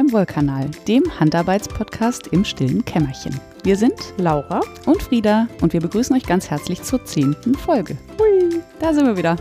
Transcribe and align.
Beim 0.00 0.12
Wollkanal, 0.12 0.70
dem 0.88 1.02
Handarbeitspodcast 1.20 2.28
im 2.28 2.42
stillen 2.46 2.82
Kämmerchen. 2.86 3.38
Wir 3.64 3.76
sind 3.76 3.92
Laura 4.16 4.62
und 4.86 5.02
Frieda 5.02 5.46
und 5.60 5.74
wir 5.74 5.80
begrüßen 5.82 6.16
euch 6.16 6.22
ganz 6.22 6.48
herzlich 6.48 6.82
zur 6.82 7.04
zehnten 7.04 7.54
Folge. 7.54 7.98
Hui, 8.18 8.62
da 8.78 8.94
sind 8.94 9.04
wir 9.04 9.18
wieder. 9.18 9.36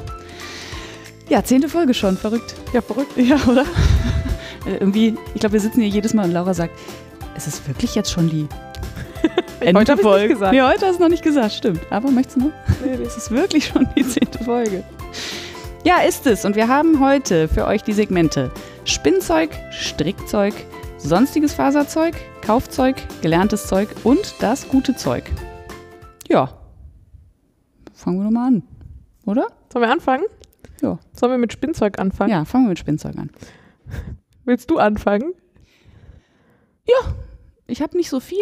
Ja, 1.30 1.42
zehnte 1.46 1.70
Folge 1.70 1.94
schon, 1.94 2.18
verrückt. 2.18 2.56
Ja, 2.74 2.82
verrückt. 2.82 3.16
Ja, 3.16 3.38
oder? 3.48 3.64
Äh, 4.66 4.74
Irgendwie, 4.82 5.16
ich 5.34 5.40
glaube, 5.40 5.54
wir 5.54 5.62
sitzen 5.62 5.80
hier 5.80 5.88
jedes 5.88 6.14
Mal 6.14 6.26
und 6.26 6.34
Laura 6.34 6.54
sagt, 6.54 6.78
es 7.38 7.48
ist 7.48 7.66
wirklich 7.66 7.96
jetzt 7.96 8.12
schon 8.12 8.30
die 8.30 8.46
Heute 9.74 9.94
hab 9.94 10.00
ich 10.00 10.06
nicht 10.06 10.28
gesagt. 10.28 10.54
Ja, 10.54 10.68
heute 10.68 10.88
hast 10.88 10.98
du 10.98 11.04
noch 11.04 11.10
nicht 11.10 11.24
gesagt, 11.24 11.54
stimmt. 11.54 11.80
Aber 11.90 12.12
möchtest 12.12 12.36
du 12.36 12.42
noch? 12.42 12.52
Nee, 12.84 12.98
nee. 12.98 13.06
Es 13.06 13.16
ist 13.16 13.32
wirklich 13.32 13.68
schon 13.68 13.88
die 13.96 14.06
zehnte 14.06 14.44
Folge. 14.44 14.84
Ja, 15.86 16.02
ist 16.02 16.28
es. 16.28 16.44
Und 16.44 16.58
wir 16.58 16.68
haben 16.68 17.00
heute 17.00 17.48
für 17.48 17.66
euch 17.66 17.82
die 17.82 17.94
Segmente 17.94 18.52
Spinnzeug, 18.90 19.52
Strickzeug, 19.72 20.54
sonstiges 20.98 21.54
Faserzeug, 21.54 22.16
Kaufzeug, 22.42 22.96
gelerntes 23.22 23.68
Zeug 23.68 23.88
und 24.04 24.34
das 24.40 24.68
gute 24.68 24.96
Zeug. 24.96 25.30
Ja. 26.28 26.60
Fangen 27.94 28.18
wir 28.18 28.24
doch 28.26 28.32
mal 28.32 28.48
an. 28.48 28.64
Oder? 29.26 29.48
Sollen 29.72 29.86
wir 29.86 29.92
anfangen? 29.92 30.24
Ja. 30.82 30.98
Sollen 31.14 31.34
wir 31.34 31.38
mit 31.38 31.54
Spinnzeug 31.54 32.00
anfangen? 32.00 32.32
Ja, 32.32 32.46
fangen 32.46 32.66
wir 32.66 32.70
mit 32.70 32.80
Spinnzeug 32.80 33.16
an. 33.16 33.30
Willst 34.46 34.72
du 34.72 34.80
anfangen? 34.80 35.34
Ich 37.70 37.82
habe 37.84 37.96
nicht 37.96 38.10
so 38.10 38.20
viel. 38.20 38.38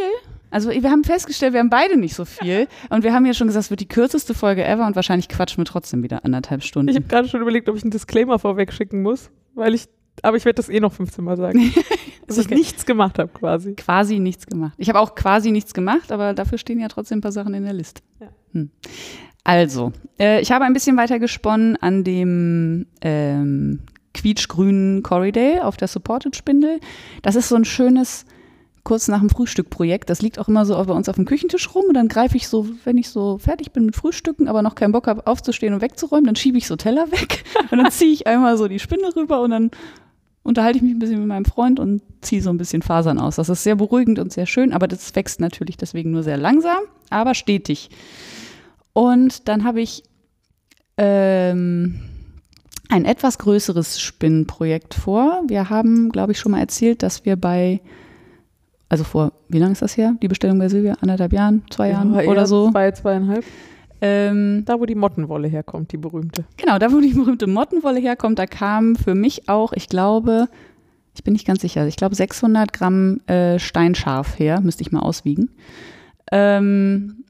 Also 0.50 0.70
wir 0.70 0.89
haben 0.89 1.04
festgestellt, 1.04 1.52
wir 1.52 1.59
haben 1.59 1.70
beide 1.70 1.98
nicht 1.98 2.16
so 2.16 2.23
viel. 2.23 2.67
Und 2.89 3.04
wir 3.04 3.14
haben 3.14 3.26
ja 3.26 3.34
schon 3.34 3.48
gesagt, 3.48 3.66
es 3.66 3.70
wird 3.70 3.82
die 3.82 3.88
kürzeste 3.88 4.34
Folge 4.34 4.64
ever 4.64 4.88
und 4.88 4.95
wahrscheinlich 4.95 5.28
quatschen 5.28 5.58
wir 5.59 5.66
trotzdem 5.66 6.02
wieder 6.02 6.23
anderthalb 6.23 6.64
Stunden. 6.64 6.89
Ich 6.89 6.95
habe 6.95 7.08
gerade 7.08 7.28
schon 7.28 7.42
überlegt, 7.42 7.67
ob 7.67 7.76
ich 7.76 7.84
einen 7.84 7.92
Disclaimer 7.92 8.39
vorweg 8.39 8.72
schicken 8.72 9.02
muss, 9.02 9.30
weil 9.54 9.76
ich, 9.76 9.89
aber 10.23 10.38
ich 10.38 10.46
werde 10.46 10.58
das 10.58 10.70
eh 10.70 10.80
noch 10.80 10.94
15 10.94 11.23
Mal 11.23 11.38
sagen. 11.38 11.73
dass 12.28 12.38
ich 12.38 12.46
okay. 12.46 12.56
nichts 12.56 12.86
gemacht 12.86 13.20
habe 13.20 13.30
quasi. 13.30 13.73
quasi 13.73 14.20
nichts 14.20 14.46
gemacht. 14.46 14.73
Ich 14.78 14.90
habe 14.90 15.00
auch 15.00 15.16
quasi 15.16 15.52
nichts 15.52 15.73
gemacht, 15.73 16.12
aber 16.12 16.34
dafür 16.34 16.58
stehen 16.58 16.80
ja 16.80 16.90
trotzdem 16.90 17.20
ein 17.20 17.22
paar 17.22 17.32
Sachen 17.32 17.54
in 17.54 17.64
der 17.64 17.73
Liste. 17.73 18.02
Ja. 18.20 18.28
Hm. 18.52 18.70
Also, 19.44 19.94
äh, 20.20 20.42
ich 20.42 20.52
habe 20.52 20.66
ein 20.66 20.73
bisschen 20.73 20.98
weiter 20.98 21.20
gesponnen 21.20 21.78
an 21.78 22.04
dem 22.04 22.86
ähm, 23.02 23.80
quietschgrünen 24.14 25.04
Corriday 25.04 25.62
auf 25.62 25.78
der 25.78 25.88
Supported 25.88 26.36
Spindel. 26.36 26.82
Das 27.22 27.36
ist 27.36 27.48
so 27.48 27.56
ein 27.56 27.64
schönes 27.64 28.26
kurz 28.84 29.08
nach 29.10 29.20
dem 29.20 29.30
Frühstück-Projekt. 29.30 30.10
Das 30.10 30.22
liegt 30.22 30.40
auch 30.40 30.48
immer 30.48 30.66
so 30.66 30.73
bei 30.84 30.94
uns 30.94 31.10
auf 31.10 31.16
dem 31.16 31.26
Küchentisch 31.26 31.73
rum 31.76 31.86
und 31.90 31.94
dann 31.94 32.08
greife 32.08 32.38
ich 32.38 32.48
so, 32.48 32.68
wenn 32.86 32.98
ich 32.98 33.10
so 33.10 33.38
fertig 33.38 33.72
bin 33.73 33.86
mit 33.86 33.95
Frühstücken, 33.95 34.48
aber 34.48 34.62
noch 34.62 34.76
keinen 34.76 34.94
Bock 34.94 35.08
habe 35.08 35.28
aufzustehen 35.28 35.73
und 35.73 35.82
wegzuräumen, 35.82 36.26
dann 36.26 36.38
schiebe 36.38 36.58
ich 36.58 36.68
so 36.68 36.78
Teller 36.78 37.12
weg 37.12 37.44
und 37.72 37.80
dann 37.80 37.92
ziehe 37.92 38.14
ich 38.14 38.28
einmal 38.28 38.58
so 38.58 38.68
die 38.70 38.80
Spindel 38.80 39.12
rüber 39.12 39.42
und 39.42 39.52
dann 39.52 39.72
unterhalte 40.48 40.78
ich 40.78 40.84
mich 40.84 40.94
ein 40.94 41.00
bisschen 41.00 41.20
mit 41.20 41.28
meinem 41.28 41.45
Freund 41.45 41.78
und 41.80 42.02
ziehe 42.22 42.42
so 42.42 42.50
ein 42.50 42.58
bisschen 42.58 42.81
Fasern 42.81 43.20
aus. 43.20 43.36
Das 43.36 43.50
ist 43.50 43.64
sehr 43.64 43.76
beruhigend 43.76 44.17
und 44.17 44.31
sehr 44.31 44.45
schön, 44.45 44.72
aber 44.72 44.88
das 44.88 45.14
wächst 45.14 45.42
natürlich 45.42 45.76
deswegen 45.76 46.12
nur 46.12 46.23
sehr 46.23 46.38
langsam, 46.38 46.80
aber 47.09 47.36
stetig. 47.36 47.89
Und 48.94 49.50
dann 49.50 49.66
habe 49.66 49.81
ich 49.81 50.04
ähm, 50.98 52.00
ein 52.89 53.04
etwas 53.04 53.38
größeres 53.39 54.00
Spinnenprojekt 54.00 54.94
vor. 54.94 55.44
Wir 55.48 55.70
haben, 55.70 56.09
glaube 56.09 56.31
ich, 56.31 56.39
schon 56.39 56.54
mal 56.54 56.61
erzählt, 56.61 57.04
dass 57.04 57.26
wir 57.26 57.36
bei, 57.36 57.82
also 58.88 59.04
vor, 59.04 59.34
wie 59.50 59.59
lange 59.59 59.73
ist 59.73 59.82
das 59.82 59.98
her? 59.98 60.16
Die 60.22 60.30
Bestellung 60.30 60.59
bei 60.59 60.70
Silvia? 60.70 60.95
Anderthalb 61.02 61.34
Jahren, 61.34 61.64
zwei 61.70 61.89
Jahren 61.89 62.14
Ja, 62.14 62.21
eher 62.21 62.30
oder 62.30 62.48
so. 62.48 62.71
Zwei, 62.71 62.92
zweieinhalb. 62.92 63.44
Ähm, 64.02 64.63
Da, 64.65 64.80
wo 64.80 64.85
die 64.85 64.95
Mottenwolle 64.95 65.47
herkommt, 65.47 65.91
die 65.91 65.97
berühmte. 65.97 66.45
Genau, 66.58 66.77
da 66.77 66.91
wo 66.91 66.99
die 66.99 67.13
berühmte 67.13 67.47
Mottenwolle 67.47 67.99
herkommt, 67.99 68.39
da 68.39 68.45
kam 68.45 68.95
für 68.95 69.15
mich 69.15 69.49
auch, 69.49 69.73
ich 69.73 69.89
glaube, 69.89 70.47
ich 71.15 71.23
bin 71.23 71.33
nicht 71.33 71.47
ganz 71.47 71.61
sicher, 71.61 71.87
ich 71.87 71.95
glaube 71.95 72.15
600 72.15 72.71
Gramm 72.73 73.21
äh, 73.27 73.58
Steinscharf 73.58 74.37
her, 74.37 74.61
müsste 74.61 74.83
ich 74.83 74.91
mal 74.91 74.99
auswiegen. 74.99 75.49
Ähm, 76.31 77.23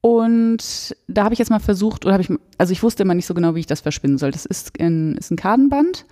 und 0.00 0.96
da 1.06 1.24
habe 1.24 1.34
ich 1.34 1.38
jetzt 1.38 1.50
mal 1.50 1.60
versucht, 1.60 2.04
oder 2.04 2.14
habe 2.14 2.22
ich, 2.22 2.30
also 2.58 2.72
ich 2.72 2.82
wusste 2.82 3.02
immer 3.04 3.14
nicht 3.14 3.26
so 3.26 3.34
genau, 3.34 3.54
wie 3.54 3.60
ich 3.60 3.66
das 3.66 3.82
verspinnen 3.82 4.18
soll. 4.18 4.30
Das 4.32 4.46
ist 4.46 4.80
ein, 4.80 5.16
ist 5.16 5.30
ein 5.30 5.36
Kadenband. 5.36 6.06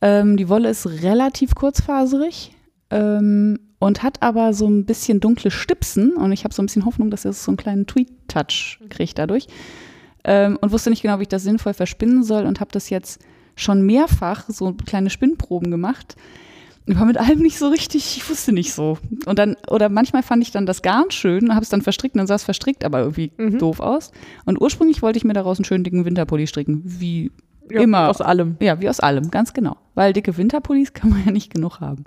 Ähm, 0.00 0.36
die 0.36 0.48
Wolle 0.48 0.68
ist 0.68 0.86
relativ 1.02 1.54
kurzfaserig 1.54 2.54
ähm, 2.90 3.58
und 3.82 4.02
hat 4.02 4.22
aber 4.22 4.52
so 4.54 4.66
ein 4.68 4.84
bisschen 4.84 5.20
dunkle 5.20 5.50
Stipsen. 5.50 6.16
Und 6.16 6.32
ich 6.32 6.44
habe 6.44 6.54
so 6.54 6.62
ein 6.62 6.66
bisschen 6.66 6.84
Hoffnung, 6.86 7.10
dass 7.10 7.24
es 7.24 7.44
so 7.44 7.50
einen 7.50 7.56
kleinen 7.56 7.86
Tweet-Touch 7.86 8.78
kriegt 8.90 9.18
dadurch. 9.18 9.46
Ähm, 10.24 10.56
und 10.60 10.70
wusste 10.72 10.90
nicht 10.90 11.02
genau, 11.02 11.18
wie 11.18 11.22
ich 11.22 11.28
das 11.28 11.42
sinnvoll 11.42 11.74
verspinnen 11.74 12.22
soll 12.22 12.46
und 12.46 12.60
habe 12.60 12.70
das 12.72 12.90
jetzt 12.90 13.20
schon 13.56 13.82
mehrfach 13.82 14.44
so 14.48 14.72
kleine 14.86 15.10
Spinnproben 15.10 15.70
gemacht. 15.70 16.16
Und 16.86 16.98
war 16.98 17.06
mit 17.06 17.16
allem 17.18 17.38
nicht 17.40 17.58
so 17.58 17.68
richtig, 17.68 18.16
ich 18.16 18.28
wusste 18.28 18.52
nicht 18.52 18.72
so. 18.72 18.98
Und 19.26 19.38
dann, 19.38 19.56
oder 19.68 19.88
manchmal 19.88 20.22
fand 20.22 20.42
ich 20.42 20.50
dann 20.50 20.66
das 20.66 20.82
Garn 20.82 21.10
schön 21.10 21.44
und 21.44 21.54
habe 21.54 21.62
es 21.62 21.68
dann 21.68 21.82
verstrickt 21.82 22.14
und 22.14 22.18
dann 22.18 22.26
sah 22.26 22.34
es 22.34 22.42
verstrickt 22.44 22.84
aber 22.84 23.00
irgendwie 23.00 23.32
Mhm. 23.36 23.58
doof 23.58 23.78
aus. 23.80 24.10
Und 24.46 24.60
ursprünglich 24.60 25.00
wollte 25.02 25.16
ich 25.16 25.24
mir 25.24 25.32
daraus 25.32 25.58
einen 25.58 25.64
schönen 25.64 25.84
dicken 25.84 26.04
Winterpulli 26.04 26.46
stricken, 26.46 26.82
wie 26.84 27.30
Ja, 27.70 27.80
Immer. 27.82 28.08
Aus 28.08 28.20
allem. 28.20 28.56
ja, 28.60 28.80
wie 28.80 28.88
aus 28.88 28.98
allem, 29.00 29.30
ganz 29.30 29.52
genau. 29.52 29.76
Weil 29.94 30.12
dicke 30.12 30.36
Winterpullis 30.36 30.92
kann 30.94 31.10
man 31.10 31.24
ja 31.24 31.30
nicht 31.30 31.52
genug 31.54 31.78
haben. 31.80 32.04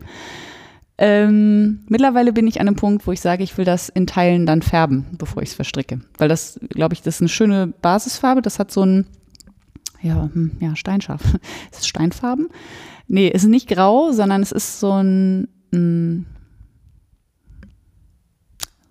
Ähm, 0.98 1.84
mittlerweile 1.90 2.32
bin 2.32 2.48
ich 2.48 2.62
an 2.62 2.68
einem 2.68 2.78
Punkt, 2.78 3.06
wo 3.06 3.12
ich 3.12 3.20
sage, 3.20 3.44
ich 3.44 3.58
will 3.58 3.66
das 3.66 3.90
in 3.90 4.08
Teilen 4.08 4.46
dann 4.46 4.62
färben, 4.62 5.06
bevor 5.18 5.44
ich 5.44 5.50
es 5.50 5.56
verstricke. 5.56 6.00
Weil 6.18 6.30
das, 6.30 6.58
glaube 6.70 6.94
ich, 6.94 7.02
das 7.02 7.16
ist 7.16 7.22
eine 7.22 7.30
schöne 7.30 7.68
Basisfarbe. 7.82 8.42
Das 8.42 8.60
hat 8.60 8.72
so 8.72 8.84
ein, 8.86 9.06
ja, 10.02 10.30
hm, 10.34 10.52
ja, 10.62 10.76
Steinscharf. 10.76 11.22
Es 11.72 11.80
ist 11.80 11.88
Steinfarben. 11.90 12.48
Nee, 13.08 13.30
es 13.34 13.44
ist 13.44 13.50
nicht 13.50 13.68
grau, 13.68 14.12
sondern 14.14 14.42
es 14.42 14.52
ist 14.54 14.80
so 14.80 14.92
ein, 14.94 15.48
mm, 15.72 16.26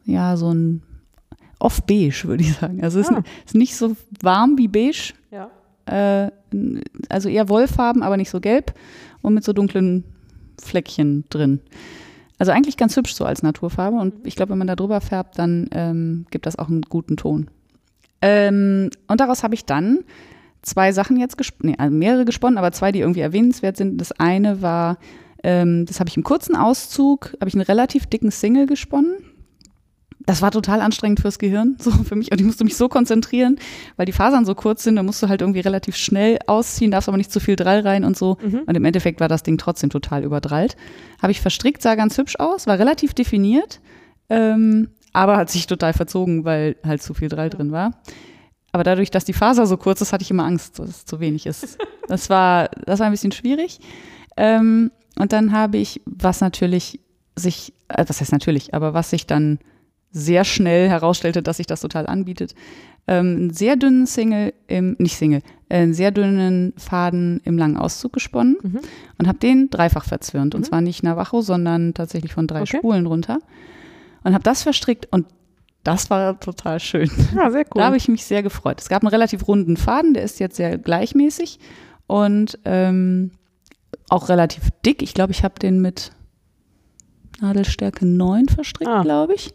ja, 0.05 0.37
so 0.37 0.53
ein 0.53 0.83
off-beige, 1.59 2.25
würde 2.25 2.45
ich 2.45 2.53
sagen. 2.55 2.83
Also 2.83 3.01
es 3.01 3.09
ist, 3.09 3.15
Ah. 3.17 3.23
ist 3.47 3.55
nicht 3.55 3.75
so 3.77 3.97
warm 4.23 4.59
wie 4.59 4.69
beige, 4.69 5.15
Ja. 5.31 5.51
äh, 5.87 6.31
also 7.09 7.29
eher 7.29 7.49
Wollfarben, 7.49 8.03
aber 8.03 8.17
nicht 8.19 8.31
so 8.31 8.41
gelb 8.41 8.75
und 9.23 9.35
mit 9.35 9.45
so 9.45 9.53
dunklen 9.55 10.05
Fleckchen 10.63 11.25
drin. 11.31 11.61
Also 12.39 12.53
eigentlich 12.53 12.77
ganz 12.77 12.97
hübsch 12.97 13.15
so 13.15 13.25
als 13.25 13.43
Naturfarbe 13.43 13.97
und 13.97 14.27
ich 14.27 14.37
glaube, 14.37 14.51
wenn 14.51 14.59
man 14.59 14.67
da 14.67 14.77
drüber 14.77 15.01
färbt, 15.01 15.39
dann 15.39 15.69
ähm, 15.71 16.27
gibt 16.31 16.47
das 16.47 16.59
auch 16.59 16.69
einen 16.69 16.83
guten 16.83 17.17
Ton. 17.17 17.49
Ähm, 18.21 18.91
und 19.07 19.21
daraus 19.21 19.43
habe 19.43 19.55
ich 19.55 19.65
dann 19.65 20.01
zwei 20.63 20.93
Sachen 20.93 21.19
jetzt 21.19 21.37
gesponnen, 21.37 21.73
nee, 21.73 21.83
also 21.83 21.95
mehrere 21.95 22.25
gesponnen, 22.25 22.59
aber 22.59 22.73
zwei, 22.73 22.91
die 22.91 23.01
irgendwie 23.01 23.21
erwähnenswert 23.21 23.77
sind. 23.77 24.01
Das 24.01 24.13
eine 24.13 24.63
war, 24.63 24.99
ähm, 25.43 25.87
das 25.87 26.01
habe 26.01 26.09
ich 26.09 26.17
im 26.17 26.25
kurzen 26.25 26.57
Auszug, 26.57 27.35
habe 27.41 27.49
ich 27.49 27.55
einen 27.55 27.63
relativ 27.63 28.07
dicken 28.07 28.31
Single 28.31 28.67
gesponnen. 28.67 29.17
Das 30.27 30.41
war 30.41 30.51
total 30.51 30.81
anstrengend 30.81 31.21
fürs 31.21 31.39
Gehirn, 31.39 31.77
so 31.79 31.91
für 31.91 32.17
mich. 32.17 32.33
Und 32.33 32.41
ich 32.41 32.47
musste 32.47 32.65
mich 32.65 32.77
so 32.77 32.89
konzentrieren, 32.89 33.59
weil 33.97 34.07
die 34.07 34.13
Fasern 34.13 34.45
so 34.47 34.55
kurz 34.55 34.83
sind, 34.83 34.97
da 34.97 35.03
musst 35.03 35.23
du 35.23 35.29
halt 35.29 35.43
irgendwie 35.43 35.61
relativ 35.61 35.97
schnell 35.97 36.39
ausziehen, 36.47 36.91
darfst 36.91 37.09
aber 37.09 37.19
nicht 37.19 37.31
zu 37.31 37.41
viel 37.41 37.57
Drall 37.57 37.81
rein 37.81 38.05
und 38.05 38.17
so. 38.17 38.39
Mhm. 38.43 38.63
Und 38.67 38.75
im 38.75 38.85
Endeffekt 38.85 39.21
war 39.21 39.29
das 39.29 39.43
Ding 39.43 39.59
trotzdem 39.59 39.91
total 39.91 40.25
überdrallt. 40.25 40.77
Habe 41.21 41.33
ich 41.33 41.41
verstrickt, 41.41 41.83
sah 41.83 41.95
ganz 41.95 42.17
hübsch 42.17 42.37
aus, 42.39 42.67
war 42.67 42.79
relativ 42.79 43.13
definiert, 43.13 43.81
ähm, 44.31 44.89
aber 45.13 45.37
hat 45.37 45.51
sich 45.51 45.67
total 45.67 45.93
verzogen, 45.93 46.45
weil 46.45 46.77
halt 46.85 47.03
zu 47.03 47.13
viel 47.15 47.29
Drall 47.29 47.51
drin 47.51 47.71
war. 47.71 47.93
Aber 48.73 48.83
dadurch, 48.83 49.11
dass 49.11 49.25
die 49.25 49.33
Faser 49.33 49.67
so 49.67 49.77
kurz 49.77 50.01
ist, 50.01 50.13
hatte 50.13 50.23
ich 50.23 50.31
immer 50.31 50.47
Angst, 50.47 50.81
dass 50.81 50.89
es 50.89 51.05
zu 51.05 51.21
wenig 51.21 51.47
ist. 51.47 51.79
Das 52.07 52.29
war, 52.29 52.69
das 52.85 53.01
war 53.01 53.07
ein 53.07 53.13
bisschen 53.13 53.33
schwierig. 53.33 53.81
Ähm, 54.37 54.91
und 55.19 55.33
dann 55.33 55.53
habe 55.53 55.79
ich, 55.79 56.03
was 56.05 56.43
natürlich 56.43 57.01
sich, 57.35 57.73
äh, 57.89 58.05
was 58.07 58.21
heißt 58.21 58.31
natürlich, 58.31 58.75
aber 58.75 58.93
was 58.93 59.09
sich 59.09 59.27
dann 59.27 59.59
sehr 60.17 60.45
schnell 60.45 60.89
herausstellte, 60.89 61.43
dass 61.43 61.57
sich 61.59 61.67
das 61.67 61.81
total 61.81 62.07
anbietet, 62.07 62.55
ähm, 63.09 63.27
einen 63.37 63.51
sehr 63.51 63.75
dünnen 63.77 64.07
Single 64.07 64.55
im, 64.69 64.95
nicht 65.01 65.17
Single, 65.17 65.43
äh, 65.69 65.79
einen 65.83 65.93
sehr 65.93 66.13
dünnen 66.13 66.73
Faden 66.77 67.41
im 67.45 67.59
langen 67.59 67.77
Auszug 67.77 68.13
gesponnen 68.13 68.57
Mhm. 68.63 68.79
und 69.19 69.27
habe 69.29 69.39
den 69.39 69.69
dreifach 69.71 70.05
verzwirnt. 70.05 70.55
Und 70.55 70.61
Mhm. 70.63 70.65
zwar 70.67 70.81
nicht 70.81 71.03
Navajo, 71.03 71.41
sondern 71.43 71.95
tatsächlich 71.95 72.33
von 72.33 72.47
drei 72.47 72.63
Okay. 72.63 72.79
Spulen 72.79 73.07
runter. 73.07 73.39
Und 74.23 74.33
habe 74.35 74.45
das 74.45 74.63
verstrickt 74.63 75.09
und 75.11 75.27
das 75.83 76.09
war 76.09 76.39
total 76.41 76.79
schön. 76.81 77.11
Ja, 77.35 77.51
sehr 77.51 77.63
cool. 77.67 77.81
Da 77.81 77.87
habe 77.87 77.97
ich 77.99 78.09
mich 78.09 78.25
sehr 78.25 78.43
gefreut. 78.43 78.81
Es 78.81 78.89
gab 78.89 79.03
einen 79.03 79.11
relativ 79.11 79.47
runden 79.49 79.77
Faden, 79.77 80.15
der 80.15 80.23
ist 80.23 80.39
jetzt 80.41 80.57
sehr 80.57 80.79
gleichmäßig 80.79 81.59
und 82.07 82.59
ähm, 82.65 83.33
auch 84.09 84.29
relativ 84.31 84.71
dick. 84.87 85.03
Ich 85.03 85.13
glaube, 85.13 85.33
ich 85.33 85.43
habe 85.45 85.59
den 85.59 85.83
mit 85.83 86.13
Nadelstärke 87.41 88.07
9 88.07 88.49
verstrickt, 88.49 88.91
Ah. 88.91 89.03
glaube 89.03 89.35
ich. 89.35 89.53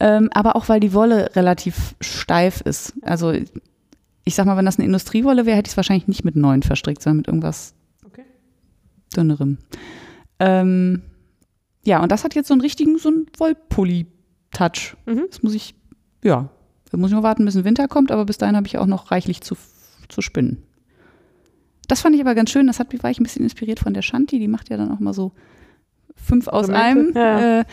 Ähm, 0.00 0.28
aber 0.32 0.54
auch, 0.56 0.68
weil 0.68 0.80
die 0.80 0.92
Wolle 0.92 1.34
relativ 1.34 1.94
steif 2.00 2.60
ist. 2.60 2.94
Also 3.02 3.32
ich 4.24 4.34
sag 4.34 4.46
mal, 4.46 4.56
wenn 4.56 4.66
das 4.66 4.78
eine 4.78 4.86
Industriewolle 4.86 5.46
wäre, 5.46 5.56
hätte 5.56 5.68
ich 5.68 5.72
es 5.72 5.76
wahrscheinlich 5.76 6.06
nicht 6.06 6.24
mit 6.24 6.36
9 6.36 6.62
verstrickt, 6.62 7.02
sondern 7.02 7.16
mit 7.18 7.28
irgendwas 7.28 7.74
Okay. 8.04 8.24
dünnerem. 9.16 9.58
Ähm, 10.38 11.02
ja, 11.84 12.02
und 12.02 12.12
das 12.12 12.24
hat 12.24 12.34
jetzt 12.34 12.48
so 12.48 12.54
einen 12.54 12.60
richtigen, 12.60 12.98
so 12.98 13.08
einen 13.08 13.26
Wollpulli-Touch. 13.38 14.96
Mhm. 15.06 15.24
Das 15.30 15.42
muss 15.42 15.54
ich, 15.54 15.74
ja, 16.22 16.48
da 16.90 16.96
muss 16.96 17.10
ich 17.10 17.14
nur 17.14 17.22
warten, 17.22 17.44
bis 17.44 17.56
ein 17.56 17.64
Winter 17.64 17.88
kommt, 17.88 18.12
aber 18.12 18.24
bis 18.24 18.38
dahin 18.38 18.56
habe 18.56 18.66
ich 18.66 18.78
auch 18.78 18.86
noch 18.86 19.10
reichlich 19.10 19.40
zu, 19.40 19.56
zu 20.08 20.20
spinnen. 20.20 20.62
Das 21.88 22.02
fand 22.02 22.14
ich 22.14 22.20
aber 22.20 22.34
ganz 22.34 22.50
schön. 22.50 22.66
Das 22.66 22.78
hat, 22.78 22.92
war 23.02 23.10
ich 23.10 23.18
ein 23.18 23.22
bisschen 23.22 23.42
inspiriert 23.42 23.80
von 23.80 23.94
der 23.94 24.02
Shanti. 24.02 24.38
Die 24.38 24.48
macht 24.48 24.68
ja 24.68 24.76
dann 24.76 24.92
auch 24.92 25.00
mal 25.00 25.14
so 25.14 25.32
fünf 26.14 26.46
aus 26.48 26.68
einem. 26.68 27.12
Ja. 27.14 27.60
Äh, 27.60 27.64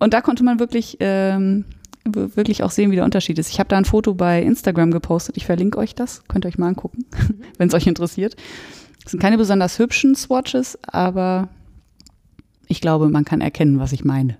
und 0.00 0.12
da 0.12 0.20
konnte 0.20 0.42
man 0.42 0.58
wirklich, 0.58 0.96
ähm, 0.98 1.64
wirklich 2.04 2.62
auch 2.64 2.70
sehen, 2.70 2.90
wie 2.90 2.96
der 2.96 3.04
Unterschied 3.04 3.38
ist. 3.38 3.50
Ich 3.50 3.60
habe 3.60 3.68
da 3.68 3.76
ein 3.76 3.84
Foto 3.84 4.14
bei 4.14 4.42
Instagram 4.42 4.90
gepostet. 4.90 5.36
Ich 5.36 5.46
verlinke 5.46 5.78
euch 5.78 5.94
das. 5.94 6.24
Könnt 6.26 6.44
ihr 6.44 6.48
euch 6.48 6.58
mal 6.58 6.68
angucken, 6.68 7.04
wenn 7.58 7.68
es 7.68 7.74
euch 7.74 7.86
interessiert. 7.86 8.34
Es 9.04 9.12
sind 9.12 9.20
keine 9.20 9.38
besonders 9.38 9.78
hübschen 9.78 10.16
Swatches, 10.16 10.78
aber 10.82 11.48
ich 12.66 12.80
glaube, 12.80 13.08
man 13.08 13.24
kann 13.24 13.40
erkennen, 13.40 13.78
was 13.78 13.92
ich 13.92 14.04
meine. 14.04 14.38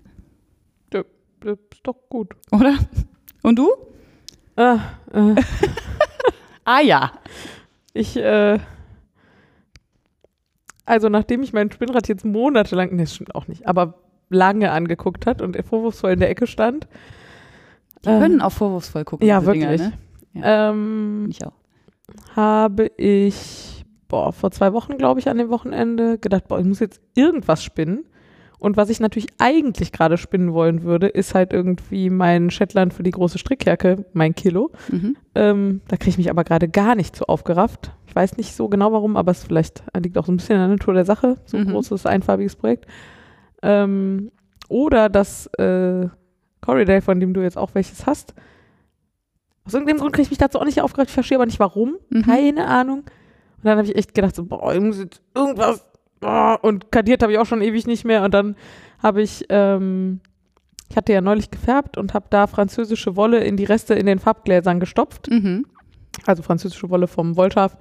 Das 0.90 1.04
ist 1.44 1.80
doch 1.84 1.96
gut. 2.08 2.34
Oder? 2.50 2.76
Und 3.42 3.58
du? 3.58 3.70
Ah, 4.56 4.80
äh, 5.12 5.34
Ah 6.64 6.80
ja. 6.80 7.12
ich, 7.94 8.16
äh, 8.16 8.58
also 10.84 11.08
nachdem 11.08 11.42
ich 11.42 11.52
mein 11.52 11.70
Spinnrad 11.72 12.08
jetzt 12.08 12.24
monatelang, 12.24 12.96
das 12.98 13.14
stimmt 13.14 13.34
auch 13.34 13.48
nicht, 13.48 13.66
aber 13.66 13.94
lange 14.30 14.70
angeguckt 14.70 15.26
hat 15.26 15.42
und 15.42 15.56
vorwurfsvoll 15.64 16.12
in 16.12 16.20
der 16.20 16.30
Ecke 16.30 16.46
stand. 16.46 16.88
Die 18.04 18.08
können 18.08 18.40
auch 18.40 18.52
vorwurfsvoll 18.52 19.04
gucken. 19.04 19.26
Ja, 19.26 19.40
diese 19.40 19.52
Dinger, 19.52 19.70
wirklich. 19.70 19.90
ne? 20.32 20.42
Ähm, 20.42 21.26
Ich 21.30 21.44
auch. 21.44 21.52
habe 22.36 22.86
ich, 22.96 23.84
boah, 24.08 24.32
vor 24.32 24.50
zwei 24.50 24.72
Wochen, 24.72 24.96
glaube 24.96 25.20
ich, 25.20 25.28
an 25.28 25.36
dem 25.38 25.50
Wochenende 25.50 26.16
gedacht, 26.18 26.48
boah, 26.48 26.58
ich 26.58 26.64
muss 26.66 26.80
jetzt 26.80 27.00
irgendwas 27.14 27.62
spinnen. 27.62 28.04
Und 28.58 28.76
was 28.76 28.90
ich 28.90 29.00
natürlich 29.00 29.28
eigentlich 29.38 29.90
gerade 29.90 30.18
spinnen 30.18 30.52
wollen 30.52 30.82
würde, 30.82 31.06
ist 31.08 31.34
halt 31.34 31.52
irgendwie 31.54 32.10
mein 32.10 32.50
Shetland 32.50 32.92
für 32.92 33.02
die 33.02 33.10
große 33.10 33.38
Strickjacke, 33.38 34.04
mein 34.12 34.34
Kilo. 34.34 34.70
Mhm. 34.90 35.16
Ähm, 35.34 35.80
da 35.88 35.96
kriege 35.96 36.10
ich 36.10 36.18
mich 36.18 36.28
aber 36.30 36.44
gerade 36.44 36.68
gar 36.68 36.94
nicht 36.94 37.16
so 37.16 37.24
aufgerafft. 37.24 37.90
Ich 38.06 38.14
weiß 38.14 38.36
nicht 38.36 38.54
so 38.54 38.68
genau 38.68 38.92
warum, 38.92 39.16
aber 39.16 39.30
es 39.30 39.44
vielleicht 39.44 39.82
liegt 39.98 40.18
auch 40.18 40.26
so 40.26 40.32
ein 40.32 40.36
bisschen 40.36 40.56
in 40.56 40.60
der 40.60 40.68
Natur 40.68 40.92
der 40.92 41.06
Sache. 41.06 41.36
So 41.46 41.56
ein 41.56 41.64
Mhm. 41.64 41.70
großes, 41.70 42.04
einfarbiges 42.04 42.56
Projekt. 42.56 42.86
Ähm, 43.62 44.30
oder 44.68 45.08
das 45.08 45.46
äh, 45.58 46.08
Corridale, 46.60 47.02
von 47.02 47.18
dem 47.20 47.34
du 47.34 47.40
jetzt 47.42 47.58
auch 47.58 47.74
welches 47.74 48.06
hast. 48.06 48.34
Aus 49.64 49.74
irgendeinem 49.74 49.98
Grund 49.98 50.12
kriege 50.14 50.24
ich 50.24 50.30
mich 50.30 50.38
dazu 50.38 50.58
auch 50.58 50.64
nicht 50.64 50.80
aufgerafft. 50.80 51.10
Ich 51.10 51.14
verstehe 51.14 51.36
aber 51.38 51.46
nicht 51.46 51.60
warum. 51.60 51.96
Mhm. 52.10 52.22
Keine 52.22 52.66
Ahnung. 52.66 52.98
Und 53.00 53.64
dann 53.64 53.76
habe 53.78 53.86
ich 53.86 53.96
echt 53.96 54.14
gedacht, 54.14 54.34
so, 54.34 54.44
boah, 54.44 54.72
ich 54.74 54.80
muss 54.80 54.98
jetzt 54.98 55.20
irgendwas. 55.34 55.84
ah, 56.22 56.54
Und 56.54 56.90
kadiert 56.90 57.22
habe 57.22 57.32
ich 57.32 57.38
auch 57.38 57.46
schon 57.46 57.62
ewig 57.62 57.86
nicht 57.86 58.04
mehr. 58.04 58.22
Und 58.24 58.32
dann 58.32 58.56
habe 59.02 59.22
ich, 59.22 59.44
ähm, 59.48 60.20
ich 60.88 60.96
hatte 60.96 61.12
ja 61.12 61.20
neulich 61.20 61.50
gefärbt 61.50 61.98
und 61.98 62.14
habe 62.14 62.26
da 62.30 62.46
französische 62.46 63.16
Wolle 63.16 63.44
in 63.44 63.56
die 63.56 63.64
Reste 63.64 63.94
in 63.94 64.06
den 64.06 64.18
Farbgläsern 64.18 64.80
gestopft. 64.80 65.30
Mhm. 65.30 65.66
Also 66.26 66.42
französische 66.42 66.90
Wolle 66.90 67.06
vom 67.06 67.36
Wollschaf. 67.36 67.76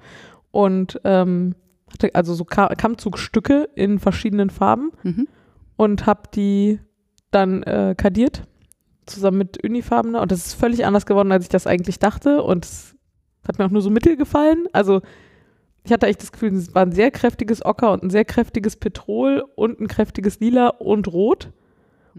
Und 0.50 1.00
ähm, 1.04 1.54
hatte 1.92 2.14
also 2.14 2.34
so 2.34 2.44
Ka 2.44 2.68
Kammzugstücke 2.74 3.68
in 3.74 3.98
verschiedenen 3.98 4.50
Farben 4.50 4.90
Mhm. 5.02 5.28
Und 5.80 6.04
habe 6.04 6.24
die 6.34 6.78
dann 7.30 7.62
äh, 7.62 7.94
kadiert, 7.96 8.42
zusammen 9.06 9.38
mit 9.38 9.64
Unifarbener. 9.64 10.20
Und 10.20 10.30
das 10.30 10.44
ist 10.44 10.52
völlig 10.52 10.84
anders 10.84 11.06
geworden, 11.06 11.32
als 11.32 11.44
ich 11.44 11.48
das 11.48 11.66
eigentlich 11.66 11.98
dachte. 11.98 12.42
Und 12.42 12.66
es 12.66 12.94
hat 13.48 13.58
mir 13.58 13.64
auch 13.64 13.70
nur 13.70 13.80
so 13.80 13.88
mittel 13.88 14.18
gefallen. 14.18 14.66
Also 14.74 15.00
ich 15.82 15.90
hatte 15.90 16.06
echt 16.06 16.20
das 16.20 16.32
Gefühl, 16.32 16.52
es 16.52 16.74
war 16.74 16.82
ein 16.82 16.92
sehr 16.92 17.10
kräftiges 17.10 17.64
Ocker 17.64 17.92
und 17.92 18.02
ein 18.02 18.10
sehr 18.10 18.26
kräftiges 18.26 18.76
Petrol 18.76 19.42
und 19.56 19.80
ein 19.80 19.88
kräftiges 19.88 20.38
Lila 20.38 20.68
und 20.68 21.10
Rot. 21.10 21.50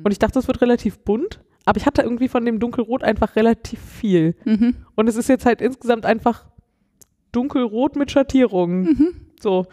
Und 0.04 0.12
ich 0.12 0.18
dachte, 0.18 0.40
es 0.40 0.48
wird 0.48 0.62
relativ 0.62 0.98
bunt. 0.98 1.40
Aber 1.66 1.78
ich 1.78 1.86
hatte 1.86 2.02
irgendwie 2.02 2.30
von 2.30 2.44
dem 2.44 2.60
Dunkelrot 2.60 3.04
einfach 3.04 3.36
relativ 3.36 3.80
viel. 3.80 4.34
Mhm. 4.44 4.78
Und 4.96 5.08
es 5.08 5.18
ist 5.18 5.30
jetzt 5.30 5.46
halt 5.46 5.62
insgesamt 5.62 6.08
einfach 6.08 6.48
dunkelrot 7.32 7.96
mit 7.96 8.10
Schattierungen. 8.10 8.82
Mhm. 8.82 9.14
So. 9.40 9.68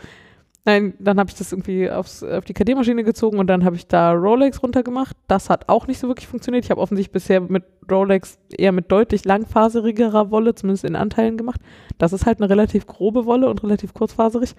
Nein, 0.68 0.92
dann 0.98 1.18
habe 1.18 1.30
ich 1.30 1.34
das 1.34 1.50
irgendwie 1.50 1.90
aufs, 1.90 2.22
auf 2.22 2.44
die 2.44 2.52
KD-Maschine 2.52 3.02
gezogen 3.02 3.38
und 3.38 3.46
dann 3.46 3.64
habe 3.64 3.74
ich 3.76 3.86
da 3.86 4.12
Rolex 4.12 4.62
runtergemacht. 4.62 5.16
Das 5.26 5.48
hat 5.48 5.70
auch 5.70 5.86
nicht 5.86 5.98
so 5.98 6.08
wirklich 6.08 6.28
funktioniert. 6.28 6.62
Ich 6.62 6.70
habe 6.70 6.78
offensichtlich 6.78 7.10
bisher 7.10 7.40
mit 7.40 7.64
Rolex 7.90 8.38
eher 8.50 8.72
mit 8.72 8.92
deutlich 8.92 9.24
langfaserigerer 9.24 10.30
Wolle, 10.30 10.54
zumindest 10.54 10.84
in 10.84 10.94
Anteilen 10.94 11.38
gemacht. 11.38 11.62
Das 11.96 12.12
ist 12.12 12.26
halt 12.26 12.42
eine 12.42 12.50
relativ 12.50 12.86
grobe 12.86 13.24
Wolle 13.24 13.48
und 13.48 13.62
relativ 13.62 13.94
kurzfaserig. 13.94 14.54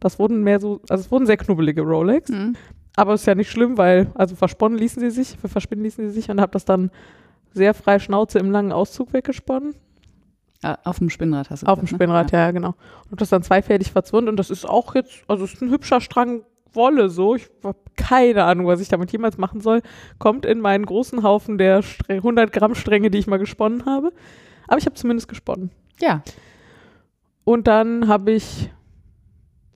Das 0.00 0.18
wurden 0.18 0.42
mehr 0.42 0.58
so, 0.58 0.80
also 0.88 1.04
es 1.04 1.12
wurden 1.12 1.26
sehr 1.26 1.36
knubbelige 1.36 1.82
Rolex. 1.82 2.28
Mhm. 2.30 2.56
Aber 2.96 3.14
ist 3.14 3.28
ja 3.28 3.36
nicht 3.36 3.52
schlimm, 3.52 3.78
weil, 3.78 4.10
also 4.14 4.34
versponnen 4.34 4.76
ließen 4.76 4.98
sie 4.98 5.10
sich, 5.10 5.36
verspinnen 5.38 5.84
ließen 5.84 6.08
sie 6.08 6.12
sich 6.12 6.28
und 6.28 6.40
habe 6.40 6.50
das 6.50 6.64
dann 6.64 6.90
sehr 7.52 7.72
frei 7.72 8.00
Schnauze 8.00 8.40
im 8.40 8.50
langen 8.50 8.72
Auszug 8.72 9.12
weggesponnen. 9.12 9.76
Ah, 10.62 10.78
auf 10.84 10.98
dem 10.98 11.10
Spinnrad 11.10 11.50
hast 11.50 11.62
du 11.62 11.66
Auf 11.66 11.78
dem 11.80 11.84
ne? 11.84 11.88
Spinnrad, 11.88 12.30
ja, 12.30 12.50
genau. 12.52 12.74
Und 13.10 13.20
das 13.20 13.30
dann 13.30 13.42
zweifädig 13.42 13.90
verzwirnt 13.90 14.28
und 14.28 14.36
das 14.36 14.48
ist 14.50 14.64
auch 14.64 14.94
jetzt, 14.94 15.24
also 15.26 15.44
es 15.44 15.54
ist 15.54 15.62
ein 15.62 15.70
hübscher 15.70 16.00
Strang 16.00 16.42
Wolle 16.74 17.10
so. 17.10 17.34
Ich 17.34 17.50
habe 17.62 17.78
keine 17.96 18.44
Ahnung, 18.44 18.66
was 18.66 18.80
ich 18.80 18.88
damit 18.88 19.12
jemals 19.12 19.38
machen 19.38 19.60
soll. 19.60 19.82
Kommt 20.18 20.46
in 20.46 20.60
meinen 20.60 20.86
großen 20.86 21.22
Haufen 21.22 21.58
der 21.58 21.82
Stre- 21.82 22.14
100 22.16 22.52
Gramm 22.52 22.74
Stränge, 22.74 23.10
die 23.10 23.18
ich 23.18 23.26
mal 23.26 23.38
gesponnen 23.38 23.84
habe. 23.84 24.12
Aber 24.68 24.78
ich 24.78 24.86
habe 24.86 24.94
zumindest 24.94 25.28
gesponnen. 25.28 25.70
Ja. 26.00 26.22
Und 27.44 27.66
dann 27.66 28.08
habe 28.08 28.32
ich, 28.32 28.70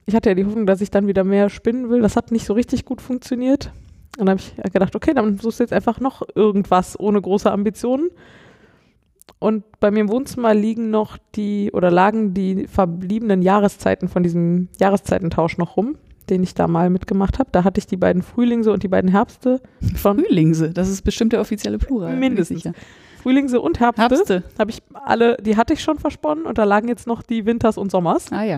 ich 0.05 0.15
hatte 0.15 0.29
ja 0.29 0.35
die 0.35 0.45
Hoffnung, 0.45 0.65
dass 0.65 0.81
ich 0.81 0.89
dann 0.89 1.07
wieder 1.07 1.23
mehr 1.23 1.49
spinnen 1.49 1.89
will. 1.89 2.01
Das 2.01 2.15
hat 2.15 2.31
nicht 2.31 2.45
so 2.45 2.53
richtig 2.53 2.85
gut 2.85 3.01
funktioniert. 3.01 3.71
Und 4.17 4.25
dann 4.25 4.39
habe 4.39 4.41
ich 4.65 4.73
gedacht, 4.73 4.95
okay, 4.95 5.13
dann 5.13 5.37
suchst 5.37 5.59
du 5.59 5.63
jetzt 5.63 5.73
einfach 5.73 5.99
noch 5.99 6.23
irgendwas 6.33 6.99
ohne 6.99 7.21
große 7.21 7.51
Ambitionen. 7.51 8.09
Und 9.39 9.63
bei 9.79 9.91
mir 9.91 9.99
im 10.01 10.09
Wohnzimmer 10.09 10.53
liegen 10.53 10.89
noch 10.89 11.17
die, 11.35 11.71
oder 11.71 11.91
lagen 11.91 12.33
die 12.33 12.67
verbliebenen 12.67 13.41
Jahreszeiten 13.41 14.07
von 14.07 14.23
diesem 14.23 14.69
Jahreszeitentausch 14.79 15.57
noch 15.57 15.77
rum, 15.77 15.95
den 16.29 16.41
ich 16.41 16.55
da 16.55 16.67
mal 16.67 16.89
mitgemacht 16.89 17.37
habe. 17.37 17.49
Da 17.51 17.63
hatte 17.63 17.79
ich 17.79 17.85
die 17.85 17.97
beiden 17.97 18.23
Frühlingse 18.23 18.71
und 18.71 18.81
die 18.81 18.87
beiden 18.87 19.11
Herbste 19.11 19.61
schon. 19.95 20.19
Frühlingse, 20.19 20.71
das 20.73 20.89
ist 20.89 21.03
bestimmt 21.03 21.33
der 21.33 21.41
offizielle 21.41 21.77
Plural. 21.77 22.15
Mindestens. 22.15 22.63
sicher. 22.63 22.73
Frühlingse 23.21 23.61
und 23.61 23.79
Herbste. 23.79 24.01
Herbste. 24.01 24.43
Habe 24.57 24.71
ich 24.71 24.81
alle, 24.93 25.37
die 25.37 25.55
hatte 25.55 25.73
ich 25.73 25.83
schon 25.83 25.99
versponnen 25.99 26.45
und 26.45 26.57
da 26.57 26.63
lagen 26.63 26.87
jetzt 26.87 27.05
noch 27.05 27.21
die 27.21 27.45
Winters 27.45 27.77
und 27.77 27.91
Sommers. 27.91 28.31
Ah 28.31 28.43
ja. 28.43 28.57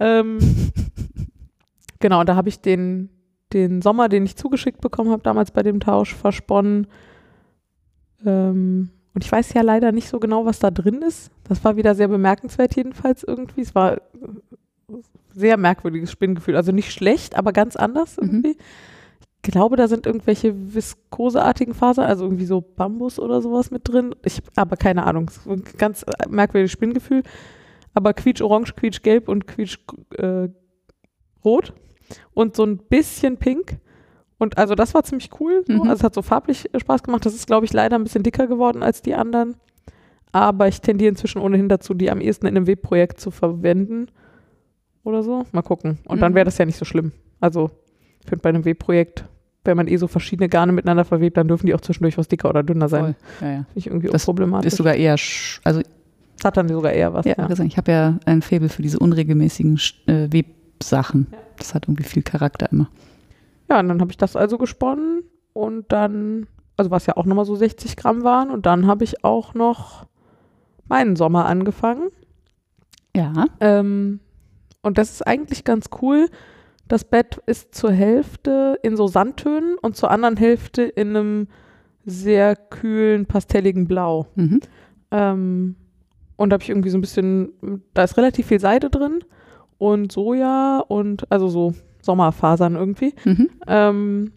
Ähm, 0.00 0.38
genau, 2.00 2.20
und 2.20 2.28
da 2.28 2.36
habe 2.36 2.48
ich 2.48 2.60
den, 2.60 3.10
den 3.52 3.82
Sommer, 3.82 4.08
den 4.08 4.24
ich 4.24 4.36
zugeschickt 4.36 4.80
bekommen 4.80 5.10
habe, 5.10 5.22
damals 5.22 5.50
bei 5.50 5.62
dem 5.62 5.80
Tausch 5.80 6.14
versponnen. 6.14 6.86
Ähm, 8.24 8.90
und 9.14 9.24
ich 9.24 9.32
weiß 9.32 9.52
ja 9.54 9.62
leider 9.62 9.90
nicht 9.92 10.08
so 10.08 10.20
genau, 10.20 10.44
was 10.44 10.58
da 10.58 10.70
drin 10.70 11.02
ist. 11.02 11.30
Das 11.44 11.64
war 11.64 11.76
wieder 11.76 11.94
sehr 11.94 12.08
bemerkenswert 12.08 12.76
jedenfalls 12.76 13.24
irgendwie. 13.24 13.62
Es 13.62 13.74
war 13.74 13.94
äh, 13.96 14.00
sehr 15.34 15.56
merkwürdiges 15.56 16.10
Spinngefühl. 16.12 16.56
Also 16.56 16.72
nicht 16.72 16.92
schlecht, 16.92 17.36
aber 17.36 17.52
ganz 17.52 17.76
anders 17.76 18.16
Mhm. 18.16 18.22
irgendwie. 18.24 18.56
Ich 19.44 19.52
glaube, 19.52 19.76
da 19.76 19.86
sind 19.88 20.04
irgendwelche 20.06 20.52
viskoseartigen 20.74 21.72
Fasern, 21.72 22.06
also 22.06 22.24
irgendwie 22.24 22.44
so 22.44 22.60
Bambus 22.60 23.18
oder 23.20 23.40
sowas 23.40 23.70
mit 23.70 23.88
drin. 23.88 24.14
Ich 24.24 24.42
aber 24.56 24.76
keine 24.76 25.06
Ahnung. 25.06 25.30
Ganz 25.78 26.02
äh, 26.02 26.28
merkwürdiges 26.28 26.72
Spinngefühl. 26.72 27.22
Aber 27.94 28.12
quietsch-orange, 28.14 28.74
quietsch-gelb 28.74 29.28
und 29.28 29.46
quietsch-rot. 29.46 30.52
und 32.34 32.56
so 32.56 32.64
ein 32.64 32.78
bisschen 32.78 33.36
pink. 33.36 33.78
Und 34.38 34.56
also 34.56 34.74
das 34.74 34.94
war 34.94 35.02
ziemlich 35.02 35.30
cool. 35.40 35.64
So. 35.66 35.72
Mhm. 35.74 35.80
Also 35.82 35.94
es 35.94 36.02
hat 36.04 36.14
so 36.14 36.22
farblich 36.22 36.72
äh, 36.72 36.78
Spaß 36.80 37.02
gemacht. 37.02 37.26
Das 37.26 37.34
ist, 37.34 37.46
glaube 37.46 37.66
ich, 37.66 37.72
leider 37.72 37.96
ein 37.96 38.04
bisschen 38.04 38.22
dicker 38.22 38.46
geworden 38.46 38.82
als 38.82 39.02
die 39.02 39.14
anderen. 39.14 39.56
Aber 40.32 40.68
ich 40.68 40.80
tendiere 40.80 41.08
inzwischen 41.10 41.40
ohnehin 41.40 41.68
dazu, 41.68 41.94
die 41.94 42.10
am 42.10 42.20
ehesten 42.20 42.46
in 42.46 42.56
einem 42.56 42.66
Webprojekt 42.66 43.20
zu 43.20 43.30
verwenden. 43.30 44.08
Oder 45.04 45.22
so. 45.22 45.44
Mal 45.52 45.62
gucken. 45.62 45.98
Und 46.06 46.20
dann 46.20 46.32
Mhm. 46.32 46.36
wäre 46.36 46.44
das 46.44 46.58
ja 46.58 46.66
nicht 46.66 46.76
so 46.78 46.84
schlimm. 46.84 47.12
Also 47.40 47.70
ich 48.20 48.28
finde 48.28 48.42
bei 48.42 48.50
einem 48.50 48.64
Webprojekt, 48.64 49.24
wenn 49.64 49.76
man 49.76 49.88
eh 49.88 49.96
so 49.96 50.06
verschiedene 50.06 50.48
Garne 50.48 50.72
miteinander 50.72 51.04
verwebt, 51.04 51.36
dann 51.36 51.48
dürfen 51.48 51.66
die 51.66 51.74
auch 51.74 51.80
zwischendurch 51.80 52.18
was 52.18 52.28
dicker 52.28 52.48
oder 52.50 52.62
dünner 52.62 52.88
sein. 52.88 53.16
Ja, 53.40 53.50
ja. 53.50 53.64
Ich 53.74 53.86
irgendwie 53.86 54.08
Das 54.08 54.22
unproblematisch. 54.28 54.68
Ist 54.72 54.76
sogar 54.76 54.94
eher, 54.94 55.16
also 55.64 55.80
hat 56.44 56.56
dann 56.56 56.68
sogar 56.68 56.92
eher 56.92 57.12
was. 57.14 57.24
ja, 57.26 57.34
Ja. 57.38 57.46
also 57.46 57.62
ich 57.64 57.76
habe 57.76 57.90
ja 57.90 58.18
ein 58.26 58.42
Faible 58.42 58.68
für 58.68 58.82
diese 58.82 58.98
unregelmäßigen 58.98 59.80
äh, 60.06 60.28
Websachen. 60.30 61.26
Das 61.56 61.74
hat 61.74 61.86
irgendwie 61.86 62.04
viel 62.04 62.22
Charakter 62.22 62.70
immer. 62.70 62.88
Ja, 63.68 63.80
und 63.80 63.88
dann 63.88 64.00
habe 64.00 64.10
ich 64.10 64.16
das 64.16 64.36
also 64.36 64.58
gesponnen 64.58 65.22
und 65.52 65.92
dann, 65.92 66.46
also 66.76 66.90
was 66.90 67.06
ja 67.06 67.16
auch 67.16 67.26
nochmal 67.26 67.44
so 67.44 67.54
60 67.54 67.96
Gramm 67.96 68.24
waren 68.24 68.50
und 68.50 68.66
dann 68.66 68.86
habe 68.86 69.04
ich 69.04 69.24
auch 69.24 69.54
noch 69.54 70.06
meinen 70.88 71.16
Sommer 71.16 71.46
angefangen. 71.46 72.08
Ja. 73.14 73.46
Ähm, 73.60 74.20
und 74.82 74.98
das 74.98 75.10
ist 75.10 75.26
eigentlich 75.26 75.64
ganz 75.64 75.86
cool. 76.00 76.28
Das 76.86 77.04
Bett 77.04 77.42
ist 77.46 77.74
zur 77.74 77.92
Hälfte 77.92 78.78
in 78.82 78.96
so 78.96 79.06
Sandtönen 79.06 79.76
und 79.78 79.96
zur 79.96 80.10
anderen 80.10 80.36
Hälfte 80.36 80.82
in 80.82 81.08
einem 81.08 81.48
sehr 82.06 82.56
kühlen, 82.56 83.26
pastelligen 83.26 83.86
Blau. 83.86 84.26
Mhm. 84.36 84.60
Ähm, 85.10 85.76
und 86.36 86.50
da 86.50 86.54
habe 86.54 86.62
ich 86.62 86.70
irgendwie 86.70 86.90
so 86.90 86.96
ein 86.96 87.02
bisschen, 87.02 87.52
da 87.92 88.04
ist 88.04 88.16
relativ 88.16 88.46
viel 88.46 88.60
Seide 88.60 88.88
drin 88.88 89.24
und 89.76 90.12
Soja 90.12 90.78
und 90.86 91.30
also 91.30 91.48
so 91.48 91.74
Sommerfasern 92.08 92.74
irgendwie. 92.74 93.12
Mhm. 93.26 93.50
Ähm, 93.66 94.32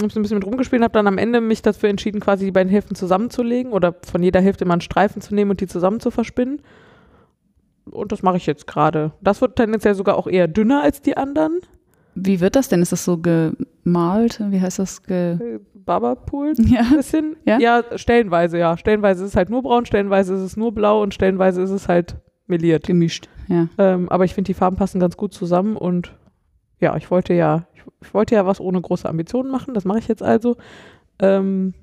habe 0.00 0.10
so 0.10 0.18
ein 0.18 0.22
bisschen 0.22 0.38
mit 0.38 0.46
rumgespielt, 0.46 0.82
habe 0.82 0.92
dann 0.94 1.06
am 1.06 1.18
Ende 1.18 1.42
mich 1.42 1.60
dafür 1.60 1.90
entschieden, 1.90 2.18
quasi 2.20 2.46
die 2.46 2.50
beiden 2.52 2.70
Hälften 2.70 2.94
zusammenzulegen 2.94 3.72
oder 3.72 3.94
von 4.10 4.22
jeder 4.22 4.40
Hälfte 4.40 4.64
mal 4.64 4.74
einen 4.74 4.80
Streifen 4.80 5.20
zu 5.20 5.34
nehmen 5.34 5.50
und 5.50 5.60
die 5.60 5.66
zusammen 5.66 6.00
zu 6.00 6.10
verspinnen. 6.10 6.62
und 7.90 8.10
das 8.12 8.22
mache 8.22 8.36
ich 8.38 8.46
jetzt 8.46 8.66
gerade. 8.66 9.12
Das 9.20 9.40
wird 9.42 9.56
tendenziell 9.56 9.94
sogar 9.94 10.16
auch 10.16 10.26
eher 10.26 10.48
dünner 10.48 10.82
als 10.82 11.02
die 11.02 11.16
anderen. 11.16 11.58
Wie 12.14 12.40
wird 12.40 12.56
das 12.56 12.68
denn? 12.68 12.80
Ist 12.80 12.92
das 12.92 13.04
so 13.04 13.18
gemalt? 13.18 14.40
Wie 14.50 14.60
heißt 14.60 14.78
das? 14.78 15.02
Ge 15.02 15.32
Äh, 15.34 15.58
Barberpool 15.74 16.52
ja. 16.58 16.80
ein 16.80 16.96
bisschen. 16.96 17.36
Ja? 17.44 17.82
stellenweise, 17.96 18.58
ja. 18.58 18.76
Stellenweise 18.76 19.24
ist 19.24 19.30
es 19.30 19.36
halt 19.36 19.50
nur 19.50 19.62
braun, 19.62 19.84
stellenweise 19.86 20.34
ist 20.34 20.42
es 20.42 20.56
nur 20.56 20.72
blau 20.72 21.02
und 21.02 21.12
stellenweise 21.14 21.62
ist 21.62 21.70
es 21.70 21.88
halt 21.88 22.16
meliert. 22.46 22.86
Gemischt. 22.86 23.28
Ja. 23.48 23.68
Ähm, 23.78 24.08
aber 24.10 24.24
ich 24.24 24.34
finde, 24.34 24.48
die 24.48 24.54
Farben 24.54 24.76
passen 24.76 25.00
ganz 25.00 25.16
gut 25.16 25.32
zusammen 25.34 25.76
und 25.76 26.12
ja, 26.80 26.96
ich 26.96 27.10
wollte 27.10 27.34
ja, 27.34 27.66
ich, 28.00 28.14
wollte 28.14 28.34
ja 28.34 28.46
was 28.46 28.60
ohne 28.60 28.80
große 28.80 29.08
Ambitionen 29.08 29.50
machen. 29.50 29.74
Das 29.74 29.84
mache 29.84 29.98
ich 29.98 30.08
jetzt 30.08 30.22
also. 30.22 30.56
Ähm, 31.18 31.74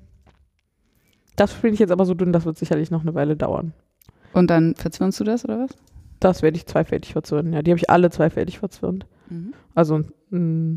das 1.36 1.52
finde 1.52 1.74
ich 1.74 1.80
jetzt 1.80 1.90
aber 1.90 2.06
so 2.06 2.14
dünn, 2.14 2.32
das 2.32 2.46
wird 2.46 2.56
sicherlich 2.56 2.90
noch 2.90 3.02
eine 3.02 3.14
Weile 3.14 3.36
dauern. 3.36 3.74
Und 4.32 4.48
dann 4.48 4.74
verzwirnst 4.74 5.20
du 5.20 5.24
das 5.24 5.44
oder 5.44 5.60
was? 5.60 5.70
Das 6.18 6.42
werde 6.42 6.56
ich 6.56 6.66
zweifältig 6.66 7.12
verzwirnen. 7.12 7.52
Ja, 7.52 7.62
die 7.62 7.70
habe 7.70 7.78
ich 7.78 7.90
alle 7.90 8.10
zweifältig 8.10 8.58
verzwirnt. 8.58 9.06
Also 9.74 10.00
mm, 10.30 10.76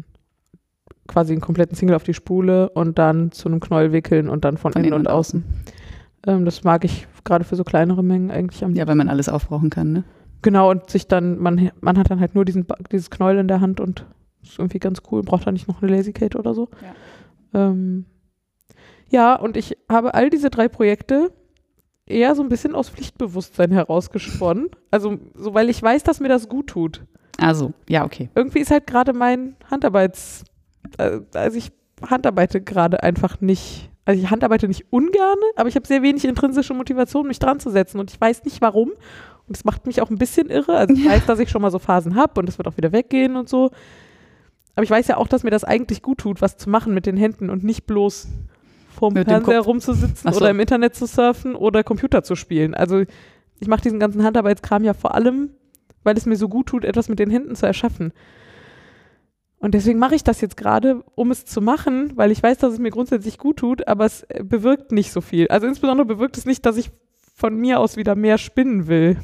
quasi 1.08 1.34
einen 1.34 1.42
kompletten 1.42 1.76
Single 1.76 1.96
auf 1.96 2.04
die 2.04 2.14
Spule 2.14 2.70
und 2.70 3.00
dann 3.00 3.32
zu 3.32 3.48
einem 3.48 3.60
Knäuel 3.60 3.92
wickeln 3.94 4.28
und 4.28 4.44
dann 4.44 4.58
von, 4.58 4.74
Von 4.74 4.84
innen 4.84 4.94
und 4.94 5.08
außen. 5.08 5.44
Ähm, 6.28 6.46
das 6.46 6.64
mag 6.64 6.84
ich 6.84 7.08
gerade 7.24 7.46
für 7.46 7.56
so 7.56 7.64
kleinere 7.64 8.04
Mengen 8.04 8.32
eigentlich 8.32 8.64
am 8.64 8.76
Ja, 8.76 8.88
weil 8.88 8.96
man 8.96 9.10
alles 9.10 9.30
aufbrauchen 9.30 9.70
kann, 9.70 9.92
ne? 9.92 10.04
Genau, 10.42 10.70
und 10.72 10.90
sich 10.90 11.08
dann, 11.08 11.38
man, 11.40 11.72
man 11.82 11.98
hat 11.98 12.10
dann 12.10 12.20
halt 12.20 12.36
nur 12.36 12.46
diesen, 12.46 12.66
dieses 12.92 13.10
Knäuel 13.10 13.40
in 13.40 13.48
der 13.48 13.62
Hand 13.62 13.80
und 13.80 14.06
ist 14.42 14.58
irgendwie 14.58 14.80
ganz 14.80 15.02
cool, 15.12 15.22
braucht 15.22 15.48
dann 15.48 15.54
nicht 15.54 15.68
noch 15.68 15.82
eine 15.82 15.92
Lazy 15.94 16.14
Kate 16.14 16.38
oder 16.38 16.54
so. 16.54 16.70
Ja. 17.54 17.68
Ähm, 17.68 18.06
ja, 19.10 19.36
und 19.36 19.58
ich 19.58 19.78
habe 19.90 20.14
all 20.14 20.30
diese 20.30 20.50
drei 20.50 20.68
Projekte 20.68 21.32
eher 22.06 22.36
so 22.36 22.42
ein 22.42 22.50
bisschen 22.50 22.76
aus 22.76 22.90
Pflichtbewusstsein 22.90 23.72
herausgesponnen. 23.72 24.70
Also, 24.92 25.18
so 25.36 25.54
weil 25.54 25.70
ich 25.70 25.82
weiß, 25.82 26.04
dass 26.04 26.20
mir 26.20 26.30
das 26.30 26.50
gut 26.50 26.68
tut. 26.68 27.02
Also, 27.38 27.74
ja, 27.88 28.06
okay. 28.06 28.30
Irgendwie 28.36 28.60
ist 28.60 28.72
halt 28.72 28.88
gerade 28.88 29.14
mein 29.14 29.56
Handarbeits, 29.70 30.44
äh, 30.98 31.20
also 31.34 31.58
ich 31.58 31.72
handarbeite 32.08 32.62
gerade 32.62 33.04
einfach 33.04 33.42
nicht, 33.42 33.90
also 34.06 34.22
ich 34.22 34.30
handarbeite 34.30 34.68
nicht 34.68 34.86
ungerne, 34.92 35.42
aber 35.56 35.70
ich 35.70 35.76
habe 35.76 35.88
sehr 35.88 36.02
wenig 36.02 36.26
intrinsische 36.26 36.74
Motivation, 36.74 37.28
mich 37.28 37.40
dran 37.40 37.60
zu 37.60 37.70
setzen 37.70 38.00
und 38.00 38.12
ich 38.12 38.20
weiß 38.20 38.44
nicht 38.46 38.62
warum. 38.62 38.92
Und 39.50 39.58
das 39.58 39.66
macht 39.66 39.88
mich 39.88 40.00
auch 40.00 40.12
ein 40.12 40.20
bisschen 40.20 40.52
irre. 40.52 40.76
Also 40.78 40.94
ich 40.94 41.04
Ja. 41.04 41.10
weiß, 41.12 41.26
dass 41.26 41.40
ich 41.40 41.50
schon 41.50 41.64
mal 41.64 41.72
so 41.72 41.80
Phasen 41.80 42.14
habe 42.16 42.40
und 42.40 42.46
das 42.48 42.60
wird 42.60 42.68
auch 42.68 42.78
wieder 42.78 42.92
weggehen 42.92 43.36
und 43.36 43.50
so. 43.50 43.72
Aber 44.76 44.84
ich 44.84 44.92
weiß 44.92 45.08
ja 45.08 45.18
auch, 45.18 45.28
dass 45.28 45.42
mir 45.44 45.50
das 45.50 45.64
eigentlich 45.64 46.04
gut 46.04 46.20
tut, 46.20 46.40
was 46.40 46.56
zu 46.56 46.70
machen 46.70 46.94
mit 46.94 47.08
den 47.08 47.18
Händen 47.18 47.50
und 47.50 47.64
nicht 47.64 47.88
bloß 47.88 48.28
vorm 48.96 49.16
Mit 49.16 49.26
dem 49.26 49.32
Fernseher 49.32 49.62
rumzusitzen 49.62 50.32
so. 50.32 50.38
oder 50.38 50.52
im 50.52 50.60
Internet 50.60 50.94
zu 50.94 51.08
surfen 51.08 51.56
oder 51.56 51.84
Computer 51.84 52.22
zu 52.22 52.36
spielen. 52.36 52.76
Also 52.76 53.02
ich 53.60 53.68
mache 53.68 53.82
diesen 53.82 54.00
ganzen 54.00 54.24
Handarbeitskram 54.24 54.84
ja 54.84 54.94
vor 54.94 55.16
allem, 55.16 55.50
weil 56.04 56.16
es 56.16 56.28
mir 56.28 56.36
so 56.36 56.48
gut 56.48 56.68
tut, 56.68 56.86
etwas 56.86 57.10
mit 57.10 57.18
den 57.18 57.32
Händen 57.32 57.56
zu 57.56 57.66
erschaffen. 57.66 58.14
Und 59.58 59.74
deswegen 59.74 59.98
mache 59.98 60.14
ich 60.14 60.24
das 60.24 60.42
jetzt 60.42 60.58
gerade, 60.58 61.04
um 61.16 61.32
es 61.32 61.44
zu 61.46 61.60
machen, 61.60 62.12
weil 62.16 62.32
ich 62.32 62.44
weiß, 62.44 62.60
dass 62.60 62.74
es 62.74 62.80
mir 62.80 62.92
grundsätzlich 62.92 63.40
gut 63.40 63.58
tut, 63.58 63.88
aber 63.88 64.06
es 64.06 64.24
äh, 64.30 64.44
bewirkt 64.44 64.92
nicht 64.92 65.12
so 65.12 65.22
viel. 65.22 65.48
Also 65.48 65.66
insbesondere 65.66 66.06
bewirkt 66.06 66.38
es 66.38 66.46
nicht, 66.46 66.66
dass 66.68 66.78
ich 66.78 66.92
von 67.36 67.56
mir 67.56 67.80
aus 67.80 67.98
wieder 67.98 68.16
mehr 68.16 68.38
spinnen 68.38 68.88
will. 68.88 69.18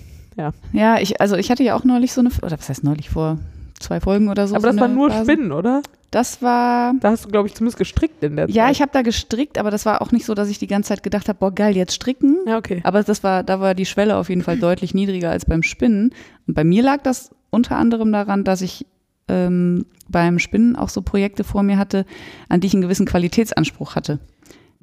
Ja, 0.74 1.00
ich, 1.00 1.22
also 1.22 1.36
ich 1.36 1.50
hatte 1.50 1.63
ja 1.63 1.75
auch 1.75 1.84
neulich 1.84 2.13
so 2.13 2.22
eine, 2.22 2.30
oder 2.42 2.58
was 2.58 2.70
heißt 2.70 2.84
neulich, 2.84 3.10
vor 3.10 3.39
zwei 3.80 4.00
Folgen 4.00 4.30
oder 4.30 4.48
so. 4.48 4.56
aber 4.56 4.72
so 4.72 4.72
das 4.72 4.80
war 4.80 4.88
nur 4.88 5.12
Phase. 5.12 5.32
Spinnen, 5.32 5.51
oder? 5.51 5.82
Das 6.12 6.42
war, 6.42 6.94
Da 7.01 7.12
hast 7.12 7.25
du, 7.25 7.30
glaube 7.30 7.48
ich, 7.48 7.56
zumindest 7.56 7.77
gestrickt 7.77 8.24
in 8.24 8.38
der 8.38 8.50
ja, 8.50 8.65
Zeit. 8.65 8.72
ich 8.72 8.82
habe 8.82 8.92
da 8.94 9.01
gestrickt, 9.01 9.58
aber 9.58 9.70
das 9.70 9.86
war 9.86 10.01
auch 10.01 10.12
nicht 10.12 10.25
so, 10.25 10.34
dass 10.34 10.48
ich 10.48 10.60
die 10.60 10.68
ganze 10.68 10.89
Zeit 10.89 11.04
gedacht 11.04 11.27
habe, 11.27 11.39
boah, 11.39 11.54
geil, 11.54 11.75
jetzt 11.75 11.94
stricken. 11.94 12.38
Ja, 12.48 12.58
okay. 12.58 12.80
Aber 12.84 13.04
das 13.04 13.24
war, 13.24 13.44
da 13.44 13.60
war 13.60 13.74
die 13.75 13.86
Schwelle 13.86 14.15
auf 14.15 14.30
jeden 14.30 14.42
Fall 14.42 14.58
deutlich 14.58 14.94
niedriger 14.94 15.30
als 15.30 15.46
beim 15.46 15.62
Spinnen. 15.62 16.13
Und 16.48 16.54
bei 16.54 16.63
mir 16.63 16.84
lag 16.84 17.01
das 17.04 17.32
unter 17.50 17.75
anderem 17.75 18.13
daran, 18.13 18.46
dass 18.46 18.62
ich 18.62 18.86
ähm, 19.27 19.86
beim 20.08 20.39
Spinnen 20.39 20.75
auch 20.75 20.89
so 20.89 21.01
Projekte 21.01 21.44
vor 21.44 21.63
mir 21.63 21.77
hatte, 21.77 22.06
an 22.48 22.62
die 22.62 22.68
ich 22.68 22.74
einen 22.74 22.84
gewissen 22.84 23.06
Qualitätsanspruch 23.06 23.96
hatte. 23.96 24.20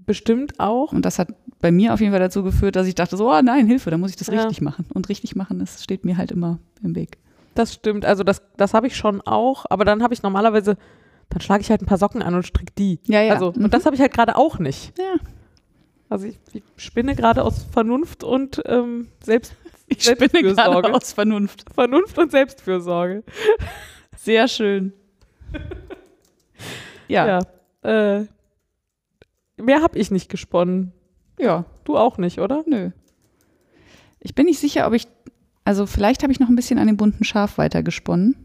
Bestimmt 0.06 0.58
auch. 0.60 0.92
Und 0.92 1.02
das 1.04 1.18
hat 1.18 1.28
bei 1.60 1.70
mir 1.70 1.94
auf 1.94 2.00
jeden 2.00 2.12
Fall 2.12 2.20
dazu 2.20 2.42
geführt, 2.42 2.76
dass 2.76 2.86
ich 2.86 2.94
dachte, 2.94 3.16
so, 3.16 3.30
oh 3.32 3.40
nein, 3.42 3.66
Hilfe, 3.66 3.90
da 3.90 3.98
muss 3.98 4.10
ich 4.10 4.16
das 4.16 4.26
Ja. 4.28 4.42
richtig 4.42 4.60
machen. 4.60 4.86
Und 4.94 5.08
richtig 5.08 5.36
machen, 5.36 5.58
das 5.60 5.82
steht 5.82 6.04
mir 6.04 6.16
halt 6.16 6.30
immer 6.32 6.58
im 6.82 6.94
Weg. 6.96 7.18
Das 7.54 7.72
stimmt. 7.74 8.04
Also 8.04 8.24
das, 8.24 8.42
das 8.56 8.74
habe 8.74 8.86
ich 8.86 8.96
schon 8.96 9.20
auch. 9.20 9.64
Aber 9.70 9.84
dann 9.84 10.02
habe 10.02 10.14
ich 10.14 10.22
normalerweise, 10.22 10.76
dann 11.28 11.40
schlage 11.40 11.60
ich 11.60 11.70
halt 11.70 11.82
ein 11.82 11.86
paar 11.86 11.98
Socken 11.98 12.22
an 12.22 12.34
und 12.34 12.44
stricke 12.46 12.72
die. 12.78 12.98
Ja, 13.06 13.20
ja. 13.22 13.34
Also, 13.34 13.52
Mhm. 13.54 13.64
und 13.64 13.74
das 13.74 13.84
habe 13.86 13.94
ich 13.94 14.00
halt 14.00 14.12
gerade 14.12 14.36
auch 14.36 14.58
nicht. 14.58 14.98
Ja. 14.98 15.14
Also 16.08 16.26
ich, 16.26 16.38
ich 16.52 16.62
spinne 16.76 17.14
gerade 17.14 17.42
aus 17.44 17.64
Vernunft 17.72 18.22
und 18.24 18.60
ähm, 18.66 19.08
Selbst, 19.22 19.54
Ich 19.88 20.02
spinne 20.04 20.18
Selbstfürsorge. 20.30 20.70
gerade 20.82 20.94
aus 20.94 21.12
Vernunft. 21.12 21.64
Vernunft 21.74 22.18
und 22.18 22.30
Selbstfürsorge. 22.30 23.22
Sehr 24.16 24.48
schön. 24.48 24.92
ja. 27.08 27.40
Ja. 27.82 28.18
Äh, 28.18 28.26
mehr 29.62 29.82
habe 29.82 29.98
ich 29.98 30.10
nicht 30.10 30.28
gesponnen. 30.28 30.92
ja. 31.38 31.64
Du 31.84 31.96
auch 31.96 32.16
nicht, 32.18 32.38
oder? 32.38 32.62
Nö. 32.66 32.90
Ich 34.20 34.34
bin 34.36 34.46
nicht 34.46 34.60
sicher, 34.60 34.86
ob 34.86 34.92
ich, 34.92 35.08
also 35.64 35.84
vielleicht 35.86 36.22
habe 36.22 36.32
ich 36.32 36.38
noch 36.38 36.48
ein 36.48 36.54
bisschen 36.54 36.78
an 36.78 36.86
dem 36.86 36.96
bunten 36.96 37.24
Schaf 37.24 37.58
weitergesponnen. 37.58 38.36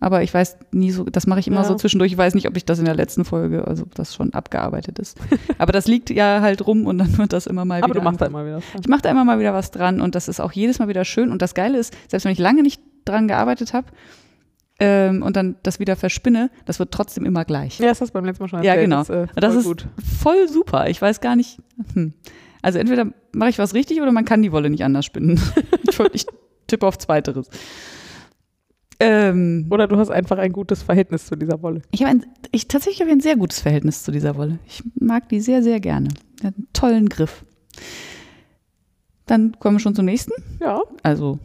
Aber 0.00 0.22
ich 0.22 0.32
weiß 0.32 0.56
nie 0.70 0.90
so, 0.92 1.04
das 1.04 1.26
mache 1.26 1.40
ich 1.40 1.48
immer 1.48 1.58
Ja. 1.62 1.64
so 1.64 1.74
zwischendurch. 1.74 2.12
Ich 2.12 2.16
weiß 2.18 2.34
nicht, 2.34 2.48
ob 2.48 2.56
ich 2.56 2.64
das 2.64 2.78
in 2.78 2.84
der 2.86 2.94
letzten 2.94 3.24
Folge, 3.26 3.66
also 3.66 3.82
ob 3.82 3.94
das 3.96 4.14
schon 4.14 4.32
abgearbeitet 4.32 4.98
ist. 5.00 5.18
Aber 5.58 5.72
das 5.72 5.86
liegt 5.88 6.08
ja 6.08 6.40
halt 6.40 6.66
rum 6.66 6.86
und 6.86 6.98
dann 6.98 7.18
wird 7.18 7.32
das 7.32 7.46
immer 7.46 7.64
mal 7.66 7.82
Aber 7.82 7.88
wieder. 7.92 8.00
du 8.00 8.04
machst 8.04 8.20
da 8.22 8.26
immer 8.26 8.46
wieder 8.46 8.56
was 8.58 8.64
dran. 8.70 8.80
Ich 8.80 8.88
mache 8.88 9.02
da 9.02 9.10
immer 9.10 9.24
mal 9.24 9.38
wieder 9.40 9.52
was 9.52 9.70
dran 9.70 10.00
und 10.00 10.14
das 10.14 10.28
ist 10.28 10.40
auch 10.40 10.52
jedes 10.52 10.78
Mal 10.78 10.88
wieder 10.88 11.04
schön. 11.04 11.30
Und 11.32 11.42
das 11.42 11.54
Geile 11.54 11.76
ist, 11.78 11.92
selbst 12.08 12.24
wenn 12.24 12.32
ich 12.32 12.38
lange 12.38 12.62
nicht 12.62 12.80
dran 13.04 13.26
gearbeitet 13.28 13.74
habe 13.74 13.88
ähm, 14.80 15.22
und 15.22 15.36
dann 15.36 15.56
das 15.62 15.80
wieder 15.80 15.96
verspinne, 15.96 16.50
das 16.66 16.78
wird 16.78 16.92
trotzdem 16.92 17.24
immer 17.24 17.44
gleich. 17.44 17.78
Ja, 17.80 17.86
das 17.88 18.00
hast 18.00 18.10
du 18.10 18.12
beim 18.14 18.24
letzten 18.24 18.44
Mal 18.44 18.48
schon 18.48 18.62
Ja, 18.62 18.74
erzählt. 18.74 18.84
genau. 18.86 18.98
Das, 18.98 19.10
äh, 19.10 19.26
Das 19.34 19.52
voll 19.52 19.60
ist 19.60 19.66
gut. 19.66 19.86
voll 20.20 20.48
super. 20.48 20.88
Ich 20.88 21.00
weiß 21.02 21.20
gar 21.20 21.34
nicht. 21.36 21.58
Hm. 21.94 22.12
Also 22.62 22.78
entweder 22.78 23.06
mache 23.32 23.50
ich 23.50 23.58
was 23.58 23.74
richtig 23.74 24.00
oder 24.02 24.12
man 24.12 24.24
kann 24.24 24.42
die 24.42 24.52
Wolle 24.52 24.68
nicht 24.70 24.84
anders 24.84 25.04
spinnen. 25.04 25.40
ich, 25.88 25.98
ich 26.12 26.26
tippe 26.66 26.86
auf 26.86 26.98
Zweiteres. 26.98 27.48
Ähm, 29.00 29.68
Oder 29.70 29.86
du 29.86 29.96
hast 29.96 30.10
einfach 30.10 30.38
ein 30.38 30.52
gutes 30.52 30.82
Verhältnis 30.82 31.26
zu 31.26 31.36
dieser 31.36 31.62
Wolle. 31.62 31.82
ich 31.92 32.00
habe 32.02 32.10
ein, 32.10 32.26
ich 32.50 32.66
tatsächlich 32.66 33.00
habe 33.00 33.10
ich 33.10 33.16
ein 33.16 33.20
sehr 33.20 33.36
gutes 33.36 33.60
Verhältnis 33.60 34.02
zu 34.02 34.10
dieser 34.10 34.36
Wolle. 34.36 34.58
Ich 34.66 34.82
mag 34.98 35.28
die 35.28 35.38
sehr, 35.40 35.62
sehr 35.62 35.78
gerne. 35.78 36.08
Die 36.42 36.46
hat 36.48 36.56
einen 36.56 36.66
tollen 36.72 37.08
Griff. 37.08 37.44
Dann 39.26 39.56
kommen 39.60 39.76
wir 39.76 39.80
schon 39.80 39.94
zum 39.94 40.06
nächsten. 40.06 40.32
Ja, 40.60 40.80
Also 41.04 41.38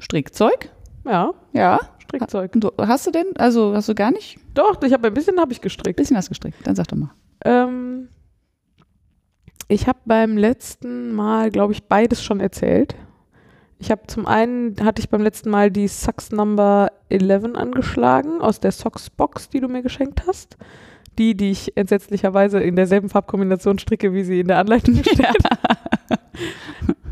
Strickzeug. 0.00 0.70
ja, 1.04 1.30
Ja. 1.52 1.78
Strickzeug. 2.16 2.52
Du, 2.54 2.70
hast 2.78 3.06
du 3.06 3.10
denn? 3.10 3.26
Also 3.38 3.74
hast 3.74 3.88
du 3.88 3.94
gar 3.94 4.10
nicht? 4.10 4.38
Doch, 4.54 4.80
ich 4.82 4.92
habe 4.92 5.06
ein 5.08 5.14
bisschen 5.14 5.40
habe 5.40 5.52
ich 5.52 5.58
Ein 5.58 5.62
gestrickt. 5.62 5.96
bisschen 5.96 6.16
was 6.16 6.28
gestrickt. 6.28 6.58
Dann 6.64 6.74
sag 6.76 6.88
doch 6.88 6.96
mal. 6.96 7.10
Ähm, 7.44 8.08
ich 9.68 9.86
habe 9.88 9.98
beim 10.04 10.36
letzten 10.36 11.12
Mal, 11.12 11.50
glaube 11.50 11.72
ich, 11.72 11.84
beides 11.84 12.22
schon 12.22 12.40
erzählt. 12.40 12.94
Ich 13.78 13.90
habe 13.90 14.02
zum 14.06 14.26
einen, 14.26 14.76
hatte 14.84 15.00
ich 15.00 15.08
beim 15.08 15.22
letzten 15.22 15.50
Mal 15.50 15.70
die 15.70 15.88
Socks 15.88 16.30
Number 16.30 16.92
11 17.08 17.56
angeschlagen 17.56 18.40
aus 18.40 18.60
der 18.60 18.70
Socks 18.70 19.10
Box, 19.10 19.48
die 19.48 19.60
du 19.60 19.68
mir 19.68 19.82
geschenkt 19.82 20.22
hast. 20.26 20.56
Die, 21.18 21.34
die 21.36 21.50
ich 21.50 21.76
entsetzlicherweise 21.76 22.60
in 22.60 22.76
derselben 22.76 23.08
Farbkombination 23.08 23.78
stricke, 23.78 24.14
wie 24.14 24.24
sie 24.24 24.40
in 24.40 24.48
der 24.48 24.58
Anleitung 24.58 24.94
steht. 25.02 25.18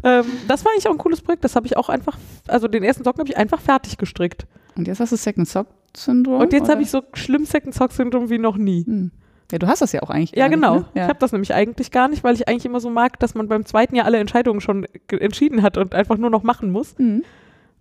ähm, 0.05 0.25
das 0.49 0.65
war 0.65 0.73
eigentlich 0.73 0.87
auch 0.89 0.93
ein 0.93 0.99
cooles 0.99 1.21
Projekt. 1.21 1.45
Das 1.45 1.57
habe 1.57 1.67
ich 1.67 1.77
auch 1.77 1.89
einfach, 1.89 2.17
also 2.47 2.69
den 2.69 2.83
ersten 2.83 3.05
Socken 3.05 3.21
habe 3.21 3.29
ich 3.31 3.37
einfach 3.37 3.61
fertig 3.61 3.99
gestrickt. 3.99 4.47
Und 4.81 4.89
jetzt 4.89 4.99
hast 4.99 5.13
du 5.13 5.17
Second 5.17 5.47
Sock 5.47 5.67
Syndrom. 5.95 6.41
Und 6.41 6.55
jetzt 6.55 6.71
habe 6.71 6.81
ich 6.81 6.91
so 6.91 7.03
schlimm 7.13 7.45
Second 7.45 7.75
Sock 7.75 7.93
Syndrom 7.93 8.31
wie 8.31 8.39
noch 8.39 8.57
nie. 8.57 8.87
Hm. 8.87 9.11
Ja, 9.53 9.59
du 9.59 9.67
hast 9.67 9.83
das 9.83 9.93
ja 9.93 10.01
auch 10.03 10.09
eigentlich. 10.09 10.39
Ja, 10.39 10.49
genau. 10.49 10.79
Nicht, 10.79 10.95
ne? 10.95 11.03
Ich 11.03 11.09
habe 11.09 11.19
das 11.19 11.33
nämlich 11.33 11.53
eigentlich 11.53 11.91
gar 11.91 12.09
nicht, 12.09 12.25
weil 12.25 12.35
ich 12.35 12.49
eigentlich 12.49 12.65
immer 12.65 12.81
so 12.81 12.89
mag, 12.89 13.19
dass 13.19 13.35
man 13.35 13.47
beim 13.47 13.67
zweiten 13.67 13.95
Jahr 13.95 14.07
alle 14.07 14.17
Entscheidungen 14.17 14.63
schon 14.63 14.87
entschieden 15.09 15.63
hat 15.63 15.77
und 15.77 15.95
einfach 15.95 16.17
nur 16.17 16.31
noch 16.31 16.43
machen 16.43 16.71
muss. 16.71 16.99
Mhm. 16.99 17.25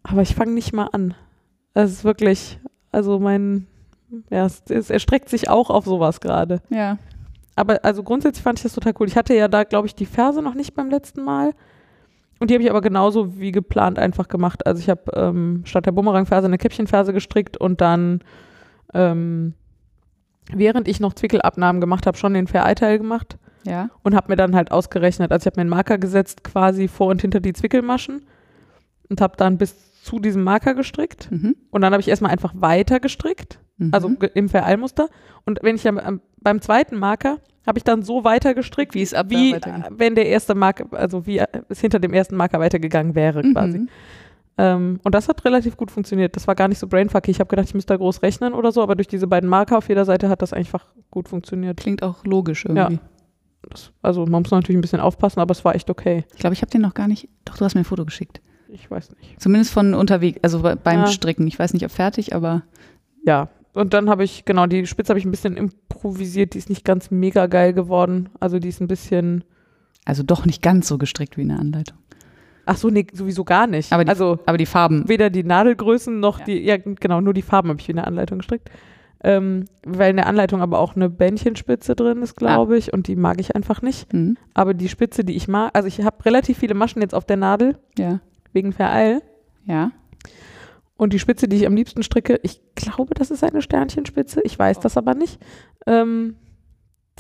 Aber 0.04 0.24
ich 0.24 0.36
fange 0.36 0.52
nicht 0.52 0.74
mal 0.74 0.90
an. 0.92 1.14
Das 1.74 1.90
ist 1.90 2.04
wirklich, 2.04 2.60
also 2.92 3.18
mein, 3.20 3.68
ja, 4.30 4.46
es, 4.46 4.64
es 4.68 4.90
erstreckt 4.90 5.30
sich 5.30 5.48
auch 5.48 5.70
auf 5.70 5.86
sowas 5.86 6.20
gerade. 6.20 6.62
Ja. 6.70 6.98
Aber 7.56 7.80
also 7.86 8.04
grundsätzlich 8.04 8.44
fand 8.44 8.60
ich 8.60 8.64
das 8.64 8.74
total 8.74 8.94
cool. 9.00 9.08
Ich 9.08 9.16
hatte 9.16 9.36
ja 9.36 9.48
da, 9.48 9.64
glaube 9.64 9.88
ich, 9.88 9.96
die 9.96 10.06
Ferse 10.06 10.42
noch 10.42 10.56
nicht 10.56 10.74
beim 10.74 10.90
letzten 10.90 11.24
Mal. 11.24 11.54
Und 12.40 12.50
die 12.50 12.54
habe 12.56 12.64
ich 12.64 12.70
aber 12.70 12.82
genauso 12.82 13.38
wie 13.40 13.52
geplant 13.52 14.00
einfach 14.00 14.28
gemacht. 14.30 14.66
Also 14.66 14.80
ich 14.82 14.90
habe 14.90 15.12
ähm, 15.14 15.62
statt 15.66 15.86
der 15.86 15.92
Bumerangferse 15.92 16.48
eine 16.48 16.58
Käppchenferse 16.58 17.12
gestrickt 17.14 17.58
und 17.58 17.82
dann, 17.82 18.22
ähm, 18.94 19.54
während 20.52 20.88
ich 20.88 21.00
noch 21.00 21.14
Zwickelabnahmen 21.14 21.82
gemacht 21.82 22.08
habe, 22.08 22.18
schon 22.18 22.34
den 22.34 22.48
Fair-Eye-Teil 22.48 22.98
gemacht 22.98 23.38
Ja. 23.66 23.90
und 24.04 24.16
habe 24.16 24.30
mir 24.30 24.36
dann 24.38 24.56
halt 24.56 24.72
ausgerechnet, 24.72 25.32
also 25.32 25.44
ich 25.44 25.46
habe 25.48 25.60
mir 25.60 25.62
einen 25.62 25.70
Marker 25.70 25.98
gesetzt 25.98 26.44
quasi 26.44 26.88
vor 26.88 27.08
und 27.08 27.22
hinter 27.22 27.40
die 27.42 27.54
Zwickelmaschen 27.54 28.26
und 29.10 29.22
habe 29.22 29.36
dann 29.38 29.58
bis 29.58 30.02
zu 30.02 30.20
diesem 30.20 30.44
Marker 30.44 30.74
gestrickt 30.76 31.30
Mhm. 31.30 31.56
und 31.72 31.82
dann 31.82 31.92
habe 31.92 32.00
ich 32.02 32.08
erstmal 32.08 32.32
einfach 32.32 32.54
weiter 32.56 33.00
gestrickt, 33.02 33.60
Mhm. 33.78 33.90
also 33.94 34.10
im 34.34 34.48
Verallmuster 34.50 35.10
und 35.46 35.60
wenn 35.62 35.76
ich 35.76 35.88
am, 35.88 35.98
am, 36.00 36.22
beim 36.42 36.62
zweiten 36.62 36.98
Marker 36.98 37.38
habe 37.68 37.78
ich 37.78 37.84
dann 37.84 38.02
so 38.04 38.24
weiter 38.24 38.54
gestrickt, 38.54 38.96
Wie 38.96 39.02
es 39.02 39.14
ab 39.14 39.28
wie 39.30 39.56
wenn 39.90 40.16
der 40.16 40.28
erste 40.28 40.56
Marker, 40.56 40.86
also 40.92 41.26
wie 41.28 41.42
es 41.70 41.80
hinter 41.82 42.00
dem 42.00 42.14
ersten 42.14 42.36
Marker 42.36 42.60
weitergegangen 42.60 43.16
wäre 43.16 43.42
quasi. 43.54 43.80
Mhm. 43.80 43.90
Ähm, 44.58 45.00
und 45.04 45.16
das 45.16 45.30
hat 45.30 45.46
relativ 45.46 45.78
gut 45.78 45.90
funktioniert. 45.92 46.36
Das 46.36 46.48
war 46.48 46.56
gar 46.56 46.68
nicht 46.68 46.80
so 46.80 46.88
brainfucky. 46.88 47.32
Ich 47.32 47.40
habe 47.40 47.48
gedacht, 47.48 47.68
ich 47.68 47.74
müsste 47.76 47.94
da 47.94 47.98
groß 47.98 48.22
rechnen 48.24 48.54
oder 48.54 48.72
so, 48.72 48.82
aber 48.82 48.96
durch 48.96 49.08
diese 49.08 49.28
beiden 49.28 49.50
Marker 49.50 49.78
auf 49.78 49.88
jeder 49.88 50.04
Seite 50.06 50.28
hat 50.30 50.42
das 50.42 50.52
einfach 50.52 50.86
gut 51.12 51.30
funktioniert. 51.30 51.78
Klingt 51.78 52.04
auch 52.04 52.26
logisch 52.26 52.66
irgendwie. 52.66 53.00
Das, 53.70 53.92
also 54.02 54.26
man 54.26 54.42
muss 54.42 54.52
natürlich 54.52 54.78
ein 54.78 54.82
bisschen 54.82 55.00
aufpassen, 55.00 55.40
aber 55.40 55.52
es 55.52 55.64
war 55.64 55.76
echt 55.76 55.90
okay. 55.90 56.26
Ich 56.34 56.40
glaube, 56.40 56.54
ich 56.56 56.62
habe 56.62 56.72
den 56.72 56.82
noch 56.82 56.94
gar 56.94 57.08
nicht. 57.08 57.30
Doch, 57.46 57.58
du 57.58 57.64
hast 57.66 57.76
mir 57.76 57.82
ein 57.82 57.86
Foto 57.86 58.04
geschickt. 58.06 58.42
Ich 58.68 58.90
weiß 58.92 59.12
nicht. 59.12 59.40
Zumindest 59.42 59.72
von 59.74 59.94
unterwegs, 59.94 60.40
also 60.44 60.60
be- 60.62 60.78
beim 60.82 61.00
Ja. 61.02 61.08
Stricken. 61.08 61.48
Ich 61.48 61.58
weiß 61.58 61.74
nicht, 61.74 61.86
ob 61.86 61.92
fertig, 61.92 62.36
aber 62.36 62.64
Ja, 63.26 63.50
und 63.80 63.94
dann 63.94 64.10
habe 64.10 64.24
ich, 64.24 64.46
genau, 64.46 64.66
die 64.68 64.86
Spitze 64.86 65.10
habe 65.10 65.20
ich 65.20 65.26
ein 65.26 65.32
bisschen 65.32 65.58
improvisiert. 65.58 66.54
Die 66.54 66.58
ist 66.58 66.70
nicht 66.70 66.86
ganz 66.86 67.12
mega 67.12 67.48
geil 67.48 67.74
geworden. 67.74 68.30
Also 68.40 68.60
die 68.60 68.68
ist 68.70 68.82
ein 68.82 68.88
bisschen, 68.88 69.44
also 70.06 70.24
doch 70.24 70.46
nicht 70.46 70.62
ganz 70.62 70.88
so 70.88 70.98
gestrickt 70.98 71.38
wie 71.38 71.42
in 71.44 71.50
der 71.50 71.60
Anleitung. 71.60 71.98
ach 72.66 72.78
so, 72.78 72.90
nee, 72.90 73.08
sowieso 73.12 73.44
gar 73.46 73.66
nicht. 73.66 73.92
Aber 73.92 74.04
die- 74.06 74.10
also 74.12 74.38
Aber 74.46 74.58
die 74.60 74.68
Farben, 74.68 75.10
weder 75.10 75.32
die 75.32 75.44
Nadelgrößen 75.44 76.20
noch 76.20 76.40
Ja. 76.40 76.46
die, 76.46 76.60
ja 76.60 76.78
genau, 76.78 77.20
nur 77.20 77.34
die 77.34 77.42
Farben 77.42 77.70
habe 77.70 77.80
ich 77.82 77.90
in 77.90 77.96
der 77.96 78.06
Anleitung 78.06 78.38
gestrickt. 78.40 78.70
Ähm, 79.24 79.66
weil 79.84 80.12
in 80.12 80.16
der 80.18 80.28
Anleitung 80.28 80.62
aber 80.62 80.80
auch 80.80 80.96
eine 80.96 81.10
Bändchenspitze 81.10 81.94
drin 81.96 82.22
ist, 82.22 82.36
glaube 82.36 82.78
ich, 82.78 82.94
und 82.94 83.08
die 83.08 83.16
mag 83.18 83.42
ich 83.42 83.56
einfach 83.56 83.82
nicht. 83.82 84.14
hm, 84.14 84.38
Aber 84.54 84.74
die 84.76 84.88
Spitze, 84.88 85.24
die 85.26 85.36
ich 85.36 85.48
mag, 85.48 85.72
also 85.74 85.88
ich 85.88 86.02
habe 86.06 86.24
relativ 86.26 86.60
viele 86.60 86.74
Maschen 86.76 87.02
jetzt 87.02 87.14
auf 87.16 87.26
der 87.26 87.36
Nadel, 87.38 87.78
ja, 87.98 88.20
wegen 88.54 88.72
Vereil. 88.72 89.22
ja. 89.66 89.92
Und 91.00 91.14
die 91.14 91.20
Spitze, 91.20 91.48
die 91.48 91.56
ich 91.56 91.66
am 91.66 91.78
liebsten 91.78 92.04
stricke, 92.04 92.42
ich 92.44 92.62
glaube, 92.76 93.14
das 93.14 93.32
ist 93.32 93.42
eine 93.42 93.62
Sternchenspitze, 93.62 94.42
ich 94.44 94.60
weiß 94.60 94.82
das 94.82 94.98
aber 94.98 95.16
nicht. 95.16 95.40
Ähm, 95.88 96.36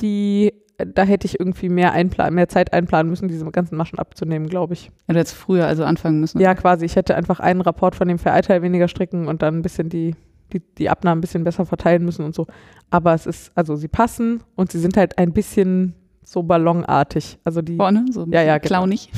die, 0.01 0.53
da 0.77 1.03
hätte 1.03 1.25
ich 1.25 1.39
irgendwie 1.39 1.69
mehr, 1.69 1.93
einplan, 1.93 2.33
mehr 2.33 2.49
Zeit 2.49 2.73
einplanen 2.73 3.09
müssen, 3.09 3.29
diese 3.29 3.45
ganzen 3.45 3.77
Maschen 3.77 3.97
abzunehmen, 3.97 4.49
glaube 4.49 4.73
ich. 4.73 4.87
Ja, 5.07 5.13
du 5.13 5.19
hättest 5.19 5.37
früher 5.37 5.65
also 5.65 5.85
anfangen 5.85 6.19
müssen. 6.19 6.41
Ja, 6.41 6.55
quasi. 6.55 6.83
Ich 6.83 6.97
hätte 6.97 7.15
einfach 7.15 7.39
einen 7.39 7.61
Rapport 7.61 7.95
von 7.95 8.09
dem 8.09 8.19
Vereilteil 8.19 8.61
weniger 8.61 8.89
stricken 8.89 9.29
und 9.29 9.41
dann 9.41 9.59
ein 9.59 9.61
bisschen 9.61 9.87
die, 9.87 10.13
die, 10.51 10.59
die 10.77 10.89
Abnahmen 10.89 11.19
ein 11.19 11.21
bisschen 11.21 11.45
besser 11.45 11.65
verteilen 11.65 12.03
müssen 12.03 12.25
und 12.25 12.35
so. 12.35 12.47
Aber 12.89 13.13
es 13.13 13.25
ist, 13.25 13.53
also 13.55 13.77
sie 13.77 13.87
passen 13.87 14.43
und 14.57 14.73
sie 14.73 14.79
sind 14.79 14.97
halt 14.97 15.17
ein 15.17 15.31
bisschen 15.31 15.95
so 16.21 16.43
ballonartig. 16.43 17.39
Also 17.45 17.61
die, 17.61 17.77
Vorne, 17.77 18.03
so 18.11 18.23
ein 18.23 18.31
Ja, 18.33 18.41
ja, 18.41 18.57
genau. 18.57 18.81
clownig. 18.81 19.09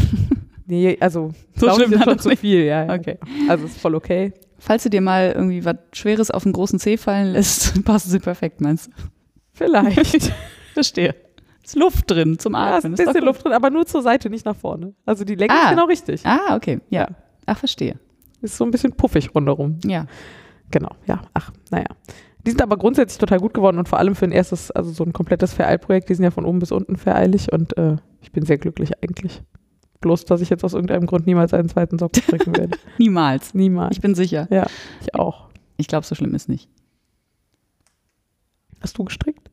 nee, 0.67 0.97
also 0.99 1.31
So 1.55 1.73
schlimm 1.73 1.93
ist 1.93 2.03
schon 2.03 2.19
zu 2.19 2.29
viel, 2.37 2.63
ja. 2.65 2.85
ja. 2.85 2.93
Okay. 2.93 3.17
Also 3.49 3.65
ist 3.65 3.81
voll 3.81 3.95
okay. 3.95 4.33
Falls 4.63 4.83
du 4.83 4.89
dir 4.91 5.01
mal 5.01 5.31
irgendwie 5.35 5.65
was 5.65 5.75
Schweres 5.93 6.29
auf 6.29 6.43
den 6.43 6.53
großen 6.53 6.77
Zeh 6.79 6.95
fallen 6.97 7.33
lässt, 7.33 7.83
passen 7.85 8.11
sie 8.11 8.19
perfekt, 8.19 8.61
meinst 8.61 8.87
du? 8.87 8.91
Vielleicht. 9.53 10.31
Verstehe. 10.73 11.15
Ist 11.63 11.75
Luft 11.75 12.09
drin 12.09 12.37
zum 12.37 12.53
Ja, 12.53 12.77
ist 12.77 12.85
Atmen. 12.85 12.91
ein 12.91 12.93
ist 12.93 12.99
doch 13.07 13.13
bisschen. 13.13 13.25
Luft 13.25 13.43
drin, 13.43 13.53
aber 13.53 13.69
nur 13.71 13.85
zur 13.87 14.01
Seite, 14.03 14.29
nicht 14.29 14.45
nach 14.45 14.55
vorne. 14.55 14.93
Also 15.05 15.23
die 15.25 15.35
Länge 15.35 15.51
Ah. 15.53 15.63
ist 15.65 15.69
genau 15.71 15.85
richtig. 15.85 16.25
Ah, 16.25 16.55
okay. 16.55 16.79
Ja. 16.89 17.01
Ja. 17.01 17.07
Ach, 17.47 17.57
verstehe. 17.57 17.95
Ist 18.41 18.55
so 18.57 18.63
ein 18.63 18.71
bisschen 18.71 18.93
puffig 18.93 19.33
rundherum. 19.33 19.79
Ja. 19.85 20.05
Genau, 20.69 20.91
ja. 21.07 21.21
Ach, 21.33 21.51
naja. 21.71 21.85
Die 22.45 22.51
sind 22.51 22.61
aber 22.61 22.77
grundsätzlich 22.77 23.17
total 23.19 23.39
gut 23.39 23.53
geworden 23.53 23.77
und 23.79 23.89
vor 23.89 23.99
allem 23.99 24.15
für 24.15 24.25
ein 24.25 24.31
erstes, 24.31 24.71
also 24.71 24.91
so 24.91 25.03
ein 25.03 25.11
komplettes 25.13 25.53
Vereilprojekt, 25.53 26.09
die 26.09 26.15
sind 26.15 26.23
ja 26.23 26.31
von 26.31 26.45
oben 26.45 26.59
bis 26.59 26.71
unten 26.71 26.97
vereilig 26.97 27.51
und 27.51 27.77
äh, 27.77 27.97
ich 28.21 28.31
bin 28.31 28.45
sehr 28.45 28.57
glücklich 28.57 28.91
eigentlich. 29.03 29.43
Bloß, 30.01 30.25
dass 30.25 30.41
ich 30.41 30.49
jetzt 30.49 30.63
aus 30.63 30.73
irgendeinem 30.73 31.05
Grund 31.05 31.27
niemals 31.27 31.53
einen 31.53 31.69
zweiten 31.69 31.97
Socken 31.99 32.21
stricken 32.23 32.55
werde. 32.57 32.77
Niemals. 32.97 33.53
Niemals. 33.53 33.95
Ich 33.95 34.01
bin 34.01 34.15
sicher. 34.15 34.47
Ja, 34.49 34.65
ich 34.99 35.15
auch. 35.15 35.49
Ich 35.77 35.87
glaube, 35.87 36.05
so 36.05 36.15
schlimm 36.15 36.33
ist 36.35 36.49
nicht. 36.49 36.69
Hast 38.81 38.97
du 38.97 39.03
gestrickt? 39.03 39.49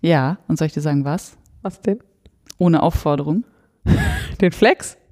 Ja, 0.00 0.38
und 0.46 0.56
soll 0.56 0.66
ich 0.66 0.72
dir 0.72 0.80
sagen, 0.80 1.04
was? 1.04 1.36
Was 1.62 1.80
denn? 1.80 1.98
Ohne 2.58 2.82
Aufforderung. 2.82 3.44
Den 4.40 4.52
Flex? 4.52 4.96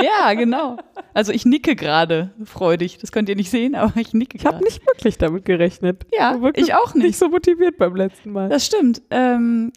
Ja, 0.00 0.32
genau. 0.34 0.76
Also 1.12 1.32
ich 1.32 1.44
nicke 1.44 1.74
gerade 1.74 2.30
freudig. 2.44 2.98
Das 2.98 3.10
könnt 3.10 3.28
ihr 3.28 3.34
nicht 3.34 3.50
sehen, 3.50 3.74
aber 3.74 3.98
ich 4.00 4.14
nicke 4.14 4.36
Ich 4.36 4.46
habe 4.46 4.58
gerade. 4.58 4.64
nicht 4.64 4.86
wirklich 4.86 5.18
damit 5.18 5.44
gerechnet. 5.44 6.06
Ja, 6.16 6.38
ich 6.54 6.72
auch 6.74 6.94
nicht. 6.94 7.04
Nicht 7.06 7.18
so 7.18 7.28
motiviert 7.28 7.78
beim 7.78 7.96
letzten 7.96 8.30
Mal. 8.30 8.48
Das 8.48 8.64
stimmt. 8.64 9.02
Ähm, 9.10 9.72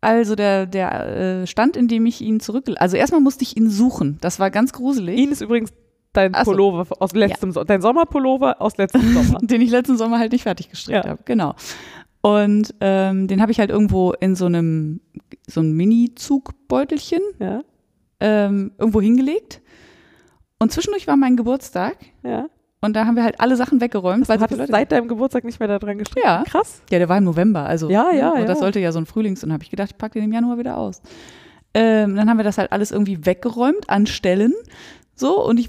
also 0.00 0.34
der, 0.34 0.66
der 0.66 1.42
äh, 1.42 1.46
Stand, 1.46 1.76
in 1.76 1.88
dem 1.88 2.06
ich 2.06 2.20
ihn 2.20 2.40
zurück... 2.40 2.64
Also 2.76 2.96
erstmal 2.96 3.20
musste 3.20 3.42
ich 3.42 3.56
ihn 3.56 3.68
suchen. 3.68 4.18
Das 4.20 4.38
war 4.38 4.50
ganz 4.50 4.72
gruselig. 4.72 5.18
Ihn 5.18 5.30
ist 5.32 5.40
übrigens 5.42 5.72
dein 6.12 6.34
so. 6.34 6.50
Pullover 6.50 6.86
aus 7.00 7.12
letztem 7.12 7.52
Sommer, 7.52 7.66
dein 7.66 7.82
Sommerpullover 7.82 8.60
aus 8.60 8.76
letztem 8.78 9.02
Sommer. 9.14 9.38
den 9.42 9.60
ich 9.60 9.70
letzten 9.70 9.96
Sommer 9.96 10.18
halt 10.18 10.32
nicht 10.32 10.42
fertig 10.42 10.70
gestrickt 10.70 11.04
Ja. 11.04 11.10
habe. 11.10 11.22
Genau. 11.24 11.54
Und 12.22 12.74
ähm, 12.80 13.28
den 13.28 13.40
habe 13.40 13.52
ich 13.52 13.60
halt 13.60 13.70
irgendwo 13.70 14.12
in 14.12 14.34
so 14.34 14.46
einem 14.46 15.00
so 15.46 15.60
ein 15.60 15.72
Mini-Zugbeutelchen 15.72 17.20
ja, 17.38 17.62
ähm, 18.20 18.72
irgendwo 18.78 19.00
hingelegt. 19.00 19.62
Und 20.58 20.72
zwischendurch 20.72 21.06
war 21.06 21.16
mein 21.16 21.36
Geburtstag 21.36 21.96
ja. 22.22 22.46
Und 22.80 22.94
da 22.94 23.06
haben 23.06 23.16
wir 23.16 23.24
halt 23.24 23.40
alle 23.40 23.56
Sachen 23.56 23.80
weggeräumt. 23.80 24.22
Du 24.22 24.26
so 24.26 24.32
hattest 24.32 24.48
viele 24.48 24.62
Leute- 24.62 24.72
seit 24.72 24.92
deinem 24.92 25.08
Geburtstag 25.08 25.44
nicht 25.44 25.58
mehr 25.60 25.68
da 25.68 25.78
dran 25.78 25.98
gestrickt. 25.98 26.24
Ja. 26.26 26.42
Krass. 26.46 26.80
ja, 26.90 26.98
der 26.98 27.08
war 27.08 27.18
im 27.18 27.24
November, 27.24 27.64
also 27.66 27.88
Ja, 27.90 28.10
ja, 28.12 28.30
und 28.30 28.40
ja. 28.40 28.44
das 28.46 28.58
sollte 28.60 28.80
ja 28.80 28.92
so 28.92 28.98
ein 28.98 29.06
Frühlings 29.06 29.42
und 29.44 29.52
habe 29.52 29.62
ich 29.62 29.70
gedacht, 29.70 29.90
ich 29.92 29.98
packe 29.98 30.14
den 30.18 30.24
im 30.24 30.32
Januar 30.32 30.58
wieder 30.58 30.76
aus. 30.76 31.02
Ähm, 31.74 32.16
dann 32.16 32.28
haben 32.28 32.36
wir 32.36 32.44
das 32.44 32.58
halt 32.58 32.72
alles 32.72 32.90
irgendwie 32.90 33.24
weggeräumt 33.26 33.88
an 33.88 34.06
Stellen, 34.06 34.54
so 35.14 35.44
und 35.44 35.60
ich 35.60 35.68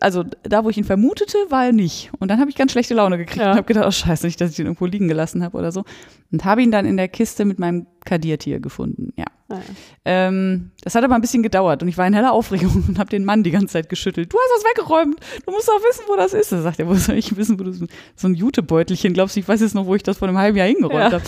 also 0.00 0.24
da, 0.42 0.64
wo 0.64 0.70
ich 0.70 0.76
ihn 0.78 0.82
vermutete, 0.84 1.38
war 1.50 1.66
er 1.66 1.72
nicht. 1.72 2.10
Und 2.18 2.28
dann 2.32 2.40
habe 2.40 2.50
ich 2.50 2.56
ganz 2.56 2.72
schlechte 2.72 2.94
Laune 2.94 3.16
gekriegt 3.16 3.38
Ja. 3.40 3.52
und 3.52 3.56
habe 3.58 3.66
gedacht, 3.66 3.86
oh 3.86 3.90
scheiße, 3.92 4.26
nicht, 4.26 4.40
dass 4.40 4.50
ich 4.50 4.56
den 4.56 4.66
irgendwo 4.66 4.86
liegen 4.86 5.06
gelassen 5.06 5.44
habe 5.44 5.56
oder 5.56 5.70
so. 5.70 5.84
Und 6.32 6.44
habe 6.44 6.62
ihn 6.62 6.72
dann 6.72 6.84
in 6.84 6.96
der 6.96 7.06
Kiste 7.06 7.44
mit 7.44 7.60
meinem 7.60 7.86
Kadiertier 8.04 8.58
gefunden, 8.58 9.12
ja. 9.16 9.26
Ja. 9.50 9.62
Ähm, 10.04 10.72
das 10.82 10.94
hat 10.94 11.04
aber 11.04 11.14
ein 11.14 11.22
bisschen 11.22 11.42
gedauert 11.42 11.82
und 11.82 11.88
ich 11.88 11.96
war 11.96 12.06
in 12.06 12.12
heller 12.12 12.32
Aufregung 12.32 12.84
und 12.88 12.98
habe 12.98 13.08
den 13.08 13.24
Mann 13.24 13.42
die 13.42 13.50
ganze 13.50 13.68
Zeit 13.68 13.88
geschüttelt. 13.88 14.32
Du 14.32 14.36
hast 14.36 14.62
das 14.62 14.70
weggeräumt. 14.70 15.18
Du 15.46 15.52
musst 15.52 15.70
auch 15.70 15.80
wissen, 15.88 16.04
wo 16.06 16.16
das 16.16 16.34
ist. 16.34 16.52
Da 16.52 16.60
sagt 16.60 16.78
er, 16.78 16.86
wo 16.86 16.94
soll 16.94 17.16
ich 17.16 17.34
wissen, 17.36 17.58
wo 17.58 17.64
ist? 17.64 17.82
So 18.14 18.28
ein 18.28 18.34
Jutebeutelchen. 18.34 19.14
Glaubst 19.14 19.36
du, 19.36 19.40
ich 19.40 19.48
weiß 19.48 19.60
jetzt 19.62 19.74
noch, 19.74 19.86
wo 19.86 19.94
ich 19.94 20.02
das 20.02 20.18
vor 20.18 20.28
einem 20.28 20.36
halben 20.38 20.58
Jahr 20.58 20.66
hingeräumt 20.66 20.92
Ja. 21.00 21.12
habe? 21.12 21.24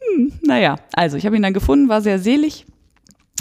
Hm, 0.00 0.32
naja, 0.42 0.76
also 0.94 1.16
ich 1.18 1.26
habe 1.26 1.36
ihn 1.36 1.42
dann 1.42 1.52
gefunden, 1.52 1.88
war 1.88 2.00
sehr 2.00 2.18
selig. 2.18 2.64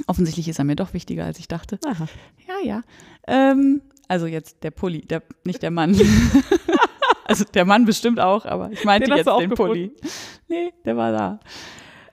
Offensichtlich 0.06 0.48
ist 0.50 0.60
er 0.60 0.66
mir 0.66 0.76
doch 0.76 0.94
wichtiger, 0.94 1.26
als 1.26 1.40
ich 1.40 1.48
dachte. 1.48 1.80
Aha. 1.86 2.08
Ja, 2.48 2.56
ja. 2.64 2.82
Ähm, 3.26 3.82
also 4.10 4.26
jetzt 4.28 4.64
der 4.64 4.72
Pulli, 4.72 5.02
der, 5.02 5.24
nicht 5.46 5.62
der 5.62 5.72
Mann. 5.72 5.98
also 7.26 7.46
der 7.46 7.66
Mann 7.66 7.86
bestimmt 7.86 8.20
auch, 8.20 8.46
aber 8.46 8.70
ich 8.72 8.84
meinte 8.84 9.08
Den 9.10 9.18
jetzt 9.18 9.28
du 9.28 9.40
den 9.40 9.52
Pulli. 9.52 9.92
Nee, 10.50 10.72
der 10.86 10.98
war 10.98 11.12
da. 11.12 11.40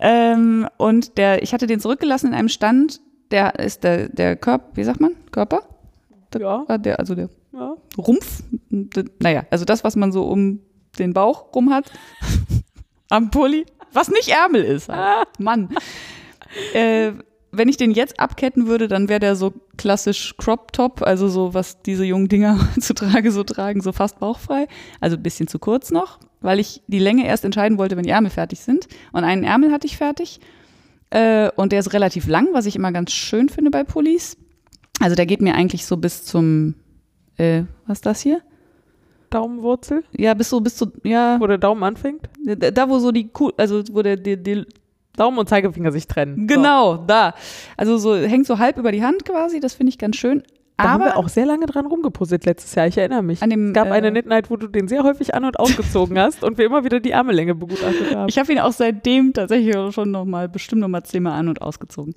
Ähm, 0.07 0.69
und 0.77 1.17
der, 1.17 1.43
ich 1.43 1.55
hatte 1.55 1.67
den 1.67 1.81
zurückgelassen 1.81 2.27
in 2.29 2.35
einem 2.35 2.49
Stand, 2.51 3.01
der 3.31 3.59
ist 3.59 3.85
der, 3.85 4.09
der 4.11 4.37
Körper, 4.37 4.67
wie 4.75 4.85
sagt 4.85 5.01
man? 5.01 5.13
Körper? 5.31 5.63
Ja, 6.39 6.65
Ah, 6.69 6.77
Der, 6.79 6.99
also 6.99 7.15
der 7.15 7.31
ja. 7.53 7.75
Rumpf. 7.97 8.43
D- 8.71 9.05
Naja, 9.21 9.45
also 9.51 9.65
das, 9.65 9.83
was 9.85 9.97
man 9.97 10.13
so 10.13 10.25
um 10.25 10.61
den 10.99 11.13
Bauch 11.15 11.55
rum 11.55 11.73
hat. 11.73 11.91
Am 13.09 13.31
Pulli. 13.31 13.65
Was 13.93 14.11
nicht 14.11 14.29
Ärmel 14.29 14.63
ist. 14.65 14.89
Halt. 14.89 15.29
Mann. 15.39 15.69
Äh, 16.75 17.13
wenn 17.53 17.69
ich 17.69 17.77
den 17.77 17.93
jetzt 17.93 18.19
abketten 18.19 18.67
würde, 18.67 18.89
dann 18.89 19.09
wäre 19.09 19.21
der 19.21 19.37
so 19.37 19.53
klassisch 19.77 20.35
Crop 20.37 20.73
Top, 20.73 21.03
also 21.03 21.29
so, 21.29 21.55
was 21.55 21.81
diese 21.83 22.05
jungen 22.05 22.29
Dinger 22.29 22.59
heutzutage 22.77 23.31
so 23.31 23.45
tragen, 23.45 23.81
so 23.81 23.93
fast 23.93 24.19
bauchfrei. 24.19 24.67
Also 25.01 25.17
ein 25.17 25.23
bisschen 25.23 25.47
zu 25.47 25.59
kurz 25.61 25.91
noch, 25.93 26.19
weil 26.45 26.61
ich 26.61 26.83
die 26.87 26.99
Länge 26.99 27.27
erst 27.27 27.45
entscheiden 27.45 27.79
wollte, 27.79 27.97
wenn 27.97 28.05
die 28.05 28.11
Ärmel 28.11 28.31
fertig 28.31 28.61
sind. 28.61 28.87
Und 29.13 29.25
einen 29.25 29.45
Ärmel 29.45 29.73
hatte 29.73 29.87
ich 29.87 29.97
fertig. 29.97 30.41
Äh, 31.11 31.51
und 31.57 31.73
der 31.73 31.81
ist 31.81 31.93
relativ 31.93 32.27
lang, 32.27 32.49
was 32.53 32.67
ich 32.67 32.77
immer 32.77 32.93
ganz 32.93 33.13
schön 33.13 33.49
finde 33.49 33.71
bei 33.71 33.83
Pullis. 33.83 34.37
Also 35.01 35.17
der 35.17 35.27
geht 35.27 35.41
mir 35.41 35.55
eigentlich 35.55 35.87
so 35.87 35.97
bis 35.97 36.25
zum, 36.25 36.75
äh, 37.37 37.63
was 37.87 37.99
ist 37.99 38.07
das 38.07 38.21
hier? 38.21 38.41
Daumenwurzel, 39.31 40.05
Ja, 40.17 40.35
bis 40.35 40.51
so, 40.51 40.61
bis 40.61 40.77
zu, 40.77 40.93
ja, 41.03 41.41
wo 41.41 41.47
der 41.47 41.59
Daumen 41.59 41.83
anfängt. 41.83 42.29
da, 42.45 42.71
da 42.71 42.89
wo 42.89 42.99
so 43.01 43.11
die, 43.11 43.29
Kuh, 43.29 43.51
also 43.57 43.83
wo 43.91 44.03
der, 44.03 44.17
die, 44.17 44.41
die, 44.41 44.65
Daumen 45.17 45.39
und 45.39 45.49
Zeigefinger 45.49 45.93
sich 45.93 46.07
trennen. 46.09 46.47
genau, 46.47 46.97
da. 46.97 47.35
Also 47.77 47.99
so, 47.99 48.17
hängt 48.17 48.47
so 48.47 48.59
halb 48.59 48.79
über 48.79 48.93
die 48.93 49.03
Hand 49.03 49.25
quasi, 49.25 49.61
das 49.61 49.75
finde 49.75 49.91
ich 49.91 49.99
ganz 49.99 50.17
schön. 50.17 50.43
Da 50.77 50.85
haben 50.91 51.03
Aber 51.03 51.13
wir 51.13 51.17
auch 51.17 51.29
sehr 51.29 51.47
lange 51.47 51.67
dran 51.67 51.87
rumgepuzzelt 51.87 52.47
letztes 52.47 52.75
Jahr. 52.75 52.89
Ich 52.89 52.99
erinnere 52.99 53.23
mich. 53.23 53.43
an 53.43 53.51
dem, 53.51 53.69
Es 53.69 53.75
gab 53.75 53.89
äh, 53.89 53.93
eine 53.93 54.11
Knit 54.11 54.27
Night, 54.27 54.51
wo 54.51 54.57
du 54.57 54.67
den 54.67 54.89
sehr 54.89 55.05
häufig 55.05 55.35
an- 55.35 55.45
und 55.45 55.59
ausgezogen 55.61 56.19
hast 56.19 56.43
und 56.43 56.59
wir 56.59 56.67
immer 56.67 56.85
wieder 56.85 56.99
die 56.99 57.13
Ärmellänge 57.13 57.55
begutachtet 57.55 58.15
haben. 58.15 58.29
Ich 58.29 58.39
habe 58.39 58.53
ihn 58.53 58.59
auch 58.59 58.73
seitdem 58.73 59.33
tatsächlich 59.33 59.77
schon 59.95 60.11
noch 60.11 60.25
mal, 60.25 60.49
bestimmt 60.49 60.81
noch 60.81 60.89
mal 60.89 61.05
zehnmal 61.05 61.39
an- 61.39 61.49
und 61.49 61.63
ausgezogen. 61.63 62.15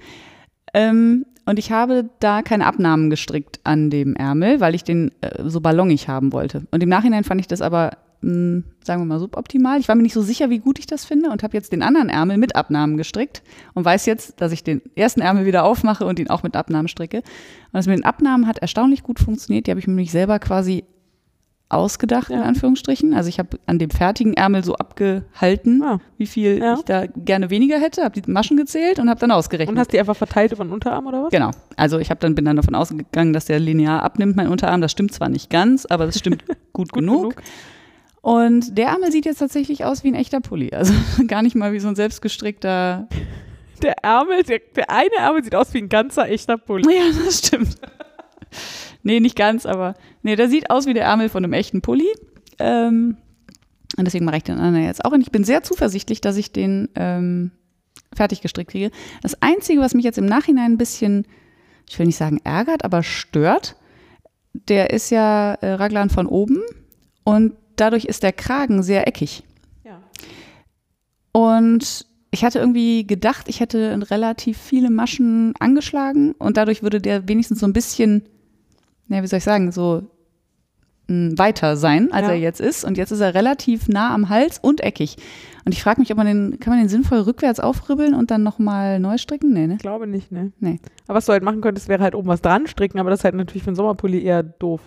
Ähm, 0.73 1.25
und 1.45 1.59
ich 1.59 1.71
habe 1.71 2.09
da 2.19 2.41
keine 2.41 2.65
Abnahmen 2.65 3.09
gestrickt 3.09 3.59
an 3.63 3.89
dem 3.89 4.15
Ärmel, 4.15 4.59
weil 4.59 4.75
ich 4.75 4.83
den 4.83 5.11
äh, 5.21 5.43
so 5.45 5.61
ballongig 5.61 6.07
haben 6.07 6.33
wollte. 6.33 6.63
Und 6.71 6.83
im 6.83 6.89
Nachhinein 6.89 7.23
fand 7.23 7.39
ich 7.39 7.47
das 7.47 7.61
aber, 7.61 7.91
mh, 8.21 8.63
sagen 8.83 9.01
wir 9.01 9.05
mal, 9.05 9.19
suboptimal. 9.19 9.79
Ich 9.79 9.87
war 9.87 9.95
mir 9.95 10.03
nicht 10.03 10.13
so 10.13 10.21
sicher, 10.21 10.49
wie 10.49 10.59
gut 10.59 10.79
ich 10.79 10.85
das 10.87 11.05
finde 11.05 11.29
und 11.29 11.43
habe 11.43 11.55
jetzt 11.55 11.71
den 11.71 11.81
anderen 11.83 12.09
Ärmel 12.09 12.37
mit 12.37 12.55
Abnahmen 12.55 12.97
gestrickt 12.97 13.43
und 13.73 13.85
weiß 13.85 14.05
jetzt, 14.05 14.41
dass 14.41 14.51
ich 14.51 14.63
den 14.63 14.81
ersten 14.95 15.21
Ärmel 15.21 15.45
wieder 15.45 15.63
aufmache 15.65 16.05
und 16.05 16.19
ihn 16.19 16.29
auch 16.29 16.43
mit 16.43 16.55
Abnahmen 16.55 16.87
stricke. 16.87 17.17
Und 17.17 17.23
das 17.73 17.87
mit 17.87 17.97
den 17.97 18.05
Abnahmen 18.05 18.47
hat 18.47 18.57
erstaunlich 18.59 19.03
gut 19.03 19.19
funktioniert. 19.19 19.67
Die 19.67 19.71
habe 19.71 19.79
ich 19.79 19.87
mir 19.87 19.93
nämlich 19.93 20.11
selber 20.11 20.39
quasi 20.39 20.83
ausgedacht, 21.69 22.29
in 22.29 22.37
Ja. 22.37 22.43
Anführungsstrichen. 22.43 23.13
Also 23.13 23.27
ich 23.27 23.39
habe 23.39 23.59
an 23.65 23.77
dem 23.77 23.89
fertigen 23.89 24.33
Ärmel 24.35 24.63
so 24.63 24.75
abgehalten, 24.75 25.83
Ah. 25.83 25.99
wie 26.17 26.25
viel 26.25 26.59
Ja. 26.59 26.75
ich 26.75 26.83
da 26.83 27.07
gerne 27.07 27.49
weniger 27.49 27.77
hätte, 27.77 28.03
habe 28.05 28.21
die 28.21 28.31
Maschen 28.31 28.55
gezählt 28.55 28.99
und 28.99 29.09
habe 29.09 29.19
dann 29.19 29.31
ausgerechnet. 29.31 29.73
Und 29.75 29.77
hast 29.79 29.91
die 29.91 29.99
einfach 29.99 30.15
verteilt 30.15 30.53
über 30.53 30.63
den 30.63 30.71
Unterarm 30.71 31.07
oder 31.07 31.23
was? 31.23 31.29
Genau. 31.31 31.51
Also 31.75 31.99
ich 31.99 32.09
habe 32.09 32.21
dann 32.21 32.35
bin 32.35 32.45
dann 32.45 32.55
davon 32.55 32.73
ausgegangen, 32.73 33.33
dass 33.33 33.45
der 33.45 33.59
linear 33.59 34.01
abnimmt, 34.01 34.37
mein 34.37 34.47
Unterarm. 34.47 34.79
Das 34.79 34.93
stimmt 34.93 35.11
zwar 35.13 35.27
nicht 35.27 35.49
ganz, 35.49 35.85
aber 35.85 36.05
das 36.05 36.17
stimmt 36.17 36.45
gut, 36.73 36.93
genug. 36.93 37.35
Und 38.27 38.77
der 38.77 38.87
Ärmel 38.87 39.09
sieht 39.09 39.23
jetzt 39.23 39.37
tatsächlich 39.37 39.85
aus 39.85 40.03
wie 40.03 40.09
ein 40.09 40.13
echter 40.13 40.41
Pulli. 40.41 40.71
Also 40.73 40.93
gar 41.27 41.41
nicht 41.41 41.55
mal 41.55 41.71
wie 41.71 41.79
so 41.79 41.87
ein 41.87 41.95
selbstgestrickter. 41.95 43.07
Der 43.81 44.03
Ärmel, 44.03 44.43
der, 44.43 44.59
der 44.75 44.89
eine 44.89 45.15
Ärmel 45.17 45.45
sieht 45.45 45.55
aus 45.55 45.73
wie 45.73 45.77
ein 45.77 45.87
ganzer 45.87 46.27
echter 46.27 46.57
Pulli. 46.57 46.93
Ja, 46.93 47.03
das 47.23 47.37
stimmt. 47.37 47.77
nee, 49.01 49.21
nicht 49.21 49.37
ganz, 49.37 49.65
aber 49.65 49.93
nee, 50.23 50.35
der 50.35 50.49
sieht 50.49 50.69
aus 50.69 50.87
wie 50.87 50.93
der 50.93 51.05
Ärmel 51.05 51.29
von 51.29 51.41
einem 51.41 51.53
echten 51.53 51.81
Pulli. 51.81 52.07
Ähm, 52.59 53.15
und 53.95 54.03
deswegen 54.03 54.25
mache 54.25 54.35
ich 54.35 54.43
den 54.43 54.57
anderen 54.57 54.83
jetzt 54.83 55.05
auch. 55.05 55.13
Und 55.13 55.21
ich 55.21 55.31
bin 55.31 55.45
sehr 55.45 55.63
zuversichtlich, 55.63 56.19
dass 56.19 56.35
ich 56.35 56.51
den 56.51 56.89
ähm, 56.95 57.51
fertig 58.13 58.41
gestrickt 58.41 58.71
kriege. 58.71 58.91
Das 59.21 59.41
Einzige, 59.41 59.79
was 59.79 59.93
mich 59.93 60.03
jetzt 60.03 60.17
im 60.17 60.25
Nachhinein 60.25 60.73
ein 60.73 60.77
bisschen, 60.77 61.25
ich 61.89 61.97
will 61.97 62.07
nicht 62.07 62.17
sagen 62.17 62.41
ärgert, 62.43 62.83
aber 62.83 63.03
stört, 63.03 63.77
der 64.51 64.89
ist 64.89 65.11
ja 65.11 65.53
äh, 65.53 65.75
Raglan 65.75 66.09
von 66.09 66.27
oben 66.27 66.61
und 67.23 67.53
dadurch 67.79 68.05
ist 68.05 68.23
der 68.23 68.33
Kragen 68.33 68.83
sehr 68.83 69.07
eckig. 69.07 69.43
Ja. 69.83 70.01
Und 71.31 72.05
ich 72.31 72.43
hatte 72.43 72.59
irgendwie 72.59 73.07
gedacht, 73.07 73.47
ich 73.47 73.59
hätte 73.59 73.97
relativ 74.11 74.57
viele 74.57 74.89
Maschen 74.89 75.53
angeschlagen 75.59 76.33
und 76.33 76.57
dadurch 76.57 76.83
würde 76.83 76.99
der 76.99 77.27
wenigstens 77.27 77.59
so 77.59 77.65
ein 77.65 77.73
bisschen, 77.73 78.23
na, 79.07 79.23
wie 79.23 79.27
soll 79.27 79.37
ich 79.37 79.43
sagen, 79.43 79.71
so 79.71 80.03
mh, 81.07 81.37
weiter 81.37 81.77
sein, 81.77 82.11
als 82.11 82.27
Ja. 82.27 82.33
er 82.33 82.39
jetzt 82.39 82.59
ist. 82.59 82.83
Und 82.83 82.97
jetzt 82.97 83.11
ist 83.11 83.21
er 83.21 83.33
relativ 83.33 83.87
nah 83.87 84.13
am 84.13 84.27
Hals 84.29 84.59
und 84.59 84.81
eckig. 84.81 85.15
Und 85.63 85.71
ich 85.73 85.81
frage 85.83 86.01
mich, 86.01 86.11
ob 86.11 86.17
man 86.17 86.27
den, 86.27 86.59
kann 86.59 86.71
man 86.71 86.79
den 86.79 86.89
sinnvoll 86.89 87.19
rückwärts 87.19 87.59
aufribbeln 87.59 88.13
und 88.13 88.29
dann 88.31 88.43
nochmal 88.43 88.99
neu 88.99 89.17
stricken? 89.17 89.53
Nee, 89.53 89.67
ne? 89.67 89.73
Ich 89.75 89.79
glaube 89.79 90.07
nicht, 90.07 90.31
ne? 90.31 90.51
Nee. 90.59 90.79
Aber 91.07 91.17
was 91.17 91.25
du 91.25 91.31
halt 91.33 91.43
machen 91.43 91.61
könntest, 91.61 91.87
wäre 91.87 92.03
halt 92.03 92.15
oben 92.15 92.27
was 92.27 92.41
dran 92.41 92.67
stricken, 92.67 92.99
aber 92.99 93.09
das 93.09 93.21
ist 93.21 93.23
halt 93.23 93.35
natürlich 93.35 93.63
für 93.63 93.69
einen 93.69 93.75
Sommerpulli 93.77 94.21
eher 94.21 94.43
doof. 94.43 94.81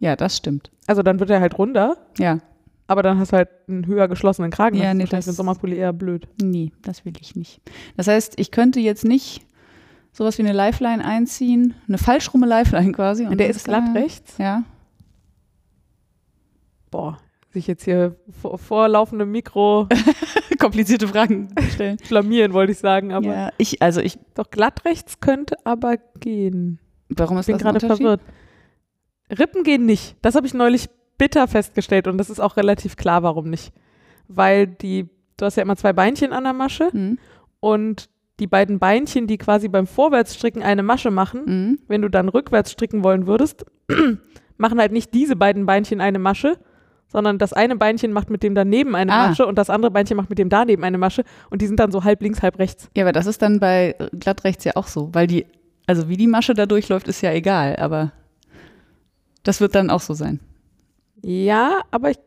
Ja, 0.00 0.16
das 0.16 0.36
stimmt. 0.36 0.70
Also 0.86 1.02
dann 1.02 1.18
wird 1.20 1.30
er 1.30 1.40
halt 1.40 1.58
runter, 1.58 1.96
Ja, 2.18 2.38
aber 2.86 3.02
dann 3.02 3.18
hast 3.18 3.32
du 3.32 3.36
halt 3.36 3.48
einen 3.68 3.86
höher 3.86 4.08
geschlossenen 4.08 4.50
Kragen. 4.50 4.76
Ja, 4.76 4.84
das 4.86 4.94
nee, 4.96 5.04
ist 5.04 5.12
das- 5.12 5.28
einen 5.28 5.36
Sommerpulli 5.36 5.76
eher 5.76 5.92
blöd. 5.92 6.26
nee, 6.40 6.72
das 6.82 7.04
will 7.04 7.12
ich 7.20 7.34
nicht. 7.36 7.60
Das 7.96 8.06
heißt, 8.08 8.38
ich 8.38 8.50
könnte 8.50 8.80
jetzt 8.80 9.04
nicht 9.04 9.42
sowas 10.12 10.38
wie 10.38 10.42
eine 10.42 10.52
Lifeline 10.52 11.04
einziehen, 11.04 11.74
eine 11.86 11.98
falschrumme 11.98 12.46
Lifeline 12.46 12.92
quasi. 12.92 13.26
Und 13.26 13.38
der 13.38 13.50
ist 13.50 13.64
glatt 13.64 13.94
rechts. 13.94 14.38
Ja. 14.38 14.64
Boah, 16.90 17.18
sich 17.52 17.66
jetzt 17.66 17.84
hier 17.84 18.16
vor, 18.40 18.58
vor 18.58 18.88
laufendem 18.88 19.30
Mikro 19.30 19.86
komplizierte 20.58 21.06
Fragen 21.08 21.48
stellen. 21.72 21.98
flamieren, 22.02 22.52
wollte 22.52 22.72
ich 22.72 22.78
sagen, 22.78 23.12
aber 23.12 23.26
ja, 23.26 23.52
ich, 23.58 23.82
also 23.82 24.00
ich, 24.00 24.18
doch 24.34 24.50
glatt 24.50 24.84
rechts 24.84 25.20
könnte 25.20 25.56
aber 25.64 25.96
gehen. 26.20 26.78
warum 27.10 27.36
Ich 27.36 27.40
ist 27.40 27.46
bin 27.46 27.54
das 27.58 27.62
gerade 27.62 27.80
verwirrt. 27.80 28.20
Rippen 29.36 29.62
gehen 29.62 29.86
nicht. 29.86 30.16
Das 30.22 30.34
habe 30.34 30.46
ich 30.46 30.54
neulich 30.54 30.88
bitter 31.18 31.48
festgestellt 31.48 32.06
und 32.06 32.18
das 32.18 32.30
ist 32.30 32.40
auch 32.40 32.56
relativ 32.56 32.96
klar, 32.96 33.22
warum 33.22 33.50
nicht. 33.50 33.72
Weil 34.28 34.66
die, 34.66 35.08
du 35.36 35.44
hast 35.46 35.56
ja 35.56 35.62
immer 35.62 35.76
zwei 35.76 35.92
Beinchen 35.92 36.32
an 36.32 36.44
der 36.44 36.52
Masche 36.52 36.88
Mhm. 36.92 37.18
und 37.60 38.08
die 38.40 38.46
beiden 38.46 38.78
Beinchen, 38.78 39.26
die 39.26 39.36
quasi 39.36 39.68
beim 39.68 39.86
Vorwärtsstricken 39.88 40.62
eine 40.62 40.82
Masche 40.84 41.10
machen, 41.10 41.42
Mhm. 41.46 41.78
wenn 41.88 42.02
du 42.02 42.08
dann 42.08 42.28
rückwärts 42.28 42.70
stricken 42.70 43.02
wollen 43.02 43.26
würdest, 43.26 43.66
machen 44.56 44.78
halt 44.78 44.92
nicht 44.92 45.12
diese 45.14 45.34
beiden 45.36 45.66
Beinchen 45.66 46.00
eine 46.00 46.18
Masche, 46.18 46.56
sondern 47.08 47.38
das 47.38 47.52
eine 47.52 47.74
Beinchen 47.74 48.12
macht 48.12 48.28
mit 48.30 48.42
dem 48.42 48.54
daneben 48.54 48.94
eine 48.94 49.12
Ah. 49.12 49.28
Masche 49.28 49.46
und 49.46 49.56
das 49.56 49.70
andere 49.70 49.90
Beinchen 49.90 50.16
macht 50.16 50.28
mit 50.30 50.38
dem 50.38 50.50
daneben 50.50 50.84
eine 50.84 50.98
Masche 50.98 51.24
und 51.50 51.62
die 51.62 51.66
sind 51.66 51.80
dann 51.80 51.90
so 51.90 52.04
halb 52.04 52.22
links, 52.22 52.42
halb 52.42 52.58
rechts. 52.58 52.90
Ja, 52.96 53.04
aber 53.04 53.12
das 53.12 53.26
ist 53.26 53.40
dann 53.42 53.60
bei 53.60 53.94
glatt 54.12 54.44
rechts 54.44 54.64
ja 54.64 54.72
auch 54.76 54.86
so, 54.86 55.08
weil 55.14 55.26
die, 55.26 55.46
also 55.86 56.08
wie 56.08 56.16
die 56.18 56.26
Masche 56.26 56.54
da 56.54 56.66
durchläuft, 56.66 57.08
ist 57.08 57.22
ja 57.22 57.32
egal, 57.32 57.76
aber 57.76 58.12
das 59.48 59.60
wird 59.60 59.74
dann 59.74 59.88
auch 59.90 60.00
so 60.00 60.14
sein. 60.14 60.40
Ja, 61.22 61.80
aber 61.90 62.10
ich. 62.10 62.18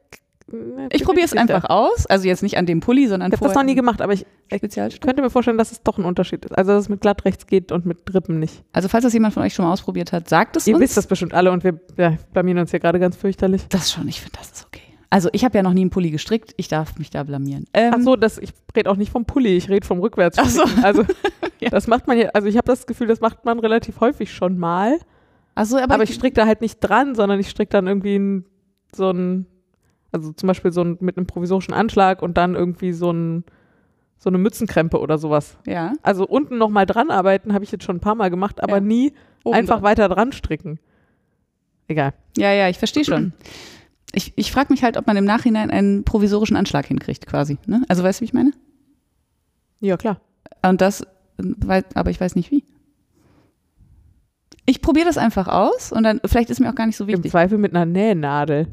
Ich 0.91 1.05
probiere 1.05 1.23
es 1.25 1.33
einfach 1.33 1.69
aus, 1.69 2.05
also 2.07 2.27
jetzt 2.27 2.43
nicht 2.43 2.57
an 2.57 2.65
dem 2.65 2.81
Pulli, 2.81 3.07
sondern 3.07 3.31
Ich 3.31 3.37
habe 3.37 3.45
das 3.47 3.55
noch 3.55 3.63
nie 3.63 3.75
gemacht, 3.75 4.01
aber 4.01 4.11
ich, 4.11 4.25
ich 4.49 4.59
könnte 4.99 5.21
mir 5.21 5.29
vorstellen, 5.29 5.57
dass 5.57 5.71
es 5.71 5.81
doch 5.81 5.97
ein 5.97 6.03
Unterschied 6.03 6.43
ist. 6.43 6.51
Also, 6.57 6.73
dass 6.73 6.83
es 6.83 6.89
mit 6.89 6.99
glatt 6.99 7.23
rechts 7.23 7.47
geht 7.47 7.71
und 7.71 7.85
mit 7.85 7.99
Rippen 8.13 8.37
nicht. 8.39 8.61
Also 8.73 8.89
falls 8.89 9.05
das 9.05 9.13
jemand 9.13 9.33
von 9.33 9.43
euch 9.43 9.53
schon 9.53 9.63
mal 9.63 9.71
ausprobiert 9.71 10.11
hat, 10.11 10.27
sagt 10.27 10.57
es 10.57 10.67
Ihr 10.67 10.75
uns. 10.75 10.83
wisst 10.83 10.97
das 10.97 11.07
bestimmt 11.07 11.33
alle 11.33 11.51
und 11.53 11.63
wir 11.63 11.79
ja, 11.97 12.17
blamieren 12.33 12.59
uns 12.59 12.71
hier 12.71 12.81
gerade 12.81 12.99
ganz 12.99 13.15
fürchterlich. 13.15 13.61
Das 13.69 13.93
schon, 13.93 14.09
ich 14.09 14.19
finde, 14.19 14.39
das 14.39 14.51
ist 14.51 14.65
okay. 14.67 14.81
Also 15.09 15.29
ich 15.31 15.45
habe 15.45 15.57
ja 15.57 15.63
noch 15.63 15.71
nie 15.73 15.81
einen 15.81 15.89
Pulli 15.89 16.11
gestrickt, 16.11 16.53
ich 16.57 16.67
darf 16.67 16.97
mich 16.97 17.09
da 17.11 17.23
blamieren. 17.23 17.63
Ähm, 17.73 17.93
Ach 17.95 18.01
so, 18.01 18.17
das, 18.17 18.37
ich 18.37 18.49
rede 18.75 18.89
auch 18.91 18.97
nicht 18.97 19.11
vom 19.11 19.23
Pulli, 19.23 19.55
ich 19.55 19.69
rede 19.69 19.87
vom 19.87 19.99
Rückwärts. 19.99 20.37
Ach 20.37 20.49
so. 20.49 20.63
Also, 20.83 21.05
Ja. 21.61 21.69
das 21.69 21.87
macht 21.87 22.07
man 22.07 22.17
ja, 22.17 22.27
also 22.33 22.47
ich 22.49 22.57
habe 22.57 22.65
das 22.65 22.87
Gefühl, 22.87 23.07
das 23.07 23.21
macht 23.21 23.45
man 23.45 23.59
relativ 23.59 24.01
häufig 24.01 24.33
schon 24.33 24.57
mal. 24.57 24.97
Ach 25.55 25.65
so, 25.65 25.77
aber, 25.77 25.93
Aber 25.95 26.03
ich 26.03 26.13
stricke 26.13 26.35
da 26.35 26.45
halt 26.45 26.61
nicht 26.61 26.79
dran, 26.79 27.15
sondern 27.15 27.39
ich 27.39 27.49
stricke 27.49 27.69
dann 27.71 27.87
irgendwie 27.87 28.43
so 28.95 29.09
ein, 29.11 29.45
also 30.11 30.31
zum 30.33 30.47
Beispiel 30.47 30.71
so 30.71 30.81
ein, 30.81 30.97
mit 30.99 31.17
einem 31.17 31.27
provisorischen 31.27 31.73
Anschlag 31.73 32.21
und 32.21 32.37
dann 32.37 32.55
irgendwie 32.55 32.93
so 32.93 33.11
ein, 33.11 33.43
so 34.17 34.29
eine 34.29 34.37
Mützenkrempe 34.37 34.99
oder 34.99 35.17
sowas. 35.17 35.57
ja, 35.65 35.93
Also 36.03 36.27
unten 36.27 36.57
nochmal 36.57 36.85
dran 36.85 37.09
arbeiten, 37.09 37.53
habe 37.53 37.63
ich 37.63 37.71
jetzt 37.71 37.83
schon 37.83 37.95
ein 37.97 38.01
paar 38.01 38.15
Mal 38.15 38.29
gemacht, 38.29 38.61
aber 38.61 38.75
Ja. 38.75 38.79
nie 38.81 39.13
oben 39.43 39.55
einfach 39.57 39.75
dran. 39.77 39.83
weiter 39.83 40.09
dran 40.09 40.31
stricken. 40.31 40.79
Egal. 41.87 42.13
Ja, 42.37 42.51
ja, 42.53 42.69
ich 42.69 42.77
verstehe 42.77 43.05
schon. 43.05 43.33
Ich, 44.13 44.33
ich 44.35 44.51
frage 44.51 44.73
mich 44.73 44.83
halt, 44.83 44.97
ob 44.97 45.07
man 45.07 45.15
im 45.15 45.23
Nachhinein 45.23 45.71
einen 45.71 46.03
provisorischen 46.03 46.57
Anschlag 46.57 46.85
hinkriegt, 46.85 47.25
quasi. 47.27 47.57
Ne? 47.65 47.81
Also 47.87 48.03
weißt 48.03 48.19
du, 48.19 48.23
wie 48.23 48.25
ich 48.25 48.33
meine? 48.33 48.51
Ja, 49.79 49.95
klar. 49.95 50.19
Und 50.63 50.81
das, 50.81 50.99
äh, 51.37 51.83
aber 51.95 52.09
ich 52.09 52.19
weiß 52.19 52.35
nicht 52.35 52.51
wie. 52.51 52.65
Ich 54.71 54.81
probiere 54.81 55.05
das 55.05 55.17
einfach 55.17 55.49
aus 55.49 55.91
und 55.91 56.03
dann, 56.03 56.21
vielleicht 56.23 56.49
ist 56.49 56.61
mir 56.61 56.69
auch 56.69 56.75
gar 56.75 56.85
nicht 56.85 56.95
so 56.95 57.03
Im 57.03 57.09
wichtig, 57.09 57.31
Zweifel 57.31 57.57
mit 57.57 57.75
einer 57.75 57.85
Nähnadel. 57.85 58.67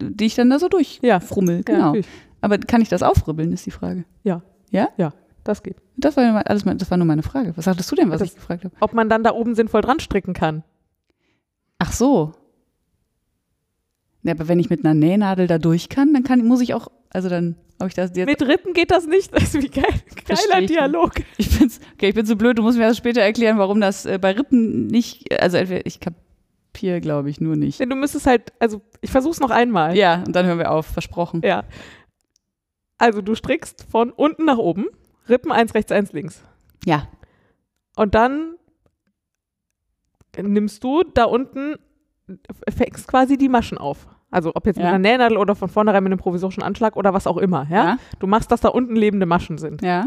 die 0.00 0.24
ich 0.26 0.34
dann 0.34 0.50
da 0.50 0.58
so 0.58 0.66
Ja. 0.66 1.18
durchfrummel. 1.20 1.56
Ja, 1.58 1.62
Genau. 1.62 1.78
natürlich. 1.86 2.06
aber 2.40 2.58
kann 2.58 2.80
ich 2.80 2.88
das 2.88 3.04
aufribbeln, 3.04 3.52
ist 3.52 3.64
die 3.66 3.70
Frage. 3.70 4.04
Das 5.44 5.62
geht. 5.62 5.76
Das 5.96 6.16
war, 6.16 6.24
ja 6.24 6.36
alles, 6.36 6.62
das 6.64 6.90
war 6.90 6.98
nur 6.98 7.06
meine 7.06 7.22
Frage. 7.24 7.56
Was 7.56 7.64
sagtest 7.66 7.90
du 7.90 7.96
denn, 7.96 8.10
was 8.10 8.18
Das- 8.20 8.28
ich 8.30 8.34
gefragt 8.36 8.64
habe? 8.64 8.74
Ob 8.80 8.92
man 8.94 9.08
dann 9.08 9.22
da 9.24 9.32
oben 9.32 9.54
sinnvoll 9.56 9.80
dran 9.80 9.98
stricken 10.00 10.34
kann. 10.34 10.62
Ach 11.78 11.92
so. 11.92 12.32
Ja, 14.24 14.32
aber 14.34 14.46
wenn 14.48 14.58
ich 14.60 14.70
mit 14.70 14.84
einer 14.84 14.94
Nähnadel 14.94 15.46
da 15.48 15.58
durch 15.58 15.88
kann, 15.88 16.12
dann 16.14 16.22
kann, 16.24 16.44
muss 16.46 16.60
ich 16.60 16.74
auch, 16.74 16.88
also 17.12 17.28
dann 17.28 17.56
habe 17.78 17.88
ich 17.88 17.94
das 17.94 18.12
jetzt. 18.14 18.26
Mit 18.26 18.42
Rippen 18.42 18.72
geht 18.72 18.90
das 18.90 19.06
nicht. 19.06 19.32
Das 19.34 19.54
ist 19.54 19.62
wie 19.62 19.68
geil. 19.68 19.84
Geiler. 20.26 20.66
Dialog. 20.66 21.12
Ich 21.36 21.58
bin's, 21.58 21.80
okay, 21.94 22.08
ich 22.08 22.14
bin 22.14 22.24
zu 22.24 22.36
blöd, 22.36 22.58
du 22.58 22.62
musst 22.62 22.78
mir 22.78 22.86
das 22.88 22.96
später 22.96 23.20
erklären, 23.20 23.58
warum 23.58 23.80
das 23.80 24.06
äh, 24.06 24.18
bei 24.18 24.32
Rippen 24.32 24.86
nicht, 24.86 25.30
also 25.40 25.58
entweder, 25.58 25.84
ich 25.84 26.00
kapiere, 26.00 27.00
glaube 27.00 27.28
ich, 27.28 27.40
nur 27.40 27.56
nicht. 27.56 27.80
Denn 27.80 27.90
du 27.90 27.96
müsstest 27.96 28.26
halt, 28.26 28.52
also 28.60 28.80
ich 29.00 29.10
versuch's 29.10 29.40
noch 29.40 29.50
einmal. 29.50 29.96
Ja, 29.96 30.22
und 30.26 30.34
dann 30.34 30.46
hören 30.46 30.58
wir 30.58 30.70
auf, 30.70 30.86
versprochen. 30.86 31.42
Ja. 31.44 31.64
Also 32.98 33.20
du 33.20 33.34
strickst 33.34 33.84
von 33.90 34.10
unten 34.10 34.44
nach 34.44 34.58
oben, 34.58 34.86
Rippen 35.28 35.52
eins 35.52 35.74
rechts, 35.74 35.92
eins 35.92 36.12
links. 36.12 36.42
Ja. 36.84 37.08
Und 37.96 38.14
dann 38.14 38.54
nimmst 40.40 40.82
du 40.82 41.02
da 41.02 41.24
unten, 41.24 41.74
fängst 42.74 43.06
quasi 43.08 43.36
die 43.36 43.48
Maschen 43.48 43.76
auf. 43.76 44.06
Also 44.32 44.50
ob 44.54 44.66
jetzt 44.66 44.76
mit 44.76 44.84
Ja. 44.84 44.88
einer 44.90 44.98
Nähnadel 44.98 45.36
oder 45.38 45.54
von 45.54 45.68
vornherein 45.68 46.02
mit 46.02 46.10
einem 46.12 46.18
provisorischen 46.18 46.62
Anschlag 46.64 46.96
oder 46.96 47.14
was 47.14 47.26
auch 47.28 47.36
immer. 47.36 47.66
Ja? 47.70 47.84
Ja. 47.84 47.96
Du 48.18 48.26
machst, 48.26 48.50
dass 48.50 48.60
da 48.60 48.68
unten 48.70 48.96
lebende 48.96 49.26
Maschen 49.26 49.58
sind. 49.58 49.82
Ja. 49.82 50.06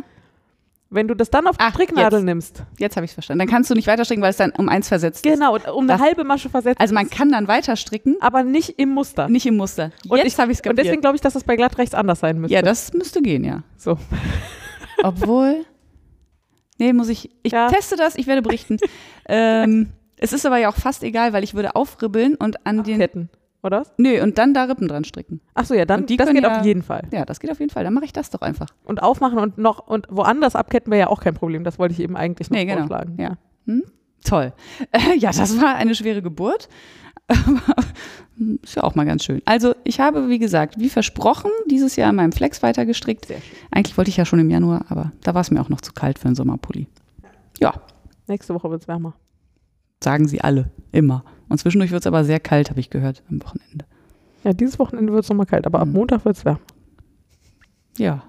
Wenn 0.90 1.08
du 1.08 1.16
das 1.16 1.30
dann 1.32 1.48
auf 1.48 1.58
die 1.58 1.64
Ach, 1.64 1.72
Stricknadel 1.74 2.20
jetzt. 2.20 2.26
nimmst, 2.26 2.64
Jetzt 2.78 2.96
habe 2.96 3.06
ich 3.06 3.12
es 3.12 3.14
verstanden. 3.16 3.40
Dann 3.40 3.48
kannst 3.48 3.70
du 3.70 3.74
nicht 3.76 3.88
weiter 3.88 4.06
stricken, 4.06 4.22
weil 4.22 4.30
es 4.30 4.38
dann 4.38 4.52
um 4.52 4.70
eins 4.70 4.88
versetzt 4.88 5.26
ist. 5.26 5.32
genau, 5.34 5.56
um 5.74 5.88
Das- 5.88 6.00
eine 6.00 6.10
halbe 6.10 6.24
Masche 6.24 6.50
versetzt. 6.50 6.80
Also 6.80 6.94
man 6.94 7.10
kann 7.10 7.32
dann 7.32 7.48
weiter 7.48 7.76
stricken, 7.76 8.18
aber 8.20 8.44
nicht 8.44 8.78
im 8.80 8.90
Muster. 8.90 9.28
nicht 9.28 9.46
im 9.46 9.58
Muster. 9.58 9.92
Und 10.08 10.18
Jetzt 10.20 10.38
habe 10.40 10.52
ich 10.52 10.60
es 10.60 10.70
Und 10.70 10.78
deswegen 10.78 11.02
glaube 11.02 11.16
ich, 11.16 11.22
dass 11.22 11.34
das 11.34 11.44
bei 11.44 11.56
glatt 11.56 11.78
rechts 11.80 11.96
anders 11.96 12.20
sein 12.20 12.40
müsste. 12.40 12.54
Ja, 12.56 12.62
das 12.62 12.94
müsste 12.94 13.22
gehen, 13.22 13.44
ja. 13.44 13.64
So. 13.78 13.98
Obwohl. 15.04 15.66
Nee, 16.78 16.94
muss 16.94 17.10
ich. 17.10 17.32
Ich 17.44 17.52
Ja. 17.54 17.68
teste 17.70 17.96
das, 17.96 18.16
ich 18.16 18.28
werde 18.28 18.42
berichten. 18.42 18.78
ähm, 19.28 19.90
es 20.18 20.34
ist 20.34 20.46
aber 20.46 20.58
ja 20.58 20.70
auch 20.70 20.76
fast 20.76 21.04
egal, 21.04 21.34
weil 21.34 21.44
ich 21.44 21.54
würde 21.56 21.76
aufribbeln 21.76 22.36
und 22.36 22.66
an 22.66 22.84
den. 22.84 23.30
Oder? 23.66 23.82
was? 23.82 23.94
Nö, 23.98 24.22
und 24.22 24.38
dann 24.38 24.54
da 24.54 24.64
Rippen 24.66 24.88
dran 24.88 25.04
stricken. 25.04 25.42
Ach 25.56 25.66
so, 25.66 25.74
ja, 25.74 25.86
dann 25.86 26.02
Und 26.02 26.10
die 26.10 26.18
das 26.18 26.30
geht 26.32 26.44
ja- 26.44 26.60
auf 26.60 26.66
jeden 26.66 26.84
Fall. 26.84 27.08
Ja, 27.12 27.26
das 27.26 27.40
geht 27.40 27.50
auf 27.52 27.60
jeden 27.60 27.72
Fall. 27.72 27.84
Dann 27.84 27.94
mache 27.94 28.06
ich 28.06 28.14
das 28.14 28.30
doch 28.30 28.42
einfach. 28.42 28.68
Und 28.84 29.02
aufmachen 29.02 29.40
und 29.40 29.58
noch 29.58 29.88
und 29.88 30.08
woanders 30.10 30.56
abketten 30.56 30.92
wäre 30.92 31.00
ja 31.02 31.08
auch 31.08 31.22
kein 31.22 31.34
Problem. 31.34 31.64
Das 31.64 31.80
wollte 31.80 31.94
ich 31.94 32.00
eben 32.00 32.16
eigentlich 32.16 32.50
noch 32.50 32.58
Nee, 32.58 32.66
genau. 32.66 32.80
vorschlagen. 32.88 33.16
Ja. 33.20 33.38
Hm? 33.66 33.84
Toll. 34.24 34.54
Äh, 34.92 35.16
ja, 35.18 35.32
das 35.32 35.60
war 35.62 35.76
eine 35.76 35.96
schwere 35.96 36.22
Geburt. 36.22 36.70
Ist 38.62 38.76
ja 38.76 38.84
auch 38.84 38.96
mal 38.96 39.06
ganz 39.06 39.24
schön. 39.24 39.42
Also, 39.46 39.74
ich 39.84 40.00
habe, 40.00 40.30
wie 40.30 40.40
gesagt, 40.40 40.78
wie 40.80 40.90
versprochen, 40.90 41.50
dieses 41.70 41.96
Jahr 41.96 42.10
in 42.10 42.16
meinem 42.18 42.32
Flex 42.34 42.62
weitergestrickt. 42.62 43.28
Eigentlich 43.72 43.98
wollte 43.98 44.10
ich 44.10 44.18
ja 44.18 44.26
schon 44.26 44.40
im 44.40 44.50
Januar, 44.50 44.86
aber 44.90 45.12
da 45.24 45.34
war 45.34 45.42
es 45.42 45.52
mir 45.52 45.62
auch 45.62 45.70
noch 45.70 45.82
zu 45.82 45.94
kalt 45.94 46.20
für 46.20 46.26
einen 46.28 46.36
Sommerpulli. 46.36 46.88
Ja, 47.60 47.74
Nächste 48.28 48.54
Woche 48.56 48.70
wird 48.72 48.82
es 48.82 48.88
wärmer. 48.88 49.14
sagen 50.04 50.28
sie 50.28 50.42
alle. 50.42 50.72
Immer. 50.92 51.24
Und 51.50 51.58
zwischendurch 51.60 51.92
wird 51.92 52.02
es 52.02 52.08
aber 52.08 52.24
sehr 52.24 52.40
kalt, 52.40 52.70
habe 52.70 52.80
ich 52.80 52.90
gehört, 52.90 53.24
am 53.30 53.42
Wochenende. 53.44 53.86
Ja, 54.44 54.54
dieses 54.54 54.78
Wochenende 54.80 55.12
wird 55.14 55.24
es 55.24 55.30
nochmal 55.30 55.46
kalt, 55.46 55.66
aber 55.66 55.80
ab 55.80 55.88
Mhm. 55.88 55.94
Montag 55.94 56.26
wird 56.26 56.38
es 56.38 56.46
wärmer. 56.46 56.60
Ja. 57.98 58.24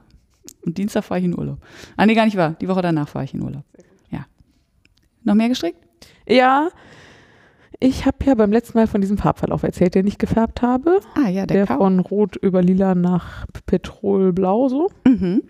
Und 0.65 0.79
Dienstag 0.79 1.05
fahre 1.05 1.21
ich 1.21 1.27
in 1.27 1.39
Urlaub. 1.39 1.59
Ah, 1.97 2.07
nee, 2.07 2.15
gar 2.15 2.25
nicht 2.25 2.37
wahr. 2.37 2.57
Die 2.61 2.69
Woche 2.69 2.83
danach 2.83 3.09
fahre 3.09 3.25
ich 3.25 3.35
in 3.35 3.43
Urlaub. 3.43 3.65
Ja. 4.11 4.27
Noch 5.25 5.35
mehr 5.35 5.49
gestrickt? 5.49 5.79
Ja, 6.29 6.69
ich 7.79 8.07
habe 8.07 8.17
ja 8.25 8.35
beim 8.35 8.53
letzten 8.53 8.79
Mal 8.79 8.87
von 8.87 9.01
diesem 9.01 9.19
Farbverlauf 9.19 9.63
erzählt, 9.63 9.95
den 9.95 10.07
ich 10.07 10.19
gefärbt 10.19 10.63
habe. 10.63 11.01
Ah, 11.15 11.29
ja, 11.29 11.47
der, 11.47 11.59
Der, 11.59 11.67
Kau. 11.67 11.77
von 11.79 12.01
Rot 12.01 12.37
über 12.37 12.63
Lila 12.63 12.95
nach 12.95 13.45
Petrolblau 13.67 14.69
so. 14.69 14.91
Mhm. 15.07 15.43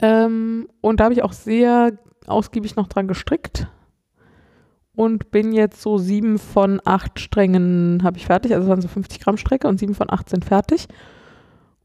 Ähm, 0.00 0.68
und 0.80 1.00
da 1.00 1.04
habe 1.04 1.14
ich 1.14 1.22
auch 1.22 1.32
sehr 1.32 1.92
ausgiebig 2.26 2.76
noch 2.76 2.88
dran 2.88 3.08
gestrickt. 3.08 3.68
Und 4.98 5.30
bin 5.30 5.52
jetzt 5.52 5.80
so 5.80 5.96
sieben 5.96 6.40
von 6.40 6.80
acht 6.84 7.20
Strängen 7.20 8.00
habe 8.02 8.16
ich 8.16 8.26
fertig. 8.26 8.52
Also 8.52 8.64
es 8.64 8.68
waren 8.68 8.80
so 8.80 8.88
50 8.88 9.20
Gramm 9.20 9.36
Strecke 9.36 9.68
und 9.68 9.78
sieben 9.78 9.94
von 9.94 10.10
acht 10.10 10.28
sind 10.28 10.44
fertig. 10.44 10.88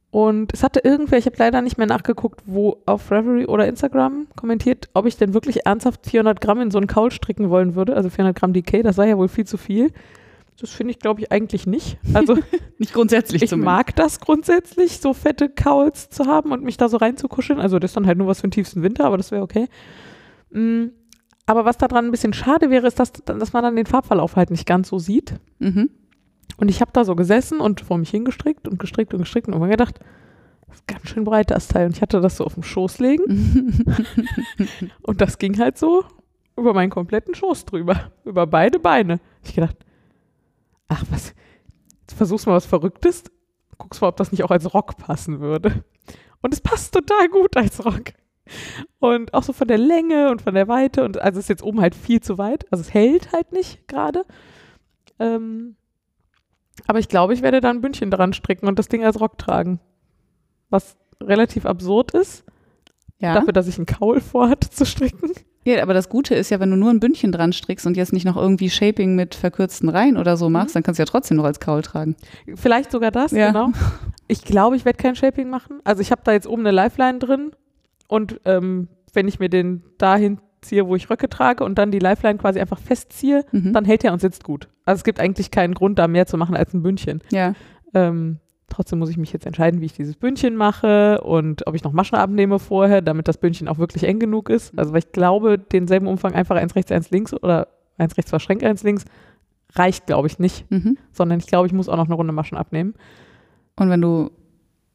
Und 0.09 0.51
es 0.51 0.63
hatte 0.63 0.79
irgendwer, 0.79 1.19
ich 1.19 1.27
habe 1.27 1.35
leider 1.37 1.61
nicht 1.61 1.77
mehr 1.77 1.85
nachgeguckt, 1.85 2.41
wo 2.47 2.77
auf 2.87 3.11
Reverie 3.11 3.45
oder 3.45 3.67
Instagram 3.67 4.25
kommentiert, 4.35 4.89
ob 4.95 5.05
ich 5.05 5.15
denn 5.15 5.35
wirklich 5.35 5.67
ernsthaft 5.67 6.07
400 6.07 6.41
Gramm 6.41 6.59
in 6.59 6.71
so 6.71 6.79
einen 6.79 6.87
Kaul 6.87 7.11
stricken 7.11 7.51
wollen 7.51 7.75
würde. 7.75 7.95
Also 7.95 8.09
400 8.09 8.35
Gramm 8.35 8.51
Decay, 8.51 8.81
das 8.81 8.95
sei 8.95 9.09
ja 9.09 9.17
wohl 9.19 9.27
viel 9.27 9.45
zu 9.45 9.57
viel. 9.57 9.91
Das 10.59 10.71
finde 10.71 10.89
ich, 10.89 10.97
glaube 10.97 11.21
ich, 11.21 11.31
eigentlich 11.31 11.67
nicht. 11.67 11.99
Also 12.15 12.39
Nicht 12.79 12.95
grundsätzlich 12.95 13.43
ich 13.43 13.49
zumindest. 13.51 13.75
mag 13.75 13.95
das 13.95 14.21
grundsätzlich, 14.21 14.97
so 14.97 15.13
fette 15.13 15.49
Kauls 15.49 16.09
zu 16.09 16.25
haben 16.25 16.51
und 16.51 16.63
mich 16.63 16.77
da 16.77 16.89
so 16.89 16.97
reinzukuscheln. 16.97 17.59
Also 17.59 17.77
das 17.77 17.91
ist 17.91 17.95
dann 17.95 18.07
halt 18.07 18.17
nur 18.17 18.25
was 18.25 18.41
für 18.41 18.47
den 18.47 18.51
tiefsten 18.53 18.81
Winter, 18.81 19.05
aber 19.05 19.17
das 19.17 19.29
wäre 19.29 19.43
okay. 19.43 19.67
Mm, 20.49 20.85
Aber 21.45 21.65
was 21.65 21.77
daran 21.77 22.05
ein 22.05 22.11
bisschen 22.11 22.33
schade 22.33 22.69
wäre, 22.69 22.87
ist, 22.87 22.99
dass, 22.99 23.11
dass 23.11 23.53
man 23.53 23.63
dann 23.63 23.75
den 23.75 23.85
Farbverlauf 23.85 24.35
halt 24.35 24.49
nicht 24.49 24.65
ganz 24.65 24.89
so 24.89 24.99
sieht. 24.99 25.35
Mhm. 25.59 25.89
Und 26.57 26.69
ich 26.69 26.81
habe 26.81 26.91
da 26.93 27.03
so 27.03 27.15
gesessen 27.15 27.59
und 27.59 27.81
vor 27.81 27.97
mich 27.97 28.09
hingestrickt 28.09 28.67
und 28.67 28.79
gestrickt 28.79 29.13
und 29.13 29.19
gestrickt 29.19 29.47
und 29.47 29.53
immer 29.53 29.67
gedacht, 29.67 29.99
das 30.67 30.77
ist 30.77 30.87
ganz 30.87 31.09
schön 31.09 31.23
breit 31.23 31.51
das 31.51 31.67
Teil. 31.67 31.87
Und 31.87 31.95
ich 31.95 32.01
hatte 32.01 32.21
das 32.21 32.37
so 32.37 32.45
auf 32.45 32.53
dem 32.53 32.63
Schoß 32.63 32.99
legen 32.99 33.85
und 35.01 35.21
das 35.21 35.37
ging 35.37 35.59
halt 35.59 35.77
so 35.77 36.05
über 36.57 36.73
meinen 36.73 36.89
kompletten 36.89 37.35
Schoß 37.35 37.65
drüber, 37.65 38.11
über 38.23 38.47
beide 38.47 38.79
Beine. 38.79 39.19
Ich 39.43 39.55
gedacht, 39.55 39.77
ach 40.87 41.03
was, 41.09 41.33
jetzt 42.01 42.15
versuchst 42.15 42.47
mal 42.47 42.53
was 42.53 42.65
Verrücktes, 42.65 43.23
guckst 43.77 44.01
mal, 44.01 44.07
ob 44.07 44.17
das 44.17 44.31
nicht 44.31 44.43
auch 44.43 44.51
als 44.51 44.73
Rock 44.73 44.97
passen 44.97 45.39
würde. 45.39 45.83
Und 46.41 46.53
es 46.53 46.61
passt 46.61 46.93
total 46.93 47.29
gut 47.29 47.57
als 47.57 47.83
Rock. 47.85 48.13
Und 48.99 49.33
auch 49.33 49.43
so 49.43 49.53
von 49.53 49.67
der 49.67 49.77
Länge 49.77 50.29
und 50.29 50.41
von 50.41 50.53
der 50.53 50.67
Weite 50.67 51.03
und 51.03 51.17
also 51.21 51.39
es 51.39 51.45
ist 51.45 51.49
jetzt 51.49 51.63
oben 51.63 51.79
halt 51.81 51.95
viel 51.95 52.21
zu 52.21 52.37
weit, 52.37 52.65
also 52.71 52.81
es 52.81 52.93
hält 52.93 53.31
halt 53.31 53.51
nicht 53.53 53.87
gerade. 53.87 54.25
Ähm, 55.19 55.75
aber 56.87 56.99
ich 56.99 57.07
glaube, 57.07 57.33
ich 57.33 57.41
werde 57.41 57.61
da 57.61 57.69
ein 57.69 57.81
Bündchen 57.81 58.11
dran 58.11 58.33
stricken 58.33 58.67
und 58.67 58.79
das 58.79 58.87
Ding 58.89 59.03
als 59.05 59.19
Rock 59.19 59.37
tragen. 59.37 59.79
Was 60.69 60.97
relativ 61.21 61.65
absurd 61.65 62.11
ist, 62.11 62.43
Ja. 63.19 63.33
dafür, 63.35 63.53
dass 63.53 63.67
ich 63.67 63.77
einen 63.77 63.85
Kaul 63.85 64.19
vorhatte 64.19 64.69
zu 64.69 64.85
stricken. 64.85 65.31
ja, 65.65 65.81
aber 65.83 65.93
das 65.93 66.09
Gute 66.09 66.35
ist 66.35 66.49
ja, 66.49 66.59
wenn 66.59 66.71
du 66.71 66.75
nur 66.75 66.89
ein 66.89 66.99
Bündchen 66.99 67.31
dran 67.31 67.53
strickst 67.53 67.85
und 67.85 67.95
jetzt 67.95 68.11
nicht 68.11 68.25
noch 68.25 68.35
irgendwie 68.35 68.69
Shaping 68.69 69.15
mit 69.15 69.35
verkürzten 69.35 69.87
Reihen 69.89 70.17
oder 70.17 70.35
so 70.35 70.49
machst, 70.49 70.75
dann 70.75 70.83
kannst 70.83 70.97
du 70.99 71.03
ja 71.03 71.05
trotzdem 71.05 71.37
noch 71.37 71.45
als 71.45 71.59
Kaul 71.59 71.81
tragen. 71.83 72.15
Vielleicht 72.55 72.91
sogar 72.91 73.11
das, 73.11 73.31
Ja. 73.31 73.47
genau. 73.51 73.69
Ich 74.27 74.43
glaube, 74.43 74.75
ich 74.75 74.83
werde 74.83 74.97
kein 74.97 75.15
Shaping 75.15 75.49
machen. 75.49 75.79
Also 75.83 76.01
ich 76.01 76.11
habe 76.11 76.21
da 76.25 76.31
jetzt 76.33 76.47
oben 76.47 76.61
eine 76.63 76.71
Lifeline 76.71 77.19
drin 77.19 77.51
und 78.13 78.39
ähm, 78.45 78.87
wenn 79.13 79.27
ich 79.27 79.39
mir 79.39 79.49
den 79.49 79.83
dahin 79.97 80.39
ziehe, 80.61 80.87
wo 80.87 80.95
ich 80.95 81.09
Röcke 81.09 81.27
trage 81.29 81.63
und 81.63 81.77
dann 81.77 81.91
die 81.91 81.99
Lifeline 81.99 82.37
quasi 82.37 82.59
einfach 82.59 82.79
festziehe, 82.79 83.43
Mhm. 83.51 83.73
dann 83.73 83.85
hält 83.85 84.03
er 84.03 84.13
und 84.13 84.19
sitzt 84.21 84.43
gut. 84.43 84.69
Also 84.85 84.99
es 84.99 85.03
gibt 85.03 85.19
eigentlich 85.19 85.51
keinen 85.51 85.73
Grund, 85.73 85.99
da 85.99 86.07
mehr 86.07 86.25
zu 86.25 86.37
machen 86.37 86.55
als 86.55 86.73
ein 86.73 86.81
Bündchen. 86.83 87.21
Ja. 87.31 87.53
Ähm, 87.93 88.39
trotzdem 88.69 88.97
muss 88.99 89.09
ich 89.09 89.17
mich 89.17 89.33
jetzt 89.33 89.45
entscheiden, 89.45 89.81
wie 89.81 89.85
ich 89.85 89.93
dieses 89.93 90.15
Bündchen 90.15 90.55
mache 90.55 91.21
und 91.21 91.67
ob 91.67 91.75
ich 91.75 91.83
noch 91.83 91.91
Maschen 91.91 92.17
abnehme 92.17 92.59
vorher, 92.59 93.01
damit 93.01 93.27
das 93.27 93.37
Bündchen 93.37 93.67
auch 93.67 93.77
wirklich 93.77 94.03
eng 94.05 94.19
genug 94.19 94.49
ist. 94.49 94.77
Also 94.79 94.93
weil 94.93 94.99
ich 94.99 95.11
glaube, 95.11 95.57
denselben 95.59 96.07
Umfang 96.07 96.33
einfach 96.33 96.55
eins 96.55 96.75
rechts, 96.75 96.91
eins 96.91 97.11
links 97.11 97.33
oder 97.33 97.67
eins 97.97 98.17
rechts, 98.17 98.29
verschränkt, 98.31 98.63
eins 98.63 98.83
links 98.83 99.03
reicht, 99.75 100.07
glaube 100.07 100.27
ich, 100.27 100.39
nicht, 100.39 100.69
Mhm. 100.71 100.97
sondern 101.11 101.39
ich 101.39 101.47
glaube, 101.47 101.67
ich 101.67 101.73
muss 101.73 101.89
auch 101.89 101.97
noch 101.97 102.05
eine 102.05 102.15
Runde 102.15 102.31
Maschen 102.33 102.57
abnehmen. 102.57 102.93
Und 103.75 103.89
wenn 103.89 104.01
du 104.01 104.29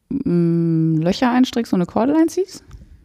mm, 0.09 0.95
Löcher 1.01 1.31
einstrickst 1.31 1.73
und 1.73 1.79
eine 1.79 1.85
Kordel 1.85 2.15
einziehst? 2.15 2.63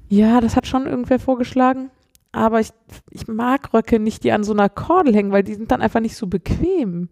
Ja, 0.09 0.40
das 0.40 0.57
hat 0.57 0.67
schon 0.67 0.87
irgendwer 0.87 1.19
vorgeschlagen. 1.19 1.90
Aber 2.33 2.61
ich, 2.61 2.71
ich 3.11 3.29
mag 3.29 3.73
Röcke 3.73 4.01
nicht, 4.01 4.25
die 4.25 4.33
an 4.33 4.43
so 4.45 4.53
einer 4.53 4.69
Kordel 4.69 5.14
hängen, 5.14 5.31
weil 5.33 5.45
die 5.45 5.55
sind 5.55 5.71
dann 5.71 5.81
einfach 5.83 6.01
nicht 6.01 6.17
so 6.17 6.27
bequem. 6.27 7.09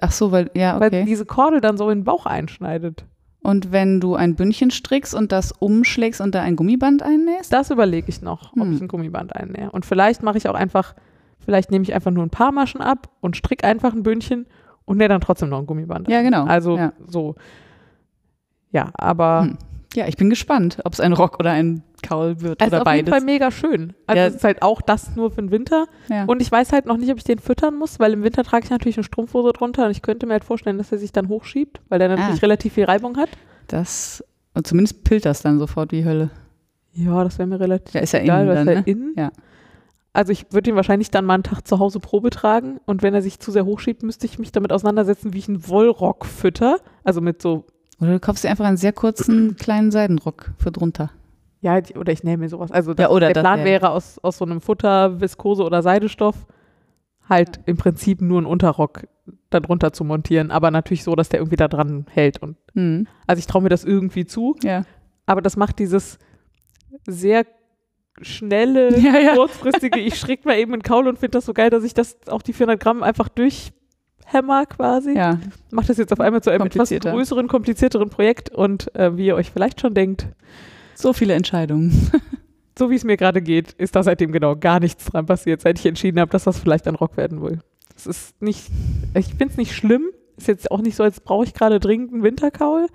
Ach 0.00 0.12
so, 0.12 0.32
weil, 0.32 0.50
ja, 0.54 0.78
Weil 0.80 0.88
okay. 0.88 1.04
diese 1.06 1.24
Kordel 1.26 1.60
dann 1.60 1.76
so 1.76 1.88
in 1.90 2.00
den 2.00 2.04
Bauch 2.04 2.26
einschneidet. 2.26 3.04
Und 3.42 3.70
wenn 3.72 4.00
du 4.00 4.14
ein 4.16 4.34
Bündchen 4.34 4.70
strickst 4.70 5.14
und 5.14 5.30
das 5.32 5.52
umschlägst 5.52 6.20
und 6.20 6.34
da 6.34 6.42
ein 6.42 6.56
Gummiband 6.56 7.02
einnähst? 7.02 7.52
Das 7.52 7.70
überlege 7.70 8.08
ich 8.08 8.20
noch, 8.20 8.52
ob 8.52 8.62
Hm. 8.62 8.72
ich 8.72 8.80
ein 8.80 8.88
Gummiband 8.88 9.34
einnähe. 9.34 9.70
Und 9.70 9.86
vielleicht 9.86 10.22
mache 10.22 10.38
ich 10.38 10.48
auch 10.48 10.54
einfach, 10.54 10.94
vielleicht 11.38 11.70
nehme 11.70 11.82
ich 11.84 11.94
einfach 11.94 12.10
nur 12.10 12.24
ein 12.24 12.30
paar 12.30 12.50
Maschen 12.52 12.80
ab 12.80 13.08
und 13.20 13.36
stricke 13.36 13.64
einfach 13.66 13.92
ein 13.92 14.02
Bündchen 14.02 14.46
und 14.84 14.98
nähe 14.98 15.08
dann 15.08 15.20
trotzdem 15.20 15.48
noch 15.48 15.60
ein 15.60 15.66
Gummiband. 15.66 16.08
Ja, 16.08 16.22
genau. 16.22 16.44
Also 16.44 16.76
ja. 16.76 16.92
so. 17.06 17.36
Ja, 18.72 18.90
aber 18.94 19.42
Hm. 19.42 19.58
ja, 19.94 20.06
ich 20.06 20.16
bin 20.16 20.30
gespannt, 20.30 20.78
ob 20.84 20.92
es 20.92 21.00
ein 21.00 21.12
Rock 21.12 21.38
oder 21.38 21.52
ein 21.52 21.82
Kaul 22.02 22.40
wird 22.40 22.60
ist 22.62 22.68
oder 22.68 22.82
auf 22.82 22.86
jeden 22.94 23.06
beides. 23.06 23.10
Fall 23.10 23.20
mega 23.24 23.50
schön. 23.50 23.94
Also 24.06 24.20
Ja. 24.20 24.26
es 24.26 24.34
ist 24.36 24.44
halt 24.44 24.62
auch 24.62 24.80
das 24.82 25.14
nur 25.16 25.30
für 25.30 25.40
den 25.42 25.50
Winter. 25.50 25.86
Ja. 26.08 26.24
Und 26.24 26.40
ich 26.42 26.50
weiß 26.50 26.72
halt 26.72 26.86
noch 26.86 26.96
nicht, 26.96 27.10
ob 27.10 27.18
ich 27.18 27.24
den 27.24 27.38
füttern 27.38 27.74
muss, 27.76 27.98
weil 28.00 28.12
im 28.12 28.22
Winter 28.22 28.44
trage 28.44 28.64
ich 28.64 28.70
natürlich 28.70 28.96
eine 28.96 29.04
Strumpfhose 29.04 29.52
drunter 29.52 29.84
und 29.86 29.90
ich 29.90 30.02
könnte 30.02 30.26
mir 30.26 30.32
halt 30.34 30.44
vorstellen, 30.44 30.78
dass 30.78 30.92
er 30.92 30.98
sich 30.98 31.12
dann 31.12 31.28
hochschiebt, 31.28 31.80
weil 31.88 31.98
der 31.98 32.08
natürlich 32.08 32.36
Ah. 32.40 32.42
relativ 32.42 32.74
viel 32.74 32.84
Reibung 32.84 33.16
hat. 33.16 33.28
das, 33.68 34.24
und 34.54 34.66
zumindest 34.66 35.04
pillt 35.04 35.26
das 35.26 35.42
dann 35.42 35.58
sofort 35.58 35.92
wie 35.92 36.04
Hölle. 36.04 36.30
Ja, 36.92 37.22
das 37.22 37.38
wäre 37.38 37.46
mir 37.46 37.60
relativ 37.60 37.94
Ja, 37.94 38.00
ist 38.00 38.12
ja 38.12 38.20
egal, 38.20 38.44
innen 38.46 38.54
dann, 38.56 38.68
er 38.68 38.74
ne? 38.76 38.82
innen. 38.86 39.14
Ja. 39.16 39.30
Also 40.14 40.32
ich 40.32 40.46
würde 40.52 40.70
ihn 40.70 40.74
wahrscheinlich 40.76 41.10
dann 41.10 41.24
mal 41.26 41.34
einen 41.34 41.42
Tag 41.42 41.66
zu 41.68 41.78
Hause 41.78 42.00
Probe 42.00 42.30
tragen 42.30 42.80
und 42.86 43.02
wenn 43.02 43.14
er 43.14 43.22
sich 43.22 43.38
zu 43.38 43.52
sehr 43.52 43.66
hochschiebt, 43.66 44.02
müsste 44.02 44.26
ich 44.26 44.38
mich 44.38 44.50
damit 44.50 44.72
auseinandersetzen, 44.72 45.32
wie 45.32 45.38
ich 45.38 45.48
einen 45.48 45.68
Wollrock 45.68 46.24
fütter. 46.26 46.78
Also 47.04 47.20
mit 47.20 47.40
so, 47.42 47.66
Oder 48.00 48.12
du 48.12 48.20
kaufst 48.20 48.42
dir 48.42 48.48
einfach 48.50 48.64
einen 48.64 48.76
sehr 48.78 48.92
kurzen 48.92 49.56
kleinen 49.56 49.90
Seidenrock 49.92 50.52
für 50.58 50.72
drunter. 50.72 51.10
Ja, 51.60 51.80
oder 51.96 52.12
ich 52.12 52.22
nähe 52.24 52.36
mir 52.38 52.48
sowas. 52.48 52.70
Also 52.70 52.94
das, 52.94 53.04
Ja, 53.04 53.10
oder 53.10 53.32
der 53.32 53.40
Plan 53.40 53.64
wäre 53.64 53.90
aus, 53.90 54.18
aus 54.20 54.38
so 54.38 54.44
einem 54.44 54.60
Futter, 54.60 55.20
Viskose 55.20 55.64
oder 55.64 55.82
Seidestoff 55.82 56.46
halt 57.28 57.60
im 57.66 57.76
Prinzip 57.76 58.20
nur 58.22 58.38
einen 58.38 58.46
Unterrock 58.46 59.02
darunter 59.50 59.92
zu 59.92 60.04
montieren, 60.04 60.50
aber 60.50 60.70
natürlich 60.70 61.04
so, 61.04 61.14
dass 61.14 61.28
der 61.28 61.40
irgendwie 61.40 61.56
da 61.56 61.68
dran 61.68 62.06
hält. 62.10 62.38
Und 62.42 62.56
Hm. 62.74 63.06
also 63.26 63.38
ich 63.40 63.46
traue 63.46 63.62
mir 63.62 63.68
das 63.68 63.84
irgendwie 63.84 64.24
zu, 64.24 64.56
Ja. 64.62 64.84
aber 65.26 65.42
das 65.42 65.56
macht 65.56 65.78
dieses 65.78 66.18
sehr 67.06 67.44
schnelle, 68.22 68.90
Ja, 68.98 69.18
ja. 69.18 69.34
kurzfristige, 69.34 70.00
ich 70.00 70.16
schräg 70.18 70.44
mal 70.44 70.56
eben 70.58 70.72
einen 70.72 70.82
Kaul 70.82 71.06
und 71.08 71.18
finde 71.18 71.32
das 71.38 71.44
so 71.46 71.52
geil, 71.52 71.70
dass 71.70 71.84
ich 71.84 71.92
das 71.94 72.16
auch 72.28 72.42
die 72.42 72.52
400 72.52 72.80
Gramm 72.80 73.02
einfach 73.02 73.28
durchhämmer 73.28 74.66
quasi. 74.66 75.14
ja. 75.16 75.38
Macht 75.70 75.88
das 75.90 75.98
jetzt 75.98 76.12
auf 76.12 76.20
einmal 76.20 76.42
zu 76.42 76.50
einem 76.50 76.66
etwas 76.66 76.88
größeren, 76.90 77.46
komplizierteren 77.48 78.08
Projekt 78.10 78.50
und 78.50 78.94
äh, 78.96 79.16
wie 79.16 79.26
ihr 79.26 79.34
euch 79.34 79.50
vielleicht 79.50 79.80
schon 79.80 79.92
denkt, 79.94 80.28
So 80.98 81.12
viele 81.12 81.34
Entscheidungen. 81.34 82.10
so 82.78 82.90
wie 82.90 82.96
es 82.96 83.04
mir 83.04 83.16
gerade 83.16 83.40
geht, 83.40 83.72
ist 83.74 83.94
da 83.94 84.02
seitdem 84.02 84.32
genau 84.32 84.56
gar 84.56 84.80
nichts 84.80 85.04
dran 85.04 85.26
passiert, 85.26 85.60
seit 85.60 85.78
ich 85.78 85.86
entschieden 85.86 86.18
habe, 86.18 86.32
dass 86.32 86.42
das 86.42 86.58
vielleicht 86.58 86.88
ein 86.88 86.96
Rock 86.96 87.16
werden 87.16 87.40
will. 87.40 87.60
Es 87.94 88.08
ist 88.08 88.42
nicht, 88.42 88.68
ich 89.14 89.26
finde 89.26 89.52
es 89.52 89.56
nicht 89.56 89.76
schlimm, 89.76 90.10
ist 90.36 90.48
jetzt 90.48 90.72
auch 90.72 90.80
nicht 90.80 90.96
so, 90.96 91.04
als 91.04 91.20
brauche 91.20 91.44
ich 91.44 91.54
gerade 91.54 91.78
dringend 91.78 92.12
einen 92.12 92.24
Winterkaul. 92.24 92.88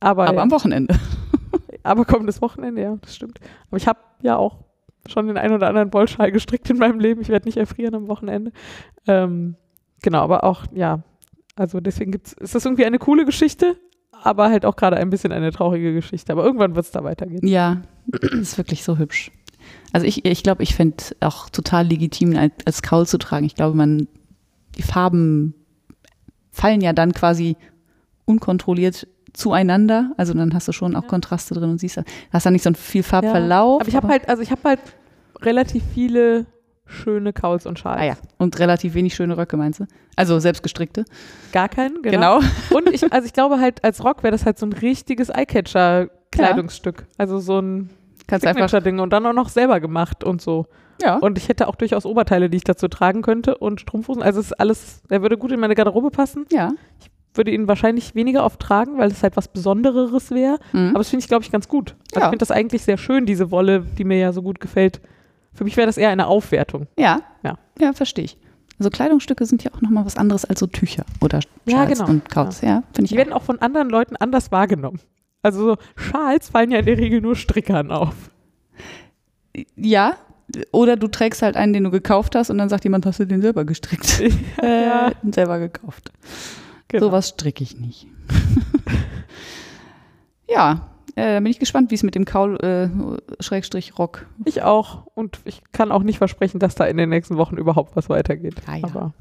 Aber, 0.00 0.26
Aber 0.26 0.36
ja. 0.36 0.42
am 0.42 0.50
Wochenende. 0.50 0.98
Aber 1.82 2.06
kommendes 2.06 2.40
Wochenende, 2.40 2.80
ja, 2.80 2.96
das 2.96 3.14
stimmt. 3.14 3.40
Aber 3.68 3.76
ich 3.76 3.86
habe 3.86 3.98
ja 4.22 4.36
auch 4.38 4.64
schon 5.06 5.26
den 5.26 5.36
einen 5.36 5.52
oder 5.52 5.68
anderen 5.68 5.92
Wollschal 5.92 6.32
gestrickt 6.32 6.70
in 6.70 6.78
meinem 6.78 6.98
Leben. 6.98 7.20
Ich 7.20 7.28
werde 7.28 7.46
nicht 7.46 7.58
erfrieren 7.58 7.94
am 7.94 8.08
Wochenende. 8.08 8.52
Ähm, 9.06 9.56
genau, 10.00 10.22
aber 10.22 10.44
auch, 10.44 10.64
ja, 10.72 11.02
also 11.56 11.80
deswegen 11.80 12.10
gibt's, 12.10 12.32
ist 12.32 12.54
das 12.54 12.64
irgendwie 12.64 12.86
eine 12.86 12.98
coole 12.98 13.26
Geschichte, 13.26 13.76
aber 14.24 14.48
halt 14.48 14.64
auch 14.64 14.76
gerade 14.76 14.96
ein 14.96 15.10
bisschen 15.10 15.32
eine 15.32 15.52
traurige 15.52 15.92
Geschichte. 15.92 16.32
Aber 16.32 16.44
irgendwann 16.44 16.74
wird 16.74 16.86
es 16.86 16.92
da 16.92 17.04
weitergehen. 17.04 17.46
Ja, 17.46 17.82
das 18.06 18.32
ist 18.32 18.58
wirklich 18.58 18.82
so 18.82 18.98
hübsch. 18.98 19.30
Also 19.92 20.06
ich, 20.06 20.24
ich 20.24 20.42
glaube, 20.42 20.62
ich 20.62 20.74
fände 20.74 20.96
auch 21.20 21.50
total 21.50 21.86
legitim, 21.86 22.36
als, 22.36 22.52
als 22.64 22.82
Kaul 22.82 23.06
zu 23.06 23.18
tragen. 23.18 23.44
Ich 23.44 23.54
glaube, 23.54 23.76
man, 23.76 24.08
die 24.76 24.82
Farben 24.82 25.54
fallen 26.50 26.80
ja 26.80 26.92
dann 26.92 27.12
quasi 27.12 27.56
unkontrolliert 28.24 29.06
zueinander. 29.34 30.12
Also 30.16 30.32
dann 30.32 30.54
hast 30.54 30.68
du 30.68 30.72
schon 30.72 30.96
auch 30.96 31.06
Kontraste 31.06 31.54
drin 31.54 31.70
und 31.70 31.78
siehst, 31.78 32.00
hast 32.30 32.46
da 32.46 32.50
nicht 32.50 32.62
so 32.64 32.72
viel 32.72 33.02
Farbverlauf. 33.02 33.80
Aber 33.80 33.88
ich 33.88 33.96
habe 33.96 34.08
halt, 34.08 34.28
also 34.28 34.42
ich 34.42 34.50
habe 34.50 34.62
halt 34.64 34.80
relativ 35.42 35.82
viele 35.92 36.46
schöne 36.86 37.32
Kauls 37.32 37.66
und 37.66 37.78
Schals. 37.78 38.00
Ah 38.00 38.04
ja, 38.04 38.14
und 38.38 38.58
relativ 38.58 38.94
wenig 38.94 39.14
schöne 39.14 39.36
Röcke, 39.36 39.56
meinst 39.56 39.80
du? 39.80 39.86
Also 40.16 40.38
selbstgestrickte. 40.38 41.04
Gar 41.52 41.68
keinen, 41.68 42.02
genau. 42.02 42.38
Und 42.70 42.88
ich, 42.92 43.12
also 43.12 43.26
ich 43.26 43.32
glaube 43.32 43.58
halt, 43.58 43.82
als 43.82 44.04
Rock 44.04 44.22
wäre 44.22 44.30
das 44.30 44.46
halt 44.46 44.58
so 44.58 44.66
ein 44.66 44.72
richtiges 44.72 45.28
Eyecatcher-Kleidungsstück. 45.28 47.06
Also 47.18 47.38
so 47.38 47.58
ein 47.60 47.90
Signature-Ding 48.30 48.98
und 49.00 49.12
dann 49.12 49.26
auch 49.26 49.32
noch 49.32 49.48
selber 49.48 49.80
gemacht 49.80 50.24
und 50.24 50.40
so. 50.40 50.66
Ja. 51.02 51.16
Und 51.16 51.36
ich 51.38 51.48
hätte 51.48 51.68
auch 51.68 51.74
durchaus 51.74 52.06
Oberteile, 52.06 52.48
die 52.48 52.56
ich 52.58 52.64
dazu 52.64 52.88
tragen 52.88 53.22
könnte 53.22 53.56
und 53.58 53.80
Strumpfhosen. 53.80 54.22
Also 54.22 54.40
es 54.40 54.46
ist 54.46 54.52
alles, 54.60 55.02
er 55.08 55.22
würde 55.22 55.36
gut 55.36 55.52
in 55.52 55.60
meine 55.60 55.74
Garderobe 55.74 56.10
passen. 56.10 56.46
ja. 56.50 56.72
Würde 57.36 57.50
ihn 57.50 57.66
wahrscheinlich 57.66 58.14
weniger 58.14 58.44
oft 58.44 58.60
tragen, 58.60 58.96
weil 58.96 59.10
es 59.10 59.24
halt 59.24 59.36
was 59.36 59.48
Besondereres 59.48 60.30
wäre. 60.30 60.60
Mhm. 60.72 60.90
Aber 60.90 60.98
das 61.00 61.08
finde 61.08 61.24
ich, 61.24 61.28
glaube 61.28 61.42
ich, 61.42 61.50
ganz 61.50 61.66
gut. 61.66 61.96
Also 62.12 62.20
Ja. 62.20 62.26
ich 62.26 62.30
finde 62.30 62.38
das 62.38 62.52
eigentlich 62.52 62.84
sehr 62.84 62.96
schön, 62.96 63.26
diese 63.26 63.50
Wolle, 63.50 63.80
die 63.80 64.04
mir 64.04 64.18
ja 64.18 64.32
so 64.32 64.40
gut 64.40 64.60
gefällt. 64.60 65.00
Für 65.54 65.64
mich 65.64 65.76
wäre 65.76 65.86
das 65.86 65.96
eher 65.96 66.10
eine 66.10 66.26
Aufwertung. 66.26 66.86
Ja. 66.98 67.20
Ja. 67.42 67.58
Ja, 67.78 67.92
verstehe 67.92 68.24
ich. 68.24 68.36
Also 68.78 68.90
Kleidungsstücke 68.90 69.46
sind 69.46 69.62
ja 69.62 69.72
auch 69.72 69.80
nochmal 69.80 70.04
was 70.04 70.16
anderes 70.16 70.44
als 70.44 70.58
so 70.60 70.66
Tücher 70.66 71.04
oder 71.20 71.40
Ja, 71.64 71.84
Schals 71.84 71.98
genau. 72.00 72.10
und 72.10 72.28
Kauts. 72.28 72.60
Ja, 72.60 72.82
finde 72.92 73.04
ich 73.04 73.10
Die 73.10 73.14
auch. 73.14 73.18
werden 73.18 73.32
auch 73.32 73.42
von 73.42 73.60
anderen 73.60 73.88
Leuten 73.88 74.16
anders 74.16 74.50
wahrgenommen. 74.50 75.00
Also 75.42 75.64
so 75.64 75.76
Schals 75.96 76.48
fallen 76.48 76.72
ja 76.72 76.80
in 76.80 76.86
der 76.86 76.98
Regel 76.98 77.20
nur 77.20 77.36
Strickern 77.36 77.92
auf. 77.92 78.14
Ja. 79.76 80.16
Oder 80.72 80.96
du 80.96 81.06
trägst 81.08 81.42
halt 81.42 81.56
einen, 81.56 81.72
den 81.72 81.84
du 81.84 81.90
gekauft 81.90 82.34
hast 82.34 82.50
und 82.50 82.58
dann 82.58 82.68
sagt 82.68 82.84
jemand, 82.84 83.06
hast 83.06 83.20
du 83.20 83.26
den 83.26 83.42
selber 83.42 83.64
gestrickt? 83.64 84.22
Ja. 84.62 85.08
äh, 85.08 85.12
selber 85.32 85.58
gekauft. 85.58 86.12
Genau. 86.88 87.06
Sowas 87.06 87.28
stricke 87.30 87.62
ich 87.62 87.78
nicht. 87.78 88.06
ja, 90.48 90.88
äh, 91.16 91.40
bin 91.40 91.46
ich 91.46 91.58
gespannt, 91.58 91.90
wie 91.90 91.94
es 91.94 92.02
mit 92.02 92.14
dem 92.14 92.24
Kaul 92.24 92.56
äh. 92.62 92.88
Ich 94.44 94.62
auch. 94.62 95.06
Und 95.14 95.40
ich 95.44 95.62
kann 95.72 95.92
auch 95.92 96.02
nicht 96.02 96.18
versprechen, 96.18 96.58
dass 96.58 96.74
da 96.74 96.84
in 96.84 96.96
den 96.96 97.08
nächsten 97.08 97.36
Wochen 97.36 97.56
überhaupt 97.56 97.96
was 97.96 98.08
weitergeht. 98.08 98.56
Ja, 98.66 98.76
ja. 98.76 98.84
Aber 98.84 99.12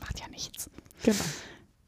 Macht 0.00 0.20
ja 0.20 0.26
nichts. 0.30 0.70
genau. 1.02 1.16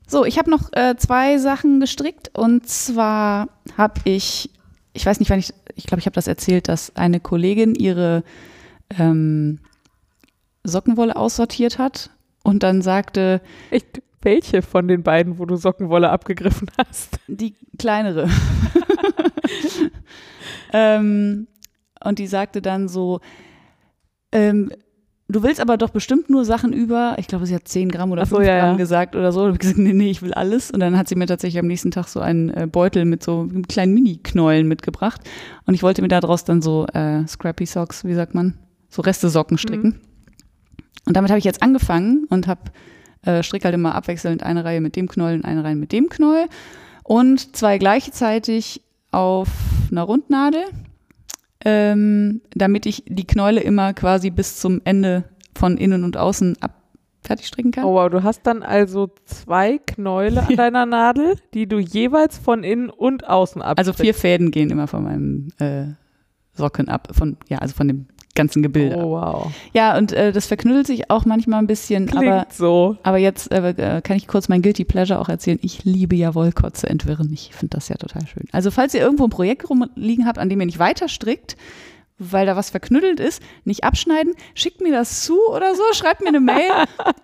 So, 0.07 0.25
ich 0.25 0.39
habe 0.39 0.51
noch 0.51 0.73
äh, 0.73 0.97
zwei 0.97 1.39
Sachen 1.39 1.79
gestrickt 1.79 2.37
und 2.37 2.69
zwar 2.69 3.49
habe 3.77 4.01
ich, 4.05 4.51
ich 4.93 5.07
weiß 5.07 5.21
nicht, 5.21 5.31
wann 5.31 5.39
ich, 5.39 5.55
ich 5.77 5.87
glaube, 5.87 6.01
ich 6.01 6.07
habe 6.07 6.15
das 6.15 6.27
erzählt, 6.27 6.69
dass 6.69 6.97
eine 6.97 7.21
Kollegin 7.21 7.77
ihre 7.77 8.25
ähm, 8.99 9.61
Sockenwolle 10.65 11.15
aussortiert 11.15 11.79
hat 11.79 12.11
und 12.43 12.63
dann 12.65 12.83
sagte, 12.83 13.41
Echt, 13.71 14.03
welche 14.23 14.63
von 14.63 14.89
den 14.89 15.03
beiden, 15.03 15.39
wo 15.39 15.47
du 15.47 15.57
Sockenwolle 15.57 16.11
abgegriffen 16.11 16.71
hast? 16.79 17.19
die 17.27 17.55
kleinere. 17.79 18.29
ähm, 20.73 21.47
und 22.05 22.19
die 22.19 22.27
sagte 22.27 22.63
dann 22.63 22.89
so, 22.89 23.21
ähm, 24.33 24.71
du 25.29 25.43
willst 25.43 25.61
aber 25.61 25.77
doch 25.77 25.91
bestimmt 25.91 26.31
nur 26.31 26.45
Sachen 26.45 26.73
über, 26.73 27.17
ich 27.19 27.27
glaube, 27.27 27.47
sie 27.47 27.55
hat 27.55 27.67
10 27.67 27.91
Gramm 27.91 28.13
oder 28.13 28.23
Ach 28.23 28.27
so, 28.27 28.37
5 28.37 28.49
ja, 28.49 28.59
Gramm 28.59 28.71
ja. 28.73 28.77
gesagt 28.77 29.17
oder 29.17 29.33
so. 29.33 29.41
Da 29.41 29.47
habe 29.47 29.55
ich 29.55 29.61
gesagt, 29.61 29.79
nee, 29.79 29.93
nee, 29.93 30.11
ich 30.11 30.23
will 30.23 30.35
alles. 30.35 30.71
Und 30.71 30.81
dann 30.81 30.97
hat 30.97 31.09
sie 31.09 31.17
mir 31.17 31.27
tatsächlich 31.27 31.59
am 31.59 31.67
nächsten 31.67 31.91
Tag 31.91 32.09
so 32.09 32.21
einen 32.21 32.51
äh, 32.51 32.67
Beutel 32.71 33.05
mit 33.05 33.23
so 33.23 33.49
kleinen 33.69 33.95
Mini-Knäulen 33.95 34.67
mitgebracht. 34.67 35.21
Und 35.67 35.75
ich 35.75 35.83
wollte 35.83 36.03
mir 36.03 36.09
daraus 36.09 36.45
dann 36.45 36.63
so 36.63 36.87
äh, 36.87 37.27
Scrappy 37.27 37.67
Socks, 37.67 38.05
wie 38.05 38.15
sagt 38.15 38.35
man, 38.35 38.59
so 38.89 39.03
Reste-Socken 39.03 39.59
stricken. 39.59 40.01
Und 41.07 41.17
damit 41.17 41.31
habe 41.31 41.39
ich 41.39 41.45
jetzt 41.45 41.63
angefangen 41.63 42.27
und 42.29 42.47
habe 42.47 42.63
äh, 43.25 43.43
stricke 43.43 43.65
halt 43.65 43.75
immer 43.75 43.95
abwechselnd 43.95 44.43
eine 44.43 44.65
Reihe 44.65 44.81
mit 44.81 44.97
dem 44.97 45.09
Knäuel 45.09 45.37
und 45.37 45.45
eine 45.45 45.65
Reihe 45.65 45.77
mit 45.77 45.93
dem 45.93 46.09
Knäuel 46.09 46.47
und 47.05 47.57
zwei 47.57 47.79
gleichzeitig 47.79 48.83
auf 49.11 49.49
einer 49.91 50.03
Rundnadel, 50.03 50.63
ähm, 51.65 52.41
damit 52.55 52.87
ich 52.87 53.05
die 53.07 53.27
Knäule 53.27 53.61
immer 53.61 53.93
quasi 53.95 54.31
bis 54.31 54.61
zum 54.61 54.81
Ende 54.85 55.25
von 55.57 55.77
innen 55.77 56.05
und 56.05 56.17
außen 56.17 56.57
ab 56.63 56.77
fertig 57.23 57.47
stricken 57.47 57.71
kann. 57.71 57.85
Oh 57.85 57.95
wow, 57.95 58.09
du 58.09 58.23
hast 58.23 58.47
dann 58.47 58.63
also 58.63 59.11
zwei 59.25 59.79
Knäule 59.79 60.47
an 60.47 60.57
deiner 60.57 60.87
Nadel, 60.87 61.37
die 61.53 61.67
du 61.67 61.79
jeweils 61.79 62.39
von 62.39 62.65
innen 62.65 62.91
und 62.91 63.29
außen 63.29 63.61
abstrickst. 63.61 63.91
also 63.91 64.03
vier 64.03 64.15
Fäden 64.15 64.51
gehen 64.51 64.71
immer 64.71 64.87
von 64.87 65.05
meinem 65.05 65.49
äh, 65.59 65.95
Socken 66.55 66.89
ab, 66.89 67.09
von 67.13 67.37
ja, 67.49 67.59
also 67.59 67.75
von 67.75 67.89
dem 67.89 68.07
ganzen 68.35 68.63
Gebilde. 68.63 68.97
Oh 68.97 69.11
wow. 69.11 69.53
Ja, 69.73 69.97
und 69.99 70.13
äh, 70.13 70.33
das 70.33 70.47
verknüttelt 70.47 70.87
sich 70.87 71.11
auch 71.11 71.25
manchmal 71.25 71.61
ein 71.61 71.67
bisschen, 71.67 72.07
Klingt 72.07 72.27
aber 72.27 72.47
so. 72.51 72.97
Aber 73.03 73.19
jetzt 73.19 73.51
äh, 73.53 73.71
äh, 73.71 74.01
kann 74.01 74.17
ich 74.17 74.27
kurz 74.27 74.49
mein 74.49 74.63
Guilty 74.63 74.85
Pleasure 74.85 75.19
auch 75.19 75.29
erzählen. 75.29 75.59
Ich 75.63 75.85
liebe 75.85 76.17
ja 76.17 76.35
Wollkotze 76.35 76.89
entwirren. 76.89 77.31
Ich 77.33 77.51
finde 77.55 77.77
das 77.77 77.89
ja 77.89 77.97
total 77.97 78.27
schön. 78.27 78.45
Also 78.53 78.71
falls 78.71 78.95
ihr 78.95 79.01
irgendwo 79.01 79.25
ein 79.25 79.31
Projekt 79.31 79.69
rumliegen 79.69 80.27
habt, 80.27 80.39
an 80.39 80.49
dem 80.49 80.61
ihr 80.61 80.67
nicht 80.67 80.79
weiter 80.79 81.09
strickt, 81.09 81.57
weil 82.21 82.47
da 82.47 82.55
was 82.55 82.71
verknüttelt 82.71 83.19
ist, 83.19 83.43
nicht 83.65 83.83
abschneiden, 83.83 84.35
schickt 84.55 84.81
mir 84.81 84.93
das 84.93 85.25
zu 85.25 85.39
oder 85.51 85.75
so, 85.75 85.83
schreibt 85.93 86.21
mir 86.21 86.29
eine 86.29 86.41
Mail. 86.41 86.71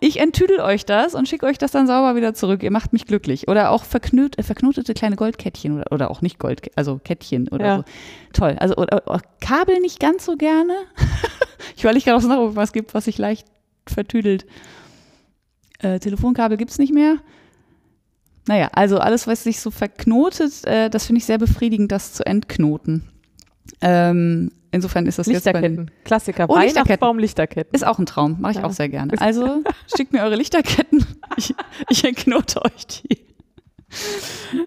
Ich 0.01 0.19
enttüdel 0.19 0.61
euch 0.61 0.85
das 0.87 1.15
und 1.15 1.29
schicke 1.29 1.47
euch 1.47 1.59
das 1.59 1.71
dann 1.71 1.87
sauber 1.87 2.17
wieder 2.17 2.35
zurück. 2.35 2.63
Ihr 2.63 2.71
macht 2.71 2.93
mich 2.93 3.07
glücklich. 3.07 3.47
Oder 3.49 3.71
auch 3.71 3.85
verknüt, 3.85 4.39
äh, 4.39 4.43
verknotete 4.43 4.95
kleine 4.95 5.17
Goldkettchen 5.17 5.75
oder, 5.77 5.93
oder 5.93 6.11
auch 6.11 6.23
nicht 6.23 6.39
Gold, 6.39 6.63
also 6.77 6.99
Kettchen 7.03 7.49
oder 7.49 7.67
Ja. 7.67 7.77
so. 7.79 7.85
Toll. 8.33 8.57
Also 8.59 8.75
oder, 8.77 9.03
oder 9.07 9.21
Kabel 9.41 9.81
nicht 9.81 10.01
ganz 10.01 10.25
so 10.25 10.37
gerne. 10.37 10.73
ich 11.77 11.85
überlege 11.85 12.05
gerade, 12.07 12.17
ob 12.17 12.23
es 12.23 12.29
noch 12.29 12.57
was 12.57 12.73
gibt, 12.73 12.95
was 12.95 13.05
sich 13.05 13.19
leicht 13.19 13.47
vertüdelt. 13.87 14.47
Äh, 15.81 15.99
Telefonkabel 16.01 16.57
gibt 16.57 16.71
es 16.71 16.79
nicht 16.79 16.93
mehr. 16.95 17.17
Naja, 18.49 18.69
also 18.73 18.99
alles, 18.99 19.27
was 19.27 19.43
sich 19.43 19.61
so 19.61 19.71
verknotet, 19.71 20.65
äh, 20.65 20.89
das 20.89 21.07
finde 21.07 21.19
ich 21.19 21.25
sehr 21.27 21.39
befriedigend, 21.39 21.91
das 21.93 22.13
zu 22.13 22.25
entknoten. 22.25 23.03
Ähm, 23.81 24.53
insofern 24.77 25.07
ist 25.07 25.19
das 25.19 25.27
jetzt 25.27 25.45
bei, 25.45 25.53
Lichterketten. 25.53 25.91
Klassiker. 26.05 26.47
Oh, 26.49 26.55
Lichterketten. 26.55 26.77
Weihnachtsbaum, 26.89 27.19
Lichterketten. 27.19 27.75
ist 27.75 27.87
auch 27.87 27.99
ein 27.99 28.07
Traum, 28.07 28.37
mache 28.41 28.53
ich 28.53 28.59
Ja. 28.59 28.65
auch 28.65 28.73
sehr 28.73 28.89
gerne. 28.89 29.13
Also 29.21 29.63
schickt 29.97 30.13
mir 30.13 30.23
eure 30.23 30.37
Lichterketten, 30.37 31.05
ich, 31.37 31.55
ich 31.91 32.05
entknote 32.05 32.65
euch 32.65 32.87
die. 32.87 33.19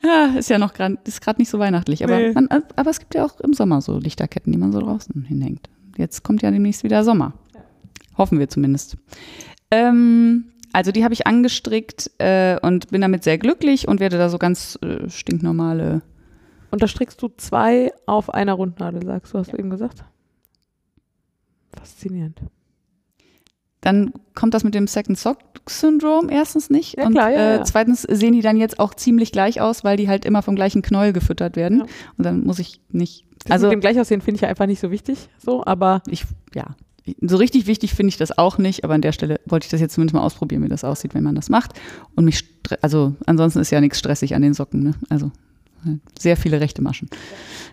Ja, 0.03 0.33
ist 0.37 0.49
ja 0.49 0.57
noch 0.57 0.73
gerade 0.73 0.97
nicht 1.37 1.49
so 1.49 1.59
weihnachtlich, 1.59 2.03
aber, 2.03 2.17
Nee. 2.17 2.31
man, 2.33 2.47
aber 2.75 2.89
es 2.89 2.99
gibt 2.99 3.15
ja 3.15 3.25
auch 3.25 3.39
im 3.41 3.53
Sommer 3.53 3.81
so 3.81 3.97
Lichterketten, 3.97 4.51
die 4.51 4.57
man 4.57 4.71
so 4.71 4.79
draußen 4.79 5.23
hinhängt. 5.23 5.69
Jetzt 5.97 6.23
kommt 6.23 6.41
ja 6.41 6.51
demnächst 6.51 6.83
wieder 6.83 7.03
Sommer. 7.03 7.33
Hoffen 8.17 8.39
wir 8.39 8.49
zumindest. 8.49 8.97
Ähm, 9.71 10.45
also 10.73 10.91
die 10.91 11.03
habe 11.03 11.13
ich 11.13 11.27
angestrickt 11.27 12.11
äh, 12.19 12.57
und 12.61 12.89
bin 12.89 13.01
damit 13.01 13.23
sehr 13.23 13.37
glücklich 13.37 13.87
und 13.87 13.99
werde 13.99 14.17
da 14.17 14.29
so 14.29 14.37
ganz 14.37 14.77
äh, 14.81 15.09
stinknormale. 15.09 16.01
Und 16.71 16.83
da 16.83 16.87
strickst 16.87 17.21
du 17.21 17.29
zwei 17.37 17.91
auf 18.05 18.33
einer 18.33 18.53
Rundnadel, 18.53 19.05
sagst 19.05 19.33
du, 19.33 19.39
hast 19.39 19.53
du 19.53 19.57
eben 19.57 19.69
gesagt? 19.69 20.03
Faszinierend. 21.75 22.41
Dann 23.81 24.11
kommt 24.35 24.53
das 24.53 24.63
mit 24.63 24.75
dem 24.75 24.87
Second 24.87 25.17
Sock 25.17 25.37
Syndrome 25.67 26.31
erstens 26.31 26.69
nicht. 26.69 26.97
Ja, 26.97 27.05
und 27.05 27.13
klar, 27.13 27.31
ja, 27.31 27.37
äh, 27.37 27.57
ja. 27.57 27.63
zweitens 27.63 28.01
sehen 28.01 28.33
die 28.33 28.41
dann 28.41 28.57
jetzt 28.57 28.79
auch 28.79 28.93
ziemlich 28.93 29.31
gleich 29.31 29.61
aus, 29.61 29.83
weil 29.83 29.97
die 29.97 30.09
halt 30.09 30.25
immer 30.25 30.41
vom 30.41 30.55
gleichen 30.55 30.81
Knäuel 30.81 31.13
gefüttert 31.13 31.55
werden. 31.55 31.79
Ja. 31.79 31.85
Und 32.17 32.25
dann 32.25 32.43
muss 32.43 32.59
ich 32.59 32.81
nicht. 32.89 33.25
Das 33.43 33.51
Also 33.51 33.67
mit 33.67 33.73
dem 33.73 33.79
Gleichaussehen 33.79 34.21
finde 34.21 34.35
ich 34.37 34.41
ja 34.41 34.49
einfach 34.49 34.65
nicht 34.65 34.79
so 34.79 34.91
wichtig, 34.91 35.29
so, 35.37 35.63
aber 35.65 36.01
ich, 36.07 36.25
ja, 36.53 36.75
so 37.21 37.37
richtig 37.37 37.67
wichtig 37.67 37.93
finde 37.93 38.09
ich 38.09 38.17
das 38.17 38.37
auch 38.37 38.57
nicht, 38.57 38.83
aber 38.83 38.95
an 38.95 39.01
der 39.01 39.13
Stelle 39.13 39.39
wollte 39.45 39.65
ich 39.65 39.71
das 39.71 39.79
jetzt 39.79 39.93
zumindest 39.93 40.13
mal 40.13 40.21
ausprobieren, 40.21 40.63
wie 40.63 40.67
das 40.67 40.83
aussieht, 40.83 41.13
wenn 41.13 41.23
man 41.23 41.35
das 41.35 41.49
macht. 41.49 41.71
Und 42.15 42.25
mich, 42.25 42.43
also 42.81 43.15
ansonsten 43.25 43.59
ist 43.59 43.71
ja 43.71 43.79
nichts 43.79 43.99
stressig 43.99 44.35
an 44.35 44.41
den 44.41 44.53
Socken, 44.53 44.83
ne? 44.83 44.93
Also 45.09 45.27
äh, 45.27 45.29
sehr 46.17 46.37
viele 46.37 46.59
rechte 46.59 46.81
Maschen. 46.81 47.09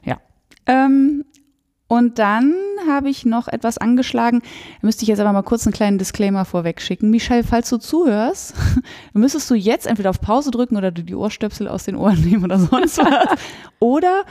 Ja. 0.04 0.18
Ähm, 0.66 1.24
und 1.88 2.18
dann 2.18 2.54
habe 2.88 3.08
ich 3.08 3.24
noch 3.24 3.46
etwas 3.46 3.78
angeschlagen. 3.78 4.40
Da 4.40 4.86
müsste 4.86 5.02
ich 5.02 5.08
jetzt 5.08 5.20
aber 5.20 5.32
mal 5.32 5.42
kurz 5.42 5.66
einen 5.66 5.72
kleinen 5.72 5.98
Disclaimer 5.98 6.44
vorweg 6.44 6.80
schicken. 6.80 7.10
Michelle, 7.10 7.44
falls 7.44 7.70
du 7.70 7.78
zuhörst, 7.78 8.54
müsstest 9.12 9.48
du 9.50 9.54
jetzt 9.54 9.86
entweder 9.86 10.10
auf 10.10 10.20
Pause 10.20 10.50
drücken 10.50 10.76
oder 10.76 10.90
du 10.90 11.04
die 11.04 11.14
Ohrstöpsel 11.14 11.68
aus 11.68 11.84
den 11.84 11.94
Ohren 11.94 12.20
nehmen 12.22 12.44
oder 12.44 12.58
sonst 12.58 12.98
was. 12.98 13.38
Oder 13.78 14.24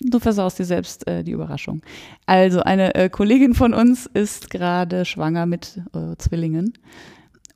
du 0.00 0.18
versaust 0.18 0.58
dir 0.58 0.64
selbst 0.64 1.06
äh, 1.06 1.22
die 1.22 1.32
Überraschung. 1.32 1.82
Also 2.24 2.60
eine 2.60 2.94
äh, 2.94 3.08
Kollegin 3.08 3.54
von 3.54 3.74
uns 3.74 4.06
ist 4.06 4.50
gerade 4.50 5.04
schwanger 5.04 5.46
mit 5.46 5.80
äh, 5.94 6.16
Zwillingen. 6.16 6.72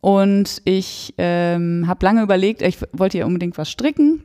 Und 0.00 0.62
ich 0.64 1.14
ähm, 1.18 1.84
habe 1.86 2.04
lange 2.04 2.22
überlegt, 2.22 2.62
ich 2.62 2.78
wollte 2.92 3.18
ihr 3.18 3.26
unbedingt 3.26 3.58
was 3.58 3.70
stricken 3.70 4.22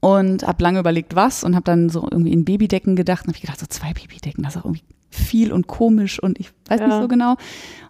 und 0.00 0.46
habe 0.46 0.62
lange 0.62 0.78
überlegt, 0.80 1.14
was 1.16 1.44
und 1.44 1.54
habe 1.54 1.64
dann 1.64 1.88
so 1.88 2.06
irgendwie 2.10 2.32
in 2.32 2.44
Babydecken 2.44 2.96
gedacht 2.96 3.22
und 3.22 3.28
habe 3.28 3.36
ich 3.36 3.42
gedacht, 3.42 3.60
so 3.60 3.66
zwei 3.66 3.92
Babydecken, 3.92 4.44
das 4.44 4.54
ist 4.56 4.60
auch 4.60 4.66
irgendwie 4.66 4.84
viel 5.10 5.52
und 5.52 5.66
komisch 5.66 6.22
und 6.22 6.38
ich 6.38 6.50
weiß 6.68 6.80
nicht 6.80 6.90
Ja. 6.90 7.02
so 7.02 7.08
genau 7.08 7.36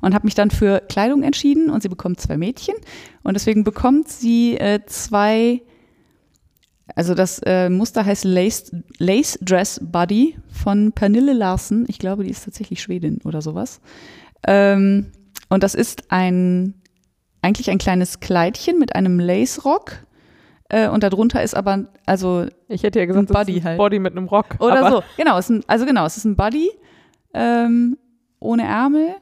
und 0.01 0.15
habe 0.15 0.27
mich 0.27 0.35
dann 0.35 0.51
für 0.51 0.81
Kleidung 0.89 1.23
entschieden 1.23 1.69
und 1.69 1.83
sie 1.83 1.89
bekommt 1.89 2.21
zwei 2.21 2.39
Mädchen 2.39 2.75
und 3.23 3.35
deswegen 3.35 3.63
bekommt 3.65 4.09
sie 4.09 4.57
äh, 4.57 4.81
zwei 4.87 5.63
also 6.97 7.15
das 7.15 7.41
äh, 7.45 7.69
Muster 7.71 8.05
heißt 8.05 8.25
Lace, 8.25 8.73
Lace 8.99 9.39
Dress 9.43 9.81
Body 9.83 10.37
von 10.49 10.91
Pernille 10.91 11.33
Larsen. 11.35 11.85
Ich 11.89 12.01
glaube, 12.01 12.25
die 12.25 12.31
ist 12.31 12.45
tatsächlich 12.45 12.83
Schwedin 12.83 13.21
oder 13.25 13.43
sowas. 13.43 13.81
Ähm, 14.45 15.13
und 15.49 15.63
das 15.63 15.77
ist 15.77 16.11
ein 16.11 16.75
eigentlich 17.43 17.71
ein 17.71 17.79
kleines 17.79 18.19
Kleidchen 18.21 18.79
mit 18.79 18.95
einem 18.97 19.21
Lace-Rock. 19.21 20.05
Äh, 20.71 20.89
und 20.89 21.03
darunter 21.03 21.43
ist 21.43 21.55
aber, 21.55 21.87
also 22.07 22.47
ich 22.69 22.85
hätte 22.85 23.01
ja 23.01 23.05
gesagt, 23.07 23.31
Ein 23.31 23.37
ein 23.37 23.65
halt. 23.65 23.79
Body 23.79 23.99
mit 23.99 24.17
einem 24.17 24.27
Rock. 24.27 24.57
oder 24.61 24.91
so. 24.91 25.03
Genau, 25.17 25.37
es 25.37 25.51
ist 25.51 25.51
ein, 25.51 25.65
also 25.67 25.85
genau, 25.85 26.07
es 26.07 26.17
ist 26.17 26.25
ein 26.25 26.37
Body 26.37 26.71
ähm, 27.35 27.99
ohne 28.39 28.63
Ärmel 28.63 29.17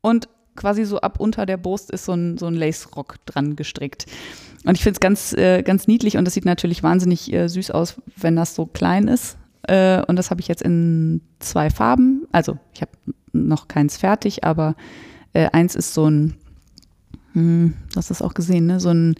und 0.00 0.28
quasi 0.54 0.84
so 0.84 1.00
ab 1.00 1.20
unter 1.20 1.46
der 1.46 1.56
Brust 1.56 1.90
ist 1.90 2.04
so 2.04 2.12
ein, 2.12 2.38
so 2.38 2.46
ein 2.46 2.54
Lace-Rock 2.54 3.16
dran 3.26 3.56
gestrickt. 3.56 4.06
Und 4.64 4.76
ich 4.76 4.82
finde 4.82 4.96
es 4.96 5.00
ganz, 5.00 5.32
äh, 5.32 5.62
ganz 5.62 5.88
niedlich 5.88 6.16
und 6.16 6.24
das 6.24 6.34
sieht 6.34 6.44
natürlich 6.44 6.82
wahnsinnig 6.82 7.32
äh, 7.32 7.48
süß 7.48 7.72
aus, 7.72 7.96
wenn 8.16 8.36
das 8.36 8.54
so 8.54 8.66
klein 8.66 9.08
ist. 9.08 9.36
Äh, 9.62 10.02
und 10.04 10.16
das 10.16 10.30
habe 10.30 10.40
ich 10.40 10.48
jetzt 10.48 10.62
in 10.62 11.22
zwei 11.40 11.70
Farben. 11.70 12.26
Also 12.30 12.56
ich 12.72 12.82
habe 12.82 12.92
noch 13.32 13.66
keins 13.66 13.96
fertig, 13.96 14.44
aber 14.44 14.76
äh, 15.32 15.48
eins 15.50 15.74
ist 15.74 15.94
so 15.94 16.08
ein, 16.08 16.36
hm, 17.32 17.74
du 17.92 17.96
hast 17.96 18.10
das 18.10 18.22
auch 18.22 18.34
gesehen, 18.34 18.66
ne? 18.66 18.80
so 18.80 18.90
ein 18.90 19.14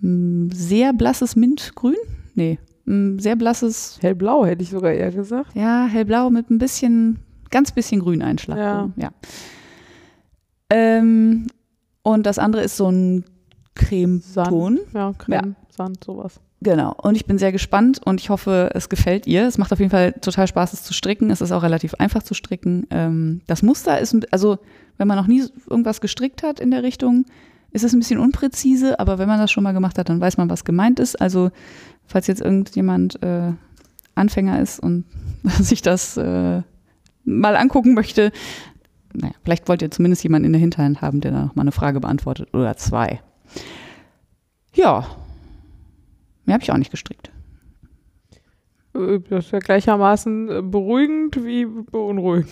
sehr 0.00 0.92
blasses 0.92 1.36
Mintgrün. 1.36 1.96
Nee, 2.34 2.58
ein 2.86 3.18
sehr 3.18 3.36
blasses. 3.36 3.98
Hellblau 4.00 4.46
hätte 4.46 4.62
ich 4.62 4.70
sogar 4.70 4.92
eher 4.92 5.10
gesagt. 5.10 5.54
Ja, 5.54 5.86
hellblau 5.86 6.30
mit 6.30 6.50
ein 6.50 6.58
bisschen, 6.58 7.18
ganz 7.50 7.72
bisschen 7.72 8.00
Grüneinschlag. 8.00 8.58
Ja. 8.58 8.90
ja. 8.96 9.10
Ähm, 10.70 11.48
und 12.02 12.26
das 12.26 12.38
andere 12.38 12.62
ist 12.62 12.76
so 12.76 12.90
ein 12.90 13.24
Cremeton. 13.74 14.80
Ja, 14.94 15.12
Creme, 15.16 15.56
Sand, 15.70 16.04
sowas. 16.04 16.40
Genau. 16.60 16.94
Und 17.00 17.14
ich 17.14 17.26
bin 17.26 17.38
sehr 17.38 17.52
gespannt 17.52 18.00
und 18.04 18.20
ich 18.20 18.30
hoffe, 18.30 18.70
es 18.74 18.88
gefällt 18.88 19.26
ihr. 19.26 19.46
Es 19.46 19.58
macht 19.58 19.72
auf 19.72 19.78
jeden 19.78 19.90
Fall 19.90 20.12
total 20.14 20.48
Spaß, 20.48 20.72
es 20.72 20.82
zu 20.82 20.92
stricken. 20.92 21.30
Es 21.30 21.40
ist 21.40 21.52
auch 21.52 21.62
relativ 21.62 21.94
einfach 21.94 22.22
zu 22.22 22.34
stricken. 22.34 22.86
Ähm, 22.90 23.42
das 23.46 23.62
Muster 23.62 24.00
ist, 24.00 24.16
also 24.32 24.58
wenn 24.96 25.06
man 25.06 25.16
noch 25.16 25.28
nie 25.28 25.44
irgendwas 25.68 26.00
gestrickt 26.00 26.42
hat 26.42 26.58
in 26.58 26.72
der 26.72 26.82
Richtung, 26.82 27.26
ist 27.70 27.84
es 27.84 27.92
ein 27.92 27.98
bisschen 27.98 28.18
unpräzise, 28.20 28.98
aber 28.98 29.18
wenn 29.18 29.28
man 29.28 29.38
das 29.38 29.50
schon 29.50 29.62
mal 29.64 29.72
gemacht 29.72 29.98
hat, 29.98 30.08
dann 30.08 30.20
weiß 30.20 30.36
man, 30.38 30.48
was 30.50 30.64
gemeint 30.64 30.98
ist. 31.00 31.20
Also 31.20 31.50
falls 32.06 32.26
jetzt 32.26 32.40
irgendjemand 32.40 33.22
äh, 33.22 33.52
Anfänger 34.14 34.60
ist 34.60 34.80
und 34.80 35.04
sich 35.60 35.82
das 35.82 36.16
äh, 36.16 36.62
mal 37.24 37.56
angucken 37.56 37.94
möchte, 37.94 38.32
naja, 39.12 39.34
vielleicht 39.44 39.68
wollt 39.68 39.82
ihr 39.82 39.90
zumindest 39.90 40.22
jemanden 40.22 40.46
in 40.46 40.52
der 40.52 40.60
Hinterhand 40.60 41.00
haben, 41.02 41.20
der 41.20 41.32
da 41.32 41.44
noch 41.46 41.54
mal 41.56 41.62
eine 41.62 41.72
Frage 41.72 42.00
beantwortet 42.00 42.52
oder 42.54 42.76
zwei. 42.76 43.20
Ja, 44.74 45.06
mehr 46.44 46.54
habe 46.54 46.62
ich 46.62 46.70
auch 46.72 46.76
nicht 46.78 46.90
gestrickt. 46.90 47.30
Äh, 48.94 49.18
Das 49.28 49.46
ist 49.46 49.50
ja 49.52 49.58
gleichermaßen 49.58 50.48
äh, 50.50 50.62
beruhigend 50.62 51.44
wie 51.44 51.64
beunruhigend. 51.66 52.50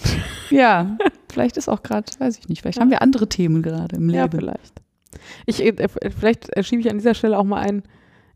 Ja, 0.50 0.96
vielleicht 1.30 1.56
ist 1.56 1.68
auch 1.68 1.82
gerade, 1.82 2.10
weiß 2.18 2.38
ich 2.38 2.48
nicht, 2.48 2.62
vielleicht 2.62 2.76
Ja. 2.78 2.82
haben 2.82 2.90
wir 2.90 3.02
andere 3.02 3.28
Themen 3.28 3.62
gerade 3.62 3.96
im 3.96 4.10
Ja, 4.10 4.22
Leben. 4.24 4.38
vielleicht. 4.40 4.82
Ich, 5.46 5.64
äh, 5.64 5.88
vielleicht 5.88 6.56
äh, 6.56 6.62
schiebe 6.62 6.80
ich 6.80 6.90
an 6.90 6.98
dieser 6.98 7.14
Stelle 7.14 7.38
auch 7.38 7.44
mal 7.44 7.60
ein. 7.60 7.82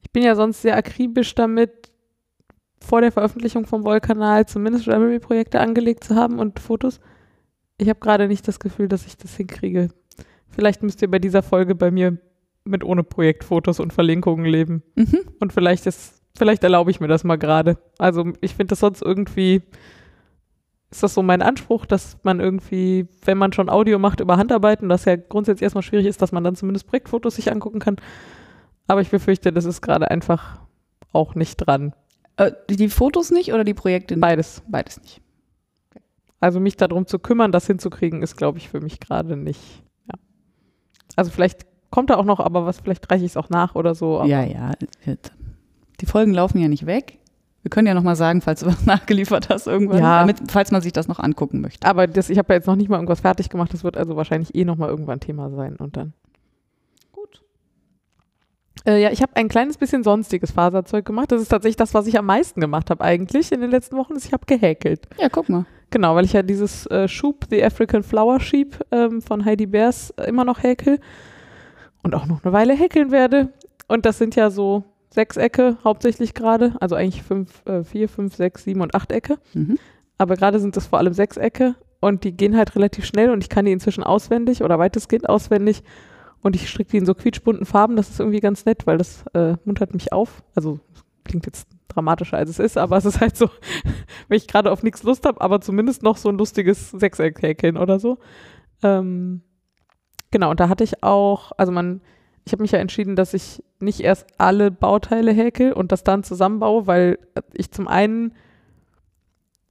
Ich 0.03 0.11
bin 0.11 0.23
ja 0.23 0.35
sonst 0.35 0.63
sehr 0.63 0.77
akribisch 0.77 1.35
damit, 1.35 1.91
vor 2.83 3.01
der 3.01 3.13
Veröffentlichung 3.13 3.67
vom 3.67 3.85
Wollkanal 3.85 4.47
zumindest 4.47 4.89
Ravelry-Projekte 4.89 5.61
angelegt 5.61 6.05
zu 6.05 6.15
haben 6.15 6.39
und 6.39 6.59
Fotos. 6.59 7.01
Ich 7.79 7.89
habe 7.89 8.01
gerade 8.01 8.27
nicht 8.27 8.47
das 8.49 8.59
Gefühl, 8.59 8.89
dass 8.89 9.07
ich 9.07 9.17
das 9.17 9.37
hinkriege. 9.37 9.89
Vielleicht 10.49 10.83
müsst 10.83 11.03
ihr 11.03 11.11
bei 11.11 11.19
dieser 11.19 11.43
Folge 11.43 11.75
bei 11.75 11.91
mir 11.91 12.19
mit 12.65 12.85
ohne 12.85 13.03
Projektfotos 13.03 13.81
und 13.81 13.93
Verlinkungen 13.93 14.45
leben. 14.45 14.83
Mhm. 14.95 15.21
Und 15.41 15.53
vielleicht 15.53 15.87
ist, 15.87 16.23
vielleicht 16.37 16.65
erlaube 16.65 16.91
ich 16.91 17.01
mir 17.01 17.09
das 17.09 17.25
mal 17.25 17.37
gerade. 17.37 17.79
Also 17.99 18.33
ich 18.41 18.55
finde 18.55 18.73
das 18.73 18.81
sonst 18.81 19.03
irgendwie, 19.03 19.63
ist 20.91 21.03
das 21.03 21.15
so 21.15 21.23
mein 21.23 21.43
Anspruch, 21.43 21.87
dass 21.87 22.19
man 22.25 22.41
irgendwie, 22.41 23.07
wenn 23.25 23.39
man 23.39 23.53
schon 23.53 23.69
Audio 23.69 23.99
macht 23.99 24.21
über 24.21 24.37
Handarbeiten, 24.37 24.89
das 24.89 25.05
ja 25.05 25.17
grundsätzlich 25.17 25.63
erstmal 25.63 25.83
schwierig 25.83 26.07
ist, 26.07 26.21
dass 26.21 26.33
man 26.33 26.43
dann 26.43 26.57
zumindest 26.57 26.89
Projektfotos 26.89 27.37
sich 27.37 27.53
angucken 27.53 27.79
kann. 27.79 27.97
Aber 28.89 29.01
ich 29.01 29.11
befürchte, 29.11 29.53
das 29.53 29.65
ist 29.65 29.83
gerade 29.83 30.11
einfach 30.11 30.61
auch 31.13 31.37
nicht 31.37 31.57
dran. 31.57 31.95
Äh, 32.37 32.53
die, 32.69 32.89
Fotos 32.89 33.31
nicht 33.31 33.53
oder 33.53 33.63
die 33.63 33.75
Projekte 33.75 34.15
nicht? 34.15 34.21
Beides. 34.21 34.63
Beides 34.67 35.01
nicht. 35.01 35.21
Also 36.41 36.59
mich 36.59 36.77
darum 36.77 37.07
zu 37.07 37.21
kümmern, 37.21 37.53
das 37.53 37.67
hinzukriegen, 37.69 38.23
ist, 38.23 38.37
glaube 38.37 38.59
ich, 38.59 38.69
für 38.69 38.81
mich 38.81 38.99
gerade 38.99 39.37
nicht. 39.37 39.85
Ja. 40.09 40.15
Also 41.15 41.31
vielleicht 41.31 41.67
kommt 41.91 42.11
da 42.11 42.17
auch 42.17 42.25
noch, 42.25 42.41
aber 42.41 42.67
was, 42.67 42.81
vielleicht 42.81 43.09
reiche 43.13 43.25
ich 43.25 43.33
es 43.33 43.37
auch 43.37 43.51
nach 43.51 43.77
oder 43.77 43.95
so. 43.95 44.25
Ja, 44.25 44.43
ja. 44.43 44.73
Die 46.01 46.07
Folgen 46.07 46.33
laufen 46.33 46.59
ja 46.59 46.67
nicht 46.67 46.87
weg. 46.87 47.20
Wir 47.63 47.69
können 47.71 47.87
ja 47.87 47.95
noch 47.95 48.03
mal 48.03 48.17
sagen, 48.17 48.41
falls 48.41 48.61
du 48.61 48.67
was 48.67 48.87
nachgeliefert 48.87 49.49
hast 49.51 49.67
irgendwann, 49.67 49.99
Ja. 49.99 50.21
damit, 50.21 50.39
falls 50.51 50.71
man 50.71 50.81
sich 50.81 50.93
das 50.93 51.09
noch 51.09 51.19
angucken 51.19 51.61
möchte. 51.61 51.87
Aber 51.87 52.07
das, 52.07 52.31
ich 52.31 52.39
habe 52.39 52.53
ja 52.53 52.57
jetzt 52.59 52.67
noch 52.67 52.77
nicht 52.77 52.89
mal 52.89 52.97
irgendwas 52.97 53.21
fertig 53.21 53.51
gemacht. 53.51 53.73
Das 53.75 53.85
wird 53.85 53.97
also 53.97 54.17
wahrscheinlich 54.17 54.55
eh 54.55 54.65
noch 54.65 54.77
mal 54.77 54.89
irgendwann 54.89 55.21
Thema 55.21 55.51
sein 55.51 55.77
und 55.77 55.97
dann. 55.97 56.15
Gut. 57.13 57.43
Äh, 58.87 59.03
ja, 59.03 59.11
ich 59.11 59.21
habe 59.21 59.37
ein 59.37 59.49
kleines 59.49 59.77
bisschen 59.77 60.03
sonstiges 60.03 60.53
Faserzeug 60.53 61.05
gemacht. 61.05 61.33
Das 61.33 61.43
ist 61.43 61.49
tatsächlich 61.49 61.77
das, 61.77 61.93
was 61.93 62.07
ich 62.07 62.19
am 62.19 62.27
meisten 62.27 62.61
gemacht 62.61 62.89
habe 62.89 63.05
eigentlich 63.05 63.53
in 63.53 63.61
den 63.61 63.71
letzten 63.71 63.97
Wochen. 63.99 64.15
Ist, 64.15 64.25
ich 64.25 64.33
habe 64.33 64.47
gehäkelt. 64.47 65.07
Ja, 65.19 65.29
guck 65.29 65.49
mal. 65.51 65.67
Genau, 65.91 66.15
weil 66.15 66.25
ich 66.25 66.33
ja 66.33 66.43
dieses 66.43 66.87
äh, 66.87 67.09
Schub, 67.09 67.45
The 67.51 67.63
African 67.65 68.03
Flower 68.03 68.41
Sheep 68.41 68.79
ähm, 68.93 69.21
von 69.21 69.45
Heidi 69.45 69.67
Bears 69.67 70.15
immer 70.27 70.45
noch 70.45 70.63
häkel 70.63 70.99
und 72.03 72.15
auch 72.15 72.27
noch 72.27 72.43
eine 72.45 72.53
Weile 72.55 72.75
häkeln 72.75 73.11
werde. 73.11 73.49
Und 73.89 74.07
das 74.07 74.17
sind 74.17 74.37
ja 74.37 74.51
so 74.51 74.85
Sechsecke 75.13 75.77
hauptsächlich 75.85 76.35
gerade, 76.35 76.75
also 76.81 76.95
eigentlich 76.95 77.23
fünf, 77.23 77.67
äh, 77.67 77.83
vier, 77.85 78.09
fünf, 78.09 78.37
sechs, 78.37 78.65
sieben 78.65 78.81
und 78.81 78.95
acht 78.95 79.13
Ecke. 79.13 79.39
Mhm. 79.55 79.79
Aber 80.19 80.37
gerade 80.37 80.61
sind 80.61 80.77
es 80.77 80.87
vor 80.87 80.99
allem 80.99 81.13
Sechsecke 81.13 81.75
und 82.01 82.25
die 82.25 82.33
gehen 82.33 82.57
halt 82.57 82.75
relativ 82.77 83.05
schnell 83.05 83.31
und 83.31 83.43
ich 83.43 83.49
kann 83.49 83.65
die 83.65 83.73
inzwischen 83.73 84.05
auswendig 84.05 84.63
oder 84.63 84.79
weitestgehend 84.79 85.29
auswendig. 85.29 85.83
Und 86.43 86.57
ich 86.57 86.71
stricke 86.71 86.93
die 86.93 86.97
in 86.97 87.07
so 87.07 87.15
quietschbunten 87.15 87.67
Farben, 87.67 87.97
das 87.97 88.09
ist 88.09 88.21
irgendwie 88.21 88.41
ganz 88.41 88.65
nett, 88.65 88.87
weil 88.87 88.97
das 88.97 89.25
äh, 89.35 89.57
muntert 89.65 89.93
mich 89.93 90.13
auf. 90.13 90.43
Also 90.55 90.81
klingt 91.25 91.45
jetzt 91.47 91.69
dramatischer 91.89 92.39
als 92.39 92.51
es 92.51 92.59
ist, 92.59 92.79
aber 92.79 92.97
es 92.97 93.05
ist 93.05 93.21
halt 93.21 93.37
so, 93.37 93.51
wenn 94.29 94.37
ich 94.37 94.47
gerade 94.47 94.71
auf 94.71 94.83
nichts 94.83 95.03
Lust 95.03 95.27
habe, 95.27 95.41
aber 95.41 95.61
zumindest 95.61 96.03
noch 96.03 96.17
so 96.17 96.29
ein 96.29 96.39
lustiges 96.39 96.93
Sechseck-Häkeln 96.93 97.77
oder 97.77 97.99
so. 97.99 98.19
Ähm, 98.83 99.43
genau, 100.31 100.51
und 100.51 100.61
da 100.61 100.69
hatte 100.69 100.85
ich 100.85 101.03
auch, 101.03 101.53
also 101.59 101.73
man, 101.73 102.01
ich 102.45 102.53
habe 102.53 102.63
mich 102.63 102.73
ja 102.73 102.79
entschieden, 102.79 103.17
dass 103.17 103.35
ich 103.35 103.63
nicht 103.81 104.01
erst 104.01 104.27
alle 104.39 104.71
Bauteile 104.71 105.33
häkel 105.33 105.73
und 105.73 105.93
das 105.93 106.05
dann 106.05 106.23
zusammenbaue, 106.25 106.87
weil 106.87 107.19
ich 107.53 107.71
zum 107.71 107.87
einen 107.89 108.33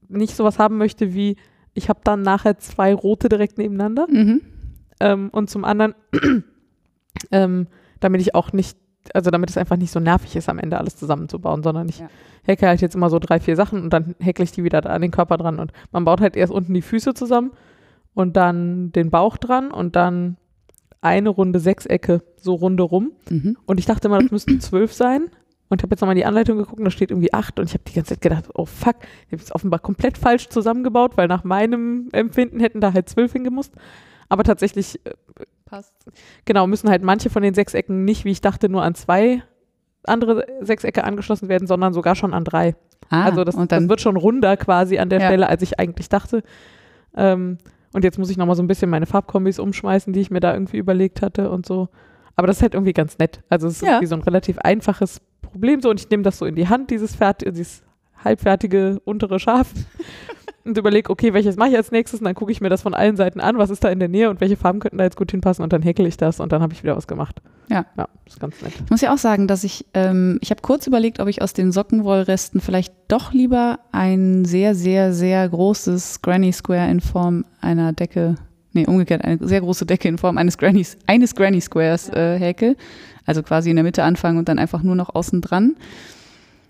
nicht 0.08 0.36
sowas 0.36 0.60
haben 0.60 0.78
möchte 0.78 1.14
wie, 1.14 1.36
ich 1.74 1.90
habe 1.90 2.00
dann 2.04 2.22
nachher 2.22 2.58
zwei 2.58 2.94
rote 2.94 3.30
direkt 3.30 3.58
nebeneinander 3.58 4.08
Mhm. 4.10 4.42
ähm, 5.00 5.30
und 5.32 5.50
zum 5.50 5.66
anderen, 5.66 5.94
ähm, 7.32 7.68
damit 8.00 8.22
ich 8.22 8.36
auch 8.36 8.54
nicht, 8.54 8.78
also 9.14 9.30
damit 9.32 9.50
es 9.50 9.58
einfach 9.58 9.78
nicht 9.78 9.92
so 9.92 10.00
nervig 10.00 10.36
ist, 10.36 10.50
am 10.50 10.60
Ende 10.60 10.78
alles 10.78 10.96
zusammenzubauen, 10.96 11.64
sondern 11.64 11.90
ich 11.90 12.00
Ja. 12.00 12.10
häkel 12.44 12.68
halt 12.68 12.82
jetzt 12.82 12.96
immer 12.96 13.10
so 13.10 13.20
drei, 13.20 13.40
vier 13.40 13.56
Sachen 13.56 13.82
und 13.84 13.92
dann 13.92 14.16
häkle 14.20 14.44
ich 14.44 14.52
die 14.52 14.64
wieder 14.64 14.82
da 14.82 14.90
an 14.90 15.02
den 15.02 15.12
Körper 15.12 15.38
dran 15.38 15.60
und 15.60 15.72
man 15.92 16.06
baut 16.06 16.22
halt 16.22 16.36
erst 16.36 16.54
unten 16.54 16.74
die 16.74 16.82
Füße 16.82 17.14
zusammen 17.14 17.52
und 18.14 18.36
dann 18.36 18.92
den 18.92 19.10
Bauch 19.12 19.38
dran 19.38 19.72
und 19.72 19.96
dann 19.96 20.38
eine 21.02 21.30
Runde 21.30 21.60
Sechsecke 21.60 22.22
so 22.38 22.54
runde 22.56 22.84
rum 22.84 23.12
Mhm. 23.30 23.58
und 23.66 23.80
ich 23.80 23.86
dachte 23.86 24.08
immer, 24.08 24.20
das 24.20 24.32
müssten 24.32 24.60
zwölf 24.62 24.94
sein. 24.94 25.30
Und 25.72 25.84
habe 25.84 25.94
jetzt 25.94 26.02
nochmal 26.02 26.16
in 26.16 26.22
die 26.22 26.26
Anleitung 26.26 26.58
geguckt, 26.58 26.80
und 26.80 26.86
da 26.86 26.90
steht 26.90 27.12
irgendwie 27.12 27.32
acht. 27.32 27.60
Und 27.60 27.68
ich 27.68 27.74
habe 27.76 27.84
die 27.88 27.94
ganze 27.94 28.16
Zeit 28.16 28.22
gedacht, 28.22 28.46
oh 28.56 28.66
fuck, 28.66 28.96
ich 29.28 29.34
habe 29.34 29.44
es 29.44 29.54
offenbar 29.54 29.80
komplett 29.80 30.18
falsch 30.18 30.50
zusammengebaut, 30.50 31.16
weil 31.16 31.28
nach 31.28 31.44
meinem 31.44 32.10
Empfinden 32.12 32.60
hätten 32.60 32.82
da 32.82 32.92
halt 32.92 33.08
zwölf 33.08 33.34
hingemusst. 33.34 33.72
Aber 34.30 34.44
tatsächlich, 34.44 35.00
äh, 35.06 35.12
Passt. 35.66 35.94
genau, 36.46 36.66
müssen 36.66 36.90
halt 36.90 37.04
manche 37.04 37.30
von 37.30 37.44
den 37.44 37.54
Sechsecken 37.54 38.04
nicht, 38.04 38.26
wie 38.26 38.32
ich 38.32 38.42
dachte, 38.42 38.68
nur 38.68 38.82
an 38.82 38.96
zwei 38.96 39.44
andere 40.06 40.48
Sechsecke 40.62 41.04
angeschlossen 41.04 41.50
werden, 41.50 41.68
sondern 41.68 41.94
sogar 41.94 42.16
schon 42.16 42.34
an 42.34 42.46
drei. 42.46 42.76
Ah, 43.12 43.26
also 43.26 43.44
das, 43.44 43.54
und 43.54 43.72
dann, 43.72 43.84
das 43.84 43.90
wird 43.90 44.02
schon 44.02 44.18
runder 44.18 44.58
quasi 44.58 44.98
an 44.98 45.10
der 45.10 45.20
Ja. 45.20 45.28
Stelle, 45.28 45.50
als 45.50 45.62
ich 45.62 45.80
eigentlich 45.80 46.10
dachte. 46.10 46.42
Ähm, 47.16 47.60
und 47.94 48.04
jetzt 48.04 48.18
muss 48.20 48.30
ich 48.30 48.38
nochmal 48.38 48.56
so 48.56 48.64
ein 48.64 48.68
bisschen 48.68 48.90
meine 48.90 49.06
Farbkombis 49.06 49.60
umschmeißen, 49.60 50.14
die 50.14 50.20
ich 50.22 50.32
mir 50.32 50.40
da 50.40 50.54
irgendwie 50.54 50.78
überlegt 50.78 51.22
hatte 51.22 51.50
und 51.50 51.66
so. 51.66 51.90
Aber 52.36 52.48
das 52.48 52.58
ist 52.58 52.62
halt 52.62 52.74
irgendwie 52.74 52.94
ganz 52.94 53.18
nett. 53.18 53.42
Also 53.50 53.68
es 53.68 53.76
ist 53.76 53.82
Ja. 53.82 53.94
irgendwie 53.94 54.06
so 54.08 54.16
ein 54.16 54.22
relativ 54.22 54.58
einfaches 54.60 55.22
Problem 55.42 55.82
so 55.82 55.90
und 55.90 56.00
ich 56.00 56.10
nehme 56.10 56.24
das 56.24 56.38
so 56.38 56.46
in 56.46 56.56
die 56.56 56.68
Hand, 56.70 56.90
dieses, 56.92 57.16
fertige, 57.16 57.52
dieses 57.52 57.84
halbfertige 58.24 59.00
untere 59.06 59.40
Schaf 59.40 59.72
und 60.66 60.78
überlege, 60.78 61.10
okay, 61.10 61.34
welches 61.34 61.56
mache 61.56 61.70
ich 61.70 61.78
als 61.78 61.92
nächstes 61.92 62.20
und 62.20 62.26
dann 62.26 62.36
gucke 62.36 62.52
ich 62.52 62.62
mir 62.62 62.70
das 62.70 62.82
von 62.82 62.94
allen 62.94 63.16
Seiten 63.16 63.40
an, 63.40 63.58
was 63.58 63.70
ist 63.70 63.84
da 63.84 63.90
in 63.90 64.00
der 64.00 64.10
Nähe 64.10 64.30
und 64.30 64.42
welche 64.42 64.58
Farben 64.58 64.80
könnten 64.80 64.98
da 64.98 65.04
jetzt 65.04 65.18
gut 65.18 65.32
hinpassen 65.32 65.64
und 65.64 65.74
dann 65.74 65.82
häkel 65.82 66.06
ich 66.06 66.18
das 66.18 66.40
und 66.40 66.52
dann 66.52 66.62
habe 66.62 66.74
ich 66.74 66.84
wieder 66.84 66.96
was 66.96 67.08
gemacht. 67.08 67.42
Ja. 67.70 67.86
Ja, 67.98 68.08
ist 68.26 68.40
ganz 68.40 68.62
nett. 68.62 68.74
ich 68.84 68.90
muss 68.90 69.02
ja 69.02 69.14
auch 69.14 69.18
sagen, 69.18 69.48
dass 69.48 69.64
ich, 69.64 69.86
ähm, 69.94 70.40
ich 70.42 70.50
habe 70.50 70.62
kurz 70.62 70.88
überlegt, 70.88 71.20
ob 71.20 71.28
ich 71.28 71.42
aus 71.42 71.54
den 71.54 71.72
Sockenwollresten 71.72 72.62
vielleicht 72.62 72.94
doch 73.08 73.32
lieber 73.34 73.80
ein 73.92 74.46
sehr, 74.46 74.76
sehr, 74.76 75.14
sehr 75.14 75.48
großes 75.48 76.22
Granny 76.22 76.52
Square 76.52 76.90
in 76.90 77.00
Form 77.00 77.46
einer 77.62 77.94
Decke, 77.94 78.36
nee, 78.74 78.86
umgekehrt, 78.86 79.24
eine 79.24 79.38
sehr 79.48 79.62
große 79.62 79.86
Decke 79.86 80.08
in 80.08 80.18
Form 80.18 80.38
eines 80.38 80.58
Granny, 80.58 80.86
eines 81.08 81.36
Granny 81.36 81.62
Squares 81.62 82.10
äh, 82.10 82.38
häkel. 82.38 82.76
Also 83.26 83.44
quasi 83.44 83.70
in 83.70 83.76
der 83.76 83.84
Mitte 83.84 84.04
anfangen 84.04 84.40
und 84.40 84.50
dann 84.50 84.58
einfach 84.58 84.82
nur 84.82 84.96
noch 84.96 85.14
außen 85.14 85.42
dran. 85.42 85.76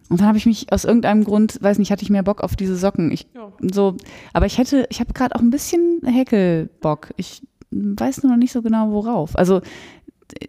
Und 0.10 0.20
dann 0.20 0.28
habe 0.28 0.38
ich 0.38 0.46
mich 0.46 0.72
aus 0.74 0.86
irgendeinem 0.86 1.24
Grund, 1.24 1.60
weiß 1.62 1.78
nicht, 1.78 1.92
hatte 1.92 2.04
ich 2.04 2.10
mehr 2.10 2.24
Bock 2.24 2.42
auf 2.42 2.56
diese 2.56 2.76
Socken. 2.76 3.12
Ich 3.12 3.28
Ja. 3.36 3.52
so, 3.72 3.96
aber 4.34 4.48
ich 4.48 4.58
hätte, 4.58 4.88
ich 4.90 5.00
habe 5.00 5.14
gerade 5.14 5.36
auch 5.36 5.40
ein 5.40 5.52
bisschen 5.52 6.02
Häkelbock. 6.04 7.10
Ich 7.16 7.44
weiß 7.72 8.24
nur 8.24 8.32
noch 8.32 8.40
nicht 8.40 8.52
so 8.52 8.62
genau 8.62 8.92
worauf. 8.92 9.38
Also 9.38 9.62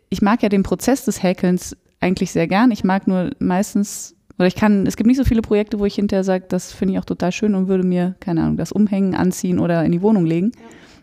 ich 0.09 0.23
mag 0.23 0.43
ja 0.43 0.49
den 0.49 0.63
Prozess 0.63 1.05
des 1.05 1.23
Häkelns 1.23 1.77
eigentlich 2.01 2.33
sehr 2.33 2.49
gern. 2.49 2.71
Ich 2.71 2.85
mag 2.85 3.07
nur 3.07 3.31
meistens, 3.39 4.17
oder 4.39 4.47
ich 4.47 4.57
kann, 4.57 4.87
es 4.87 4.97
gibt 4.97 5.07
nicht 5.07 5.19
so 5.19 5.25
viele 5.25 5.43
Projekte, 5.43 5.79
wo 5.79 5.85
ich 5.85 5.95
hinterher 5.95 6.25
sage, 6.25 6.47
das 6.49 6.73
finde 6.73 6.95
ich 6.95 6.99
auch 6.99 7.05
total 7.05 7.33
schön 7.33 7.55
und 7.55 7.69
würde 7.69 7.85
mir, 7.85 8.15
keine 8.21 8.43
Ahnung, 8.43 8.57
das 8.57 8.73
umhängen, 8.73 9.15
anziehen 9.15 9.59
oder 9.59 9.85
in 9.85 9.93
die 9.93 10.03
Wohnung 10.03 10.25
legen. 10.25 10.53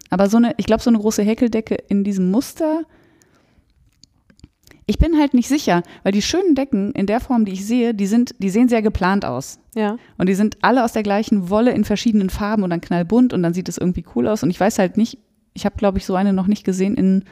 Aber 0.10 0.30
so 0.30 0.38
eine, 0.38 0.54
ich 0.58 0.66
glaube, 0.66 0.82
so 0.82 0.90
eine 0.90 1.00
große 1.00 1.22
Häkeldecke 1.22 1.76
in 1.90 2.04
diesem 2.04 2.32
Muster, 2.32 2.82
Ich 4.90 4.98
bin 4.98 5.20
halt 5.20 5.34
nicht 5.34 5.50
sicher, 5.50 5.84
weil 6.04 6.14
die 6.14 6.22
schönen 6.22 6.56
Decken 6.56 6.94
in 6.94 7.08
der 7.08 7.20
Form, 7.20 7.44
die 7.44 7.52
ich 7.52 7.66
sehe, 7.66 7.94
die 7.94 8.08
sind, 8.08 8.36
die 8.40 8.50
sehen 8.50 8.70
sehr 8.70 8.82
geplant 8.82 9.26
aus. 9.26 9.60
Ja. 9.76 9.98
Und 10.18 10.30
die 10.30 10.34
sind 10.34 10.58
alle 10.62 10.84
aus 10.84 10.94
der 10.94 11.04
gleichen 11.04 11.50
Wolle 11.50 11.72
in 11.72 11.84
verschiedenen 11.84 12.30
Farben 12.30 12.64
und 12.64 12.70
dann 12.70 12.80
knallbunt 12.80 13.34
und 13.34 13.44
dann 13.44 13.54
sieht 13.54 13.68
es 13.68 13.78
irgendwie 13.78 14.06
cool 14.16 14.28
aus. 14.30 14.44
Und 14.44 14.50
ich 14.50 14.60
weiß 14.60 14.80
halt 14.80 14.96
nicht, 14.96 15.20
ich 15.54 15.66
habe, 15.66 15.76
glaube 15.76 15.98
ich, 15.98 16.06
so 16.06 16.16
eine 16.16 16.32
noch 16.32 16.48
nicht 16.48 16.64
gesehen 16.64 16.96
in, 16.96 17.26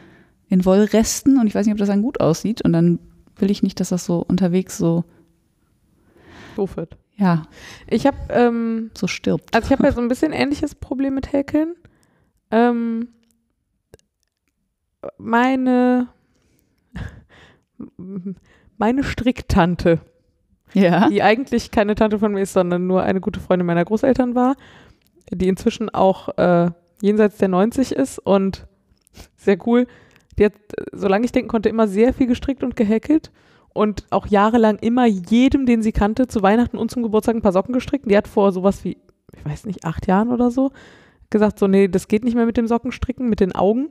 in 0.50 0.66
Wollresten 0.66 1.40
und 1.40 1.48
ich 1.48 1.56
weiß 1.56 1.66
nicht, 1.66 1.74
ob 1.74 1.80
das 1.80 1.88
dann 1.88 2.02
gut 2.02 2.20
aussieht. 2.20 2.62
Und 2.62 2.74
dann 2.74 3.00
will 3.38 3.50
ich 3.50 3.64
nicht, 3.64 3.80
dass 3.80 3.90
das 3.90 4.06
so 4.06 4.20
unterwegs 4.28 4.78
so, 4.78 5.06
Doof 6.58 6.76
wird. 6.76 6.98
ja, 7.16 7.44
Ich 7.88 8.06
habe, 8.06 8.18
ähm, 8.30 8.92
so 8.98 9.08
stirbt. 9.08 9.56
also 9.56 9.66
ich 9.66 9.72
habe 9.72 9.84
ja 9.86 9.94
so 9.94 10.02
ein 10.02 10.08
bisschen 10.10 10.34
ähnliches 10.34 10.76
Problem 10.76 11.16
mit 11.16 11.32
Häkeln. 11.32 11.76
Ähm, 12.52 13.08
meine, 15.18 16.08
meine 18.78 19.04
Stricktante, 19.04 20.00
Ja. 20.74 21.10
die 21.10 21.22
eigentlich 21.22 21.72
keine 21.72 21.96
Tante 21.96 22.20
von 22.20 22.34
mir 22.34 22.42
ist, 22.42 22.54
sondern 22.54 22.88
nur 22.88 23.04
eine 23.04 23.22
gute 23.22 23.40
Freundin 23.40 23.66
meiner 23.66 23.86
Großeltern 23.86 24.36
war, 24.36 24.56
die 25.32 25.48
inzwischen 25.48 25.90
auch 25.90 26.30
äh, 26.38 26.72
jenseits 27.02 27.38
der 27.38 27.48
90 27.50 27.92
ist 27.94 28.20
und 28.20 28.68
sehr 29.38 29.58
cool. 29.66 29.88
Die 30.38 30.46
hat, 30.46 30.54
solange 30.92 31.26
ich 31.26 31.32
denken 31.32 31.48
konnte, 31.50 31.70
immer 31.70 31.88
sehr 31.88 32.14
viel 32.14 32.28
gestrickt 32.28 32.64
und 32.64 32.76
gehäkelt 32.76 33.32
und 33.74 34.06
auch 34.10 34.28
jahrelang 34.28 34.78
immer 34.80 35.06
jedem, 35.06 35.66
den 35.66 35.82
sie 35.82 35.92
kannte, 35.94 36.28
zu 36.28 36.42
Weihnachten 36.42 36.78
und 36.78 36.92
zum 36.92 37.04
Geburtstag 37.04 37.36
ein 37.36 37.42
paar 37.42 37.54
Socken 37.54 37.74
gestrickt. 37.74 38.10
Die 38.10 38.18
hat 38.18 38.28
vor 38.28 38.52
sowas 38.52 38.84
wie, 38.84 38.98
ich 39.36 39.46
weiß 39.46 39.66
nicht, 39.66 39.86
acht 39.86 40.08
Jahren 40.08 40.32
oder 40.32 40.52
so, 40.52 40.72
gesagt, 41.30 41.60
so, 41.60 41.68
nee, 41.68 41.88
das 41.88 42.08
geht 42.08 42.24
nicht 42.26 42.36
mehr 42.36 42.46
mit 42.46 42.58
dem 42.58 42.68
Sockenstricken, 42.68 43.30
mit 43.30 43.40
den 43.40 43.54
Augen. 43.56 43.90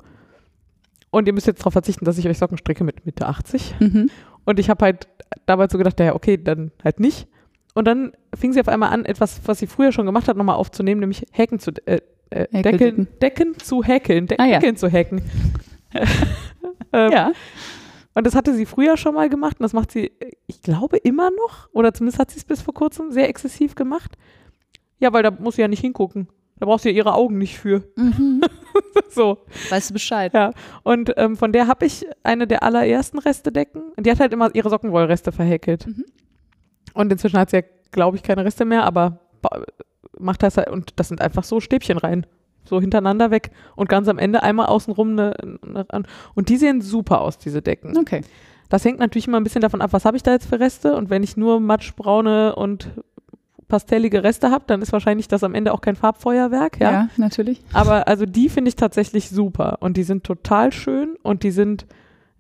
Und 1.15 1.27
ihr 1.27 1.33
müsst 1.33 1.47
jetzt 1.47 1.61
darauf 1.61 1.73
verzichten, 1.73 2.05
dass 2.05 2.19
ich 2.19 2.27
euch 2.29 2.39
Socken 2.39 2.59
stricke 2.59 2.83
mit 2.85 3.07
Mitte 3.07 3.27
80. 3.27 3.77
Mhm. 3.81 4.11
Und 4.45 4.59
ich 4.59 4.69
habe 4.69 4.85
halt 4.85 5.09
dabei 5.47 5.69
so 5.69 5.79
gedacht, 5.79 5.99
ja, 6.01 6.15
okay, 6.15 6.37
dann 6.37 6.73
halt 6.83 6.99
nicht. 7.01 7.29
Und 7.75 7.87
dann 7.87 8.13
fing 8.37 8.53
sie 8.53 8.61
auf 8.61 8.69
einmal 8.69 8.93
an, 8.93 9.05
etwas, 9.05 9.41
was 9.47 9.59
sie 9.59 9.67
früher 9.67 9.93
schon 9.93 10.07
gemacht 10.07 10.29
hat, 10.29 10.37
nochmal 10.37 10.57
aufzunehmen, 10.57 11.01
nämlich 11.01 11.25
Häken 11.33 11.59
zu, 11.59 11.71
äh, 11.87 12.01
äh, 12.31 12.47
Häkeldecken. 12.51 12.79
Decken, 12.79 13.09
Decken 13.21 13.59
zu 13.59 13.83
häkeln, 13.83 14.27
De 14.27 14.39
Ah, 14.39 14.45
ja. 14.47 14.59
Deckeln 14.59 14.77
zu 14.77 14.91
hacken. 14.91 15.23
ähm, 16.93 17.13
Ja. 17.13 17.33
Und 18.17 18.27
das 18.27 18.35
hatte 18.37 18.55
sie 18.55 18.67
früher 18.67 18.97
schon 18.97 19.15
mal 19.15 19.29
gemacht 19.29 19.59
und 19.59 19.65
das 19.65 19.73
macht 19.73 19.91
sie, 19.91 20.13
ich 20.47 20.63
glaube, 20.63 20.99
immer 20.99 21.31
noch. 21.31 21.69
Oder 21.73 21.93
zumindest 21.93 22.21
hat 22.21 22.31
sie 22.31 22.39
es 22.39 22.45
bis 22.45 22.63
vor 22.63 22.75
kurzem 22.75 23.11
sehr 23.11 23.29
exzessiv 23.29 23.75
gemacht. 23.75 24.17
Ja, 25.01 25.13
weil 25.13 25.25
da 25.25 25.33
muss 25.33 25.57
sie 25.57 25.63
ja 25.63 25.69
nicht 25.69 25.81
hingucken. 25.81 26.29
Da 26.59 26.67
braucht 26.67 26.83
sie 26.83 26.91
ja 26.91 26.95
ihre 26.95 27.15
Augen 27.15 27.39
nicht 27.39 27.59
für. 27.59 27.83
Mhm. 27.97 28.43
so. 29.11 29.39
Weißt 29.71 29.91
du 29.91 29.95
Bescheid? 29.95 30.33
Ja, 30.35 30.53
und 30.83 31.13
ähm, 31.17 31.37
von 31.37 31.53
der 31.53 31.67
habe 31.67 31.87
ich 31.87 32.07
eine 32.23 32.47
der 32.47 32.63
allerersten 32.63 33.19
Restedecken. 33.19 33.83
Und 33.97 34.07
die 34.07 34.11
hat 34.11 34.21
halt 34.21 34.33
immer 34.33 34.55
ihre 34.55 34.71
Sockenwollreste 34.71 35.33
verhäkelt. 35.33 35.87
Mhm. 35.87 36.05
Und 36.95 37.13
inzwischen 37.13 37.39
hat 37.39 37.51
sie 37.51 37.57
ja, 37.57 37.63
glaube 37.91 38.17
ich, 38.17 38.23
keine 38.23 38.45
Reste 38.45 38.65
mehr, 38.65 38.85
aber 38.85 39.21
macht 40.19 40.43
das 40.43 40.57
halt, 40.57 40.71
und 40.71 40.93
das 40.97 41.09
sind 41.09 41.21
einfach 41.21 41.45
so 41.45 41.61
Stäbchen 41.61 41.99
rein. 41.99 42.27
So 42.67 42.81
hintereinander 42.81 43.31
weg 43.31 43.51
und 43.77 43.91
ganz 43.91 44.09
am 44.09 44.17
Ende 44.17 44.43
einmal 44.43 44.67
außenrum 44.67 45.11
eine, 45.11 45.35
eine. 45.91 46.05
Und 46.35 46.49
die 46.49 46.57
sehen 46.57 46.81
super 46.81 47.21
aus, 47.21 47.37
diese 47.37 47.61
Decken. 47.61 47.95
Okay. 47.99 48.23
Das 48.71 48.85
hängt 48.87 48.99
natürlich 48.99 49.29
immer 49.29 49.39
ein 49.39 49.45
bisschen 49.45 49.61
davon 49.61 49.83
ab, 49.83 49.93
was 49.93 50.07
habe 50.07 50.17
ich 50.17 50.23
da 50.23 50.33
jetzt 50.33 50.49
für 50.49 50.59
Reste. 50.59 50.97
Und 50.97 51.11
wenn 51.11 51.23
ich 51.23 51.37
nur 51.37 51.61
matschbraune 51.61 52.55
und 52.57 52.89
pastellige 53.75 54.23
Reste 54.23 54.53
habe, 54.53 54.63
dann 54.69 54.83
ist 54.83 54.93
wahrscheinlich 54.93 55.27
das 55.27 55.43
am 55.43 55.53
Ende 55.53 55.73
auch 55.73 55.81
kein 55.81 55.97
Farbfeuerwerk. 55.97 56.79
Ja, 56.79 56.93
ja? 56.93 57.09
natürlich. 57.17 57.61
Aber 57.73 58.07
also 58.07 58.25
die 58.25 58.49
finde 58.49 58.69
ich 58.69 58.77
tatsächlich 58.77 59.31
super 59.31 59.79
und 59.81 59.97
die 59.97 60.05
sind 60.05 60.23
total 60.23 60.71
schön 60.73 61.17
und 61.25 61.43
die 61.43 61.51
sind 61.51 61.85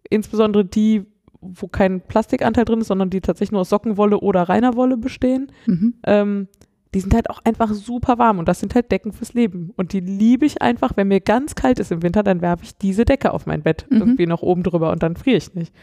insbesondere 0.08 0.64
die, 0.64 1.06
wo 1.40 1.66
kein 1.66 2.00
Plastikanteil 2.02 2.64
drin 2.64 2.80
ist, 2.80 2.86
sondern 2.86 3.10
die 3.10 3.20
tatsächlich 3.20 3.50
nur 3.50 3.62
aus 3.62 3.68
Sockenwolle 3.70 4.20
oder 4.20 4.42
reiner 4.42 4.76
Wolle 4.76 4.96
bestehen. 4.96 5.50
Mhm. 5.66 5.94
Ähm, 6.06 6.46
die 6.94 7.00
sind 7.00 7.12
halt 7.14 7.28
auch 7.28 7.40
einfach 7.42 7.72
super 7.72 8.18
warm 8.18 8.38
und 8.38 8.46
das 8.46 8.60
sind 8.60 8.76
halt 8.76 8.92
Decken 8.92 9.10
fürs 9.12 9.34
Leben. 9.34 9.72
Und 9.76 9.92
die 9.92 9.98
liebe 9.98 10.46
ich 10.46 10.62
einfach, 10.62 10.92
wenn 10.94 11.08
mir 11.08 11.20
ganz 11.20 11.56
kalt 11.56 11.80
ist 11.80 11.90
im 11.90 12.04
Winter, 12.04 12.22
dann 12.22 12.42
werfe 12.42 12.62
ich 12.62 12.78
diese 12.78 13.04
Decke 13.04 13.32
auf 13.32 13.46
mein 13.46 13.62
Bett 13.62 13.86
Mhm. 13.90 13.98
irgendwie 13.98 14.26
noch 14.28 14.42
oben 14.42 14.62
drüber 14.62 14.92
und 14.92 15.02
dann 15.02 15.16
friere 15.16 15.38
ich 15.38 15.52
nicht. 15.54 15.74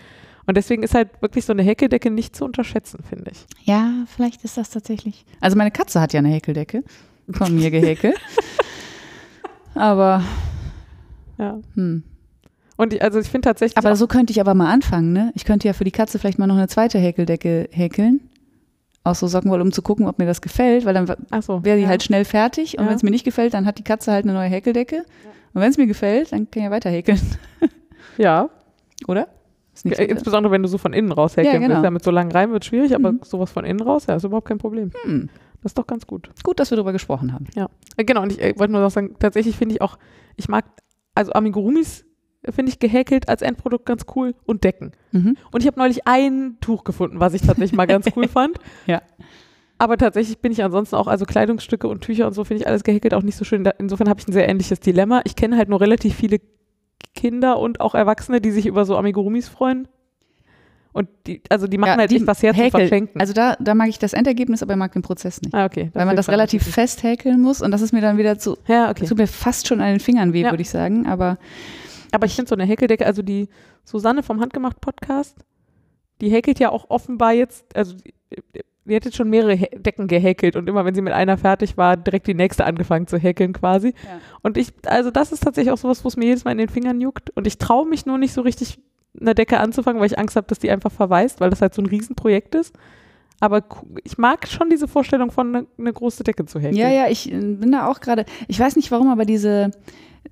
Und 0.52 0.56
deswegen 0.56 0.84
ist 0.84 0.93
halt 0.93 1.08
wirklich 1.22 1.45
so 1.45 1.54
eine 1.54 1.62
Häkeldecke 1.64 2.12
nicht 2.12 2.36
zu 2.36 2.43
unterschätzen, 2.43 2.99
finde 3.08 3.32
ich. 3.32 3.45
Ja, 3.64 3.89
vielleicht 4.14 4.43
ist 4.43 4.58
das 4.58 4.70
tatsächlich. 4.70 5.24
Also 5.39 5.56
meine 5.56 5.72
Katze 5.72 6.02
hat 6.02 6.12
ja 6.12 6.20
eine 6.20 6.28
Häkeldecke 6.28 6.84
von 7.32 7.56
mir 7.56 7.72
gehäkelt. 7.72 8.18
aber, 9.76 10.22
Ja. 11.38 11.58
hm. 11.76 12.04
Und 12.76 12.93
ich, 12.93 13.02
also 13.02 13.18
ich 13.22 13.30
finde 13.30 13.47
tatsächlich. 13.47 13.78
aber 13.78 13.95
so 13.95 14.08
könnte 14.08 14.32
ich 14.32 14.41
aber 14.41 14.54
mal 14.54 14.70
anfangen, 14.74 15.14
ne? 15.14 15.32
Ich 15.36 15.45
könnte 15.45 15.70
ja 15.70 15.74
für 15.74 15.86
die 15.86 15.91
Katze 15.91 16.20
vielleicht 16.20 16.38
mal 16.38 16.47
noch 16.47 16.58
eine 16.58 16.68
zweite 16.68 16.97
Häkeldecke 16.99 17.70
häkeln. 17.72 18.20
Aus 19.06 19.22
so 19.22 19.28
Sockenwolle, 19.28 19.64
um 19.64 19.72
zu 19.72 19.82
gucken, 19.82 20.06
ob 20.06 20.20
mir 20.20 20.26
das 20.26 20.41
gefällt, 20.41 20.84
weil 20.84 20.93
dann 20.93 21.08
so, 21.41 21.64
wäre 21.64 21.78
die 21.78 21.84
ja. 21.84 21.88
halt 21.88 22.04
schnell 22.04 22.26
fertig. 22.26 22.78
Und 22.78 22.84
Ja. 22.84 22.89
wenn 22.89 22.97
es 22.97 23.04
mir 23.04 23.12
nicht 23.12 23.24
gefällt, 23.24 23.54
dann 23.54 23.66
hat 23.66 23.78
die 23.78 23.84
Katze 23.84 24.12
halt 24.12 24.26
eine 24.26 24.34
neue 24.34 24.49
Häkeldecke. 24.49 25.06
Und 25.54 25.62
wenn 25.62 25.72
es 25.72 25.78
mir 25.78 25.88
gefällt, 25.88 26.34
dann 26.34 26.52
kann 26.52 26.60
ich 26.64 26.66
ja 26.66 26.72
weiter 26.72 26.89
häkeln, 26.89 27.22
Ja, 28.18 28.49
oder? 29.08 29.30
Insbesondere 29.84 30.51
wenn 30.51 30.63
du 30.63 30.67
so 30.69 30.78
von 30.78 30.93
innen 30.93 31.11
raus 31.11 31.38
häkeln 31.38 31.53
Ja, 31.53 31.59
genau. 31.59 31.76
willst. 31.76 31.84
Ja, 31.86 31.91
mit 31.91 32.03
so 32.03 32.11
langen 32.11 32.32
Reimen 32.32 32.53
wird 32.53 32.65
schwierig, 32.65 32.93
aber 32.93 33.13
Mhm. 33.13 33.19
sowas 33.24 33.51
von 33.51 33.63
innen 33.65 33.82
raus, 33.82 34.05
ja, 34.07 34.15
ist 34.15 34.24
überhaupt 34.26 34.47
kein 34.47 34.57
Problem. 34.57 34.91
hm. 35.03 35.30
Das 35.63 35.72
ist 35.72 35.78
doch 35.78 35.86
ganz 35.88 36.07
gut. 36.07 36.30
Gut, 36.43 36.59
dass 36.59 36.72
wir 36.72 36.76
darüber 36.76 36.91
gesprochen 36.91 37.34
haben. 37.34 37.45
Ja. 37.55 37.69
Äh, 37.95 38.03
Genau, 38.03 38.24
und 38.24 38.32
ich 38.32 38.41
äh, 38.41 38.53
wollte 38.57 38.74
nur 38.74 38.82
noch 38.82 38.89
sagen, 38.89 39.15
tatsächlich 39.19 39.55
finde 39.55 39.76
ich 39.76 39.82
auch, 39.82 39.97
ich 40.36 40.49
mag, 40.49 40.65
also 41.13 41.34
Amigurumis 41.34 42.03
finde 42.49 42.72
ich 42.72 42.80
gehäkelt 42.80 43.30
als 43.30 43.43
Endprodukt 43.43 43.86
ganz 43.86 44.05
cool 44.15 44.34
und 44.45 44.63
Decken. 44.63 44.93
Mhm. 45.11 45.38
Und 45.51 45.61
ich 45.61 45.67
habe 45.67 45.78
neulich 45.80 46.07
ein 46.07 46.57
Tuch 46.61 46.84
gefunden, 46.84 47.19
was 47.19 47.36
ich 47.36 47.41
tatsächlich 47.43 47.74
mal 47.74 47.86
ganz 47.86 48.07
cool 48.15 48.28
fand. 48.28 48.57
Ja. 48.88 49.03
Aber 49.78 49.97
tatsächlich 49.97 50.39
bin 50.39 50.51
ich 50.51 50.63
ansonsten 50.63 50.95
auch, 50.95 51.05
also 51.07 51.26
Kleidungsstücke 51.26 51.88
und 51.88 52.01
Tücher 52.01 52.26
und 52.26 52.34
so 52.34 52.43
finde 52.43 52.61
ich 52.63 52.67
alles 52.67 52.84
gehäkelt 52.84 53.13
auch 53.13 53.22
nicht 53.24 53.36
so 53.38 53.45
schön. 53.45 53.63
Da- 53.63 53.74
Insofern 53.78 54.09
habe 54.09 54.19
ich 54.19 54.28
ein 54.28 54.32
sehr 54.34 54.49
ähnliches 54.49 54.80
Dilemma. 54.80 55.22
Ich 55.26 55.36
kenne 55.36 55.57
halt 55.57 55.69
nur 55.69 55.80
relativ 55.82 56.15
viele 56.15 56.39
Kinder 57.16 57.59
und 57.59 57.82
auch 57.82 57.95
Erwachsene, 57.95 58.41
die 58.41 58.51
sich 58.51 58.66
über 58.66 58.86
so 58.86 58.97
Amigurumis 58.97 59.47
freuen. 59.49 59.88
Und 60.93 61.07
die, 61.26 61.41
also 61.49 61.68
die 61.68 61.78
machen 61.78 61.91
Ja, 61.91 61.97
halt 61.99 62.12
die 62.12 62.18
echt 62.18 62.28
was 62.28 62.43
her 62.43 62.53
zu 62.53 62.57
häkeln. 62.59 62.82
verschenken. 62.82 63.22
Also 63.22 63.32
da, 63.34 63.55
da 63.62 63.76
mag 63.76 63.88
ich 63.88 63.97
das 63.97 64.12
Endergebnis, 64.12 64.62
aber 64.62 64.74
ich 64.74 64.80
mag 64.80 64.91
den 64.91 65.01
Prozess 65.01 65.41
nicht. 65.41 65.53
ah, 65.53 65.64
okay. 65.66 65.89
weil 65.93 66.05
man 66.05 66.18
das 66.18 66.28
relativ 66.28 66.62
natürlich. 66.64 66.76
fest 66.76 67.03
häkeln 67.03 67.39
muss 67.41 67.62
und 67.62 67.72
das 67.72 67.82
ist 67.82 67.93
mir 67.93 68.01
dann 68.01 68.18
wieder 68.18 68.38
zu, 68.38 68.57
Ja, 68.68 68.89
okay. 68.89 69.05
tut 69.05 69.18
mir 69.18 69.28
fast 69.28 69.68
schon 69.68 69.80
an 69.80 69.88
den 69.88 69.99
Fingern 70.01 70.34
weh, 70.34 70.41
Ja. 70.41 70.51
würde 70.51 70.62
ich 70.62 70.70
sagen. 70.70 71.05
Aber 71.07 71.38
Aber 72.12 72.26
ich 72.26 72.36
finde 72.36 72.49
so 72.49 72.55
eine 72.55 72.66
Häkeldecke, 72.66 73.05
also 73.05 73.22
die 73.22 73.47
Susanne 73.86 74.22
vom 74.22 74.41
Handgemacht 74.41 74.82
Podcast, 74.82 75.38
die 76.20 76.30
häkelt 76.30 76.59
ja 76.59 76.70
auch 76.72 76.89
offenbar 76.89 77.32
jetzt, 77.34 77.74
also 77.76 77.95
die, 78.92 78.96
hat 78.96 79.06
jetzt 79.06 79.18
schon 79.18 79.30
mehrere 79.30 79.58
Decken 79.58 80.08
gehäkelt 80.08 80.56
und 80.56 80.70
immer 80.70 80.86
wenn 80.86 80.94
sie 80.94 81.02
mit 81.02 81.14
einer 81.14 81.38
fertig 81.38 81.78
war, 81.78 81.98
direkt 81.98 82.28
die 82.28 82.34
nächste 82.34 82.66
angefangen 82.66 83.08
zu 83.08 83.18
häkeln 83.18 83.54
quasi. 83.54 83.89
Ja. 83.89 84.20
Und 84.42 84.58
ich, 84.58 84.74
also 84.86 85.12
das 85.12 85.32
ist 85.32 85.44
tatsächlich 85.44 85.72
auch 85.72 85.78
sowas, 85.78 86.04
wo 86.04 86.08
es 86.08 86.18
mir 86.18 86.26
jedes 86.26 86.44
Mal 86.44 86.52
in 86.52 86.58
den 86.60 86.70
Fingern 86.70 87.02
juckt 87.02 87.30
und 87.32 87.48
ich 87.48 87.58
traue 87.58 87.88
mich 87.88 88.06
nur 88.06 88.18
nicht 88.18 88.34
so 88.34 88.42
richtig 88.42 88.80
eine 89.20 89.36
Decke 89.36 89.60
anzufangen, 89.60 90.00
weil 90.00 90.08
ich 90.08 90.20
Angst 90.20 90.36
habe, 90.36 90.48
dass 90.48 90.60
die 90.60 90.72
einfach 90.72 90.92
verweist, 90.92 91.42
weil 91.42 91.50
das 91.50 91.62
halt 91.62 91.74
so 91.74 91.82
ein 91.82 91.88
Riesenprojekt 91.88 92.56
ist. 92.56 92.76
Aber 93.39 93.64
ich 94.04 94.18
mag 94.20 94.48
schon 94.48 94.70
diese 94.70 94.88
Vorstellung 94.88 95.32
von 95.32 95.56
eine, 95.56 95.68
eine 95.78 95.92
große 95.92 96.24
Decke 96.24 96.46
zu 96.46 96.60
häkeln. 96.60 96.76
ja, 96.76 96.89
ja, 96.89 97.08
ich 97.10 97.32
äh, 97.32 97.39
bin 97.39 97.72
da 97.72 97.88
auch 97.88 98.00
gerade, 98.00 98.26
ich 98.48 98.60
weiß 98.60 98.76
nicht 98.76 98.92
warum, 98.92 99.10
aber 99.10 99.26
diese, 99.26 99.72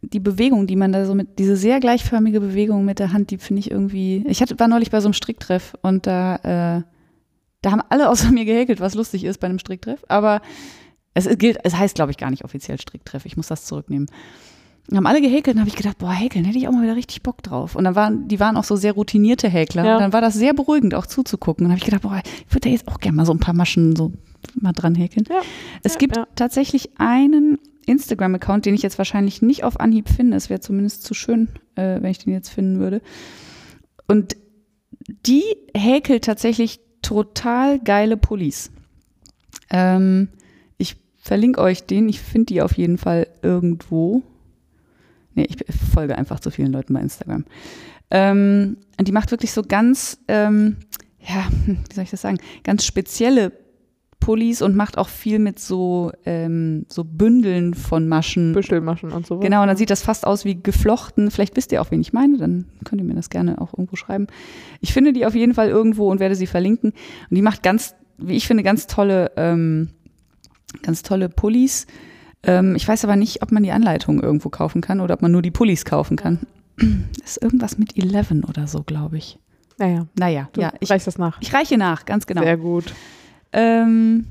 die 0.02 0.20
Bewegung, 0.20 0.68
die 0.68 0.76
man 0.76 0.94
da 0.94 1.06
so 1.06 1.16
mit, 1.16 1.40
diese 1.40 1.58
sehr 1.58 1.80
gleichförmige 1.80 2.40
Bewegung 2.40 2.86
mit 2.86 3.00
der 3.00 3.12
Hand, 3.12 3.32
die 3.32 3.38
finde 3.38 3.62
ich 3.62 3.72
irgendwie, 3.72 4.24
ich 4.28 4.42
hatte, 4.42 4.60
war 4.60 4.68
neulich 4.68 4.92
bei 4.92 5.02
so 5.02 5.08
einem 5.08 5.14
Stricktreff 5.14 5.74
und 5.82 6.06
da, 6.06 6.78
äh, 6.78 6.84
da 7.62 7.72
haben 7.72 7.82
alle 7.90 8.10
außer 8.10 8.32
mir 8.32 8.46
gehäkelt, 8.46 8.80
was 8.80 8.96
lustig 8.96 9.24
ist 9.24 9.40
bei 9.40 9.48
einem 9.48 9.60
Stricktreff, 9.60 10.04
aber 10.08 10.42
es 11.14 11.28
gilt, 11.38 11.58
es 11.64 11.76
heißt, 11.76 11.96
glaube 11.96 12.12
ich, 12.12 12.18
gar 12.18 12.30
nicht 12.30 12.46
offiziell 12.46 12.80
Stricktreff, 12.80 13.26
ich 13.26 13.38
muss 13.38 13.48
das 13.48 13.66
zurücknehmen. 13.66 14.08
Haben 14.92 15.06
alle 15.06 15.22
gehäkelt 15.22 15.56
und 15.56 15.60
habe 15.60 15.70
ich 15.70 15.76
gedacht, 15.76 16.00
boah, 16.00 16.12
häkeln, 16.12 16.46
hätte 16.46 16.58
ich 16.58 16.68
auch 16.68 16.72
mal 16.72 16.82
wieder 16.82 16.96
richtig 16.96 17.22
Bock 17.22 17.44
drauf. 17.44 17.76
Und 17.76 17.84
dann 17.84 17.94
waren, 17.94 18.28
die 18.28 18.40
waren 18.40 18.58
auch 18.58 18.64
so 18.64 18.76
sehr 18.76 18.94
routinierte 18.94 19.48
Häkler. 19.48 19.86
Ja. 19.86 19.96
Und 19.96 20.02
dann 20.02 20.14
war 20.14 20.22
das 20.22 20.34
sehr 20.34 20.56
beruhigend, 20.56 20.96
auch 20.96 21.06
zuzugucken. 21.06 21.66
Und 21.66 21.72
habe 21.72 21.78
ich 21.78 21.86
gedacht, 21.86 22.02
boah, 22.02 22.20
ich 22.26 22.54
würde 22.56 22.62
da 22.62 22.70
jetzt 22.70 22.88
auch 22.88 23.00
gerne 23.00 23.18
mal 23.18 23.26
so 23.26 23.32
ein 23.32 23.40
paar 23.40 23.54
Maschen 23.54 23.96
so 23.96 24.14
mal 24.60 24.74
dran 24.74 24.96
häkeln. 24.96 25.28
Ja. 25.30 25.42
Es 25.84 25.94
Ja, 25.94 26.00
gibt 26.00 26.20
tatsächlich 26.36 26.98
einen 26.98 27.60
Instagram-Account, 27.86 28.66
den 28.66 28.74
ich 28.74 28.82
jetzt 28.82 28.98
wahrscheinlich 28.98 29.44
nicht 29.44 29.64
auf 29.64 29.80
Anhieb 29.80 30.10
finde. 30.10 30.36
Es 30.36 30.50
wäre 30.50 30.60
zumindest 30.60 31.04
zu 31.04 31.14
schön, 31.14 31.50
äh, 31.76 32.02
wenn 32.02 32.10
ich 32.10 32.20
den 32.20 32.34
jetzt 32.34 32.50
finden 32.50 32.80
würde. 32.80 33.02
Und 34.08 34.38
die 35.28 35.44
häkelt 35.76 36.24
tatsächlich 36.24 36.80
total 37.10 37.80
geile 37.80 38.18
Pullis. 38.18 38.70
Ähm, 39.72 40.30
ich 40.78 40.96
verlinke 41.18 41.60
euch 41.60 41.84
den. 41.88 42.08
Ich 42.08 42.22
finde 42.22 42.46
die 42.46 42.62
auf 42.62 42.78
jeden 42.78 43.00
Fall 43.00 43.28
irgendwo. 43.42 44.22
Nee, 45.34 45.48
ich 45.50 45.58
folge 45.92 46.16
einfach 46.16 46.40
zu 46.40 46.52
vielen 46.52 46.72
Leuten 46.72 46.94
bei 46.94 47.02
Instagram. 47.02 47.46
Ähm, 48.12 48.78
und 49.00 49.08
die 49.08 49.12
macht 49.12 49.32
wirklich 49.32 49.52
so 49.54 49.64
ganz, 49.64 50.20
ähm, 50.28 50.78
ja, 51.20 51.48
wie 51.66 51.94
soll 51.96 52.04
ich 52.04 52.12
das 52.12 52.22
sagen, 52.22 52.38
ganz 52.64 52.86
spezielle 52.86 53.54
Pullis 54.30 54.62
und 54.62 54.76
macht 54.76 55.00
auch 55.00 55.10
viel 55.10 55.40
mit 55.40 55.58
so, 55.58 56.12
ähm, 56.24 56.86
so 56.88 57.04
Bündeln 57.04 57.74
von 57.74 58.08
Maschen. 58.08 58.54
Büschelmaschen 58.54 59.12
und 59.12 59.26
so. 59.26 59.40
Genau, 59.40 59.64
und 59.64 59.68
dann 59.70 59.76
sieht 59.76 59.90
das 59.90 60.04
fast 60.04 60.28
aus 60.28 60.46
wie 60.46 60.62
geflochten. 60.62 61.32
Vielleicht 61.32 61.58
wisst 61.58 61.72
ihr 61.72 61.82
auch, 61.82 61.90
wen 61.90 62.00
ich 62.00 62.14
meine, 62.14 62.38
dann 62.38 62.66
könnt 62.86 63.02
ihr 63.02 63.08
mir 63.08 63.16
das 63.16 63.32
gerne 63.32 63.60
auch 63.60 63.74
irgendwo 63.74 63.96
schreiben. 63.96 64.28
Ich 64.82 64.94
finde 64.94 65.14
die 65.14 65.26
auf 65.26 65.34
jeden 65.34 65.56
Fall 65.56 65.70
irgendwo 65.70 66.12
und 66.12 66.20
werde 66.20 66.36
sie 66.36 66.46
verlinken. 66.46 66.92
Und 66.92 67.36
die 67.36 67.42
macht 67.42 67.64
ganz, 67.64 67.96
wie 68.20 68.36
ich 68.36 68.46
finde, 68.46 68.62
ganz 68.62 68.86
tolle, 68.86 69.32
ähm, 69.36 69.90
ganz 70.84 71.02
tolle 71.02 71.28
Pullis. 71.28 71.88
Ähm, 72.44 72.76
ich 72.76 72.88
weiß 72.88 73.04
aber 73.06 73.16
nicht, 73.16 73.42
ob 73.42 73.52
man 73.52 73.64
die 73.64 73.72
Anleitung 73.72 74.22
irgendwo 74.22 74.50
kaufen 74.50 74.82
kann 74.82 75.00
oder 75.00 75.16
ob 75.16 75.24
man 75.24 75.32
nur 75.32 75.42
die 75.42 75.50
Pullis 75.50 75.86
kaufen 75.86 76.18
kann. 76.18 76.42
Das 76.78 76.88
ist 77.26 77.42
irgendwas 77.42 77.80
mit 77.80 77.98
11 77.98 78.44
oder 78.48 78.68
so, 78.68 78.84
glaube 78.84 79.18
ich. 79.18 79.40
Naja, 79.80 80.06
Naja, 80.20 80.50
du 80.54 80.62
ja, 80.62 80.72
ich, 80.82 80.92
reichst 80.92 81.08
das 81.08 81.18
nach. 81.18 81.42
ich 81.42 81.52
reiche 81.52 81.80
nach, 81.80 82.06
ganz 82.06 82.28
genau. 82.28 82.44
Sehr 82.44 82.58
gut. 82.58 82.94
Ähm, 83.52 84.28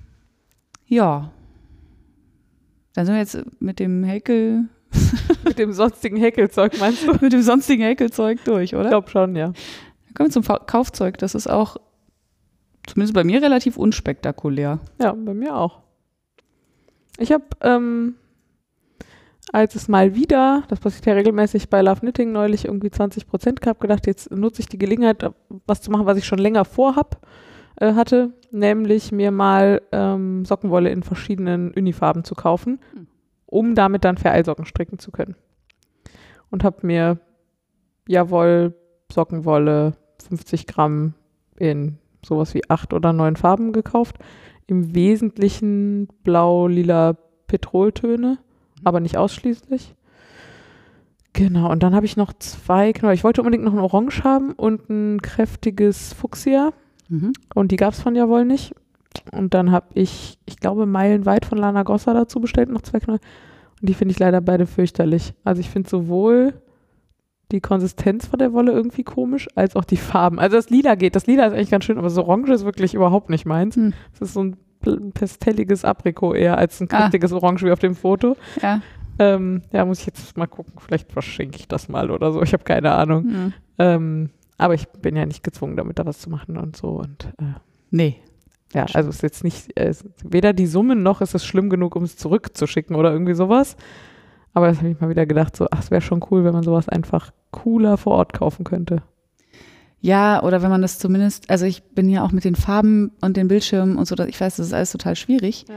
ja. 0.87 1.31
Dann 2.95 3.07
sind 3.07 3.15
wir 3.15 3.21
jetzt 3.21 3.39
mit 3.61 3.79
dem 3.79 4.05
Häkel, 4.05 4.69
Mit 5.45 5.59
dem 5.59 5.73
sonstigen 5.73 6.17
Häkelzeug 6.17 6.79
meinst 6.79 7.07
du? 7.07 7.13
mit 7.21 7.33
dem 7.33 7.43
sonstigen 7.43 7.83
Häkelzeug 7.83 8.43
durch, 8.45 8.73
Ich 8.73 8.79
oder? 8.79 8.89
glaube 8.89 9.11
schon, 9.11 9.37
ja. 9.37 9.47
Dann 9.47 10.15
kommen 10.15 10.33
wir 10.35 10.43
zum 10.43 10.67
Kaufzeug. 10.67 11.19
Das 11.19 11.35
ist 11.35 11.47
auch, 11.47 11.77
zumindest 12.87 13.15
bei 13.15 13.25
mir, 13.25 13.43
relativ 13.43 13.77
unspektakulär. 13.77 14.79
Ja, 15.01 15.13
bei 15.13 15.35
mir 15.35 15.55
auch. 15.57 15.81
Ich 17.19 17.33
habe, 17.33 17.45
ähm, 17.61 18.15
als 19.53 19.75
es 19.75 19.89
mal 19.89 20.15
wieder, 20.15 20.63
das 20.69 20.81
passiert 20.81 21.07
ja 21.07 21.15
regelmäßig 21.15 21.69
bei 21.69 21.83
Love 21.83 22.01
Knitting, 22.01 22.33
neulich 22.33 22.67
irgendwie 22.67 22.91
20 22.91 23.27
Prozent 23.27 23.61
gehabt, 23.61 23.81
gedacht, 23.81 24.07
jetzt 24.07 24.31
nutze 24.31 24.61
ich 24.61 24.69
die 24.69 24.79
Gelegenheit, 24.79 25.25
was 25.67 25.83
zu 25.83 25.91
machen, 25.91 26.07
was 26.07 26.19
ich 26.19 26.27
schon 26.27 26.39
länger 26.39 26.65
vorhab, 26.65 27.27
äh, 27.81 27.95
hatte, 27.95 28.33
nämlich 28.51 29.13
mir 29.13 29.31
mal 29.31 29.83
ähm, 29.93 30.45
Sockenwolle 30.45 30.91
in 30.91 31.03
verschiedenen 31.03 31.73
Unifarben 31.73 32.25
zu 32.25 32.35
kaufen, 32.35 32.81
Hm. 32.93 33.07
um 33.47 33.75
damit 33.75 34.05
dann 34.05 34.17
Vereilsocken 34.17 34.65
stricken 34.65 34.99
zu 34.99 35.11
können. 35.11 35.37
Und 36.51 36.65
habe 36.65 36.87
mir 36.87 37.19
Jawoll, 38.07 38.75
Sockenwolle, 39.13 39.95
50 40.29 40.67
Gramm 40.67 41.15
in 41.57 41.99
sowas 42.25 42.55
wie 42.55 42.69
acht 42.69 42.93
oder 42.93 43.13
neun 43.13 43.37
Farben 43.37 43.73
gekauft. 43.73 44.17
Im 44.67 44.95
Wesentlichen 44.95 46.09
blau, 46.25 46.67
lila, 46.67 47.17
Petroltöne, 47.47 48.39
aber 48.85 49.01
nicht 49.01 49.17
ausschließlich. 49.17 49.95
Genau, 51.33 51.71
und 51.71 51.83
dann 51.83 51.95
habe 51.95 52.07
ich 52.07 52.17
noch 52.17 52.33
zwei 52.33 52.93
Knäuel. 52.93 53.15
Ich 53.15 53.25
wollte 53.25 53.43
unbedingt 53.43 53.65
noch 53.65 53.73
ein 53.73 53.79
Orange 53.79 54.25
haben 54.25 54.53
und 54.53 54.91
ein 54.91 55.23
kräftiges 55.23 56.13
Fuchsia. 56.13 56.73
Mhm. 57.09 57.33
Und 57.55 57.73
die 57.73 57.77
gab 57.77 57.93
es 57.95 58.01
von 58.03 58.15
Jawohl 58.15 58.45
nicht. 58.45 58.75
Und 59.33 59.55
dann 59.55 59.71
habe 59.73 59.87
ich, 59.95 60.39
ich 60.47 60.59
glaube, 60.59 60.87
meilenweit 60.87 61.45
von 61.47 61.59
Lana 61.59 61.83
Grossa 61.83 62.13
dazu 62.15 62.41
bestellt, 62.41 62.69
noch 62.71 62.83
zwei 62.83 63.01
Knäuel. 63.01 63.21
Und 63.81 63.89
die 63.89 63.95
finde 63.95 64.13
ich 64.13 64.19
leider 64.19 64.41
beide 64.41 64.67
fürchterlich. 64.67 65.35
Also 65.45 65.61
ich 65.61 65.71
finde 65.71 65.89
sowohl 65.89 66.55
die 67.51 67.61
Konsistenz 67.61 68.27
von 68.27 68.39
der 68.39 68.53
Wolle 68.53 68.73
irgendwie 68.73 69.05
komisch, 69.05 69.49
als 69.55 69.75
auch 69.75 69.85
die 69.85 69.97
Farben. 69.97 70.39
Also 70.39 70.57
das 70.57 70.69
Lila 70.69 70.95
geht, 70.97 71.17
das 71.17 71.27
Lila 71.27 71.47
ist 71.47 71.55
eigentlich 71.55 71.71
ganz 71.71 71.85
schön, 71.85 71.97
aber 71.97 72.09
das 72.09 72.19
Orange 72.19 72.51
ist 72.53 72.65
wirklich 72.65 72.93
überhaupt 72.95 73.31
nicht 73.31 73.47
meins. 73.47 73.77
Hm. 73.77 73.95
Das 74.13 74.29
ist 74.29 74.35
so 74.35 74.43
ein 74.43 74.57
pastelliges 75.15 75.85
Aprikot 75.85 76.35
eher 76.35 76.59
als 76.59 76.81
ein 76.81 76.89
Ah. 76.91 76.99
kräftiges 76.99 77.33
Orange 77.33 77.63
wie 77.65 77.73
auf 77.73 77.79
dem 77.79 77.95
Foto. 77.95 78.37
Ja. 78.63 78.83
Ähm, 79.19 79.63
ja, 79.73 79.85
muss 79.85 80.01
ich 80.01 80.07
jetzt 80.07 80.37
mal 80.37 80.47
gucken. 80.47 80.75
Vielleicht 80.79 81.11
verschenke 81.11 81.57
ich 81.57 81.67
das 81.67 81.89
mal 81.89 82.11
oder 82.11 82.33
so. 82.33 82.43
Ich 82.43 82.53
habe 82.53 82.65
keine 82.65 82.93
Ahnung. 82.93 83.25
Hm. 83.25 83.53
Ähm, 83.79 84.31
aber 84.59 84.75
ich 84.75 84.89
bin 84.89 85.17
ja 85.17 85.25
nicht 85.25 85.43
gezwungen, 85.43 85.77
damit 85.77 85.99
da 85.99 86.05
was 86.07 86.19
zu 86.19 86.29
machen 86.29 86.57
und 86.57 86.77
so. 86.77 86.89
Und 86.91 87.25
äh, 87.39 87.55
Nee. 87.91 88.17
ja, 88.75 88.85
also 88.93 89.09
ist 89.09 89.23
jetzt 89.23 89.45
nicht, 89.45 89.79
äh, 89.79 89.89
ist 89.89 90.05
weder 90.23 90.53
die 90.53 90.67
Summen 90.67 91.03
noch 91.03 91.21
ist 91.23 91.35
es 91.35 91.45
schlimm 91.45 91.71
genug, 91.71 91.97
um 91.97 92.03
es 92.03 92.17
zurückzuschicken 92.17 92.95
oder 92.97 93.11
irgendwie 93.13 93.35
sowas. 93.35 93.77
Aber 94.53 94.67
das 94.67 94.79
habe 94.79 94.89
ich 94.91 95.01
mal 95.01 95.09
wieder 95.09 95.25
gedacht, 95.27 95.57
so, 95.57 95.67
ach, 95.71 95.81
es 95.81 95.91
wäre 95.91 96.01
schon 96.03 96.25
cool, 96.31 96.45
wenn 96.45 96.53
man 96.53 96.65
sowas 96.65 96.89
einfach 96.89 97.31
cooler 97.51 97.97
vor 97.97 98.15
Ort 98.15 98.33
kaufen 98.33 98.65
könnte. 98.65 99.03
Ja, 100.01 100.43
oder 100.43 100.63
wenn 100.63 100.71
man 100.71 100.83
das 100.83 100.99
zumindest, 100.99 101.51
also 101.51 101.65
ich 101.65 101.83
bin 101.83 102.09
ja 102.09 102.25
auch 102.25 102.31
mit 102.33 102.45
den 102.45 102.55
Farben 102.55 103.13
und 103.21 103.37
den 103.37 103.49
Bildschirmen 103.49 103.97
und 103.97 104.07
so, 104.07 104.17
ich 104.25 104.41
weiß, 104.41 104.57
das 104.57 104.67
ist 104.69 104.73
alles 104.73 104.93
total 104.93 105.17
schwierig. 105.17 105.65
Ja. 105.69 105.75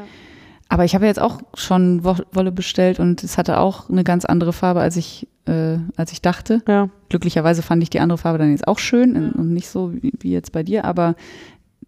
Aber 0.72 0.86
ich 0.86 0.96
habe 0.96 1.06
jetzt 1.06 1.20
auch 1.20 1.42
schon 1.54 2.06
Wo- 2.06 2.16
Wolle 2.32 2.54
bestellt 2.54 3.02
und 3.02 3.26
es 3.26 3.38
hatte 3.38 3.60
auch 3.60 3.90
eine 3.90 4.06
ganz 4.06 4.24
andere 4.24 4.54
Farbe, 4.54 4.80
als 4.80 4.96
ich, 4.96 5.28
äh, 5.46 5.78
als 5.98 6.14
ich 6.14 6.22
dachte. 6.22 6.62
Ja, 6.66 6.88
Glücklicherweise 7.10 7.62
fand 7.62 7.84
ich 7.84 7.90
die 7.90 8.00
andere 8.00 8.18
Farbe 8.18 8.38
dann 8.38 8.52
jetzt 8.52 8.70
auch 8.70 8.80
schön 8.80 9.16
Ja. 9.16 9.32
und 9.38 9.54
nicht 9.54 9.68
so 9.68 9.92
wie, 9.94 10.14
wie 10.22 10.32
jetzt 10.32 10.54
bei 10.54 10.64
dir, 10.64 10.86
aber 10.86 11.16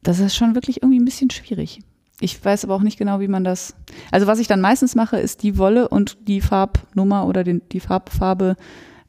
das 0.02 0.20
ist 0.20 0.36
schon 0.36 0.54
wirklich 0.54 0.84
irgendwie 0.84 1.00
ein 1.00 1.06
bisschen 1.06 1.30
schwierig. 1.30 1.80
Ich 2.20 2.44
weiß 2.44 2.66
aber 2.66 2.76
auch 2.76 2.82
nicht 2.82 2.98
genau, 3.00 3.22
wie 3.22 3.30
man 3.30 3.46
das. 3.46 3.74
Also 4.12 4.28
was 4.28 4.40
ich 4.40 4.48
dann 4.48 4.60
meistens 4.60 4.96
mache, 4.96 5.18
ist 5.18 5.44
die 5.44 5.58
Wolle 5.58 5.88
und 5.88 6.18
die 6.28 6.42
Farbnummer 6.42 7.26
oder 7.26 7.46
den, 7.46 7.62
die 7.72 7.80
Farbfarbe 7.80 8.58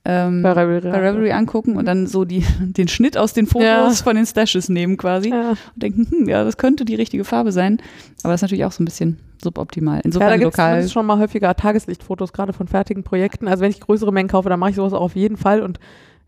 ähm, 0.05 0.43
bei 0.43 0.55
bei, 0.55 0.63
Ravelry. 0.63 0.91
Ravelry 0.91 1.33
angucken 1.33 1.77
und 1.77 1.87
dann 1.87 2.07
so 2.07 2.25
die, 2.25 2.45
den 2.61 2.89
Schnitt 2.89 3.17
aus 3.17 3.33
den 3.33 3.47
Fotos 3.47 3.67
Ja. 3.67 3.91
von 4.05 4.17
den 4.17 4.27
Stashes 4.27 4.69
nehmen 4.69 4.97
quasi 4.97 5.31
Ja. 5.31 5.51
und 5.51 5.59
denken, 5.77 6.07
hm, 6.11 6.29
ja, 6.29 6.45
das 6.45 6.57
könnte 6.57 6.85
die 6.85 6.95
richtige 6.95 7.25
Farbe 7.25 7.53
sein. 7.53 7.79
Aber 8.23 8.33
das 8.33 8.39
ist 8.39 8.43
natürlich 8.43 8.65
auch 8.65 8.73
so 8.73 8.83
ein 8.83 8.87
bisschen 8.87 9.19
suboptimal. 9.43 9.97
Ja, 9.97 10.03
Insofern 10.05 10.29
da 10.29 10.35
gibt 10.37 10.45
lokal. 10.45 10.79
es 10.81 10.93
schon 10.93 11.07
mal 11.07 11.19
häufiger 11.19 11.55
Tageslichtfotos, 11.55 12.33
gerade 12.33 12.53
von 12.53 12.69
fertigen 12.69 13.03
Projekten. 13.05 13.49
Also 13.49 13.63
wenn 13.63 13.71
ich 13.71 13.81
größere 13.81 14.13
Mengen 14.13 14.29
kaufe, 14.29 14.49
dann 14.49 14.61
mache 14.61 14.71
ich 14.71 14.77
sowas 14.77 14.93
auch 14.93 15.01
auf 15.01 15.17
jeden 15.17 15.37
Fall. 15.37 15.63
Und 15.63 15.79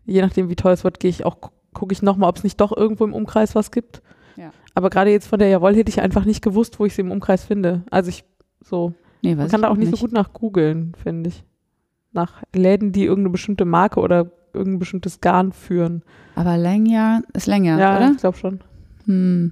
je 0.05 0.21
nachdem, 0.21 0.49
wie 0.49 0.55
teuer 0.55 0.73
es 0.73 0.83
wird, 0.83 0.99
gehe 0.99 1.09
ich 1.09 1.25
auch, 1.25 1.37
gucke 1.73 1.93
ich 1.93 2.01
nochmal, 2.01 2.29
ob 2.29 2.37
es 2.37 2.43
nicht 2.43 2.59
doch 2.61 2.75
irgendwo 2.75 3.03
im 3.05 3.13
Umkreis 3.13 3.53
was 3.55 3.71
gibt. 3.71 4.01
Ja. 4.35 4.51
Aber 4.75 4.89
gerade 4.89 5.11
jetzt 5.11 5.27
von 5.27 5.39
der 5.39 5.49
Jawohl 5.49 5.75
hätte 5.75 5.89
ich 5.89 6.01
einfach 6.01 6.25
nicht 6.25 6.43
gewusst, 6.43 6.79
wo 6.79 6.85
ich 6.85 6.93
sie 6.95 7.01
im 7.01 7.11
Umkreis 7.11 7.43
finde. 7.45 7.83
Also 7.91 8.09
ich 8.09 8.23
so, 8.63 8.93
Nee, 9.23 9.33
man 9.35 9.47
kann 9.47 9.61
da 9.63 9.69
auch 9.69 9.77
nicht, 9.77 9.89
so 9.91 9.97
gut 9.97 10.11
nach 10.11 10.33
googeln, 10.33 10.93
finde 11.01 11.29
ich. 11.29 11.43
Nach 12.17 12.41
Läden, 12.53 12.91
die 12.91 13.05
irgendeine 13.05 13.31
bestimmte 13.31 13.63
Marke 13.65 13.99
oder 13.99 14.31
irgendein 14.53 14.79
bestimmtes 14.79 15.21
Garn 15.21 15.51
führen. 15.51 16.01
Aber 16.35 16.57
Lenya 16.57 17.21
ist 17.33 17.45
länger, 17.47 17.77
Ja, 17.79 17.95
oder? 17.97 18.11
ich 18.11 18.17
glaube 18.17 18.37
schon. 18.37 18.59
Hm. 19.05 19.51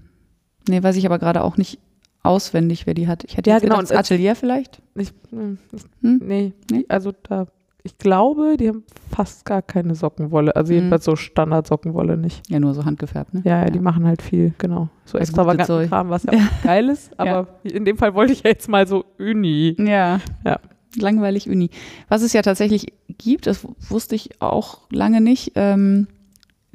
Nee, 0.67 0.81
weiß 0.81 0.95
ich 0.95 1.05
aber 1.05 1.19
gerade 1.19 1.43
auch 1.43 1.57
nicht 1.57 1.79
auswendig, 2.23 2.87
wer 2.87 2.95
die 2.95 3.07
hat. 3.07 3.23
Ich 3.23 3.37
hätte 3.37 3.51
Ja, 3.51 3.57
jetzt 3.57 3.63
genau, 3.63 3.77
gedacht, 3.77 3.93
Atelier 3.95 4.35
vielleicht. 4.35 4.81
Ich, 4.95 5.13
hm, 5.29 5.59
ich, 5.71 5.83
Hm? 6.01 6.21
nee, 6.23 6.53
Nee? 6.71 6.85
also 6.89 7.11
da, 7.21 7.45
ich 7.83 7.99
glaube, 7.99 8.57
die 8.57 8.69
haben 8.69 8.83
fast 9.11 9.45
gar 9.45 9.61
keine 9.61 9.93
Sockenwolle. 9.93 10.55
Also 10.55 10.73
Mhm. 10.73 10.79
jedenfalls 10.79 11.05
so 11.05 11.15
Standard-Sockenwolle 11.15 12.17
nicht. 12.17 12.49
Ja, 12.49 12.59
nur 12.59 12.73
so 12.73 12.83
handgefärbt, 12.83 13.35
ne? 13.35 13.41
Ja, 13.45 13.59
ja, 13.63 13.69
die 13.69 13.79
machen 13.79 14.07
halt 14.07 14.23
viel, 14.23 14.55
genau. 14.57 14.89
So 15.05 15.19
Das 15.19 15.29
extravaganten. 15.29 15.87
Kram, 15.87 16.09
was 16.09 16.23
ja 16.23 16.31
auch 16.33 16.63
geil 16.63 16.89
ist. 16.89 17.11
Aber 17.19 17.47
in 17.61 17.85
dem 17.85 17.97
Fall 17.97 18.15
wollte 18.15 18.33
ich 18.33 18.41
ja 18.41 18.49
jetzt 18.49 18.67
mal 18.67 18.87
so 18.87 19.05
Uni. 19.19 19.75
Ja. 19.77 20.19
Ja. 20.43 20.59
Langweilig 20.95 21.49
Uni. 21.49 21.69
Was 22.09 22.21
es 22.21 22.33
ja 22.33 22.41
tatsächlich 22.41 22.93
gibt, 23.17 23.47
das 23.47 23.65
wusste 23.89 24.15
ich 24.15 24.41
auch 24.41 24.79
lange 24.89 25.21
nicht, 25.21 25.53
ähm, 25.55 26.07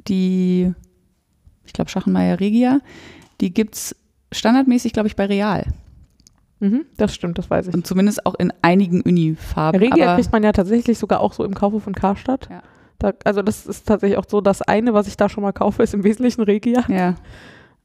die, 0.07 0.73
ich 1.65 1.73
glaube, 1.73 1.89
Schachenmeier 1.89 2.39
Regia, 2.39 2.79
die 3.39 3.53
gibt's 3.53 3.95
standardmäßig, 4.31 4.93
glaube 4.93 5.07
ich, 5.07 5.15
bei 5.15 5.25
Real. 5.25 5.65
Mhm, 6.59 6.85
das 6.95 7.15
stimmt, 7.15 7.37
das 7.37 7.49
weiß 7.49 7.67
ich. 7.67 7.73
Und 7.73 7.87
zumindest 7.87 8.25
auch 8.25 8.35
in 8.35 8.53
einigen 8.61 9.01
Uni-Farben. 9.01 9.79
Regia 9.79 10.15
kriegt 10.15 10.31
man 10.31 10.43
ja 10.43 10.51
tatsächlich 10.51 10.99
sogar 10.99 11.19
auch 11.19 11.33
so 11.33 11.43
im 11.43 11.55
Kaufhof 11.55 11.83
von 11.83 11.95
Karstadt. 11.95 12.47
Ja. 12.49 12.61
Da, 12.99 13.13
also 13.23 13.41
das 13.41 13.65
ist 13.65 13.87
tatsächlich 13.87 14.19
auch 14.19 14.25
so, 14.27 14.41
das 14.41 14.61
eine, 14.61 14.93
was 14.93 15.07
ich 15.07 15.17
da 15.17 15.27
schon 15.27 15.41
mal 15.41 15.53
kaufe, 15.53 15.81
ist 15.81 15.95
im 15.95 16.03
Wesentlichen 16.03 16.43
Regia. 16.43 16.83
Ja. 16.87 17.15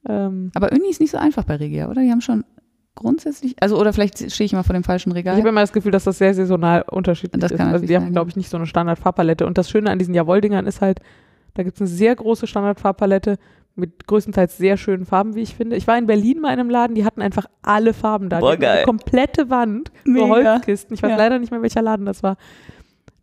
Ähm, 0.07 0.51
Aber 0.55 0.73
Uni 0.73 0.91
ist 0.91 1.01
nicht 1.01 1.11
so 1.11 1.17
einfach 1.17 1.45
bei 1.45 1.57
Regia, 1.57 1.89
oder? 1.89 2.03
Die 2.03 2.11
haben 2.11 2.21
schon 2.21 2.45
grundsätzlich, 2.97 3.55
also 3.63 3.79
oder 3.79 3.93
vielleicht 3.93 4.19
stehe 4.33 4.47
ich 4.47 4.53
immer 4.53 4.65
vor 4.65 4.73
dem 4.75 4.83
falschen 4.83 5.11
ich 5.11 5.17
Regal. 5.17 5.37
habe 5.37 5.49
immer 5.49 5.61
das 5.61 5.73
Gefühl, 5.73 5.93
dass 5.93 6.03
das 6.05 6.19
sehr 6.19 6.35
saisonal 6.35 6.83
unterschiedlich 6.91 7.41
Das 7.41 7.53
ist. 7.53 7.59
kann 7.59 7.69
Also 7.73 7.87
die 7.87 7.95
haben, 7.97 8.11
glaube 8.13 8.31
ich, 8.31 8.37
nicht 8.37 8.49
so 8.51 8.57
eine 8.57 8.67
Standard-Farbpalette. 8.67 9.47
Und 9.47 9.57
das 9.59 9.71
Schöne 9.71 9.91
an 9.91 9.99
diesen 10.01 10.15
Jawohl-Dingern 10.15 10.67
ist 10.67 10.81
halt, 10.81 10.99
da 11.55 11.63
gibt 11.63 11.77
es 11.77 11.81
eine 11.83 11.89
sehr 11.89 12.17
große 12.17 12.47
Standard-Farbpalette 12.47 13.37
mit 13.79 14.07
größtenteils 14.07 14.57
sehr 14.57 14.79
schönen 14.79 15.05
Farben, 15.05 15.35
wie 15.35 15.43
ich 15.43 15.55
finde. 15.55 15.77
Ich 15.77 15.87
war 15.87 15.99
in 15.99 16.07
Berlin 16.07 16.41
mal 16.41 16.53
in 16.55 16.59
einem 16.61 16.71
Laden, 16.71 16.95
die 16.95 17.05
hatten 17.05 17.21
einfach 17.21 17.45
alle 17.61 17.93
Farben 17.93 18.31
da. 18.31 18.41
Boah, 18.41 18.57
die 18.57 18.65
hatten 18.65 18.65
eine 18.65 18.75
geil. 18.77 18.85
komplette 18.87 19.51
Wand, 19.51 19.93
Mega. 20.05 20.27
Holzkisten. 20.55 20.95
Ich 20.95 21.03
weiß 21.03 21.11
Ja. 21.11 21.17
leider 21.17 21.39
nicht 21.39 21.51
mehr, 21.51 21.61
welcher 21.61 21.83
Laden 21.83 22.07
das 22.07 22.23
war. 22.23 22.37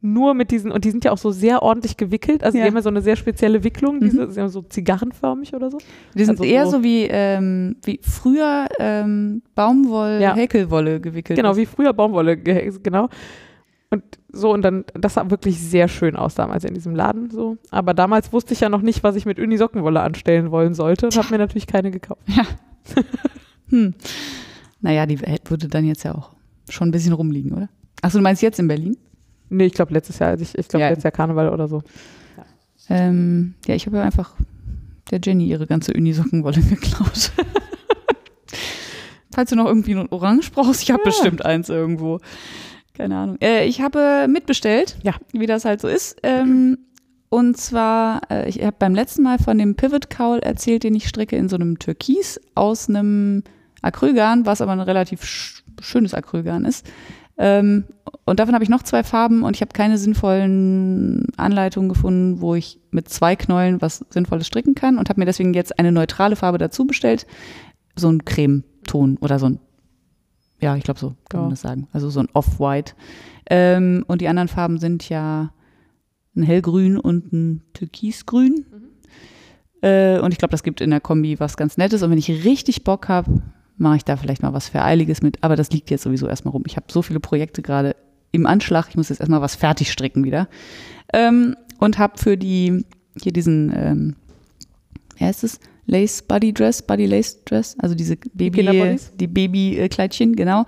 Nur 0.05 0.33
mit 0.33 0.51
diesen, 0.51 0.69
und 0.69 0.83
die 0.83 0.91
sind 0.91 1.05
ja 1.05 1.11
auch 1.13 1.17
so 1.17 1.31
sehr 1.31 1.63
ordentlich 1.63 1.95
gewickelt. 1.95 2.43
Also 2.43 2.57
Ja. 2.57 2.65
die 2.65 2.69
haben 2.69 2.75
ja 2.75 2.81
so 2.81 2.89
eine 2.89 3.01
sehr 3.01 3.15
spezielle 3.15 3.63
Wicklung, 3.63 3.95
Mhm. 3.95 3.99
diese, 4.01 4.31
sie 4.31 4.41
haben 4.41 4.49
so 4.49 4.61
zigarrenförmig 4.61 5.53
oder 5.55 5.71
so. 5.71 5.77
Die 6.13 6.25
sind 6.25 6.31
also 6.39 6.43
eher 6.43 6.65
so- 6.65 6.71
so 6.79 6.83
wie, 6.83 7.07
ähm, 7.09 7.77
wie 7.85 7.99
früher 8.03 8.67
ähm, 8.79 9.41
Baumwoll, 9.55 10.19
Ja. 10.21 10.35
Häkelwolle 10.35 10.99
gewickelt. 10.99 11.37
Genau, 11.37 11.51
ist. 11.51 11.57
wie 11.57 11.65
früher 11.65 11.93
Baumwolle, 11.93 12.35
ge- 12.35 12.69
genau. 12.83 13.07
Und 13.91 14.03
so, 14.29 14.51
und 14.51 14.61
dann, 14.63 14.83
das 14.93 15.13
sah 15.13 15.29
wirklich 15.29 15.57
sehr 15.61 15.87
schön 15.87 16.15
aus 16.17 16.35
damals 16.35 16.65
in 16.65 16.73
diesem 16.73 16.95
Laden 16.95 17.29
so. 17.29 17.55
Aber 17.71 17.93
damals 17.93 18.33
wusste 18.33 18.53
ich 18.53 18.59
ja 18.59 18.67
noch 18.67 18.81
nicht, 18.81 19.03
was 19.03 19.15
ich 19.15 19.25
mit 19.25 19.39
Uni-Sockenwolle 19.39 20.01
anstellen 20.01 20.51
wollen 20.51 20.73
sollte 20.73 21.05
und 21.05 21.15
habe 21.15 21.29
mir 21.29 21.37
natürlich 21.37 21.67
keine 21.67 21.91
gekauft. 21.91 22.21
Hm. 23.69 23.93
Naja, 24.81 25.05
die 25.05 25.19
würde 25.45 25.67
dann 25.67 25.85
jetzt 25.85 26.03
ja 26.03 26.13
auch 26.13 26.31
schon 26.69 26.89
ein 26.89 26.91
bisschen 26.91 27.13
rumliegen, 27.13 27.53
oder? 27.53 27.69
Achso, 28.01 28.17
du 28.17 28.21
meinst 28.23 28.41
jetzt 28.41 28.59
in 28.59 28.67
Berlin? 28.67 28.97
Nee, 29.53 29.65
ich 29.65 29.73
glaube 29.73 29.93
letztes 29.93 30.19
Jahr, 30.19 30.29
also 30.31 30.43
ich, 30.43 30.57
ich 30.57 30.67
glaube 30.67 30.81
Ja. 30.83 30.89
letztes 30.89 31.03
Jahr 31.03 31.11
Karneval 31.11 31.49
oder 31.49 31.67
so. 31.67 31.81
Ähm, 32.89 33.53
ja, 33.65 33.75
ich 33.75 33.85
habe 33.85 33.97
ja 33.97 34.03
einfach 34.03 34.35
der 35.11 35.19
Jenny 35.23 35.45
ihre 35.47 35.67
ganze 35.67 35.93
Unisockenwolle 35.93 36.59
geklaut. 36.69 37.31
falls 39.33 39.49
du 39.49 39.55
noch 39.55 39.65
irgendwie 39.65 39.95
ein 39.95 40.07
Orange 40.11 40.51
brauchst, 40.51 40.83
ich 40.83 40.91
habe 40.91 41.01
Ja. 41.01 41.05
bestimmt 41.05 41.45
eins 41.45 41.69
irgendwo. 41.69 42.19
Keine 42.93 43.17
Ahnung. 43.17 43.37
Äh, 43.41 43.65
ich 43.65 43.81
habe 43.81 44.27
mitbestellt, 44.29 44.97
Ja. 45.03 45.13
wie 45.31 45.47
das 45.47 45.65
halt 45.65 45.81
so 45.81 45.87
ist. 45.87 46.17
Ähm, 46.23 46.77
und 47.29 47.57
zwar, 47.57 48.21
äh, 48.29 48.47
ich 48.47 48.61
habe 48.61 48.75
beim 48.77 48.93
letzten 48.93 49.23
Mal 49.23 49.39
von 49.39 49.57
dem 49.57 49.75
Pivot 49.75 50.09
Cowl 50.11 50.39
erzählt, 50.39 50.83
den 50.83 50.93
ich 50.93 51.07
stricke 51.07 51.35
in 51.35 51.49
so 51.49 51.55
einem 51.55 51.79
Türkis 51.79 52.39
aus 52.53 52.87
einem 52.89 53.43
Acrylgarn, 53.81 54.45
was 54.45 54.61
aber 54.61 54.73
ein 54.73 54.79
relativ 54.79 55.23
sch 55.23 55.63
schönes 55.81 56.13
Acrylgarn 56.13 56.65
ist. 56.65 56.85
Ähm, 57.37 57.85
und 58.25 58.39
davon 58.39 58.53
habe 58.53 58.63
ich 58.63 58.69
noch 58.69 58.83
zwei 58.83 59.03
Farben 59.03 59.43
und 59.43 59.55
ich 59.55 59.61
habe 59.61 59.73
keine 59.73 59.97
sinnvollen 59.97 61.27
Anleitungen 61.35 61.89
gefunden, 61.89 62.41
wo 62.41 62.55
ich 62.55 62.79
mit 62.91 63.09
zwei 63.09 63.35
Knäulen 63.35 63.81
was 63.81 64.05
Sinnvolles 64.09 64.47
stricken 64.47 64.75
kann 64.75 64.97
und 64.97 65.09
habe 65.09 65.19
mir 65.19 65.25
deswegen 65.25 65.53
jetzt 65.53 65.79
eine 65.79 65.91
neutrale 65.91 66.35
Farbe 66.35 66.57
dazu 66.59 66.85
bestellt. 66.85 67.25
So 67.95 68.09
ein 68.09 68.23
Cremeton 68.23 69.17
oder 69.17 69.39
so 69.39 69.47
ein, 69.47 69.59
ja, 70.59 70.75
ich 70.75 70.83
glaube 70.83 70.99
so 70.99 71.15
kann 71.29 71.41
man 71.41 71.49
Ja. 71.49 71.53
das 71.53 71.61
sagen. 71.61 71.87
Also 71.91 72.09
so 72.09 72.19
ein 72.19 72.29
Off-White. 72.33 72.93
Ähm, 73.49 74.05
und 74.07 74.21
die 74.21 74.27
anderen 74.27 74.47
Farben 74.47 74.77
sind 74.77 75.09
ja 75.09 75.51
ein 76.35 76.43
hellgrün 76.43 76.97
und 76.97 77.33
ein 77.33 77.61
türkisgrün. 77.73 78.65
Äh, 79.81 80.19
und 80.19 80.31
ich 80.31 80.37
glaube, 80.37 80.51
das 80.51 80.63
gibt 80.63 80.81
in 80.81 80.91
der 80.91 81.01
Kombi 81.01 81.39
was 81.39 81.57
ganz 81.57 81.77
Nettes. 81.77 82.01
Und 82.03 82.09
wenn 82.11 82.17
ich 82.17 82.29
richtig 82.45 82.83
Bock 82.83 83.09
habe, 83.09 83.41
mache 83.77 83.97
ich 83.97 84.05
da 84.05 84.17
vielleicht 84.17 84.43
mal 84.43 84.53
was 84.53 84.69
Vereiliges 84.69 85.21
mit. 85.21 85.43
Aber 85.43 85.55
das 85.55 85.71
liegt 85.71 85.89
jetzt 85.89 86.03
sowieso 86.03 86.27
erstmal 86.27 86.51
rum. 86.51 86.63
Ich 86.65 86.75
habe 86.75 86.85
so 86.89 87.01
viele 87.01 87.19
Projekte 87.19 87.61
gerade 87.61 87.95
im 88.31 88.45
Anschlag. 88.45 88.87
Ich 88.89 88.95
muss 88.95 89.09
jetzt 89.09 89.19
erstmal 89.19 89.41
was 89.41 89.55
fertig 89.55 89.91
stricken 89.91 90.23
wieder. 90.23 90.47
Ähm, 91.13 91.55
und 91.79 91.97
habe 91.97 92.17
für 92.17 92.37
die, 92.37 92.85
hier 93.21 93.33
diesen, 93.33 93.73
ähm, 93.75 94.15
wie 95.17 95.25
heißt 95.25 95.43
es? 95.43 95.59
Lace 95.85 96.21
Body 96.21 96.53
Dress, 96.53 96.81
Body 96.81 97.05
Lace 97.05 97.43
Dress, 97.43 97.75
also 97.79 97.93
diese 97.93 98.15
Baby, 98.15 98.97
die 99.19 99.27
Babykleidchen, 99.27 100.35
genau, 100.35 100.65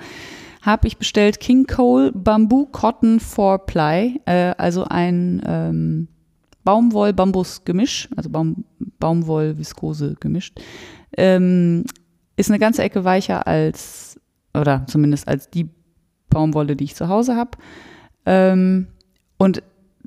habe 0.61 0.87
ich 0.87 0.97
bestellt 0.97 1.39
King 1.39 1.65
Cole 1.65 2.11
Bamboo 2.11 2.65
Cotton 2.65 3.19
4 3.21 3.59
Ply, 3.59 4.19
äh, 4.25 4.53
also 4.57 4.83
ein 4.83 5.41
ähm, 5.45 6.07
Baumwoll-Bambus-Gemisch, 6.65 8.09
also 8.15 8.29
Baum, 8.29 8.65
Baumwoll-Viskose 8.99 10.15
gemischt. 10.19 10.59
Ähm, 11.15 11.85
ist 12.35 12.49
eine 12.49 12.59
ganze 12.59 12.83
Ecke 12.83 13.03
weicher 13.03 13.47
als, 13.47 14.19
oder 14.53 14.85
zumindest 14.87 15.27
als 15.27 15.49
die 15.49 15.69
Baumwolle, 16.29 16.75
die 16.75 16.83
ich 16.85 16.95
zu 16.95 17.07
Hause 17.07 17.35
habe. 17.35 17.51
Ähm, 18.25 18.87
und 19.37 19.61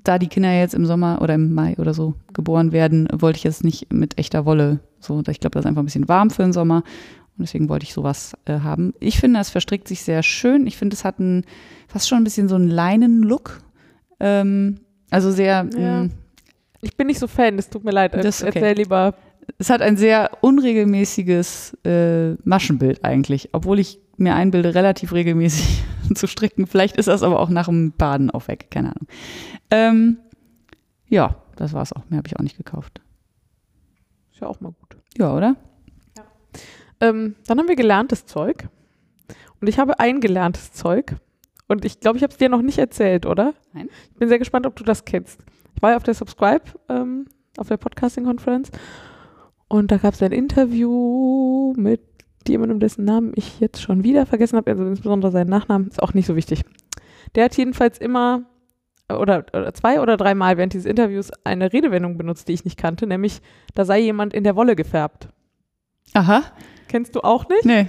da 0.04 0.18
die 0.18 0.28
Kinder 0.28 0.52
jetzt 0.52 0.74
im 0.74 0.86
Sommer 0.86 1.20
oder 1.22 1.34
im 1.34 1.52
Mai 1.54 1.74
oder 1.78 1.94
so 1.94 2.14
geboren 2.32 2.72
werden, 2.72 3.08
wollte 3.12 3.38
ich 3.38 3.44
jetzt 3.44 3.64
nicht 3.64 3.92
mit 3.92 4.18
echter 4.18 4.44
Wolle 4.44 4.80
so. 5.00 5.22
Ich 5.28 5.40
glaube, 5.40 5.54
das 5.54 5.64
ist 5.64 5.66
einfach 5.66 5.82
ein 5.82 5.86
bisschen 5.86 6.08
warm 6.08 6.30
für 6.30 6.42
den 6.42 6.52
Sommer. 6.52 6.78
Und 7.36 7.42
deswegen 7.44 7.68
wollte 7.68 7.84
ich 7.84 7.94
sowas 7.94 8.34
äh, 8.46 8.60
haben. 8.60 8.94
Ich 9.00 9.18
finde, 9.20 9.38
es 9.40 9.50
verstrickt 9.50 9.86
sich 9.86 10.02
sehr 10.02 10.22
schön. 10.22 10.66
Ich 10.66 10.76
finde, 10.76 10.94
es 10.94 11.04
hat 11.04 11.20
ein, 11.20 11.44
fast 11.86 12.08
schon 12.08 12.18
ein 12.18 12.24
bisschen 12.24 12.48
so 12.48 12.56
einen 12.56 12.68
Leinen-Look. 12.68 13.60
Ähm, 14.20 14.80
also 15.10 15.30
sehr, 15.30 15.68
Ja. 15.76 16.02
mh, 16.04 16.10
Ich 16.80 16.96
bin 16.96 17.06
nicht 17.06 17.18
so 17.20 17.26
Fan, 17.28 17.58
es 17.58 17.70
tut 17.70 17.84
mir 17.84 17.92
leid. 17.92 18.14
Das 18.14 18.42
okay. 18.42 18.52
Erzähl 18.54 18.76
lieber. 18.76 19.14
Es 19.56 19.70
hat 19.70 19.82
ein 19.82 19.96
sehr 19.96 20.30
unregelmäßiges 20.42 21.78
äh, 21.84 22.34
Maschenbild 22.44 23.04
eigentlich, 23.04 23.50
obwohl 23.52 23.78
ich 23.78 23.98
mir 24.16 24.34
einbilde, 24.34 24.74
relativ 24.74 25.12
regelmäßig 25.12 25.82
zu 26.14 26.26
stricken. 26.26 26.66
Vielleicht 26.66 26.96
ist 26.96 27.08
das 27.08 27.22
aber 27.22 27.40
auch 27.40 27.48
nach 27.48 27.66
dem 27.66 27.92
Baden 27.92 28.30
auch 28.30 28.48
weg, 28.48 28.68
keine 28.70 28.88
Ahnung. 28.90 29.08
Ähm, 29.70 30.18
ja, 31.08 31.36
das 31.56 31.72
war's 31.72 31.92
auch. 31.92 32.08
Mehr 32.08 32.18
habe 32.18 32.28
ich 32.28 32.36
auch 32.36 32.42
nicht 32.42 32.56
gekauft. 32.56 33.00
Ist 34.32 34.40
ja 34.40 34.48
auch 34.48 34.60
mal 34.60 34.72
gut. 34.72 34.96
Ja, 35.16 35.34
oder? 35.34 35.56
Ähm, 37.00 37.36
dann 37.46 37.58
haben 37.58 37.68
wir 37.68 37.76
gelerntes 37.76 38.26
Zeug. 38.26 38.68
Und 39.60 39.68
ich 39.68 39.78
habe 39.78 39.98
ein 40.00 40.20
gelerntes 40.20 40.72
Zeug. 40.72 41.16
Und 41.68 41.84
ich 41.84 42.00
glaube, 42.00 42.16
ich 42.16 42.22
habe 42.22 42.32
es 42.32 42.38
dir 42.38 42.48
noch 42.48 42.62
nicht 42.62 42.78
erzählt, 42.78 43.26
oder? 43.26 43.54
Nein. 43.72 43.88
Ich 44.12 44.18
bin 44.18 44.28
sehr 44.28 44.38
gespannt, 44.38 44.66
ob 44.66 44.76
du 44.76 44.84
das 44.84 45.04
kennst. 45.04 45.40
Ich 45.74 45.82
war 45.82 45.90
ja 45.90 45.96
auf 45.96 46.02
der 46.02 46.14
Subscribe, 46.14 46.64
ähm, 46.88 47.26
auf 47.56 47.68
der 47.68 47.76
Podcasting-Konferenz. 47.76 48.70
Und 49.68 49.90
da 49.90 49.98
gab 49.98 50.14
es 50.14 50.22
ein 50.22 50.32
Interview 50.32 51.74
mit 51.76 52.00
jemandem, 52.46 52.80
dessen 52.80 53.04
Namen 53.04 53.32
ich 53.34 53.60
jetzt 53.60 53.82
schon 53.82 54.02
wieder 54.02 54.24
vergessen 54.26 54.56
habe, 54.56 54.70
also 54.70 54.84
insbesondere 54.84 55.30
seinen 55.30 55.50
Nachnamen, 55.50 55.88
ist 55.88 56.02
auch 56.02 56.14
nicht 56.14 56.26
so 56.26 56.34
wichtig. 56.34 56.64
Der 57.34 57.44
hat 57.44 57.56
jedenfalls 57.56 57.98
immer 57.98 58.44
oder, 59.10 59.44
oder 59.52 59.72
zwei 59.74 60.00
oder 60.00 60.16
dreimal 60.16 60.56
während 60.56 60.74
dieses 60.74 60.86
Interviews 60.86 61.30
eine 61.44 61.72
Redewendung 61.72 62.18
benutzt, 62.18 62.48
die 62.48 62.52
ich 62.52 62.64
nicht 62.64 62.78
kannte, 62.78 63.06
nämlich 63.06 63.40
da 63.74 63.84
sei 63.84 64.00
jemand 64.00 64.34
in 64.34 64.44
der 64.44 64.56
Wolle 64.56 64.76
gefärbt. 64.76 65.28
Aha. 66.14 66.42
Kennst 66.88 67.14
du 67.14 67.20
auch 67.20 67.48
nicht? 67.48 67.64
Nee. 67.64 67.86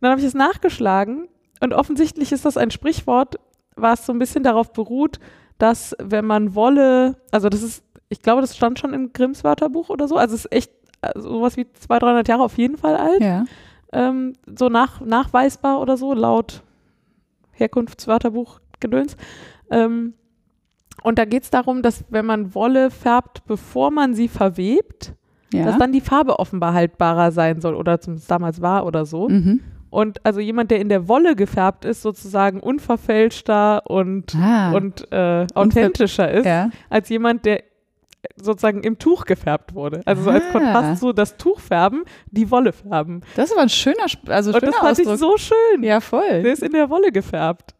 Dann 0.00 0.10
habe 0.10 0.20
ich 0.20 0.26
es 0.26 0.34
nachgeschlagen 0.34 1.28
und 1.60 1.74
offensichtlich 1.74 2.32
ist 2.32 2.44
das 2.44 2.56
ein 2.56 2.70
Sprichwort, 2.70 3.36
was 3.76 4.06
so 4.06 4.12
ein 4.12 4.18
bisschen 4.18 4.42
darauf 4.42 4.72
beruht, 4.72 5.18
dass 5.58 5.94
wenn 6.02 6.24
man 6.24 6.54
Wolle, 6.54 7.16
also 7.30 7.48
das 7.48 7.62
ist, 7.62 7.84
ich 8.08 8.22
glaube, 8.22 8.40
das 8.40 8.56
stand 8.56 8.78
schon 8.78 8.94
im 8.94 9.12
Grimms 9.12 9.44
Wörterbuch 9.44 9.88
oder 9.88 10.08
so, 10.08 10.16
also 10.16 10.34
es 10.34 10.46
ist 10.46 10.52
echt 10.52 10.72
sowas 11.14 11.56
wie 11.56 11.66
200, 11.72 12.02
300 12.02 12.28
Jahre 12.28 12.42
auf 12.42 12.56
jeden 12.58 12.76
Fall 12.76 12.96
alt, 12.96 13.20
Ja. 13.20 13.44
ähm, 13.92 14.34
so 14.58 14.68
nach, 14.68 15.00
nachweisbar 15.00 15.80
oder 15.80 15.96
so, 15.96 16.12
laut 16.14 16.62
Herkunftswörterbuch 17.52 18.60
Gedöns. 18.80 19.16
Ähm, 19.70 20.14
und 21.02 21.18
da 21.18 21.24
geht 21.24 21.44
es 21.44 21.50
darum, 21.50 21.82
dass 21.82 22.04
wenn 22.10 22.26
man 22.26 22.54
Wolle 22.54 22.90
färbt, 22.90 23.44
bevor 23.46 23.90
man 23.90 24.14
sie 24.14 24.28
verwebt, 24.28 25.14
Ja. 25.52 25.64
dass 25.64 25.78
dann 25.78 25.92
die 25.92 26.00
Farbe 26.00 26.38
offenbar 26.38 26.74
haltbarer 26.74 27.32
sein 27.32 27.60
soll 27.60 27.74
oder 27.74 28.00
zumindest 28.00 28.30
damals 28.30 28.60
war 28.62 28.86
oder 28.86 29.04
so. 29.06 29.28
mhm. 29.28 29.60
Und 29.92 30.24
also 30.24 30.38
jemand, 30.38 30.70
der 30.70 30.78
in 30.78 30.88
der 30.88 31.08
Wolle 31.08 31.34
gefärbt 31.34 31.84
ist, 31.84 32.02
sozusagen 32.02 32.60
unverfälschter 32.60 33.82
und, 33.90 34.36
ah. 34.36 34.70
und 34.70 35.10
äh, 35.10 35.48
authentischer 35.54 36.30
ist, 36.30 36.46
ja. 36.46 36.70
als 36.88 37.08
jemand, 37.08 37.44
der 37.44 37.64
sozusagen 38.36 38.82
im 38.82 38.98
Tuch 38.98 39.24
gefärbt 39.24 39.74
wurde. 39.74 40.02
Also 40.04 40.22
so 40.22 40.30
als 40.30 40.44
Ah. 40.48 40.52
Kontrast 40.52 41.00
so 41.00 41.12
das 41.12 41.36
Tuch 41.36 41.60
färben, 41.60 42.04
die 42.30 42.50
Wolle 42.50 42.72
färben. 42.72 43.22
Das 43.36 43.46
ist 43.46 43.52
aber 43.52 43.62
ein 43.62 43.68
schöner, 43.68 44.04
also 44.28 44.50
Und 44.52 44.60
schöner 44.60 44.72
das 44.72 44.80
fand 44.80 44.98
ich 44.98 45.08
so 45.18 45.36
schön. 45.36 45.82
ja, 45.82 46.00
voll. 46.00 46.42
Der 46.42 46.52
ist 46.52 46.62
in 46.62 46.72
der 46.72 46.90
Wolle 46.90 47.12
gefärbt. 47.12 47.74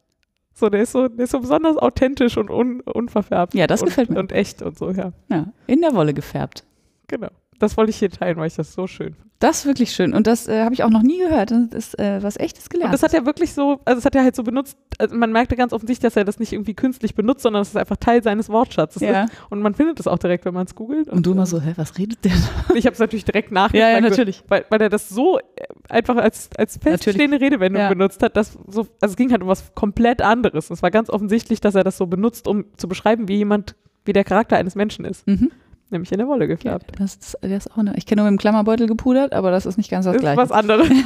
So, 0.52 0.68
der 0.68 0.82
ist 0.82 0.92
so, 0.92 1.08
der 1.08 1.24
ist 1.24 1.30
so 1.30 1.40
besonders 1.40 1.76
authentisch 1.78 2.36
und 2.36 2.50
un, 2.50 2.80
unverfärbt. 2.80 3.54
Ja, 3.54 3.66
das 3.66 3.80
und, 3.82 3.88
gefällt 3.88 4.10
mir. 4.10 4.18
Und 4.18 4.32
echt 4.32 4.60
und 4.62 4.76
so, 4.76 4.90
ja. 4.90 5.12
Ja, 5.30 5.46
in 5.66 5.80
der 5.80 5.94
Wolle 5.94 6.12
gefärbt. 6.12 6.64
Genau. 7.08 7.28
Das 7.58 7.76
wollte 7.76 7.90
ich 7.90 7.96
hier 7.96 8.10
teilen, 8.10 8.36
weil 8.36 8.46
ich 8.48 8.54
das 8.56 8.72
so 8.74 8.86
schön 8.86 9.14
finde. 9.14 9.29
Das 9.40 9.60
ist 9.60 9.66
wirklich 9.66 9.92
schön. 9.92 10.12
Und 10.12 10.26
das 10.26 10.48
äh, 10.48 10.64
habe 10.64 10.74
ich 10.74 10.84
auch 10.84 10.90
noch 10.90 11.02
nie 11.02 11.18
gehört. 11.18 11.50
Das 11.50 11.72
ist 11.72 11.98
äh, 11.98 12.22
was 12.22 12.38
echtes 12.38 12.64
Und 12.64 12.70
gelernt. 12.70 12.92
das 12.92 13.02
hat 13.02 13.14
er 13.14 13.24
wirklich 13.24 13.54
so, 13.54 13.80
also 13.86 13.96
das 13.98 14.04
hat 14.04 14.14
er 14.14 14.22
halt 14.22 14.36
so 14.36 14.42
benutzt, 14.42 14.76
also 14.98 15.16
man 15.16 15.32
merkte 15.32 15.56
ganz 15.56 15.72
offensichtlich, 15.72 16.02
dass 16.06 16.14
er 16.16 16.24
das 16.24 16.38
nicht 16.38 16.52
irgendwie 16.52 16.74
künstlich 16.74 17.14
benutzt, 17.14 17.42
sondern 17.42 17.62
es 17.62 17.74
einfach 17.74 17.96
Teil 17.96 18.22
seines 18.22 18.50
Wortschatzes 18.50 19.00
ja. 19.00 19.24
ist. 19.24 19.32
Und 19.48 19.62
man 19.62 19.74
findet 19.74 19.98
es 19.98 20.06
auch 20.06 20.18
direkt, 20.18 20.44
wenn 20.44 20.52
man 20.52 20.66
es 20.66 20.74
googelt. 20.74 21.08
Und 21.08 21.24
du 21.24 21.32
immer 21.32 21.46
so, 21.46 21.58
hä, 21.58 21.72
was 21.76 21.96
redet 21.96 22.22
der? 22.22 22.32
Und 22.68 22.76
ich 22.76 22.84
habe 22.84 22.92
es 22.92 22.98
natürlich 22.98 23.24
direkt 23.24 23.50
nachgefragt. 23.50 23.80
Ja, 23.92 23.94
ja, 23.94 24.00
natürlich. 24.02 24.44
Weil, 24.48 24.66
weil 24.68 24.82
er 24.82 24.90
das 24.90 25.08
so 25.08 25.38
äh, 25.38 25.42
einfach 25.88 26.16
als, 26.16 26.50
als 26.58 26.76
feststehende 26.76 27.40
Redewendung 27.40 27.80
Ja. 27.80 27.88
benutzt 27.88 28.22
hat, 28.22 28.36
dass 28.36 28.58
so, 28.68 28.88
also 29.00 29.12
es 29.12 29.16
ging 29.16 29.30
halt 29.32 29.40
um 29.40 29.48
was 29.48 29.74
komplett 29.74 30.20
anderes. 30.20 30.68
Es 30.70 30.82
war 30.82 30.90
ganz 30.90 31.08
offensichtlich, 31.08 31.62
dass 31.62 31.74
er 31.74 31.82
das 31.82 31.96
so 31.96 32.06
benutzt, 32.06 32.46
um 32.46 32.66
zu 32.76 32.88
beschreiben, 32.88 33.26
wie 33.26 33.36
jemand, 33.36 33.74
wie 34.04 34.12
der 34.12 34.24
Charakter 34.24 34.58
eines 34.58 34.74
Menschen 34.74 35.06
ist. 35.06 35.26
Mhm. 35.26 35.50
Nämlich 35.90 36.12
in 36.12 36.18
der 36.18 36.28
Wolle 36.28 36.46
gefärbt. 36.46 36.92
das 37.00 37.16
ist, 37.16 37.38
das 37.42 37.50
ist 37.66 37.72
auch 37.72 37.78
eine, 37.78 37.96
ich 37.96 38.06
kenne 38.06 38.22
nur 38.22 38.30
mit 38.30 38.38
dem 38.38 38.40
Klammerbeutel 38.40 38.86
gepudert, 38.86 39.32
aber 39.32 39.50
das 39.50 39.66
ist 39.66 39.76
nicht 39.76 39.90
ganz 39.90 40.04
das, 40.04 40.12
Das 40.14 40.18
ist 40.18 40.22
gleiche. 40.22 40.38
was 40.40 40.52
anderes. 40.52 40.88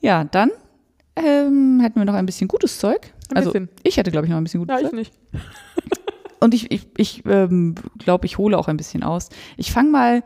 Ja, 0.00 0.24
dann 0.24 0.50
ähm, 1.16 1.80
hätten 1.80 1.98
wir 1.98 2.04
noch 2.04 2.14
ein 2.14 2.26
bisschen 2.26 2.46
gutes 2.48 2.78
Zeug. 2.78 3.12
Ein 3.30 3.36
also 3.38 3.50
bisschen. 3.50 3.68
ich 3.82 3.96
hätte, 3.96 4.10
glaube 4.12 4.26
ich, 4.26 4.30
noch 4.30 4.38
ein 4.38 4.44
bisschen 4.44 4.60
gutes 4.60 4.74
Ja, 4.74 4.80
ich 4.80 4.90
Zeug. 4.90 4.94
nicht. 4.98 5.12
Und 6.40 6.54
ich, 6.54 6.70
ich, 6.70 6.86
ich 6.96 7.26
ähm, 7.26 7.74
glaube, 7.98 8.26
ich 8.26 8.38
hole 8.38 8.56
auch 8.56 8.68
ein 8.68 8.76
bisschen 8.76 9.02
aus. 9.02 9.28
Ich 9.56 9.72
fange 9.72 9.90
mal 9.90 10.22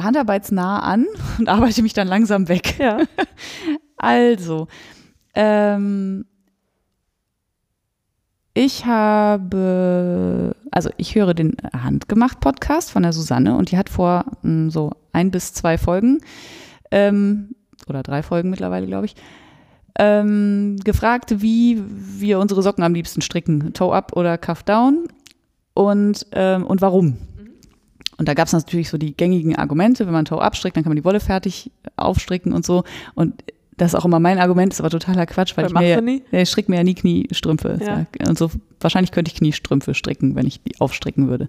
handarbeitsnah 0.00 0.80
an 0.80 1.06
und 1.38 1.48
arbeite 1.48 1.82
mich 1.82 1.92
dann 1.92 2.08
langsam 2.08 2.48
weg. 2.48 2.80
Ja. 2.80 2.98
Also, 3.96 4.66
ähm, 5.36 6.24
ich 8.54 8.86
habe, 8.86 10.54
also 10.70 10.90
ich 10.96 11.16
höre 11.16 11.34
den 11.34 11.56
Handgemacht-Podcast 11.72 12.92
von 12.92 13.02
der 13.02 13.12
Susanne 13.12 13.56
und 13.56 13.72
die 13.72 13.76
hat 13.76 13.90
vor 13.90 14.24
mh, 14.42 14.70
so 14.70 14.92
ein 15.12 15.32
bis 15.32 15.52
zwei 15.52 15.76
Folgen 15.76 16.20
ähm, 16.92 17.56
oder 17.88 18.04
drei 18.04 18.22
Folgen 18.22 18.50
mittlerweile, 18.50 18.86
glaube 18.86 19.06
ich, 19.06 19.16
ähm, 19.98 20.76
gefragt, 20.84 21.42
wie 21.42 21.82
wir 21.86 22.38
unsere 22.38 22.62
Socken 22.62 22.84
am 22.84 22.94
liebsten 22.94 23.22
stricken, 23.22 23.72
Toe-Up 23.74 24.16
oder 24.16 24.38
Cuff-Down 24.38 25.08
und, 25.74 26.26
ähm, 26.32 26.64
und 26.64 26.80
warum. 26.80 27.18
Und 28.16 28.28
da 28.28 28.34
gab 28.34 28.46
es 28.46 28.52
natürlich 28.52 28.88
so 28.88 28.98
die 28.98 29.16
gängigen 29.16 29.56
Argumente, 29.56 30.06
wenn 30.06 30.12
man 30.12 30.24
Toe-Up 30.24 30.54
strickt, 30.54 30.76
dann 30.76 30.84
kann 30.84 30.90
man 30.90 30.96
die 30.96 31.04
Wolle 31.04 31.18
fertig 31.18 31.72
aufstricken 31.96 32.52
und 32.52 32.64
so. 32.64 32.84
Und 33.14 33.42
das 33.76 33.92
ist 33.92 33.98
auch 33.98 34.04
immer 34.04 34.20
mein 34.20 34.38
Argument, 34.38 34.72
ist 34.72 34.78
aber 34.80 34.90
totaler 34.90 35.26
Quatsch, 35.26 35.56
weil 35.56 35.74
Weil 35.74 35.98
ich 35.98 36.02
mir, 36.02 36.20
ja, 36.30 36.38
ich 36.40 36.50
stricke 36.50 36.70
mir 36.70 36.76
ja 36.78 36.84
nie 36.84 36.94
Kniestrümpfe. 36.94 37.80
Ja. 37.84 38.06
Und 38.28 38.38
so 38.38 38.48
wahrscheinlich 38.80 39.10
könnte 39.10 39.32
ich 39.32 39.38
Kniestrümpfe 39.38 39.94
stricken, 39.94 40.36
wenn 40.36 40.46
ich 40.46 40.62
die 40.62 40.80
aufstricken 40.80 41.28
würde. 41.28 41.48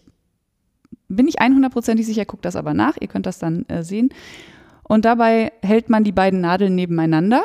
bin 1.07 1.25
nicht 1.25 1.41
100%ig 1.41 2.05
sicher, 2.05 2.25
guckt 2.25 2.45
das 2.45 2.55
aber 2.55 2.73
nach. 2.73 2.95
Ihr 2.99 3.07
könnt 3.07 3.25
das 3.25 3.39
dann 3.39 3.65
äh, 3.67 3.83
sehen. 3.83 4.09
Und 4.93 5.05
dabei 5.05 5.51
hält 5.63 5.89
man 5.89 6.03
die 6.03 6.11
beiden 6.11 6.39
Nadeln 6.41 6.75
nebeneinander, 6.75 7.41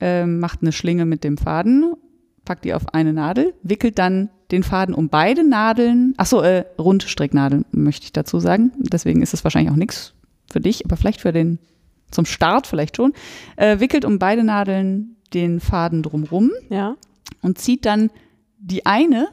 äh, 0.00 0.26
macht 0.26 0.62
eine 0.62 0.72
Schlinge 0.72 1.04
mit 1.04 1.22
dem 1.22 1.38
Faden, 1.38 1.94
packt 2.44 2.64
die 2.64 2.74
auf 2.74 2.92
eine 2.92 3.12
Nadel, 3.12 3.54
wickelt 3.62 4.00
dann 4.00 4.30
den 4.50 4.64
Faden 4.64 4.96
um 4.96 5.08
beide 5.08 5.48
Nadeln, 5.48 6.14
achso, 6.16 6.40
äh, 6.40 6.64
Rundstricknadeln 6.76 7.66
möchte 7.70 8.06
ich 8.06 8.12
dazu 8.12 8.40
sagen. 8.40 8.72
Deswegen 8.78 9.22
ist 9.22 9.32
es 9.32 9.44
wahrscheinlich 9.44 9.70
auch 9.70 9.76
nichts 9.76 10.12
für 10.50 10.58
dich, 10.60 10.84
aber 10.84 10.96
vielleicht 10.96 11.20
für 11.20 11.30
den, 11.30 11.60
zum 12.10 12.24
Start 12.24 12.66
vielleicht 12.66 12.96
schon. 12.96 13.12
Äh, 13.54 13.78
wickelt 13.78 14.04
um 14.04 14.18
beide 14.18 14.42
Nadeln 14.42 15.14
den 15.32 15.60
Faden 15.60 16.02
drumrum 16.02 16.50
Ja. 16.68 16.96
und 17.42 17.58
zieht 17.58 17.86
dann 17.86 18.10
die 18.58 18.86
eine 18.86 19.28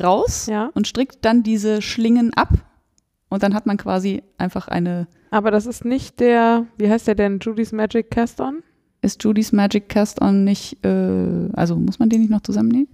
raus 0.00 0.46
Ja. 0.46 0.70
und 0.74 0.86
strickt 0.86 1.24
dann 1.24 1.42
diese 1.42 1.82
Schlingen 1.82 2.32
ab. 2.34 2.50
Und 3.30 3.42
dann 3.42 3.52
hat 3.52 3.66
man 3.66 3.78
quasi 3.78 4.22
einfach 4.38 4.68
eine, 4.68 5.08
Aber 5.34 5.50
das 5.50 5.66
ist 5.66 5.84
nicht 5.84 6.20
der, 6.20 6.66
wie 6.78 6.88
heißt 6.88 7.08
der 7.08 7.16
denn? 7.16 7.40
Judy's 7.40 7.72
Magic 7.72 8.08
Cast 8.12 8.40
On? 8.40 8.62
ist 9.02 9.22
Judy's 9.22 9.50
Magic 9.50 9.88
Cast 9.88 10.22
On 10.22 10.44
nicht, 10.44 10.84
äh, 10.84 11.48
also 11.54 11.74
muss 11.74 11.98
man 11.98 12.08
den 12.08 12.20
nicht 12.20 12.30
noch 12.30 12.40
zusammennähen? 12.40 12.88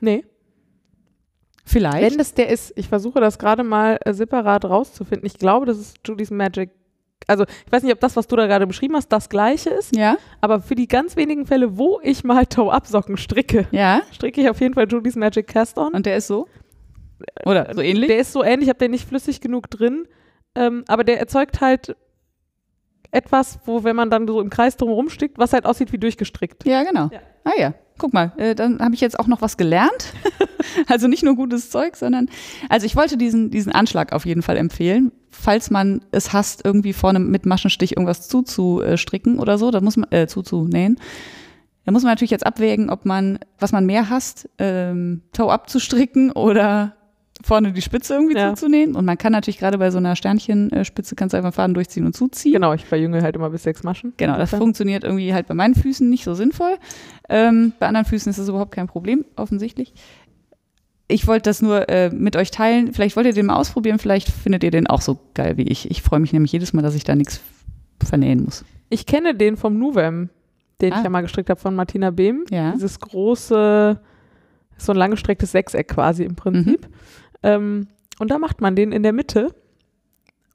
Nee. 0.00 0.22
Vielleicht. 1.64 2.10
Wenn 2.10 2.18
das 2.18 2.34
der 2.34 2.50
ist, 2.50 2.74
ich 2.76 2.88
versuche 2.88 3.20
das 3.20 3.38
gerade 3.38 3.64
mal 3.64 3.98
äh, 4.04 4.12
separat 4.12 4.66
rauszufinden. 4.66 5.26
Ich 5.26 5.38
glaube, 5.38 5.64
das 5.64 5.78
ist 5.78 5.96
Judy's 6.06 6.30
Magic. 6.30 6.70
Also, 7.26 7.44
ich 7.44 7.72
weiß 7.72 7.84
nicht, 7.84 7.92
ob 7.92 8.00
das, 8.00 8.16
was 8.16 8.26
du 8.26 8.36
da 8.36 8.46
gerade 8.46 8.66
beschrieben 8.66 8.94
hast, 8.94 9.08
das 9.08 9.30
gleiche 9.30 9.70
ist, 9.70 9.96
ja, 9.96 10.18
aber 10.40 10.60
für 10.60 10.74
die 10.74 10.88
ganz 10.88 11.16
wenigen 11.16 11.46
Fälle, 11.46 11.78
wo 11.78 12.00
ich 12.02 12.22
mal 12.22 12.44
Toe-Up-Socken 12.44 13.16
stricke, 13.16 13.66
ja. 13.70 14.02
stricke 14.10 14.42
ich 14.42 14.50
auf 14.50 14.60
jeden 14.60 14.74
Fall 14.74 14.88
Judy's 14.90 15.16
Magic 15.16 15.46
Cast 15.46 15.78
On. 15.78 15.94
Und 15.94 16.04
der 16.04 16.16
ist 16.16 16.26
so? 16.26 16.48
Oder 17.46 17.72
so 17.74 17.80
ähnlich? 17.80 18.08
Der 18.08 18.18
ist 18.18 18.32
so 18.32 18.42
ähnlich, 18.42 18.64
ich 18.64 18.68
habe 18.68 18.80
den 18.80 18.90
nicht 18.90 19.08
flüssig 19.08 19.40
genug 19.40 19.70
drin, 19.70 20.06
ähm, 20.54 20.84
aber 20.86 21.04
der 21.04 21.18
erzeugt 21.18 21.60
halt 21.60 21.96
etwas, 23.10 23.58
wo, 23.66 23.84
wenn 23.84 23.94
man 23.94 24.10
dann 24.10 24.26
so 24.26 24.40
im 24.40 24.50
Kreis 24.50 24.76
drum 24.76 24.90
rumstickt, 24.90 25.38
was 25.38 25.52
halt 25.52 25.66
aussieht 25.66 25.92
wie 25.92 25.98
durchgestrickt. 25.98 26.66
Ja, 26.66 26.82
genau. 26.82 27.10
Ja. 27.12 27.20
Ah 27.44 27.52
ja, 27.58 27.74
guck 27.98 28.12
mal, 28.14 28.32
äh, 28.36 28.54
dann 28.54 28.80
habe 28.80 28.94
ich 28.94 29.00
jetzt 29.00 29.18
auch 29.18 29.26
noch 29.26 29.42
was 29.42 29.56
gelernt. 29.56 30.12
also 30.88 31.08
nicht 31.08 31.22
nur 31.22 31.36
gutes 31.36 31.70
Zeug, 31.70 31.96
sondern, 31.96 32.28
also 32.68 32.86
ich 32.86 32.96
wollte 32.96 33.16
diesen, 33.16 33.50
diesen 33.50 33.72
Anschlag 33.72 34.12
auf 34.12 34.24
jeden 34.24 34.42
Fall 34.42 34.56
empfehlen. 34.56 35.12
Falls 35.30 35.70
man 35.70 36.02
es 36.10 36.32
hasst, 36.32 36.64
irgendwie 36.64 36.92
vorne 36.92 37.18
mit 37.18 37.46
Maschenstich 37.46 37.92
irgendwas 37.92 38.28
zuzustricken 38.28 39.38
oder 39.38 39.58
so, 39.58 39.70
da 39.70 39.80
muss 39.80 39.96
man, 39.96 40.10
äh, 40.10 40.26
zuzunähen. 40.26 40.98
Da 41.84 41.92
muss 41.92 42.02
man 42.02 42.12
natürlich 42.12 42.30
jetzt 42.30 42.46
abwägen, 42.46 42.90
ob 42.90 43.04
man, 43.04 43.40
was 43.58 43.72
man 43.72 43.84
mehr 43.86 44.08
hasst, 44.08 44.48
ähm, 44.58 45.22
Toe 45.32 45.50
abzustricken 45.50 46.30
oder 46.30 46.94
vorne 47.42 47.72
die 47.72 47.82
Spitze 47.82 48.14
irgendwie 48.14 48.36
Ja. 48.36 48.50
zuzunähen. 48.54 48.94
Und 48.94 49.04
man 49.04 49.18
kann 49.18 49.32
natürlich 49.32 49.58
gerade 49.58 49.78
bei 49.78 49.90
so 49.90 49.98
einer 49.98 50.16
Sternchenspitze 50.16 51.14
kannst 51.16 51.32
du 51.32 51.36
einfach 51.38 51.54
Faden 51.54 51.74
durchziehen 51.74 52.06
und 52.06 52.14
zuziehen. 52.16 52.52
Genau, 52.54 52.72
ich 52.72 52.84
verjünge 52.84 53.22
halt 53.22 53.36
immer 53.36 53.50
bis 53.50 53.62
sechs 53.64 53.82
Maschen. 53.82 54.12
Genau, 54.16 54.36
das 54.38 54.50
funktioniert 54.50 55.04
irgendwie 55.04 55.32
halt 55.34 55.46
bei 55.48 55.54
meinen 55.54 55.74
Füßen 55.74 56.08
nicht 56.08 56.24
so 56.24 56.34
sinnvoll. 56.34 56.76
Ähm, 57.28 57.72
bei 57.78 57.86
anderen 57.88 58.06
Füßen 58.06 58.30
ist 58.30 58.38
das 58.38 58.48
überhaupt 58.48 58.72
kein 58.72 58.86
Problem, 58.86 59.24
offensichtlich. 59.36 59.92
Ich 61.08 61.26
wollte 61.26 61.50
das 61.50 61.60
nur 61.60 61.88
äh, 61.90 62.10
mit 62.10 62.36
euch 62.36 62.50
teilen. 62.50 62.92
Vielleicht 62.92 63.16
wollt 63.16 63.26
ihr 63.26 63.32
den 63.34 63.46
mal 63.46 63.56
ausprobieren, 63.56 63.98
vielleicht 63.98 64.28
findet 64.30 64.64
ihr 64.64 64.70
den 64.70 64.86
auch 64.86 65.02
so 65.02 65.18
geil 65.34 65.56
wie 65.58 65.64
ich. 65.64 65.90
Ich 65.90 66.00
freue 66.02 66.20
mich 66.20 66.32
nämlich 66.32 66.52
jedes 66.52 66.72
Mal, 66.72 66.80
dass 66.82 66.94
ich 66.94 67.04
da 67.04 67.14
nichts 67.14 67.40
vernähen 68.02 68.44
muss. 68.44 68.64
Ich 68.88 69.04
kenne 69.06 69.34
den 69.34 69.56
vom 69.56 69.78
Nuvem, 69.78 70.30
den 70.80 70.92
Ah. 70.92 70.98
ich 70.98 71.04
ja 71.04 71.10
mal 71.10 71.20
gestrickt 71.20 71.50
habe 71.50 71.60
von 71.60 71.74
Martina 71.74 72.10
Behm. 72.10 72.44
Ja. 72.50 72.72
Dieses 72.72 72.98
große, 72.98 74.00
so 74.78 74.92
ein 74.92 74.96
langgestrecktes 74.98 75.52
Sechseck 75.52 75.88
quasi 75.88 76.24
im 76.24 76.34
Prinzip. 76.34 76.86
Mhm. 76.88 76.94
Ähm, 77.42 77.88
und 78.18 78.30
da 78.30 78.38
macht 78.38 78.60
man 78.60 78.76
den 78.76 78.92
in 78.92 79.02
der 79.02 79.12
Mitte 79.12 79.54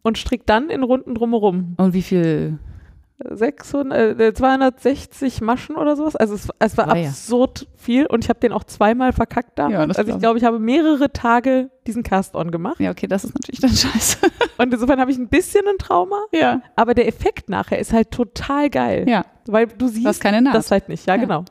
und 0.04 0.18
strickt 0.18 0.50
dann 0.50 0.70
in 0.70 0.84
Runden 0.84 1.16
drumherum. 1.16 1.74
Und 1.78 1.94
wie 1.94 2.02
viel? 2.02 2.60
600, 3.20 4.20
äh, 4.20 4.32
260 4.34 5.42
Maschen 5.42 5.76
oder 5.76 5.96
sowas. 5.96 6.16
Also 6.16 6.36
es, 6.36 6.50
es 6.60 6.78
war 6.78 6.88
Oh 6.92 6.96
ja. 6.96 7.08
absurd 7.10 7.68
viel 7.76 8.06
und 8.06 8.24
ich 8.24 8.30
habe 8.30 8.40
den 8.40 8.52
auch 8.52 8.64
zweimal 8.64 9.12
verkackt 9.12 9.58
damals. 9.58 9.74
Ja, 9.74 9.86
das 9.88 9.98
also 9.98 10.12
ich 10.12 10.20
glaub 10.20 10.20
ich. 10.20 10.22
glaube, 10.22 10.38
ich 10.38 10.44
habe 10.46 10.60
mehrere 10.60 11.12
Tage 11.12 11.72
diesen 11.88 12.04
Cast-On 12.04 12.52
gemacht. 12.52 12.80
Ja, 12.80 12.92
okay, 12.92 13.08
das 13.08 13.24
ist 13.24 13.34
natürlich 13.34 13.60
dann 13.60 13.70
scheiße. 13.92 14.18
Und 14.60 14.72
insofern 14.72 15.00
habe 15.00 15.10
ich 15.10 15.18
ein 15.18 15.30
bisschen 15.30 15.68
ein 15.68 15.80
Trauma, 15.80 16.20
ja. 16.32 16.62
aber 16.76 16.94
der 16.94 17.08
Effekt 17.08 17.50
nachher 17.50 17.80
ist 17.80 17.92
halt 17.92 18.12
total 18.12 18.70
geil. 18.70 19.06
Ja, 19.10 19.26
Weil 19.48 19.66
du 19.66 19.88
siehst 19.88 20.06
du 20.06 20.10
hast 20.10 20.20
keine 20.20 20.42
Naht. 20.44 20.54
das 20.54 20.70
halt 20.70 20.88
nicht. 20.88 21.08
Ja, 21.08 21.16
Ja. 21.16 21.22
genau. 21.22 21.44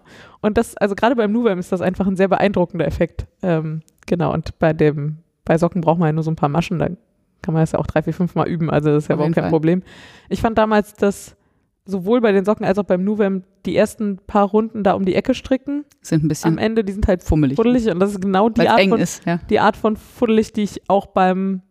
Und 0.43 0.59
das, 0.59 0.76
also 0.76 0.95
gerade 0.95 1.16
beim 1.16 1.32
Nuvem 1.32 1.59
ist 1.59 1.72
das 1.72 1.80
einfach 1.80 2.07
ein 2.07 2.14
sehr 2.16 2.28
beeindruckender 2.28 2.87
Effekt. 2.87 3.26
Ähm, 3.43 3.82
genau. 4.07 4.32
Und 4.32 4.57
bei 4.61 4.72
dem, 4.72 5.18
bei 5.47 5.57
Socken 5.57 5.80
braucht 5.80 5.99
man 5.99 6.09
ja 6.09 6.12
nur 6.12 6.22
so 6.24 6.30
ein 6.30 6.36
paar 6.36 6.51
Maschen, 6.51 6.78
da 6.78 6.88
kann 7.40 7.55
man 7.55 7.62
das 7.62 7.72
ja 7.72 7.78
auch 7.78 7.86
drei, 7.86 8.03
vier, 8.03 8.12
fünf 8.12 8.34
Mal 8.34 8.47
üben. 8.49 8.68
Also 8.70 8.90
das 8.90 9.05
ist 9.05 9.09
ja 9.09 9.14
überhaupt 9.14 9.34
kein 9.34 9.44
Fall. 9.44 9.51
Problem. 9.51 9.82
Ich 10.28 10.40
fand 10.42 10.59
damals, 10.59 10.92
dass 10.94 11.36
sowohl 11.84 12.20
bei 12.20 12.32
den 12.32 12.44
Socken 12.44 12.66
als 12.66 12.78
auch 12.78 12.84
beim 12.84 13.05
Nuvem 13.05 13.44
die 13.64 13.76
ersten 13.76 14.18
paar 14.26 14.49
Runden 14.49 14.82
da 14.82 14.94
um 14.94 15.05
die 15.05 15.14
Ecke 15.14 15.34
stricken. 15.34 15.84
sind 16.03 16.18
ein 16.18 16.24
Am 16.24 16.28
bisschen 16.28 16.59
Ende, 16.59 16.82
die 16.84 16.92
sind 16.92 17.07
halt 17.07 17.22
fummelig, 17.22 17.57
fuddelig 17.57 17.88
und 17.88 18.01
das 18.01 18.11
ist 18.11 18.20
genau 18.20 18.49
die 18.49 18.68
Art, 18.68 18.82
von, 18.88 18.99
ist. 19.01 19.24
Ja. 19.24 19.38
die 19.49 19.61
Art 19.61 19.76
von 19.76 19.97
fuddelig, 19.97 20.53
die 20.53 20.62
ich 20.64 20.82
auch 20.88 21.07
beim 21.07 21.62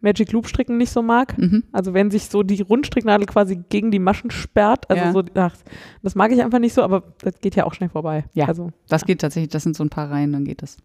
Magic 0.00 0.32
Loop 0.32 0.48
stricken 0.48 0.78
nicht 0.78 0.90
so 0.90 1.02
mag. 1.02 1.36
Mhm. 1.36 1.64
Also 1.70 1.92
wenn 1.92 2.10
sich 2.10 2.24
so 2.30 2.42
die 2.42 2.62
Rundstricknadel 2.62 3.26
quasi 3.26 3.60
gegen 3.68 3.90
die 3.90 3.98
Maschen 3.98 4.30
sperrt, 4.30 4.88
also 4.90 5.04
Ja. 5.04 5.12
so, 5.12 5.22
ach, 5.34 5.54
das 6.02 6.14
mag 6.14 6.32
ich 6.32 6.42
einfach 6.42 6.58
nicht 6.58 6.72
so, 6.72 6.82
aber 6.82 7.02
das 7.20 7.38
geht 7.40 7.54
ja 7.54 7.64
auch 7.66 7.74
schnell 7.74 7.90
vorbei. 7.90 8.24
Ja. 8.32 8.46
Also, 8.48 8.70
Das 8.88 9.04
geht 9.04 9.20
tatsächlich, 9.20 9.50
das 9.50 9.62
sind 9.64 9.76
so 9.76 9.84
ein 9.84 9.90
paar 9.90 10.10
Reihen, 10.10 10.32
dann 10.32 10.44
geht 10.44 10.62
das. 10.62 10.78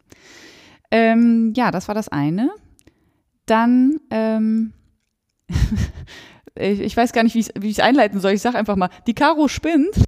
Ähm, 0.92 1.54
ja, 1.56 1.72
das 1.72 1.88
war 1.88 1.96
das 1.96 2.08
eine. 2.10 2.50
Dann, 3.46 4.00
ähm, 4.10 4.74
ich, 6.56 6.80
ich 6.82 6.98
weiß 6.98 7.14
gar 7.14 7.24
nicht, 7.24 7.36
wie 7.36 7.68
ich 7.70 7.78
es 7.78 7.80
einleiten 7.80 8.20
soll. 8.20 8.32
Ich 8.32 8.42
sage 8.42 8.58
einfach 8.58 8.76
mal, 8.76 8.90
die 9.06 9.14
Caro 9.14 9.48
spinnt. 9.48 9.96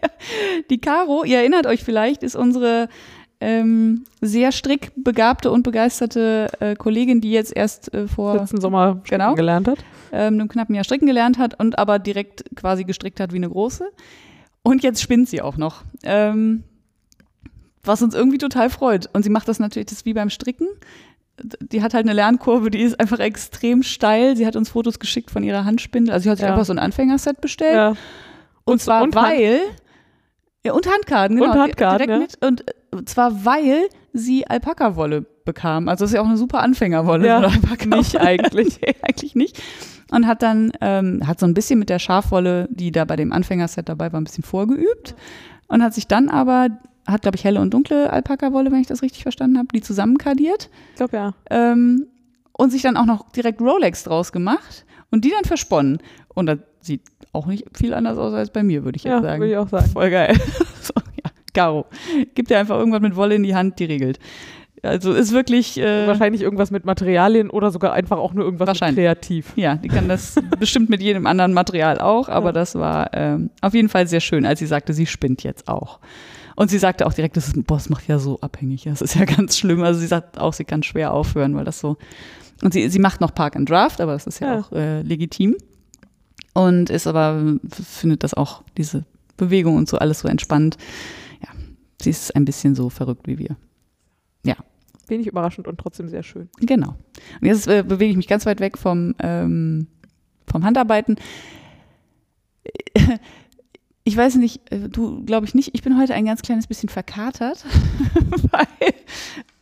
die 0.70 0.80
Caro, 0.80 1.24
ihr 1.24 1.38
erinnert 1.38 1.66
euch 1.66 1.82
vielleicht, 1.84 2.22
ist 2.22 2.36
unsere 2.36 2.88
ähm, 3.40 4.04
sehr 4.20 4.52
strickbegabte 4.52 5.50
und 5.50 5.62
begeisterte 5.64 6.46
äh, 6.60 6.74
Kollegin, 6.76 7.20
die 7.20 7.32
jetzt 7.32 7.54
erst 7.56 7.92
äh, 7.92 8.06
vor 8.06 8.36
letzten 8.36 8.60
Sommer 8.60 9.00
stricken 9.04 9.20
Genau. 9.22 9.34
gelernt 9.34 9.66
hat. 9.68 9.78
ähm, 10.12 10.34
einem 10.34 10.48
knappen 10.48 10.74
Jahr 10.74 10.84
stricken 10.84 11.06
gelernt 11.06 11.38
hat 11.38 11.58
und 11.58 11.76
aber 11.78 11.98
direkt 11.98 12.44
quasi 12.54 12.84
gestrickt 12.84 13.18
hat 13.18 13.32
wie 13.32 13.36
eine 13.36 13.48
große. 13.50 13.88
Und 14.62 14.84
jetzt 14.84 15.02
spinnt 15.02 15.28
sie 15.28 15.42
auch 15.42 15.56
noch. 15.56 15.82
Ähm, 16.04 16.62
was 17.84 18.02
uns 18.02 18.14
irgendwie 18.14 18.38
total 18.38 18.70
freut. 18.70 19.08
Und 19.12 19.22
sie 19.22 19.30
macht 19.30 19.48
das 19.48 19.58
natürlich, 19.58 19.86
das 19.86 19.98
ist 19.98 20.06
wie 20.06 20.14
beim 20.14 20.30
Stricken. 20.30 20.68
Die 21.60 21.82
hat 21.82 21.94
halt 21.94 22.04
eine 22.04 22.12
Lernkurve, 22.12 22.70
die 22.70 22.80
ist 22.82 23.00
einfach 23.00 23.18
extrem 23.18 23.82
steil. 23.82 24.36
Sie 24.36 24.46
hat 24.46 24.54
uns 24.54 24.68
Fotos 24.70 24.98
geschickt 24.98 25.30
von 25.30 25.42
ihrer 25.42 25.64
Handspindel. 25.64 26.12
Also 26.12 26.24
sie 26.24 26.30
hat 26.30 26.38
sich 26.38 26.44
Ja. 26.46 26.52
einfach 26.52 26.64
so 26.66 26.72
ein 26.72 26.78
Anfängerset 26.78 27.40
bestellt. 27.40 27.74
Ja. 27.74 27.88
Und, 27.88 27.96
Und- 28.64 28.80
zwar 28.80 29.02
und 29.02 29.16
Hand- 29.16 29.26
weil. 29.30 29.60
Ja, 30.64 30.74
und 30.74 30.86
Handkarten, 30.86 31.38
genau. 31.38 31.52
Und 31.52 31.58
Handkarten, 31.58 32.06
direkt 32.06 32.40
mit. 32.40 32.46
Und 32.46 32.68
äh, 32.68 33.04
zwar 33.06 33.44
weil 33.44 33.88
sie 34.12 34.46
Alpaka-Wolle 34.46 35.26
bekam. 35.44 35.88
Also 35.88 36.04
das 36.04 36.10
ist 36.12 36.14
ja 36.14 36.20
auch 36.22 36.26
eine 36.28 36.36
super 36.36 36.60
Anfängerwolle. 36.60 37.26
Ja, 37.26 37.40
nicht 37.86 38.16
eigentlich. 38.20 38.80
nee, 38.86 38.94
eigentlich 39.02 39.34
nicht. 39.34 39.60
Und 40.12 40.28
hat 40.28 40.42
dann, 40.42 40.70
ähm, 40.80 41.26
hat 41.26 41.40
so 41.40 41.46
ein 41.46 41.54
bisschen 41.54 41.80
mit 41.80 41.88
der 41.88 41.98
Schafwolle, 41.98 42.68
die 42.70 42.92
da 42.92 43.04
bei 43.04 43.16
dem 43.16 43.32
Anfängerset 43.32 43.88
dabei 43.88 44.12
war, 44.12 44.20
ein 44.20 44.24
bisschen 44.24 44.44
vorgeübt. 44.44 45.16
Und 45.66 45.82
hat 45.82 45.94
sich 45.94 46.06
dann 46.06 46.28
aber, 46.28 46.68
hat 47.06 47.22
glaube 47.22 47.36
ich 47.36 47.44
helle 47.44 47.60
und 47.60 47.72
dunkle 47.74 48.12
Alpaka-Wolle, 48.12 48.70
wenn 48.72 48.80
ich 48.80 48.86
das 48.86 49.02
richtig 49.02 49.22
verstanden 49.22 49.58
habe, 49.58 49.68
die 49.74 49.80
zusammenkadiert. 49.80 50.70
Ich 50.90 50.96
glaube 50.96 51.16
ja. 51.16 51.34
Ähm, 51.50 52.06
und 52.52 52.70
sich 52.70 52.82
dann 52.82 52.96
auch 52.96 53.06
noch 53.06 53.30
direkt 53.32 53.60
Rolex 53.60 54.04
draus 54.04 54.30
gemacht 54.32 54.84
und 55.10 55.24
die 55.24 55.30
dann 55.30 55.44
versponnen. 55.44 55.98
Und 56.28 56.46
das 56.46 56.58
sieht 56.80 57.02
auch 57.32 57.46
nicht 57.46 57.64
viel 57.76 57.94
anders 57.94 58.18
aus 58.18 58.34
als 58.34 58.50
bei 58.50 58.62
mir, 58.62 58.84
würde 58.84 58.96
ich 58.96 59.04
jetzt 59.04 59.12
Ja, 59.12 59.22
sagen. 59.22 59.40
würde 59.40 59.52
ich 59.52 59.58
auch 59.58 59.68
sagen. 59.68 59.88
Voll 59.90 60.10
geil. 60.10 60.36
so, 60.82 60.92
ja, 61.24 61.30
Caro. 61.54 61.86
Gib 62.34 62.48
dir 62.48 62.58
einfach 62.58 62.78
irgendwas 62.78 63.00
mit 63.00 63.16
Wolle 63.16 63.34
in 63.34 63.42
die 63.42 63.54
Hand, 63.54 63.78
die 63.78 63.84
regelt. 63.86 64.18
Also 64.82 65.12
ist 65.12 65.32
wirklich. 65.32 65.78
Äh, 65.78 66.06
Wahrscheinlich 66.08 66.42
irgendwas 66.42 66.70
mit 66.72 66.84
Materialien 66.84 67.50
oder 67.50 67.70
sogar 67.70 67.92
einfach 67.92 68.18
auch 68.18 68.34
nur 68.34 68.44
irgendwas 68.44 68.66
Wahrscheinlich. 68.66 68.96
kreativ. 69.04 69.52
Ja, 69.56 69.76
die 69.76 69.88
kann 69.88 70.08
das 70.08 70.34
bestimmt 70.58 70.90
mit 70.90 71.00
jedem 71.00 71.26
anderen 71.26 71.52
Material 71.54 72.00
auch, 72.00 72.28
aber 72.28 72.46
Ja. 72.48 72.52
das 72.52 72.74
war 72.74 73.10
ähm, 73.14 73.50
auf 73.60 73.74
jeden 73.74 73.88
Fall 73.88 74.06
sehr 74.08 74.20
schön, 74.20 74.44
als 74.44 74.58
sie 74.58 74.66
sagte, 74.66 74.92
sie 74.92 75.06
spinnt 75.06 75.42
jetzt 75.44 75.68
auch. 75.68 76.00
Und 76.56 76.70
sie 76.70 76.78
sagte 76.78 77.06
auch 77.06 77.12
direkt, 77.14 77.36
das, 77.36 77.48
ist, 77.48 77.66
boah, 77.66 77.76
das 77.76 77.88
macht 77.88 78.06
ja 78.08 78.18
so 78.18 78.40
abhängig. 78.40 78.84
Das 78.84 79.00
ist 79.02 79.14
ja 79.14 79.24
ganz 79.36 79.56
schlimm. 79.58 79.82
Also 79.82 80.00
sie 80.00 80.06
sagt 80.06 80.38
auch, 80.38 80.52
sie 80.52 80.64
kann 80.64 80.82
schwer 80.82 81.12
aufhören, 81.12 81.54
weil 81.56 81.64
das 81.64 81.78
so. 81.80 81.96
Und 82.62 82.72
sie, 82.72 82.88
sie 82.88 82.98
macht 82.98 83.20
noch 83.20 83.34
Park 83.34 83.56
and 83.56 83.68
Draft, 83.68 84.00
aber 84.00 84.12
das 84.12 84.26
ist 84.26 84.40
ja, 84.40 84.54
Ja. 84.54 84.60
auch 84.60 84.72
äh, 84.72 85.02
legitim. 85.02 85.56
Und 86.54 86.90
ist 86.90 87.06
aber, 87.06 87.56
findet 87.70 88.22
das 88.22 88.34
auch, 88.34 88.62
diese 88.76 89.04
Bewegung 89.36 89.76
und 89.76 89.88
so 89.88 89.98
alles 89.98 90.20
so 90.20 90.28
entspannt. 90.28 90.76
Ja, 91.42 91.48
sie 92.00 92.10
ist 92.10 92.36
ein 92.36 92.44
bisschen 92.44 92.74
so 92.74 92.90
verrückt 92.90 93.26
wie 93.26 93.38
wir. 93.38 93.56
wenig 95.08 95.26
überraschend 95.26 95.68
und 95.68 95.78
trotzdem 95.78 96.08
sehr 96.08 96.22
schön. 96.22 96.48
Genau. 96.60 96.94
Und 97.40 97.46
jetzt 97.46 97.66
äh, 97.66 97.82
bewege 97.86 98.12
ich 98.12 98.16
mich 98.16 98.28
ganz 98.28 98.46
weit 98.46 98.60
weg 98.60 98.78
vom, 98.78 99.14
ähm, 99.18 99.88
vom 100.50 100.64
Handarbeiten. 100.64 101.16
Ich 104.04 104.16
weiß 104.16 104.36
nicht, 104.36 104.60
äh, 104.72 104.88
du 104.88 105.24
glaube 105.24 105.46
ich 105.46 105.54
nicht, 105.54 105.70
ich 105.74 105.82
bin 105.82 105.98
heute 105.98 106.14
ein 106.14 106.24
ganz 106.24 106.42
kleines 106.42 106.66
bisschen 106.66 106.88
verkatert, 106.88 107.64
weil, 108.50 108.94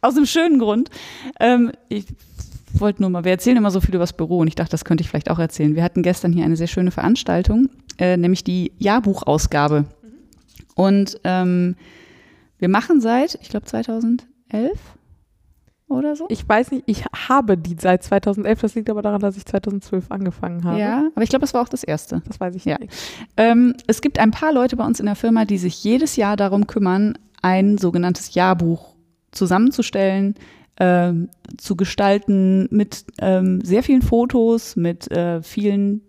aus 0.00 0.16
einem 0.16 0.26
schönen 0.26 0.58
Grund. 0.58 0.90
Ähm, 1.38 1.72
ich 1.88 2.06
wollte 2.72 3.02
nur 3.02 3.10
mal, 3.10 3.24
wir 3.24 3.32
erzählen 3.32 3.56
immer 3.56 3.70
so 3.70 3.80
viel 3.80 3.94
über 3.94 4.04
das 4.04 4.14
Büro 4.14 4.38
und 4.38 4.48
ich 4.48 4.54
dachte, 4.54 4.70
das 4.70 4.84
könnte 4.84 5.02
ich 5.02 5.10
vielleicht 5.10 5.30
auch 5.30 5.38
erzählen. 5.38 5.74
Wir 5.74 5.82
hatten 5.82 6.02
gestern 6.02 6.32
hier 6.32 6.44
eine 6.44 6.56
sehr 6.56 6.68
schöne 6.68 6.90
Veranstaltung, 6.90 7.68
äh, 7.98 8.16
nämlich 8.16 8.44
die 8.44 8.72
Jahrbuchausgabe. 8.78 9.84
Und 10.74 11.20
ähm, 11.24 11.76
wir 12.58 12.68
machen 12.68 13.00
seit, 13.00 13.38
ich 13.42 13.50
glaube 13.50 13.66
2011 13.66 14.24
oder 15.90 16.16
so. 16.16 16.26
Ich 16.28 16.48
weiß 16.48 16.70
nicht, 16.72 16.84
ich 16.86 17.04
habe 17.28 17.56
die 17.58 17.76
seit 17.78 18.02
2011, 18.02 18.60
das 18.60 18.74
liegt 18.74 18.88
aber 18.90 19.02
daran, 19.02 19.20
dass 19.20 19.36
ich 19.36 19.44
2012 19.44 20.10
angefangen 20.10 20.64
habe. 20.64 20.78
Ja, 20.78 21.08
aber 21.14 21.22
ich 21.22 21.30
glaube, 21.30 21.40
das 21.42 21.52
war 21.54 21.62
auch 21.62 21.68
das 21.68 21.82
erste. 21.84 22.22
Das 22.26 22.40
weiß 22.40 22.54
ich 22.54 22.64
Ja. 22.64 22.78
nicht. 22.78 22.92
Ähm, 23.36 23.74
es 23.86 24.00
gibt 24.00 24.18
ein 24.18 24.30
paar 24.30 24.52
Leute 24.52 24.76
bei 24.76 24.84
uns 24.86 25.00
in 25.00 25.06
der 25.06 25.16
Firma, 25.16 25.44
die 25.44 25.58
sich 25.58 25.82
jedes 25.84 26.16
Jahr 26.16 26.36
darum 26.36 26.66
kümmern, 26.66 27.18
ein 27.42 27.78
sogenanntes 27.78 28.34
Jahrbuch 28.34 28.94
zusammenzustellen, 29.32 30.34
ähm, 30.78 31.28
zu 31.58 31.76
gestalten 31.76 32.66
mit 32.70 33.04
ähm, 33.20 33.60
sehr 33.62 33.82
vielen 33.82 34.02
Fotos, 34.02 34.76
mit 34.76 35.10
äh, 35.10 35.42
vielen 35.42 36.02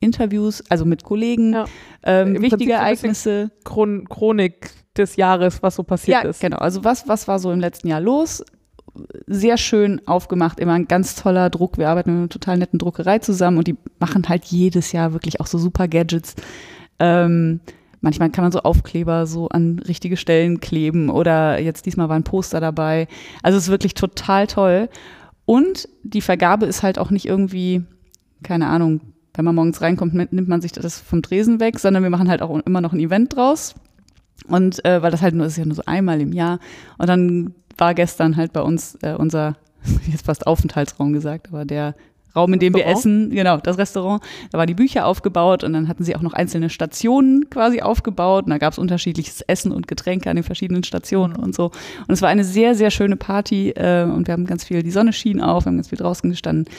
Interviews, 0.00 0.62
also 0.68 0.84
mit 0.84 1.04
Kollegen, 1.04 1.52
Ja. 1.52 1.64
ähm, 2.02 2.40
wichtige 2.42 2.72
Ereignisse. 2.72 3.50
Chron 3.64 4.06
Chronik 4.08 4.70
des 4.96 5.16
Jahres, 5.16 5.62
was 5.62 5.76
so 5.76 5.82
passiert 5.84 6.24
Ja, 6.24 6.28
ist. 6.30 6.40
genau. 6.40 6.58
Also 6.58 6.82
was, 6.84 7.06
was 7.08 7.28
war 7.28 7.38
so 7.38 7.52
im 7.52 7.60
letzten 7.60 7.88
Jahr 7.88 8.00
los? 8.00 8.44
Sehr 9.26 9.56
schön 9.56 10.06
aufgemacht, 10.06 10.60
immer 10.60 10.74
ein 10.74 10.88
ganz 10.88 11.14
toller 11.14 11.48
Druck. 11.48 11.78
Wir 11.78 11.88
arbeiten 11.88 12.10
mit 12.10 12.18
einer 12.18 12.28
total 12.28 12.58
netten 12.58 12.78
Druckerei 12.78 13.18
zusammen 13.20 13.58
und 13.58 13.66
die 13.66 13.76
machen 13.98 14.28
halt 14.28 14.44
jedes 14.44 14.92
Jahr 14.92 15.12
wirklich 15.12 15.40
auch 15.40 15.46
so 15.46 15.58
super 15.58 15.88
Gadgets. 15.88 16.34
Ähm, 16.98 17.60
manchmal 18.02 18.30
kann 18.30 18.44
man 18.44 18.52
so 18.52 18.60
Aufkleber 18.60 19.26
so 19.26 19.48
an 19.48 19.78
richtige 19.78 20.18
Stellen 20.18 20.60
kleben 20.60 21.08
oder 21.08 21.58
jetzt 21.58 21.86
diesmal 21.86 22.10
war 22.10 22.16
ein 22.16 22.24
Poster 22.24 22.60
dabei. 22.60 23.08
Also 23.42 23.56
es 23.56 23.64
ist 23.64 23.70
wirklich 23.70 23.94
total 23.94 24.46
toll. 24.46 24.88
Und 25.46 25.88
die 26.02 26.20
Vergabe 26.20 26.66
ist 26.66 26.82
halt 26.82 26.98
auch 26.98 27.10
nicht 27.10 27.26
irgendwie, 27.26 27.84
keine 28.42 28.68
Ahnung, 28.68 29.00
wenn 29.34 29.44
man 29.44 29.54
morgens 29.54 29.80
reinkommt, 29.80 30.14
nimmt 30.14 30.48
man 30.48 30.60
sich 30.60 30.72
das 30.72 31.00
vom 31.00 31.22
Tresen 31.22 31.58
weg, 31.60 31.78
sondern 31.78 32.02
wir 32.02 32.10
machen 32.10 32.28
halt 32.28 32.42
auch 32.42 32.60
immer 32.66 32.80
noch 32.80 32.92
ein 32.92 33.00
Event 33.00 33.34
draus. 33.34 33.74
Und 34.48 34.84
äh, 34.84 35.02
weil 35.02 35.10
das 35.10 35.22
halt 35.22 35.34
nur 35.34 35.46
ist 35.46 35.56
ja 35.56 35.64
nur 35.64 35.74
so 35.74 35.82
einmal 35.86 36.20
im 36.20 36.32
Jahr. 36.32 36.58
Und 36.98 37.08
dann 37.08 37.54
war 37.76 37.94
gestern 37.94 38.36
halt 38.36 38.52
bei 38.52 38.62
uns 38.62 38.98
äh, 39.02 39.14
unser, 39.14 39.56
jetzt 40.10 40.26
fast 40.26 40.46
Aufenthaltsraum 40.46 41.12
gesagt, 41.12 41.48
aber 41.48 41.64
der 41.64 41.94
Raum, 42.34 42.52
in 42.54 42.60
dem 42.60 42.74
wir 42.74 42.86
essen, 42.86 43.30
genau, 43.30 43.58
das 43.58 43.76
Restaurant, 43.76 44.22
da 44.50 44.58
waren 44.58 44.66
die 44.66 44.74
Bücher 44.74 45.06
aufgebaut 45.06 45.64
und 45.64 45.74
dann 45.74 45.88
hatten 45.88 46.02
sie 46.02 46.16
auch 46.16 46.22
noch 46.22 46.32
einzelne 46.32 46.70
Stationen 46.70 47.50
quasi 47.50 47.82
aufgebaut 47.82 48.44
und 48.44 48.50
da 48.50 48.58
gab 48.58 48.72
es 48.72 48.78
unterschiedliches 48.78 49.42
Essen 49.42 49.70
und 49.70 49.86
Getränke 49.86 50.30
an 50.30 50.36
den 50.36 50.42
verschiedenen 50.42 50.82
Stationen 50.82 51.36
und 51.36 51.54
so. 51.54 51.66
Und 52.08 52.14
es 52.14 52.22
war 52.22 52.30
eine 52.30 52.44
sehr, 52.44 52.74
sehr 52.74 52.90
schöne 52.90 53.16
Party 53.16 53.70
äh, 53.70 54.04
und 54.04 54.26
wir 54.26 54.32
haben 54.32 54.46
ganz 54.46 54.64
viel, 54.64 54.82
die 54.82 54.90
Sonne 54.90 55.12
schien 55.12 55.42
auf, 55.42 55.64
wir 55.66 55.70
haben 55.70 55.76
ganz 55.76 55.88
viel 55.88 55.98
draußen 55.98 56.30
gestanden. 56.30 56.72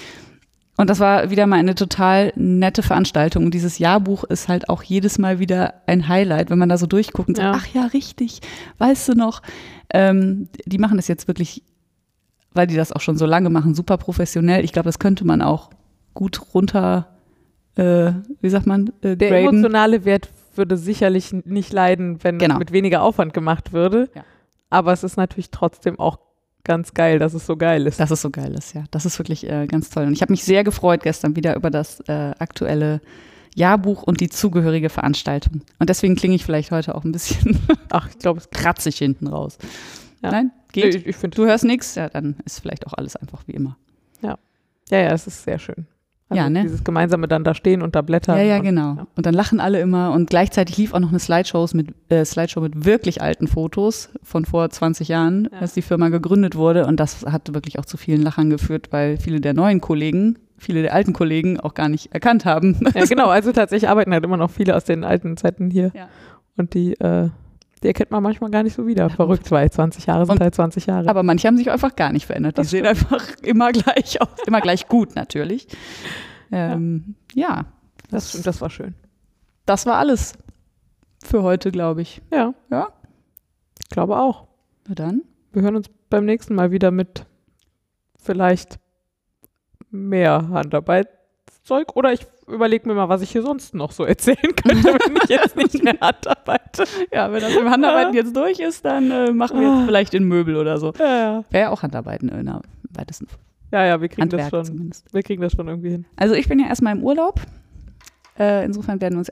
Und 0.76 0.90
das 0.90 1.00
war 1.00 1.30
wieder 1.30 1.46
mal 1.46 1.58
eine 1.60 1.76
total 1.76 2.34
nette 2.36 2.82
Veranstaltung. 2.82 3.46
Und 3.46 3.54
dieses 3.54 3.78
Jahrbuch 3.78 4.24
ist 4.24 4.48
halt 4.48 4.70
auch 4.70 4.82
jedes 4.82 5.20
Mal 5.20 5.38
wieder 5.38 5.76
ein 5.86 6.08
Highlight, 6.08 6.50
wenn 6.50 6.58
man 6.58 6.68
da 6.70 6.80
so 6.80 6.88
durchguckt 6.88 7.30
und 7.30 7.38
sagt, 7.38 7.56
Ja. 7.56 7.62
ach 7.62 7.68
ja, 7.76 7.86
richtig, 7.94 8.40
weißt 8.80 9.10
du 9.10 9.14
noch. 9.14 9.44
Ähm, 9.94 10.50
die 10.66 10.78
machen 10.80 10.98
das 10.98 11.08
jetzt 11.08 11.28
wirklich, 11.28 11.64
weil 12.54 12.68
die 12.68 12.76
das 12.76 12.92
auch 12.92 13.02
schon 13.02 13.18
so 13.18 13.26
lange 13.26 13.50
machen, 13.50 13.76
super 13.76 13.98
professionell. 13.98 14.64
Ich 14.64 14.74
glaube, 14.74 14.88
das 14.88 15.00
könnte 15.00 15.26
man 15.26 15.42
auch 15.42 15.70
gut 16.14 16.54
runter, 16.54 17.08
äh, 17.76 18.12
wie 18.42 18.50
sagt 18.50 18.66
man, 18.68 18.92
äh, 19.02 19.16
Der 19.16 19.30
graden. 19.30 19.48
emotionale 19.50 20.06
Wert 20.06 20.30
würde 20.56 20.78
sicherlich 20.78 21.32
nicht 21.46 21.74
leiden, 21.74 22.24
wenn 22.24 22.38
Genau. 22.38 22.56
es 22.56 22.60
mit 22.60 22.72
weniger 22.72 23.02
Aufwand 23.02 23.34
gemacht 23.34 23.74
würde. 23.74 24.10
Ja. 24.16 24.24
Aber 24.70 24.94
es 24.94 25.04
ist 25.04 25.18
natürlich 25.18 25.50
trotzdem 25.52 26.00
auch 26.00 26.20
ganz 26.64 26.94
geil, 26.94 27.20
dass 27.20 27.34
es 27.34 27.46
so 27.46 27.58
geil 27.58 27.86
ist. 27.88 28.00
Dass 28.00 28.12
es 28.12 28.22
so 28.22 28.30
geil 28.30 28.54
ist, 28.54 28.74
ja. 28.74 28.84
Das 28.92 29.06
ist 29.06 29.20
wirklich 29.20 29.50
äh, 29.50 29.68
ganz 29.68 29.90
toll. 29.90 30.06
Und 30.06 30.14
ich 30.14 30.22
habe 30.22 30.32
mich 30.32 30.44
sehr 30.44 30.64
gefreut 30.64 31.02
gestern 31.04 31.36
wieder 31.36 31.56
über 31.56 31.70
das 31.70 32.00
äh, 32.02 32.32
aktuelle 32.40 33.02
Jahrbuch 33.56 34.04
und 34.04 34.20
die 34.22 34.30
zugehörige 34.30 34.90
Veranstaltung. 34.90 35.62
Und 35.80 35.90
deswegen 35.90 36.16
klinge 36.16 36.36
ich 36.36 36.44
vielleicht 36.46 36.72
heute 36.72 36.96
auch 36.96 37.04
ein 37.04 37.12
bisschen 37.12 37.60
Ach, 37.90 38.10
ich 38.10 38.18
glaube, 38.20 38.40
es 38.40 38.50
kratzig 38.50 38.98
hinten 38.98 39.28
raus. 39.28 39.58
Ja. 40.22 40.32
Nein? 40.32 40.52
Geht? 40.72 40.96
Ich, 40.96 41.06
ich 41.06 41.18
Du 41.18 41.46
hörst 41.46 41.64
nichts? 41.66 41.96
Ja, 41.96 42.10
dann 42.10 42.36
ist 42.46 42.60
vielleicht 42.60 42.88
auch 42.88 42.94
alles 42.94 43.16
einfach 43.16 43.44
wie 43.48 43.52
immer. 43.54 43.78
ja, 44.22 44.38
ja, 44.90 45.12
es 45.14 45.28
ist 45.28 45.44
sehr 45.44 45.60
schön. 45.60 45.88
Also 46.30 46.42
Ja, 46.42 46.50
ne? 46.50 46.64
Dieses 46.64 46.84
gemeinsame 46.84 47.28
dann 47.28 47.44
da 47.44 47.54
stehen 47.54 47.82
und 47.82 47.96
da 47.96 48.02
blättern. 48.02 48.38
Ja, 48.38 48.44
ja, 48.44 48.58
und, 48.58 48.64
genau. 48.64 48.96
ja. 48.96 49.08
Und 49.16 49.26
dann 49.26 49.34
lachen 49.34 49.60
alle 49.60 49.80
immer 49.82 50.12
und 50.12 50.30
gleichzeitig 50.30 50.78
lief 50.78 50.94
auch 50.94 51.00
noch 51.00 51.10
eine 51.10 51.20
Slideshows 51.20 51.74
mit, 51.74 51.94
äh, 52.10 52.24
Slideshow 52.26 52.62
mit 52.62 52.86
wirklich 52.86 53.22
alten 53.22 53.48
Fotos 53.48 54.10
von 54.24 54.46
vor 54.46 54.70
20 54.70 55.08
Jahren, 55.10 55.48
Ja. 55.52 55.60
als 55.60 55.74
die 55.74 55.82
Firma 55.82 56.10
gegründet 56.10 56.56
wurde. 56.56 56.86
Und 56.88 57.00
das 57.00 57.26
hat 57.26 57.54
wirklich 57.54 57.78
auch 57.80 57.86
zu 57.86 57.98
vielen 57.98 58.22
Lachern 58.22 58.50
geführt, 58.50 58.88
weil 58.92 59.18
viele 59.18 59.42
der 59.42 59.54
neuen 59.54 59.80
Kollegen, 59.82 60.38
viele 60.58 60.82
der 60.82 60.94
alten 60.94 61.14
Kollegen 61.14 61.60
auch 61.60 61.74
gar 61.74 61.90
nicht 61.90 62.14
erkannt 62.14 62.46
haben. 62.46 62.80
Ja, 62.94 63.06
genau. 63.10 63.28
Also 63.30 63.52
tatsächlich 63.52 63.90
arbeiten 63.90 64.14
halt 64.14 64.24
immer 64.24 64.38
noch 64.38 64.52
viele 64.52 64.76
aus 64.76 64.86
den 64.86 65.04
alten 65.04 65.36
Zeiten 65.38 65.70
hier. 65.70 65.92
Ja. 65.96 66.08
Und 66.58 66.74
die, 66.74 66.94
äh, 67.00 67.30
die 67.82 67.88
erkennt 67.88 68.12
man 68.12 68.24
manchmal 68.24 68.50
gar 68.52 68.64
nicht 68.64 68.76
so 68.76 68.88
wieder. 68.88 69.10
Verrückt, 69.10 69.50
weil 69.52 69.70
20 69.70 70.06
Jahre 70.06 70.26
sind 70.26 70.36
Und- 70.36 70.42
halt 70.42 70.56
20 70.56 70.86
Jahre. 70.86 71.10
Aber 71.10 71.24
manche 71.24 71.48
haben 71.48 71.58
sich 71.58 71.70
einfach 71.72 71.96
gar 71.96 72.12
nicht 72.14 72.26
verändert. 72.26 72.58
Die 72.58 72.62
Das 72.62 72.70
sehen 72.70 72.86
einfach 72.86 73.28
immer 73.42 73.72
gleich 73.72 74.22
aus. 74.22 74.28
Immer 74.48 74.62
gleich 74.62 74.88
gut, 74.88 75.16
natürlich. 75.16 75.68
Ähm, 76.52 77.16
ja, 77.34 77.66
das 78.10 78.30
stimmt, 78.30 78.46
das 78.48 78.62
war 78.62 78.70
schön. 78.70 78.94
das 79.66 79.86
war 79.86 79.96
alles 79.98 80.34
für 81.24 81.42
heute, 81.44 81.72
glaube 81.72 82.02
ich. 82.04 82.22
Ja. 82.32 82.54
Ja. 82.70 82.90
Ich 83.82 83.90
glaube 83.90 84.18
auch. 84.18 84.48
Na 84.88 84.96
dann. 84.96 85.22
Wir 85.52 85.62
hören 85.64 85.76
uns 85.76 85.88
beim 86.10 86.26
nächsten 86.26 86.54
Mal 86.56 86.72
wieder 86.72 86.92
mit 86.92 87.26
vielleicht 88.22 88.80
mehr 89.94 90.50
Handarbeitszeug. 90.50 91.96
Oder 91.96 92.14
ich 92.14 92.26
überlege 92.48 92.88
mir 92.88 92.96
mal, 92.96 93.10
was 93.10 93.22
ich 93.22 93.32
hier 93.32 93.42
sonst 93.42 93.74
noch 93.74 93.92
so 93.92 94.04
erzählen 94.04 94.38
könnte, 94.64 94.94
wenn 94.94 95.16
ich 95.24 95.30
jetzt 95.30 95.56
nicht 95.56 95.84
mehr 95.84 95.96
handarbeite. 96.02 96.86
Ja, 97.12 97.32
wenn 97.32 97.42
das 97.42 97.56
im 97.56 97.70
Handarbeiten 97.70 98.14
jetzt 98.14 98.36
durch 98.36 98.60
ist, 98.60 98.84
dann 98.84 99.12
äh, 99.12 99.32
machen 99.32 99.60
wir 99.60 99.76
jetzt 99.76 99.86
vielleicht 99.86 100.14
in 100.14 100.26
Möbel 100.26 100.58
oder 100.58 100.78
so. 100.78 100.92
Ja, 101.00 101.06
ja. 101.06 101.44
Wäre 101.50 101.64
ja 101.66 101.70
auch 101.70 101.84
Handarbeiten 101.84 102.30
in 102.30 102.46
der 102.46 102.62
weitesten 102.92 103.28
ja, 103.74 103.86
ja 103.86 104.02
wir 104.02 104.08
kriegen 104.08 104.30
das 104.30 104.42
Handwerk 104.44 104.66
schon. 104.66 104.76
zumindest. 104.76 105.14
Wir 105.14 105.24
kriegen 105.24 105.42
das 105.42 105.54
schon 105.54 105.68
irgendwie 105.68 105.90
hin. 105.90 106.06
Also 106.16 106.36
ich 106.36 106.48
bin 106.48 106.60
ja 106.60 106.68
erstmal 106.68 106.96
im 106.96 107.04
Urlaub. 107.04 107.42
Äh, 108.38 108.66
insofern 108.66 109.02
werden 109.02 109.16
wir 109.16 109.20
uns 109.20 109.32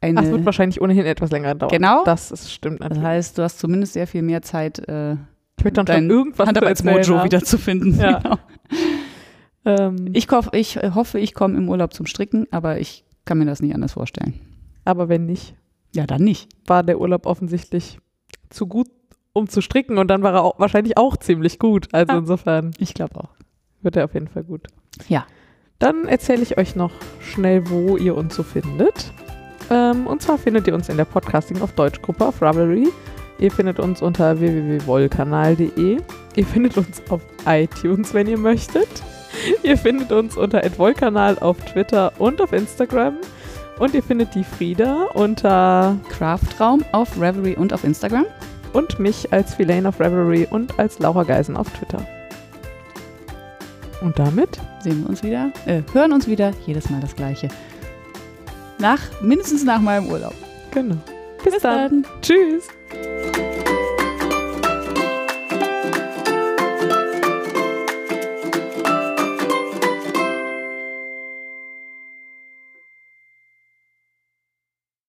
eine. 0.00 0.18
Ach, 0.18 0.24
es 0.24 0.30
wird 0.30 0.46
wahrscheinlich 0.46 0.80
ohnehin 0.80 1.04
etwas 1.04 1.30
länger 1.30 1.54
dauern. 1.54 1.70
Genau. 1.70 2.02
Das 2.04 2.30
ist, 2.30 2.50
stimmt 2.50 2.80
das 2.80 2.88
natürlich. 2.88 3.06
heißt, 3.06 3.38
du 3.38 3.42
hast 3.42 3.58
zumindest 3.58 3.92
sehr 3.92 4.06
viel 4.06 4.22
mehr 4.22 4.40
Zeit, 4.40 4.78
äh, 4.88 5.12
ich 5.58 5.64
möchte 5.64 5.72
dann 5.72 5.86
dein 5.86 6.04
schon 6.04 6.10
irgendwas 6.10 6.48
Handarbeitsmojo 6.48 7.22
wiederzufinden. 7.24 7.98
Ja. 7.98 8.20
Genau. 8.22 8.38
Ähm, 9.64 10.08
Ich, 10.12 10.28
hoff, 10.30 10.48
ich 10.52 10.76
äh, 10.76 10.90
hoffe, 10.94 11.18
ich 11.18 11.34
komme 11.34 11.56
im 11.56 11.68
Urlaub 11.68 11.92
zum 11.94 12.06
Stricken, 12.06 12.46
aber 12.50 12.78
ich 12.80 13.04
kann 13.24 13.38
mir 13.38 13.44
das 13.46 13.60
nicht 13.62 13.74
anders 13.74 13.92
vorstellen. 13.92 14.34
aber 14.84 15.08
wenn 15.08 15.26
nicht, 15.26 15.54
Ja, 15.94 16.06
dann 16.06 16.22
nicht. 16.24 16.48
war 16.66 16.82
der 16.82 17.00
Urlaub 17.00 17.26
offensichtlich 17.26 17.98
zu 18.50 18.66
gut, 18.66 18.88
um 19.32 19.48
zu 19.48 19.60
stricken 19.62 19.96
und 19.98 20.08
dann 20.08 20.22
war 20.22 20.34
er 20.34 20.42
auch, 20.42 20.58
wahrscheinlich 20.58 20.96
auch 20.98 21.16
ziemlich 21.16 21.58
gut. 21.58 21.88
Also 21.92 22.12
Ja. 22.12 22.18
insofern 22.18 22.72
Ich 22.78 22.92
glaube 22.94 23.16
auch. 23.16 23.30
wird 23.82 23.96
er 23.96 24.04
auf 24.06 24.14
jeden 24.14 24.28
Fall 24.28 24.44
gut. 24.44 24.66
Ja. 25.08 25.24
Dann 25.78 26.06
erzähle 26.06 26.42
ich 26.42 26.58
euch 26.58 26.76
noch 26.76 26.92
schnell, 27.20 27.68
wo 27.70 27.96
ihr 27.96 28.14
uns 28.16 28.34
so 28.36 28.42
findet. 28.42 29.12
Ähm, 29.70 30.06
und 30.06 30.20
zwar 30.22 30.38
findet 30.38 30.66
ihr 30.66 30.74
uns 30.74 30.88
in 30.88 30.96
der 30.96 31.04
Podcasting 31.06 31.60
auf 31.62 31.72
Deutsch 31.72 32.02
Gruppe 32.02 32.26
auf 32.26 32.42
Ravelry. 32.42 32.88
Ihr 33.38 33.50
findet 33.50 33.78
uns 33.80 34.02
unter 34.02 34.38
www.wollkanal.de. 34.38 35.98
Ihr 36.36 36.46
findet 36.46 36.76
uns 36.76 37.02
auf 37.08 37.22
iTunes, 37.46 38.12
wenn 38.14 38.26
ihr 38.28 38.38
möchtet. 38.38 38.88
Ihr 39.62 39.76
findet 39.76 40.12
uns 40.12 40.36
unter 40.36 40.62
@wollkanal 40.76 41.38
auf 41.38 41.56
Twitter 41.64 42.12
und 42.18 42.40
auf 42.40 42.52
Instagram. 42.52 43.16
Und 43.78 43.94
ihr 43.94 44.02
findet 44.02 44.34
die 44.34 44.44
Frieda 44.44 45.06
unter 45.14 45.96
Craftraum 46.10 46.84
auf 46.92 47.20
Reverie 47.20 47.56
und 47.56 47.72
auf 47.72 47.84
Instagram. 47.84 48.26
und 48.72 48.98
mich 48.98 49.32
als 49.32 49.54
Filane 49.54 49.88
auf 49.88 50.00
Ravelry 50.00 50.46
und 50.50 50.78
als 50.78 50.98
Laura 50.98 51.24
Geisen 51.24 51.56
auf 51.56 51.68
Twitter. 51.70 52.06
Und 54.00 54.18
damit 54.18 54.58
Sehen 54.82 55.02
wir 55.02 55.10
uns 55.10 55.22
wieder, 55.22 55.52
äh, 55.66 55.82
hören 55.92 56.12
uns 56.12 56.26
wieder, 56.26 56.50
jedes 56.66 56.90
Mal 56.90 57.00
das 57.00 57.14
Gleiche. 57.14 57.48
Nach, 58.78 58.98
mindestens 59.20 59.62
nach 59.64 59.80
meinem 59.80 60.08
Urlaub. 60.08 60.34
genau. 60.72 60.96
Bis, 61.44 61.54
Bis 61.54 61.62
dann. 61.62 62.02
dann. 62.02 62.12
Tschüss. 62.20 62.68